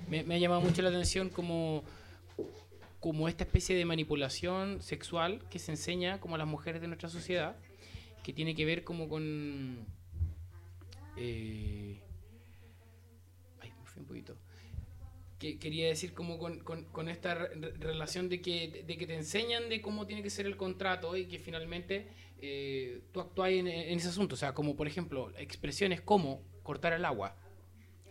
me- 0.10 0.24
me 0.24 0.36
ha 0.36 0.38
llamado 0.38 0.62
mucho 0.62 0.82
la 0.82 0.90
atención 0.90 1.30
como, 1.30 1.84
como 3.02 3.28
esta 3.28 3.44
especie 3.44 3.76
de 3.76 3.84
manipulación 3.84 4.82
sexual 4.82 5.44
que 5.50 5.60
se 5.60 5.72
enseña 5.72 6.22
como 6.22 6.36
a 6.36 6.38
las 6.38 6.48
mujeres 6.48 6.80
de 6.82 6.88
nuestra 6.88 7.10
sociedad, 7.10 7.58
que 8.24 8.32
tiene 8.32 8.56
que 8.56 8.64
ver 8.64 8.84
como 8.86 9.10
con... 9.10 9.86
eh, 11.18 12.00
ay, 13.60 13.72
me 13.78 13.86
fui 13.86 14.02
un 14.02 14.08
poquito. 14.08 14.38
Que, 15.40 15.58
quería 15.58 15.88
decir 15.88 16.14
como 16.14 16.38
con, 16.38 16.60
con- 16.60 16.86
con 16.86 17.10
esta 17.10 17.34
re- 17.34 17.56
re- 17.56 17.72
relación 17.80 18.30
de 18.30 18.42
que, 18.42 18.84
de 18.86 18.98
que 18.98 19.08
te 19.08 19.16
enseñan 19.16 19.70
de 19.70 19.82
cómo 19.82 20.06
tiene 20.06 20.22
que 20.22 20.30
ser 20.30 20.46
el 20.46 20.56
contrato 20.56 21.18
y 21.18 21.26
que 21.26 21.40
finalmente 21.40 22.08
eh, 22.40 23.02
tú 23.12 23.20
actúas 23.22 23.50
en, 23.50 23.68
en 23.68 23.98
ese 23.98 24.10
asunto. 24.10 24.36
O 24.36 24.38
sea, 24.38 24.54
como 24.54 24.76
por 24.76 24.88
ejemplo, 24.88 25.32
expresiones 25.38 26.00
como 26.02 26.44
cortar 26.62 26.94
el 26.94 27.04
agua. 27.06 27.36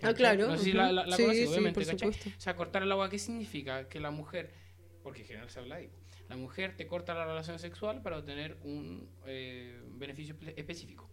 Ah, 0.03 0.12
claro. 0.14 0.49
No 0.49 0.57
sé 0.59 0.64
si 0.64 0.72
la, 0.72 0.91
la, 0.91 1.07
la 1.07 1.14
Sí, 1.16 1.22
conoces, 1.22 1.45
sí, 1.49 1.53
obviamente, 1.53 1.80
por 1.80 1.86
¿cachai? 1.88 2.12
supuesto. 2.12 2.30
O 2.36 2.41
sea, 2.41 2.57
cortar 2.57 2.82
el 2.82 2.91
agua, 2.91 3.09
¿qué 3.11 3.18
significa? 3.20 3.88
Que 3.88 4.01
la 4.01 4.11
mujer, 4.11 4.53
porque 5.03 5.20
en 5.22 5.26
general 5.26 5.51
se 5.51 5.59
habla 5.61 5.76
ahí, 5.76 5.90
la 6.28 6.36
mujer 6.36 6.76
te 6.76 6.86
corta 6.86 7.14
la 7.14 7.24
relación 7.24 7.59
sexual 7.59 8.03
para 8.03 8.18
obtener 8.18 8.57
un 8.64 9.09
eh, 9.26 9.80
beneficio 9.94 10.34
espe- 10.36 10.55
específico. 10.57 11.09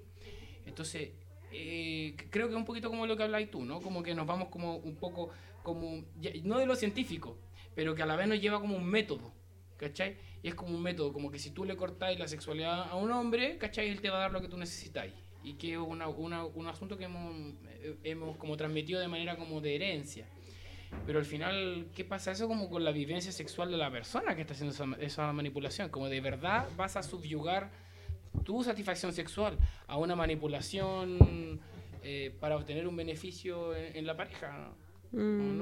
Entonces, 0.66 1.12
eh, 1.52 2.16
creo 2.30 2.48
que 2.48 2.54
es 2.54 2.58
un 2.58 2.66
poquito 2.66 2.90
como 2.90 3.06
lo 3.08 3.16
que 3.16 3.24
habláis 3.24 3.50
tú, 3.50 3.64
¿no? 3.64 3.82
Como 3.82 4.04
que 4.04 4.14
nos 4.14 4.28
vamos 4.28 4.50
como 4.50 4.76
un 4.78 4.96
poco, 4.96 5.30
como, 5.64 6.04
ya- 6.20 6.32
no 6.44 6.60
de 6.60 6.66
lo 6.66 6.76
científico, 6.76 7.40
pero 7.76 7.96
que 7.96 8.04
a 8.04 8.06
la 8.06 8.16
vez 8.16 8.28
nos 8.28 8.42
lleva 8.42 8.60
como 8.60 8.76
un 8.76 8.86
método, 8.86 9.34
¿cachai? 9.78 10.18
Y 10.44 10.50
es 10.50 10.56
como 10.56 10.76
un 10.76 10.84
método, 10.84 11.14
como 11.14 11.32
que 11.32 11.40
si 11.40 11.52
tú 11.52 11.64
le 11.66 11.76
cortáis 11.78 12.20
la 12.20 12.28
sexualidad 12.28 12.90
a 12.90 12.96
un 12.96 13.12
hombre, 13.12 13.58
¿cachai? 13.58 13.88
Él 13.90 14.02
te 14.02 14.10
va 14.10 14.18
a 14.18 14.22
dar 14.22 14.32
lo 14.32 14.42
que 14.42 14.48
tú 14.50 14.58
necesitáis. 14.58 15.14
y 15.44 15.54
que 15.54 15.74
es 15.74 15.78
un 15.78 16.02
asunto 16.68 16.98
que 16.98 17.06
hemos, 17.06 17.54
eh, 17.70 17.96
hemos 18.04 18.36
como 18.36 18.58
transmitido 18.58 19.00
de 19.00 19.08
manera 19.08 19.38
como 19.38 19.62
de 19.62 19.76
herencia. 19.76 20.28
Pero 21.06 21.20
al 21.20 21.26
final, 21.26 21.88
¿qué 21.96 22.04
pasa 22.04 22.32
eso 22.32 22.48
como 22.48 22.70
con 22.70 22.84
la 22.84 22.92
vivencia 22.92 23.32
sexual 23.32 23.72
de 23.72 23.78
la 23.78 23.92
persona 23.92 24.36
que 24.36 24.42
está 24.42 24.54
haciendo 24.54 24.74
esa, 24.74 24.86
esa 25.00 25.34
manipulación? 25.34 25.90
Como 25.90 26.10
de 26.10 26.22
verdad 26.22 26.68
vas 26.76 26.96
a 26.96 27.04
subyugar 27.04 27.70
tu 28.44 28.64
satisfacción 28.64 29.14
sexual 29.14 29.58
a 29.88 29.98
una 29.98 30.16
manipulación 30.16 31.60
eh, 32.04 32.36
para 32.40 32.56
obtener 32.56 32.88
un 32.88 32.96
beneficio 32.96 33.76
en, 33.76 33.98
en 33.98 34.06
la 34.06 34.16
pareja. 34.16 34.72
¿O 34.72 34.88
Mm. 35.12 35.62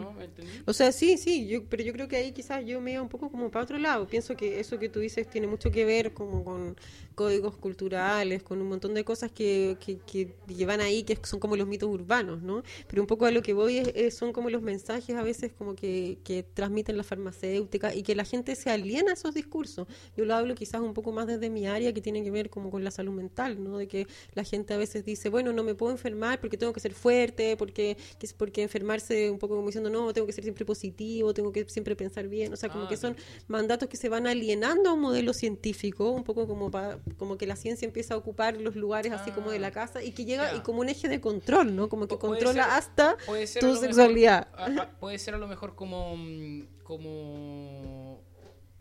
O 0.65 0.73
sea, 0.73 0.91
sí, 0.91 1.17
sí, 1.17 1.47
yo, 1.47 1.65
pero 1.65 1.83
yo 1.83 1.93
creo 1.93 2.07
que 2.07 2.15
ahí 2.15 2.31
quizás 2.31 2.65
yo 2.65 2.81
me 2.81 2.93
iba 2.93 3.01
un 3.01 3.09
poco 3.09 3.29
como 3.29 3.49
para 3.51 3.63
otro 3.63 3.77
lado. 3.77 4.07
Pienso 4.07 4.35
que 4.35 4.59
eso 4.59 4.79
que 4.79 4.89
tú 4.89 4.99
dices 4.99 5.29
tiene 5.29 5.47
mucho 5.47 5.71
que 5.71 5.85
ver 5.85 6.13
como 6.13 6.43
con 6.43 6.75
códigos 7.15 7.57
culturales, 7.57 8.43
con 8.43 8.61
un 8.61 8.67
montón 8.69 8.93
de 8.93 9.03
cosas 9.03 9.31
que, 9.31 9.77
que, 9.79 9.97
que 9.99 10.35
llevan 10.47 10.81
ahí, 10.81 11.03
que 11.03 11.17
son 11.23 11.39
como 11.39 11.55
los 11.55 11.67
mitos 11.67 11.89
urbanos, 11.89 12.41
¿no? 12.43 12.63
Pero 12.87 13.01
un 13.01 13.07
poco 13.07 13.25
a 13.25 13.31
lo 13.31 13.41
que 13.41 13.53
voy 13.53 13.77
es, 13.77 13.91
es- 13.95 14.15
son 14.17 14.33
como 14.33 14.49
los 14.49 14.61
mensajes 14.61 15.15
a 15.15 15.23
veces 15.23 15.51
como 15.53 15.75
que, 15.75 16.19
que 16.23 16.43
transmiten 16.43 16.97
las 16.97 17.07
farmacéuticas 17.07 17.95
y 17.95 18.03
que 18.03 18.15
la 18.15 18.25
gente 18.25 18.55
se 18.55 18.69
aliena 18.69 19.11
a 19.11 19.13
esos 19.13 19.33
discursos. 19.33 19.87
Yo 20.15 20.25
lo 20.25 20.35
hablo 20.35 20.55
quizás 20.55 20.81
un 20.81 20.93
poco 20.93 21.11
más 21.11 21.27
desde 21.27 21.49
mi 21.49 21.67
área 21.67 21.93
que 21.93 22.01
tiene 22.01 22.23
que 22.23 22.31
ver 22.31 22.49
como 22.49 22.69
con 22.71 22.83
la 22.83 22.91
salud 22.91 23.13
mental, 23.13 23.63
¿no? 23.63 23.77
De 23.77 23.87
que 23.87 24.07
la 24.33 24.43
gente 24.43 24.73
a 24.73 24.77
veces 24.77 25.05
dice, 25.05 25.29
bueno, 25.29 25.53
no 25.53 25.63
me 25.63 25.75
puedo 25.75 25.91
enfermar 25.91 26.39
porque 26.39 26.57
tengo 26.57 26.73
que 26.73 26.79
ser 26.79 26.93
fuerte, 26.93 27.55
porque, 27.57 27.97
porque 28.37 28.63
enfermarse 28.63 29.29
un 29.29 29.39
poco 29.39 29.55
como 29.55 29.67
diciendo, 29.67 29.89
no, 29.89 30.13
tengo 30.13 30.27
que 30.27 30.33
ser 30.33 30.43
siempre 30.43 30.65
positivo, 30.65 31.33
tengo 31.33 31.51
que 31.51 31.65
siempre 31.69 31.95
pensar 31.95 32.27
bien, 32.27 32.53
o 32.53 32.55
sea, 32.55 32.69
como 32.69 32.85
Ah, 32.85 32.87
que 32.87 32.97
son 32.97 33.15
mandatos 33.47 33.87
que 33.89 33.97
se 33.97 34.09
van 34.09 34.27
alienando 34.27 34.89
a 34.89 34.93
un 34.93 34.99
modelo 35.01 35.33
científico, 35.33 36.11
un 36.11 36.23
poco 36.23 36.47
como 36.47 36.69
pa- 36.71 36.99
como 37.17 37.37
que 37.37 37.45
la 37.47 37.55
ciencia 37.55 37.85
empieza 37.85 38.13
a 38.13 38.17
ocupar 38.17 38.59
los 38.59 38.75
lugares 38.75 39.11
así 39.13 39.31
como 39.31 39.51
de 39.51 39.59
la 39.59 39.67
Ah, 39.67 39.71
casa 39.71 40.03
y 40.03 40.11
que 40.11 40.25
llega 40.25 40.55
y 40.55 40.61
como 40.61 40.79
un 40.81 40.89
eje 40.89 41.07
de 41.07 41.21
control, 41.21 41.75
¿no? 41.75 41.87
Como 41.89 42.07
que 42.07 42.17
controla 42.17 42.63
ser- 42.63 42.71
hasta 42.73 43.09
a 43.11 43.15
tu 43.17 43.67
mejor- 43.67 43.77
sexualidad. 43.77 44.47
a- 44.57 44.65
a- 44.65 44.89
puede 44.99 45.17
ser 45.19 45.35
a 45.35 45.37
lo 45.37 45.47
mejor 45.47 45.75
como, 45.75 46.15
mm, 46.17 46.67
como 46.83 48.21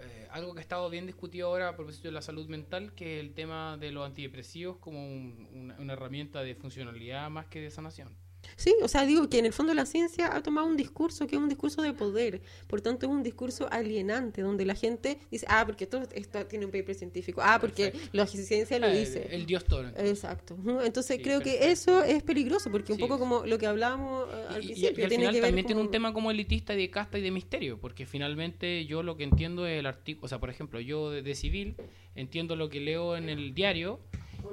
eh, 0.00 0.26
algo 0.30 0.52
que 0.54 0.60
ha 0.60 0.62
estado 0.62 0.90
bien 0.90 1.06
discutido 1.06 1.48
ahora 1.48 1.68
a 1.68 1.76
propósito 1.76 2.08
de 2.08 2.12
la 2.12 2.22
salud 2.22 2.48
mental, 2.48 2.92
que 2.94 3.18
es 3.18 3.24
el 3.24 3.32
tema 3.34 3.76
de 3.78 3.90
los 3.92 4.04
antidepresivos 4.06 4.76
como 4.78 5.04
un- 5.06 5.48
una, 5.52 5.78
una 5.78 5.92
herramienta 5.92 6.42
de 6.42 6.54
funcionalidad 6.54 7.30
más 7.30 7.46
que 7.46 7.60
de 7.60 7.70
sanación. 7.70 8.16
Sí, 8.56 8.74
o 8.82 8.88
sea, 8.88 9.04
digo 9.06 9.28
que 9.28 9.38
en 9.38 9.46
el 9.46 9.52
fondo 9.52 9.74
la 9.74 9.86
ciencia 9.86 10.34
ha 10.34 10.42
tomado 10.42 10.66
un 10.66 10.76
discurso 10.76 11.26
que 11.26 11.36
es 11.36 11.42
un 11.42 11.48
discurso 11.48 11.82
de 11.82 11.92
poder, 11.92 12.40
por 12.66 12.80
tanto 12.80 13.06
es 13.06 13.12
un 13.12 13.22
discurso 13.22 13.68
alienante, 13.70 14.42
donde 14.42 14.64
la 14.64 14.74
gente 14.74 15.18
dice, 15.30 15.46
ah, 15.48 15.64
porque 15.66 15.84
esto, 15.84 16.02
esto 16.14 16.46
tiene 16.46 16.64
un 16.64 16.70
paper 16.70 16.94
científico, 16.94 17.40
ah, 17.42 17.58
porque 17.60 17.90
Perfecto. 17.90 18.08
la 18.12 18.26
ciencia 18.26 18.78
lo 18.78 18.86
Ah, 18.86 18.90
dice. 18.90 19.26
El, 19.30 19.46
dios 19.46 19.64
toro. 19.64 19.88
entonces. 19.88 20.10
Exacto. 20.10 20.56
Entonces 20.84 21.16
Sí, 21.16 21.22
creo 21.22 21.40
que 21.40 21.70
eso 21.70 22.02
es 22.02 22.22
peligroso, 22.22 22.70
porque 22.70 22.92
un 22.92 22.98
Sí, 22.98 23.02
poco 23.02 23.18
como 23.18 23.44
lo 23.46 23.58
que 23.58 23.66
hablábamos 23.66 24.28
eh, 24.32 24.44
al 24.50 24.62
Y- 24.62 24.66
principio, 24.66 25.00
y 25.00 25.02
al 25.04 25.08
tiene 25.08 25.22
final 25.24 25.34
que 25.34 25.40
ver 25.40 25.48
también 25.50 25.66
tiene 25.66 25.80
un 25.80 25.90
tema 25.90 26.12
como 26.12 26.30
elitista 26.30 26.74
y 26.74 26.76
de 26.76 26.90
casta 26.90 27.18
y 27.18 27.22
de 27.22 27.30
misterio, 27.30 27.78
porque 27.80 28.06
finalmente 28.06 28.86
yo 28.86 29.02
lo 29.02 29.16
que 29.16 29.24
entiendo 29.24 29.66
es 29.66 29.78
el 29.78 29.86
artículo, 29.86 30.26
o 30.26 30.28
sea, 30.28 30.38
por 30.40 30.50
ejemplo, 30.50 30.80
yo 30.80 31.10
de, 31.10 31.22
de 31.22 31.34
civil 31.34 31.76
entiendo 32.14 32.56
lo 32.56 32.68
que 32.68 32.80
leo 32.80 33.16
en 33.16 33.28
el 33.28 33.54
diario 33.54 34.00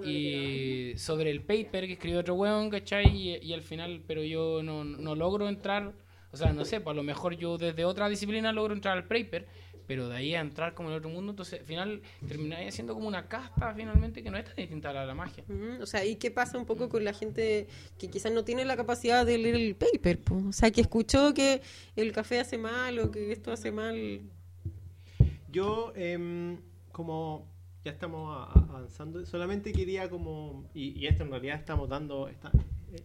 y 0.03 0.93
sobre 0.97 1.31
el 1.31 1.41
paper 1.41 1.87
que 1.87 1.93
escribió 1.93 2.19
otro 2.19 2.35
weón, 2.35 2.69
¿cachai? 2.69 3.07
Y, 3.07 3.37
y 3.37 3.53
al 3.53 3.61
final, 3.61 4.03
pero 4.07 4.23
yo 4.23 4.61
no, 4.63 4.83
no 4.83 5.15
logro 5.15 5.47
entrar, 5.49 5.93
o 6.31 6.37
sea, 6.37 6.53
no 6.53 6.65
sé, 6.65 6.79
pues 6.79 6.93
a 6.93 6.95
lo 6.95 7.03
mejor 7.03 7.35
yo 7.35 7.57
desde 7.57 7.85
otra 7.85 8.07
disciplina 8.09 8.51
logro 8.51 8.73
entrar 8.73 8.97
al 8.97 9.05
paper, 9.05 9.47
pero 9.91 10.07
de 10.07 10.15
ahí 10.15 10.35
a 10.35 10.39
entrar 10.39 10.73
como 10.73 10.89
en 10.89 10.95
otro 10.95 11.09
mundo, 11.09 11.31
entonces 11.31 11.59
al 11.59 11.65
final 11.65 12.01
termináis 12.25 12.73
siendo 12.73 12.93
como 12.93 13.09
una 13.09 13.27
casta 13.27 13.73
finalmente 13.73 14.23
que 14.23 14.31
no 14.31 14.37
es 14.37 14.45
tan 14.45 14.55
distinta 14.55 14.91
a 14.91 14.93
la, 14.93 15.05
la 15.05 15.13
magia. 15.13 15.43
O 15.81 15.85
sea, 15.85 16.05
¿y 16.05 16.15
qué 16.15 16.31
pasa 16.31 16.57
un 16.57 16.65
poco 16.65 16.87
con 16.87 17.03
la 17.03 17.11
gente 17.11 17.67
que 17.97 18.09
quizás 18.09 18.31
no 18.31 18.45
tiene 18.45 18.63
la 18.63 18.77
capacidad 18.77 19.25
de 19.25 19.37
leer 19.37 19.55
el 19.55 19.75
paper? 19.75 20.19
po? 20.19 20.41
O 20.47 20.53
sea, 20.53 20.71
que 20.71 20.79
escuchó 20.79 21.33
que 21.33 21.61
el 21.97 22.13
café 22.13 22.39
hace 22.39 22.57
mal 22.57 22.99
o 22.99 23.11
que 23.11 23.33
esto 23.33 23.51
hace 23.51 23.71
mal. 23.71 24.21
Yo, 25.51 25.91
em, 25.97 26.57
como 26.93 27.45
ya 27.83 27.91
estamos 27.91 28.29
a- 28.29 28.51
a- 28.59 28.63
avanzando, 28.69 29.25
solamente 29.25 29.71
quería 29.71 30.09
como, 30.09 30.69
y, 30.73 30.99
y 30.99 31.07
esto 31.07 31.23
en 31.23 31.31
realidad 31.31 31.57
estamos 31.59 31.89
dando, 31.89 32.27
está, 32.27 32.49
eh, 32.91 32.95
eh, 32.97 33.01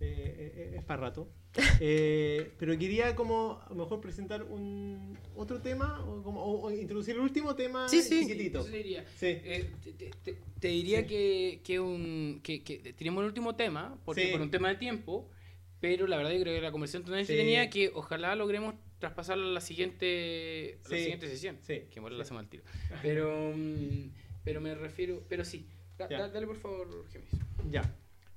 eh, 0.00 0.52
eh, 0.56 0.74
es 0.78 0.84
para 0.84 1.02
rato, 1.02 1.28
Eh, 1.80 2.52
pero 2.58 2.78
quería 2.78 3.16
como 3.16 3.60
a 3.64 3.68
lo 3.70 3.74
mejor 3.76 4.00
presentar 4.00 4.44
un 4.44 5.18
otro 5.36 5.60
tema 5.60 6.00
o, 6.06 6.22
como, 6.22 6.42
o- 6.44 6.66
o 6.66 6.70
introducir 6.70 7.16
el 7.16 7.20
último 7.22 7.54
tema 7.56 7.88
Sí, 7.88 8.02
sí. 8.02 8.20
chiquitito. 8.22 8.62
Diría. 8.64 9.04
Sí. 9.16 9.26
Eh, 9.26 9.70
te, 9.82 9.92
te- 9.94 10.10
te- 10.22 10.36
te 10.60 10.68
diría 10.68 11.00
Sí. 11.00 11.06
que, 11.08 11.60
que, 11.64 11.80
un, 11.80 12.40
que, 12.44 12.62
que 12.62 12.92
tenemos 12.92 13.22
el 13.22 13.26
último 13.28 13.56
tema, 13.56 13.98
porque 14.04 14.26
Sí. 14.26 14.32
por 14.32 14.40
un 14.42 14.50
tema 14.52 14.68
de 14.68 14.76
tiempo, 14.76 15.28
pero 15.80 16.06
la 16.06 16.16
verdad 16.18 16.30
yo 16.32 16.40
creo 16.40 16.54
que 16.54 16.60
la 16.60 16.70
conversación 16.70 17.02
entretenida 17.18 17.68
que 17.68 17.90
ojalá 17.94 18.36
logremos 18.36 18.74
traspasarla 19.00 19.46
a 19.46 19.50
la 19.50 19.60
siguiente, 19.60 20.78
a 20.86 20.88
la 20.90 20.96
siguiente 20.96 21.28
sesión. 21.28 21.58
Sí. 21.62 21.86
Que 21.90 22.00
muera 22.00 22.14
Sí. 22.14 22.18
la 22.20 22.24
semana 22.24 22.44
al 22.44 22.48
tiro. 22.50 22.62
Pero, 23.02 23.52
mm, 23.56 24.10
pero 24.44 24.60
me 24.60 24.74
refiero, 24.74 25.22
pero 25.28 25.44
sí. 25.44 25.66
Da- 25.98 26.08
Ya. 26.08 26.18
da- 26.20 26.28
dale 26.28 26.46
por 26.46 26.56
favor. 26.56 26.88
Ya. 27.70 27.82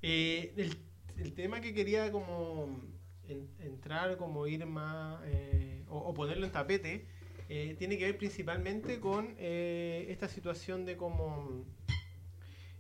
Eh, 0.02 0.54
el, 0.58 0.76
el 1.20 1.34
tema 1.34 1.62
que 1.62 1.74
quería 1.74 2.12
como 2.12 2.82
en- 3.30 3.50
entrar, 3.60 4.18
como 4.18 4.46
ir 4.48 4.66
más, 4.66 5.22
eh, 5.26 5.84
o, 5.88 5.98
o 6.00 6.14
ponerlo 6.14 6.46
en 6.46 6.52
tapete, 6.52 7.06
eh, 7.50 7.76
tiene 7.78 7.98
que 7.98 8.06
ver 8.06 8.18
principalmente 8.18 9.00
con 9.00 9.36
esta 9.40 10.28
situación 10.28 10.86
de 10.86 10.98
como 10.98 11.66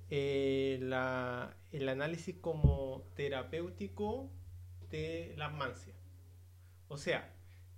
la- 0.10 1.56
el 1.72 1.90
análisis 1.90 2.36
como 2.40 3.04
terapéutico 3.16 4.30
de 4.90 5.34
las 5.38 5.54
mancias. 5.54 5.96
O 6.88 6.98
sea, 6.98 7.33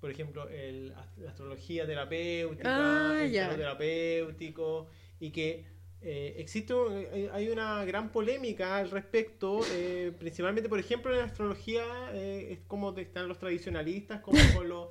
por 0.06 0.12
ejemplo, 0.12 0.47
el, 0.49 0.89
la 1.18 1.30
astrología 1.30 1.88
terapéutica, 1.88 2.70
Ah, 3.12 3.24
el 3.26 3.34
tarot 3.34 3.58
terapéutico, 3.58 4.88
y 5.20 5.32
que 5.32 5.66
eh, 6.01 6.36
existe, 6.38 6.76
eh, 6.91 7.30
hay 7.34 7.49
una 7.49 7.84
gran 7.86 8.12
polémica 8.12 8.78
al 8.78 8.91
respecto, 8.91 9.62
eh, 9.72 10.12
principalmente, 10.20 10.70
por 10.70 10.80
ejemplo, 10.80 11.12
en 11.12 11.18
la 11.18 11.26
astrología, 11.26 11.84
eh, 12.14 12.49
es 12.51 12.60
como 12.68 12.95
están 12.95 13.28
los 13.28 13.39
tradicionalistas, 13.39 14.22
como 14.22 14.38
con 14.62 14.70
los, 14.70 14.89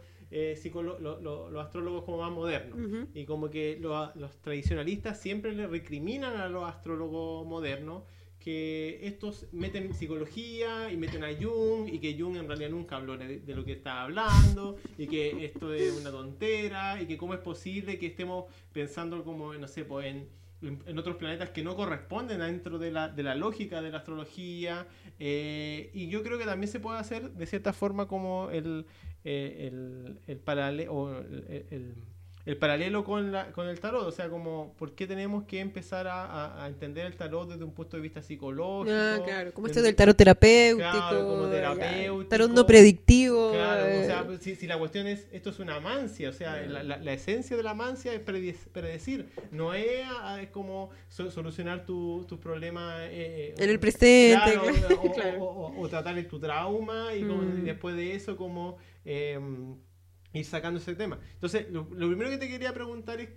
lo- 0.98 1.20
lo- 1.20 1.48
los 1.48 1.64
astrólogos 1.64 2.02
como 2.02 2.18
más 2.18 2.32
modernos. 2.32 2.76
Ujú. 2.76 3.06
Y 3.14 3.24
como 3.24 3.50
que 3.50 3.78
lo- 3.80 4.10
los 4.16 4.36
tradicionalistas 4.42 5.20
siempre 5.20 5.52
le 5.52 5.68
recriminan 5.68 6.36
a 6.38 6.48
los 6.48 6.64
astrólogos 6.68 7.46
modernos 7.46 8.02
que 8.44 9.00
estos 9.06 9.46
meten 9.52 9.94
psicología 9.94 10.92
y 10.92 10.98
meten 10.98 11.24
a 11.24 11.28
Jung 11.34 11.88
y 11.90 11.98
que 11.98 12.14
Jung 12.20 12.36
en 12.36 12.46
realidad 12.46 12.68
nunca 12.68 12.96
habló 12.96 13.16
de, 13.16 13.40
lo 13.46 13.64
que 13.64 13.72
está 13.72 14.02
hablando 14.02 14.76
y 14.98 15.06
que 15.06 15.46
esto 15.46 15.72
es 15.72 15.98
una 15.98 16.10
tontera 16.10 17.00
y 17.00 17.06
que 17.06 17.16
cómo 17.16 17.32
es 17.32 17.40
posible 17.40 17.98
que 17.98 18.06
estemos 18.06 18.44
pensando 18.72 19.24
como, 19.24 19.54
no 19.54 19.66
sé, 19.66 19.86
pues 19.86 20.06
en, 20.08 20.28
en- 20.86 20.98
otros 20.98 21.16
planetas 21.16 21.50
que 21.50 21.62
no 21.64 21.74
corresponden 21.74 22.38
dentro 22.40 22.78
de 22.78 22.90
la, 22.90 23.08
de 23.08 23.22
la 23.22 23.34
lógica 23.34 23.80
de 23.80 23.90
la 23.90 23.98
astrología 23.98 24.86
eh, 25.18 25.90
y 25.94 26.08
yo 26.08 26.22
creo 26.22 26.36
que 26.38 26.44
también 26.44 26.70
se 26.70 26.80
puede 26.80 26.98
hacer 26.98 27.30
de 27.30 27.46
cierta 27.46 27.72
forma 27.72 28.06
como 28.08 28.50
el, 28.50 28.84
eh, 29.24 29.70
el, 29.72 30.18
el 30.26 30.38
paralelo 30.38 31.24
el 32.46 32.56
paralelo 32.58 33.04
con, 33.04 33.32
la, 33.32 33.52
con 33.52 33.68
el 33.68 33.80
tarot, 33.80 34.06
o 34.06 34.12
sea, 34.12 34.28
como 34.28 34.74
por 34.78 34.92
qué 34.94 35.06
tenemos 35.06 35.44
que 35.44 35.60
empezar 35.60 36.06
a, 36.06 36.24
a- 36.24 36.64
a 36.64 36.68
entender 36.68 37.06
el 37.06 37.16
tarot 37.16 37.48
desde 37.48 37.64
un 37.64 37.72
punto 37.72 37.96
de 37.96 38.02
vista 38.02 38.20
psicológico. 38.22 38.94
Ah, 38.94 39.18
claro, 39.24 39.52
como 39.54 39.66
esto 39.66 39.80
del 39.80 39.94
tarot 39.96 40.14
terapéutico, 40.16 40.90
Claro, 40.90 41.26
como 41.26 41.44
ya, 41.46 41.50
terapéutico. 41.52 42.28
tarot 42.28 42.50
no 42.50 42.66
predictivo. 42.66 43.52
Claro, 43.52 43.84
o 43.84 43.86
eh, 43.88 44.04
sea, 44.06 44.26
si, 44.40 44.56
si 44.56 44.66
la 44.66 44.78
cuestión 44.78 45.06
es, 45.06 45.26
esto 45.32 45.50
es 45.50 45.58
una 45.58 45.80
mancia, 45.80 46.28
o 46.28 46.32
sea, 46.32 46.60
la, 46.66 46.82
la- 46.82 46.98
la 46.98 47.12
esencia 47.14 47.56
de 47.56 47.62
la 47.62 47.72
mancia 47.74 48.12
es 48.12 48.20
predecir, 48.20 49.30
no 49.50 49.72
es, 49.74 49.86
es 50.40 50.50
como 50.50 50.90
so- 51.08 51.30
solucionar 51.30 51.86
tu- 51.86 52.24
tus 52.28 52.38
problemas 52.38 53.00
eh, 53.10 53.54
en 53.56 53.70
el 53.70 53.80
presente. 53.80 54.42
Claro, 54.52 54.62
o, 55.02 55.06
o- 55.08 55.12
Claro. 55.12 55.42
o- 55.42 55.66
o- 55.68 55.80
o 55.80 55.88
tratar 55.88 56.14
tu 56.24 56.38
trauma 56.38 57.14
y, 57.14 57.22
como- 57.22 57.42
Mm. 57.42 57.58
y 57.58 57.60
después 57.62 57.96
de 57.96 58.14
eso 58.14 58.36
como 58.36 58.76
eh, 59.06 59.38
ir 60.40 60.44
sacando 60.44 60.78
ese 60.80 60.94
tema. 60.94 61.18
Entonces, 61.34 61.70
lo, 61.70 61.88
primero 61.88 62.30
que 62.30 62.38
te 62.38 62.48
quería 62.48 62.72
preguntar 62.74 63.20
es, 63.20 63.30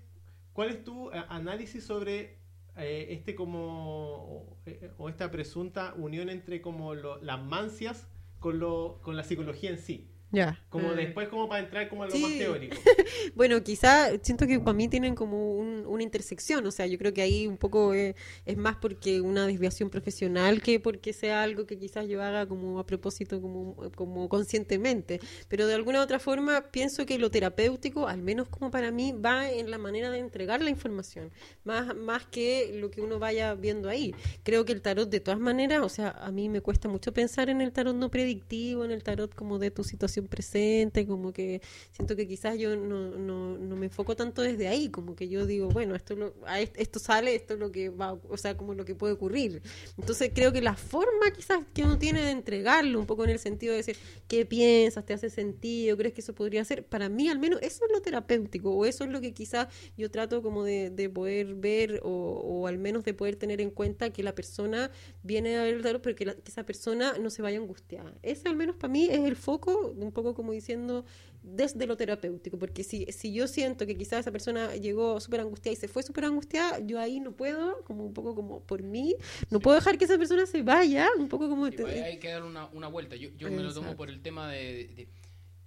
¿cuál 0.54 0.70
es 0.70 0.84
tu 0.84 1.12
eh, 1.12 1.24
análisis 1.30 1.84
sobre 1.86 2.40
eh, 2.78 3.08
este 3.12 3.36
como, 3.36 4.58
eh, 4.66 4.92
o 4.98 5.10
esta 5.10 5.32
presunta 5.32 5.94
unión 5.96 6.30
entre 6.30 6.62
como 6.62 6.96
lo- 6.96 7.22
las 7.24 7.42
mancias 7.44 8.08
con, 8.40 8.60
lo, 8.60 9.00
con 9.04 9.16
la 9.16 9.24
psicología 9.24 9.70
en 9.72 9.78
sí? 9.80 10.12
Ya. 10.30 10.62
Como 10.70 10.90
Ah. 10.90 10.94
después, 10.96 11.30
como 11.30 11.48
para 11.48 11.64
entrar 11.64 11.88
como 11.88 12.04
a 12.04 12.08
lo 12.08 12.12
Sí. 12.12 12.22
más 12.22 12.32
teórico. 12.38 12.76
Bueno, 13.36 13.64
quizá 13.64 14.10
siento 14.22 14.46
que 14.48 14.60
para 14.60 14.74
mí 14.74 14.88
tienen 14.90 15.16
como 15.16 15.54
un- 15.56 15.86
una 15.86 16.04
intersección, 16.04 16.66
o 16.66 16.72
sea, 16.72 16.86
yo 16.86 16.98
creo 16.98 17.14
que 17.14 17.22
ahí 17.22 17.48
un 17.48 17.58
poco 17.58 17.94
eh, 17.94 18.16
es 18.46 18.58
más 18.58 18.76
porque 18.78 19.22
una 19.22 19.48
desviación 19.48 19.90
profesional 19.90 20.62
que 20.62 20.80
porque 20.80 21.14
sea 21.14 21.44
algo 21.44 21.66
que 21.66 21.78
quizás 21.78 22.08
yo 22.08 22.22
haga 22.22 22.46
como 22.46 22.80
a 22.80 22.86
propósito, 22.86 23.42
como, 23.42 23.76
como 23.96 24.28
conscientemente, 24.28 25.20
pero 25.48 25.66
de 25.68 25.76
alguna 25.76 26.00
u 26.00 26.04
otra 26.04 26.20
forma 26.20 26.62
pienso 26.72 27.06
que 27.06 27.18
lo 27.20 27.32
terapéutico, 27.32 28.08
al 28.08 28.22
menos 28.22 28.50
como 28.50 28.70
para 28.72 28.92
mí, 28.92 29.14
va 29.14 29.50
en 29.52 29.72
la 29.72 29.78
manera 29.78 30.10
de 30.12 30.20
entregar 30.20 30.62
la 30.62 30.70
información, 30.70 31.32
más, 31.64 31.96
más 31.96 32.26
que 32.26 32.72
lo 32.80 32.90
que 32.92 33.02
uno 33.02 33.20
vaya 33.20 33.54
viendo 33.56 33.88
ahí. 33.90 34.14
Creo 34.44 34.66
que 34.66 34.74
el 34.74 34.82
tarot 34.82 35.10
de 35.10 35.20
todas 35.20 35.40
maneras, 35.40 35.82
o 35.84 35.90
sea, 35.90 36.10
a 36.10 36.32
mí 36.32 36.50
me 36.50 36.62
cuesta 36.62 36.90
mucho 36.90 37.14
pensar 37.14 37.50
en 37.50 37.62
el 37.62 37.72
tarot 37.72 37.96
no 37.96 38.10
predictivo, 38.10 38.84
en 38.84 38.92
el 38.92 39.04
tarot 39.04 39.34
como 39.34 39.60
de 39.60 39.72
tu 39.72 39.84
situación 39.84 40.17
presente, 40.26 41.06
como 41.06 41.32
que 41.34 41.62
siento 41.92 42.16
que 42.16 42.28
quizás 42.28 42.58
yo 42.58 42.76
no, 42.76 43.12
no, 43.18 43.58
no 43.58 43.76
me 43.76 43.86
enfoco 43.88 44.16
tanto 44.16 44.42
desde 44.42 44.68
ahí, 44.68 44.90
como 44.90 45.16
que 45.16 45.30
yo 45.30 45.46
digo, 45.46 45.70
bueno, 45.70 45.96
esto 45.96 46.16
lo, 46.16 46.34
esto 46.76 47.00
sale, 47.00 47.36
esto 47.36 47.54
es 47.54 47.60
lo 47.60 47.72
que 47.72 47.90
va, 47.90 48.14
o 48.14 48.38
sea, 48.38 48.58
como 48.58 48.74
lo 48.74 48.86
que 48.86 48.96
puede 48.96 49.14
ocurrir. 49.14 49.62
Entonces 49.98 50.32
creo 50.34 50.52
que 50.52 50.62
la 50.62 50.76
forma 50.76 51.32
quizás 51.36 51.60
que 51.74 51.84
uno 51.84 51.98
tiene 51.98 52.22
de 52.24 52.32
entregarlo, 52.32 53.00
un 53.00 53.06
poco 53.06 53.24
en 53.24 53.32
el 53.32 53.40
sentido 53.40 53.72
de 53.72 53.78
decir, 53.78 53.98
¿qué 54.28 54.46
piensas? 54.46 55.06
¿Te 55.06 55.14
hace 55.14 55.30
sentido? 55.30 55.98
¿Crees 55.98 56.14
que 56.14 56.22
eso 56.22 56.34
podría 56.34 56.64
ser? 56.64 56.86
Para 56.86 57.10
mí 57.10 57.30
al 57.30 57.40
menos 57.40 57.60
eso 57.62 57.86
es 57.86 57.92
lo 57.92 58.02
terapéutico, 58.02 58.72
o 58.72 58.86
eso 58.86 59.04
es 59.04 59.10
lo 59.10 59.22
que 59.22 59.34
quizás 59.34 59.68
yo 59.98 60.10
trato 60.10 60.42
como 60.42 60.64
de, 60.64 60.90
de 60.90 61.10
poder 61.10 61.56
ver, 61.56 62.02
o, 62.04 62.10
o 62.10 62.68
al 62.68 62.78
menos 62.78 63.04
de 63.04 63.14
poder 63.14 63.36
tener 63.36 63.62
en 63.62 63.72
cuenta 63.72 64.12
que 64.12 64.24
la 64.24 64.36
persona 64.36 64.92
viene 65.24 65.58
a 65.58 65.64
ver 65.64 65.76
el 65.76 65.84
pero 66.02 66.16
que, 66.16 66.26
que 66.26 66.52
esa 66.52 66.66
persona 66.66 67.18
no 67.20 67.30
se 67.30 67.42
vaya 67.42 67.58
angustiada. 67.58 68.14
Ese 68.22 68.48
al 68.48 68.56
menos 68.56 68.76
para 68.76 68.92
mí 68.92 69.08
es 69.10 69.20
el 69.20 69.36
foco, 69.36 69.94
un 70.08 70.14
poco 70.14 70.34
como 70.34 70.52
diciendo 70.52 71.06
desde 71.44 71.86
lo 71.86 71.96
terapéutico, 71.96 72.58
porque 72.58 72.84
si, 72.84 73.06
si 73.12 73.32
yo 73.34 73.48
siento 73.48 73.86
que 73.86 73.96
quizás 73.96 74.22
esa 74.22 74.32
persona 74.32 74.76
llegó 74.76 75.20
súper 75.20 75.42
angustiada 75.42 75.74
y 75.74 75.76
se 75.76 75.88
fue 75.88 76.04
súper 76.04 76.26
angustiada, 76.26 76.80
yo 76.80 77.00
ahí 77.00 77.20
no 77.20 77.32
puedo, 77.34 77.84
como 77.84 78.06
un 78.06 78.14
poco 78.14 78.36
como 78.36 78.62
por 78.62 78.84
mí, 78.84 79.16
no 79.50 79.60
puedo 79.60 79.76
dejar 79.76 79.98
que 79.98 80.06
esa 80.06 80.18
persona 80.18 80.46
se 80.46 80.62
vaya, 80.64 81.08
un 81.18 81.28
poco 81.30 81.48
como... 81.48 81.68
Sí, 81.68 81.76
hay 81.84 82.20
que 82.20 82.30
dar 82.30 82.44
una, 82.44 82.66
una 82.74 82.88
vuelta. 82.88 83.16
Yo, 83.16 83.30
yo 83.38 83.50
me 83.52 83.62
lo 83.62 83.74
tomo 83.74 83.96
por 83.96 84.10
el 84.10 84.22
tema 84.22 84.50
de, 84.52 84.88
de- 84.96 85.08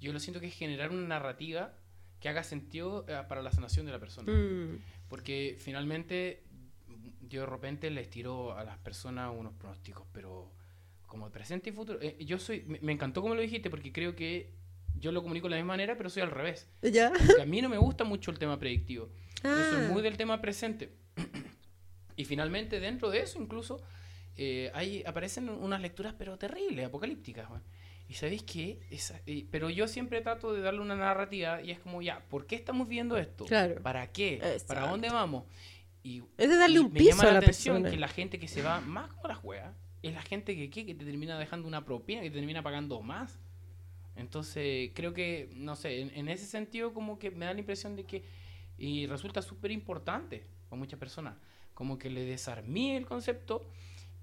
Yo 0.00 0.12
lo 0.12 0.20
siento 0.20 0.40
que 0.40 0.46
es 0.48 0.54
generar 0.54 0.90
una 0.90 1.06
narrativa 1.06 1.72
que 2.20 2.28
haga 2.28 2.42
sentido 2.42 3.06
eh, 3.08 3.18
para 3.28 3.40
la 3.42 3.50
sanación 3.52 3.86
de 3.86 3.92
la 3.92 3.98
persona. 3.98 4.30
Mm, 4.30 4.78
Porque 5.08 5.56
finalmente 5.58 6.42
yo 7.28 7.40
de 7.42 7.46
repente 7.46 7.88
les 7.90 8.10
tiro 8.10 8.52
a 8.54 8.64
las 8.64 8.76
personas 8.78 9.32
unos 9.34 9.54
pronósticos, 9.54 10.06
pero 10.12 10.50
como 11.10 11.28
presente 11.30 11.68
y 11.68 11.72
futuro. 11.72 11.98
Eh, 12.00 12.16
yo 12.24 12.38
soy, 12.38 12.62
me, 12.66 12.78
me 12.80 12.92
encantó 12.92 13.20
como 13.20 13.34
lo 13.34 13.42
dijiste 13.42 13.68
porque 13.68 13.92
creo 13.92 14.14
que 14.16 14.50
yo 14.98 15.12
lo 15.12 15.22
comunico 15.22 15.46
de 15.48 15.50
la 15.50 15.56
misma 15.56 15.74
manera, 15.74 15.96
pero 15.96 16.08
soy 16.08 16.22
al 16.22 16.30
revés. 16.30 16.68
¿Ya? 16.82 17.10
Porque 17.12 17.42
a 17.42 17.46
mí 17.46 17.60
no 17.60 17.68
me 17.68 17.76
gusta 17.78 18.04
mucho 18.04 18.30
el 18.30 18.38
tema 18.38 18.58
predictivo. 18.58 19.10
Yo 19.42 19.50
soy 19.70 19.84
Ah. 19.84 19.88
muy 19.92 20.00
del 20.02 20.16
tema 20.16 20.40
presente. 20.40 20.94
y 22.16 22.24
finalmente 22.24 22.80
dentro 22.80 23.10
de 23.10 23.20
eso 23.20 23.40
incluso 23.40 23.80
eh, 24.36 24.70
hay, 24.74 25.02
aparecen 25.06 25.48
unas 25.48 25.80
lecturas 25.80 26.14
pero 26.16 26.38
terribles, 26.38 26.86
apocalípticas. 26.86 27.48
weón. 27.50 27.62
Y 28.08 28.14
sabéis 28.14 28.42
qué, 28.42 28.80
Esa- 28.90 29.20
eh, 29.26 29.46
pero 29.50 29.70
yo 29.70 29.86
siempre 29.88 30.20
trato 30.20 30.52
de 30.52 30.60
darle 30.62 30.80
una 30.80 30.96
narrativa 30.96 31.60
y 31.62 31.70
es 31.70 31.78
como 31.78 32.02
ya, 32.02 32.20
¿por 32.28 32.46
qué 32.46 32.56
estamos 32.56 32.88
viendo 32.88 33.16
esto? 33.16 33.44
Claro. 33.46 33.80
¿Para 33.82 34.10
qué? 34.12 34.34
Exacto. 34.34 34.66
¿Para 34.68 34.86
dónde 34.88 35.08
vamos? 35.10 35.44
Y, 36.02 36.22
Es 36.38 36.48
de 36.48 36.56
darle 36.56 36.80
un 36.80 36.92
me 36.92 36.98
piso 36.98 37.10
llama 37.10 37.22
a 37.22 37.26
la 37.26 37.32
la 37.34 37.38
atención 37.40 37.76
persona. 37.76 37.90
que 37.90 38.00
la 38.00 38.08
gente 38.08 38.38
que 38.38 38.48
se 38.48 38.62
va 38.62 38.80
más 38.80 39.10
como 39.12 39.28
la 39.28 39.34
juega 39.34 39.74
es 40.02 40.14
la 40.14 40.22
gente 40.22 40.56
que, 40.56 40.70
¿qué? 40.70 40.86
que 40.86 40.94
te 40.94 41.04
termina 41.04 41.38
dejando 41.38 41.68
una 41.68 41.84
propina, 41.84 42.22
que 42.22 42.30
te 42.30 42.36
termina 42.36 42.62
pagando 42.62 43.00
más. 43.02 43.38
Entonces, 44.16 44.90
creo 44.94 45.14
que, 45.14 45.50
no 45.54 45.76
sé, 45.76 46.00
en, 46.00 46.28
ese 46.28 46.46
sentido 46.46 46.92
como 46.92 47.18
que 47.18 47.30
me 47.30 47.46
da 47.46 47.54
la 47.54 47.60
impresión 47.60 47.96
de 47.96 48.04
que, 48.04 48.24
y 48.76 49.06
resulta 49.06 49.42
súper 49.42 49.70
importante 49.70 50.44
para 50.68 50.78
muchas 50.78 50.98
personas, 50.98 51.36
como 51.74 51.98
que 51.98 52.10
le 52.10 52.24
desarmé 52.24 52.96
el 52.96 53.06
concepto, 53.06 53.66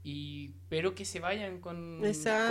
y 0.10 0.52
pero 0.70 0.96
que 0.96 1.04
se 1.06 1.20
vayan 1.20 1.60
con, 1.60 2.02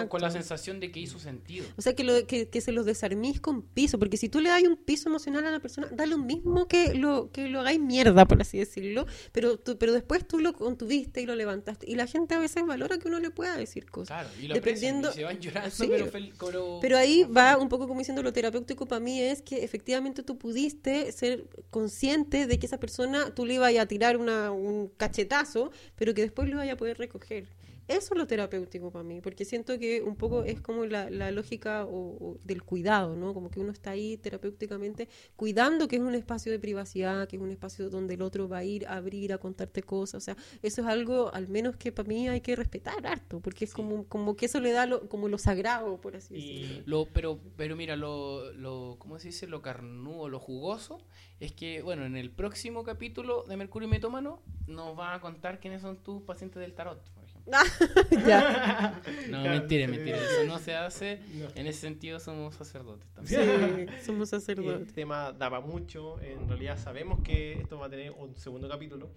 con, 0.09 0.21
la 0.23 0.31
sensación 0.31 0.79
de 0.81 0.91
que 0.91 1.01
hizo 1.01 1.19
sentido. 1.19 1.67
O 1.77 1.83
sea, 1.83 1.95
que, 1.95 2.03
lo, 2.05 2.27
que, 2.27 2.49
que 2.49 2.61
se 2.63 2.73
los 2.73 2.85
desarmís 2.87 3.41
con 3.41 3.63
piso, 3.63 3.99
porque 3.99 4.17
si 4.17 4.29
tú 4.31 4.41
le 4.41 4.49
das 4.51 4.63
un 4.63 4.77
piso 4.77 5.09
emocional 5.09 5.45
a 5.47 5.51
la 5.51 5.61
persona, 5.61 5.89
da 5.91 6.07
lo 6.07 6.17
mismo 6.19 6.67
que 6.69 6.95
lo, 6.95 7.31
que 7.31 7.49
lo 7.49 7.61
hagáis 7.61 7.79
mierda, 7.81 8.27
por 8.27 8.41
así 8.41 8.59
decirlo, 8.59 9.07
pero, 9.33 9.59
tú, 9.59 9.77
pero 9.79 9.93
después 9.93 10.27
tú 10.27 10.39
lo 10.39 10.53
contuviste 10.55 11.21
y 11.23 11.27
lo 11.27 11.35
levantaste. 11.35 11.91
Y 11.91 11.95
la 11.95 12.07
gente 12.07 12.35
a 12.35 12.39
veces 12.39 12.65
valora 12.67 12.99
que 12.99 13.09
uno 13.09 13.21
le 13.21 13.31
pueda 13.31 13.57
decir 13.57 13.91
cosas. 13.91 14.09
Claro, 14.25 14.29
y 14.43 14.49
lo 14.49 14.55
aprecian, 14.57 15.03
Dependiendo- 15.03 15.11
y 15.11 15.15
se 15.15 15.25
van 15.25 15.41
llorando, 15.41 15.71
Sí. 15.71 15.87
pero, 15.89 16.07
fel- 16.11 16.33
pero- 16.39 16.79
Pero 16.83 16.99
ahí 16.99 17.25
va 17.25 17.57
un 17.59 17.69
poco 17.69 17.87
como 17.89 18.01
diciendo 18.01 18.23
lo 18.23 18.33
terapéutico 18.33 18.87
para 18.87 19.01
mí 19.01 19.21
es 19.21 19.41
que 19.43 19.63
efectivamente 19.65 20.23
tú 20.23 20.37
pudiste 20.39 21.11
ser 21.13 21.45
consciente 21.71 22.47
de 22.47 22.59
que 22.59 22.67
esa 22.67 22.79
persona 22.81 23.35
tú 23.35 23.45
le 23.47 23.55
ibas 23.55 23.75
a 23.77 23.87
tirar 23.87 24.17
una, 24.17 24.51
un 24.53 24.89
cachetazo, 24.89 25.71
pero 25.97 26.15
que 26.15 26.23
después 26.23 26.49
lo 26.49 26.57
vaya 26.57 26.75
a 26.75 26.77
poder 26.77 26.97
recoger. 26.99 27.46
Eso 27.89 28.15
es 28.15 28.19
lo 28.19 28.27
terapéutico 28.27 28.91
para 28.91 29.05
mí, 29.05 29.21
porque 29.21 29.45
siento 29.45 29.79
que 29.79 30.03
un 30.03 30.17
poco 30.17 30.43
es 30.45 30.61
como 30.61 30.87
la, 30.87 31.09
la 31.11 31.31
lógica 31.31 31.85
o- 31.85 32.17
o 32.21 32.39
del 32.45 32.63
cuidado, 32.65 33.15
¿no? 33.17 33.33
Como 33.33 33.51
que 33.51 33.61
uno 33.61 33.71
está 33.71 33.91
ahí 33.91 34.17
terapéuticamente 34.17 35.09
cuidando 35.37 35.87
que 35.87 35.97
es 35.97 36.03
un 36.03 36.15
espacio 36.15 36.51
de 36.51 36.59
privacidad, 36.59 37.29
que 37.29 37.37
es 37.37 37.43
un 37.43 37.51
espacio 37.51 37.89
donde 37.89 38.15
el 38.15 38.23
otro 38.23 38.49
va 38.49 38.59
a 38.59 38.65
ir 38.65 38.87
a 38.87 38.97
abrir, 38.97 39.33
a 39.33 39.39
contarte 39.39 39.83
cosas. 39.83 40.23
O 40.23 40.25
sea, 40.25 40.37
eso 40.63 40.81
es 40.83 40.87
algo 40.87 41.33
al 41.33 41.49
menos 41.49 41.77
que 41.77 41.93
para 41.93 42.09
mí 42.09 42.29
hay 42.29 42.41
que 42.41 42.57
respetar 42.57 43.07
harto, 43.07 43.41
porque 43.41 43.65
es 43.67 43.71
Sí. 43.71 43.77
como, 43.77 44.05
como 44.07 44.35
que 44.37 44.47
eso 44.47 44.59
le 44.61 44.73
da 44.73 44.87
lo, 44.87 45.09
como 45.09 45.29
lo 45.29 45.39
sagrado, 45.39 46.01
por 46.01 46.17
así 46.17 46.35
Y- 46.35 46.63
decirlo. 46.63 46.83
Lo, 46.87 47.07
pero, 47.13 47.39
pero 47.57 47.77
mira, 47.77 47.95
lo, 47.97 48.53
lo, 48.53 48.97
¿cómo 48.99 49.19
se 49.19 49.29
dice? 49.29 49.47
Lo 49.47 49.63
carnudo, 49.63 50.29
lo 50.29 50.41
jugoso, 50.41 50.99
es 51.41 51.53
que, 51.53 51.83
bueno, 51.83 52.05
en 52.05 52.17
el 52.17 52.31
próximo 52.31 52.83
capítulo 52.85 53.45
de 53.45 53.57
Mercurio 53.57 53.89
Metómano 53.89 54.43
nos 54.67 54.99
va 54.99 55.15
a 55.15 55.21
contar 55.21 55.61
quiénes 55.61 55.83
son 55.83 55.97
tus 56.03 56.23
pacientes 56.23 56.61
del 56.61 56.75
tarot. 56.75 57.01
ya. 58.27 59.01
No, 59.29 59.43
Claro, 59.43 59.51
mentira, 59.61 59.87
sí. 59.87 59.93
mentira, 59.93 60.17
eso 60.19 60.45
no 60.47 60.59
se 60.59 60.75
hace. 60.75 61.21
No. 61.35 61.47
En 61.55 61.67
ese 61.67 61.81
sentido 61.81 62.21
somos 62.21 62.55
sacerdotes 62.55 63.09
también. 63.13 63.89
Sí, 63.89 63.95
somos 64.07 64.33
El 64.33 64.41
sacerdotes. 64.41 64.93
tema 64.95 65.33
daba 65.33 65.61
mucho, 65.61 66.21
en 66.21 66.49
realidad 66.49 66.79
sabemos 66.79 67.21
que 67.23 67.55
esto 67.61 67.79
va 67.79 67.87
a 67.87 67.91
tener 67.91 68.11
un 68.13 68.35
segundo 68.37 68.69
capítulo, 68.69 69.11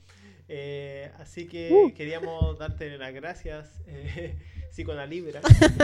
Eh, 0.47 1.11
así 1.19 1.45
que 1.47 1.69
Uh. 1.71 1.93
queríamos 1.93 2.57
darte 2.57 2.97
las 2.97 3.13
gracias, 3.13 3.81
eh, 3.87 4.35
Psiconalibra. 4.71 5.41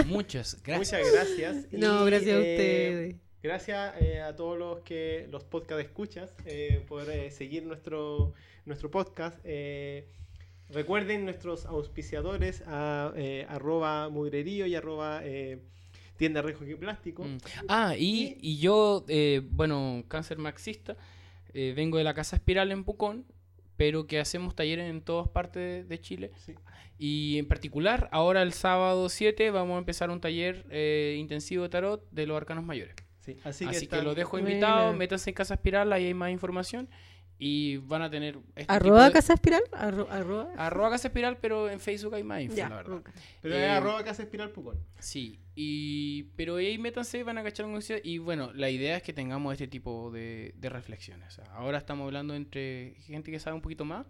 Muchas 0.08 0.62
gracias. 0.64 1.02
Muchas 1.02 1.14
gracias. 1.14 1.68
No, 1.72 2.08
Y, 2.08 2.10
gracias 2.10 2.36
a 2.36 2.40
eh, 2.40 2.52
ustedes. 2.56 3.16
Gracias 3.44 4.02
eh, 4.02 4.22
a 4.22 4.36
todos 4.36 4.58
los 4.58 4.80
que 4.80 5.28
los 5.30 5.44
podcast 5.44 5.80
escuchas 5.82 6.34
eh, 6.46 6.84
por 6.88 7.08
eh, 7.12 7.30
seguir 7.30 7.64
nuestro 7.64 8.34
nuestro 8.66 8.90
podcast. 8.90 9.38
Eh, 9.44 10.08
recuerden 10.70 11.26
nuestros 11.26 11.66
auspiciadores 11.66 12.64
a 12.68 13.14
eh, 13.16 13.46
arroba 13.50 14.10
mugrerío 14.10 14.66
y 14.66 14.76
arroba 14.76 15.22
eh, 15.24 15.60
tienda 16.18 16.42
Rejo 16.42 16.66
y 16.66 16.76
Plástico. 16.76 17.24
Mm. 17.24 17.38
Ah, 17.68 17.96
y, 17.98 18.38
y 18.42 18.58
yo, 18.58 19.06
eh, 19.08 19.42
bueno, 19.52 20.04
cáncer 20.08 20.38
marxista, 20.38 20.96
eh, 21.54 21.74
vengo 21.76 21.98
de 21.98 22.04
la 22.04 22.14
Casa 22.14 22.36
Espiral 22.38 22.72
en 22.72 22.84
Pucón, 22.84 23.26
pero 23.78 24.08
que 24.08 24.20
hacemos 24.20 24.56
talleres 24.56 24.90
en 24.90 25.02
todas 25.02 25.28
partes 25.28 25.88
de 25.88 26.00
Chile. 26.00 26.32
Sí. 26.46 26.54
Y 26.98 27.38
en 27.38 27.48
particular, 27.48 28.08
ahora 28.14 28.42
el 28.42 28.54
sábado 28.54 29.10
7 29.10 29.52
vamos 29.52 29.76
a 29.76 29.80
empezar 29.80 30.10
un 30.10 30.22
taller 30.22 30.66
eh, 30.70 31.18
intensivo 31.20 31.64
de 31.64 31.70
tarot 31.70 32.10
de 32.12 32.26
los 32.26 32.38
arcanos 32.38 32.64
mayores. 32.64 32.96
Sí, 33.20 33.38
Así, 33.44 33.66
Así, 33.66 33.66
que, 33.66 33.72
que, 33.72 33.84
están- 33.86 34.06
lo 34.06 34.16
dejo 34.16 34.32
Buena. 34.32 34.50
invitado, 34.52 34.94
métanse 34.94 35.32
en 35.32 35.34
Casa 35.34 35.56
Espiral, 35.56 35.92
ahí 35.92 36.06
hay 36.06 36.14
más 36.14 36.32
información 36.32 36.88
y 37.38 37.78
van 37.78 38.02
a 38.02 38.10
tener... 38.10 38.38
este 38.56 38.72
Arroba 38.72 39.00
tipo 39.00 39.06
de- 39.08 39.12
Casa 39.14 39.34
Espiral. 39.34 39.64
Arro- 39.72 40.08
arroba. 40.10 40.50
Arroba 40.58 40.90
Casa 40.92 41.08
Espiral, 41.10 41.38
pero 41.38 41.70
en 41.70 41.80
Facebook 41.80 42.14
hay 42.16 42.24
más 42.24 42.42
info, 42.42 42.56
Ya, 42.56 42.70
la 42.70 42.76
verdad. 42.78 43.02
Pero 43.42 43.56
Eh, 43.56 43.64
es 43.66 43.70
arroba 43.72 44.04
Casa 44.04 44.24
Espiral 44.24 44.52
Pucón. 44.52 44.78
Sí, 45.00 45.40
y 45.54 46.24
pero 46.38 46.56
ahí 46.58 46.78
métanse, 46.78 47.24
van 47.24 47.38
a 47.38 47.44
cachar 47.44 47.66
una 47.66 47.76
cosa, 47.76 47.96
y 48.04 48.18
bueno, 48.20 48.52
la 48.54 48.70
idea 48.70 48.98
es 48.98 49.04
que 49.04 49.12
tengamos 49.14 49.52
este 49.54 49.68
tipo 49.68 50.12
de, 50.12 50.54
de 50.58 50.70
reflexiones. 50.70 51.28
O 51.28 51.32
sea, 51.32 51.54
ahora 51.56 51.78
estamos 51.78 52.06
hablando 52.06 52.36
entre 52.36 52.96
gente 53.02 53.32
que 53.32 53.40
sabe 53.40 53.56
un 53.56 53.62
poquito 53.62 53.84
más, 53.86 54.06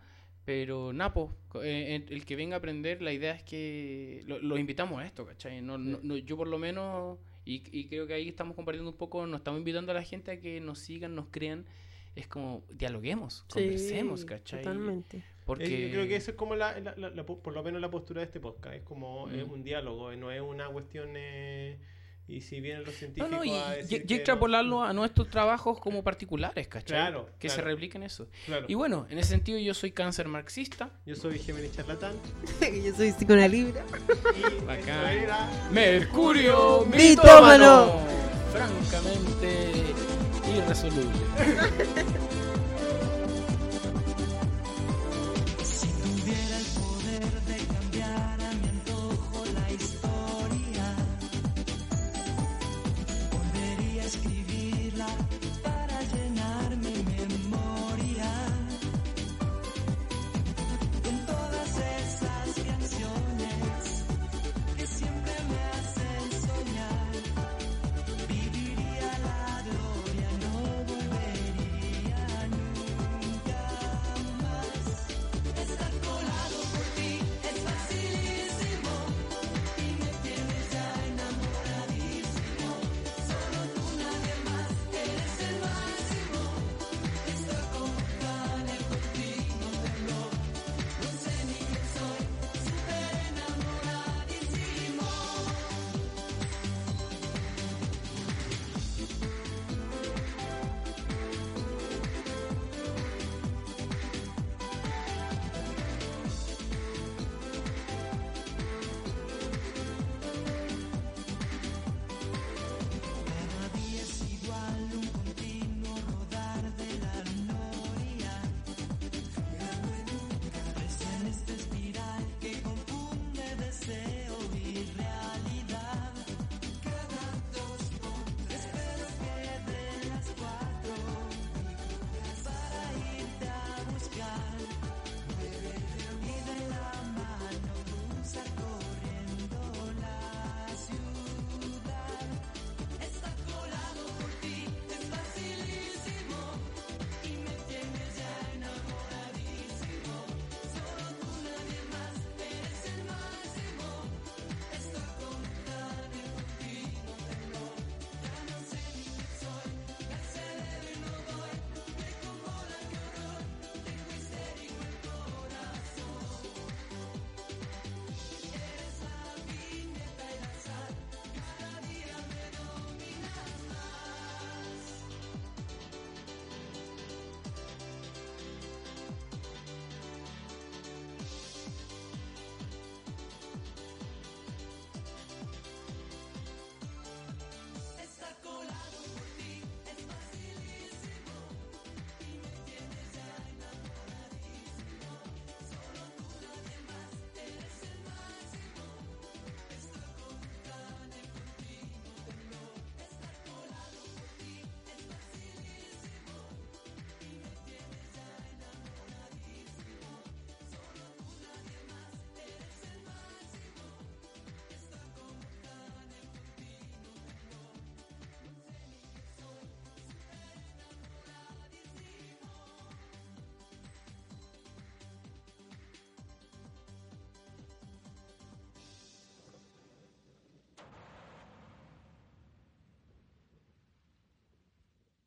pero 0.46 0.94
Napo, 0.94 1.36
el 1.56 2.26
que 2.26 2.36
venga 2.36 2.56
a 2.56 2.60
aprender, 2.60 3.02
la 3.02 3.12
idea 3.12 3.34
es 3.34 3.42
que 3.42 4.24
lo, 4.28 4.38
lo 4.40 4.58
invitamos 4.60 5.02
a 5.02 5.06
esto, 5.06 5.26
¿cachai? 5.26 5.62
No, 5.64 5.78
no- 5.80 6.00
no- 6.04 6.18
yo 6.18 6.38
por 6.38 6.47
lo 6.47 6.60
menos, 6.60 7.18
y, 7.43 7.64
y 7.72 7.88
creo 7.88 8.06
que 8.06 8.14
ahí 8.14 8.28
estamos 8.30 8.56
compartiendo 8.56 8.92
un 8.92 8.97
poco, 8.97 9.26
nos 9.26 9.39
estamos 9.39 9.58
invitando 9.58 9.92
a 9.92 9.96
la 9.96 10.04
gente 10.04 10.30
a 10.32 10.39
que 10.39 10.62
nos 10.62 10.78
sigan, 10.78 11.16
nos 11.16 11.26
crean. 11.32 11.66
Es 12.16 12.28
como, 12.28 12.63
dialoguemos, 12.70 13.43
conversemos, 13.51 14.21
Sí, 14.21 14.25
¿cachai? 14.25 14.62
Totalmente. 14.63 15.24
Porque... 15.46 15.66
Eh, 15.66 15.87
yo 15.87 15.93
creo 15.93 16.08
que 16.08 16.16
eso 16.16 16.32
es 16.32 16.37
como 16.37 16.55
la, 16.55 16.79
la- 16.79 16.96
la- 16.96 17.09
la- 17.09 17.25
por 17.25 17.54
lo 17.54 17.62
menos 17.62 17.82
la 17.82 17.92
postura 17.92 18.21
de 18.21 18.25
este 18.25 18.39
podcast. 18.39 18.75
Es 18.75 18.83
como 18.83 19.29
eh, 19.29 19.43
Mm. 19.46 19.51
un 19.51 19.63
diálogo, 19.63 20.12
eh, 20.12 20.17
no 20.17 20.32
es 20.32 20.42
una 20.42 20.67
cuestión. 20.70 21.09
eh, 21.16 21.78
y 22.28 22.42
si 22.42 22.59
vienen 22.59 22.79
los 22.83 22.93
No, 22.93 22.97
científicos 22.97 23.29
no, 23.32 23.43
y, 23.46 23.51
a 23.51 23.74
y- 23.75 23.82
decir 23.83 24.01
y 24.01 24.05
que 24.08 24.13
no- 24.16 24.17
extrapolarlo 24.17 24.82
a 24.83 24.93
nuestros 24.93 25.29
trabajos 25.29 25.79
como 25.79 26.04
particulares, 26.04 26.67
¿cachai? 26.67 26.97
Claro, 26.97 27.29
Que 27.37 27.50
se 27.50 27.55
claro. 27.58 27.70
repliquen 27.70 28.01
eso. 28.01 28.28
Claro. 28.47 28.66
Y 28.67 28.74
bueno, 28.74 29.05
en 29.12 29.20
ese 29.20 29.29
sentido 29.29 29.59
yo 29.59 29.75
soy 29.75 29.92
cáncer 29.92 30.28
marxista. 30.28 30.89
Yo 31.05 31.16
soy 31.16 31.37
Géminis 31.37 31.74
Charlatán. 31.74 32.16
Yo 32.83 32.96
soy 32.96 33.12
psiconalibra. 33.12 33.86
Y 34.39 34.66
Bacán. 34.66 35.28
Mercurio 35.71 36.86
Mitómano. 36.87 38.00
francamente 38.51 39.83
irresoluble. 40.47 42.16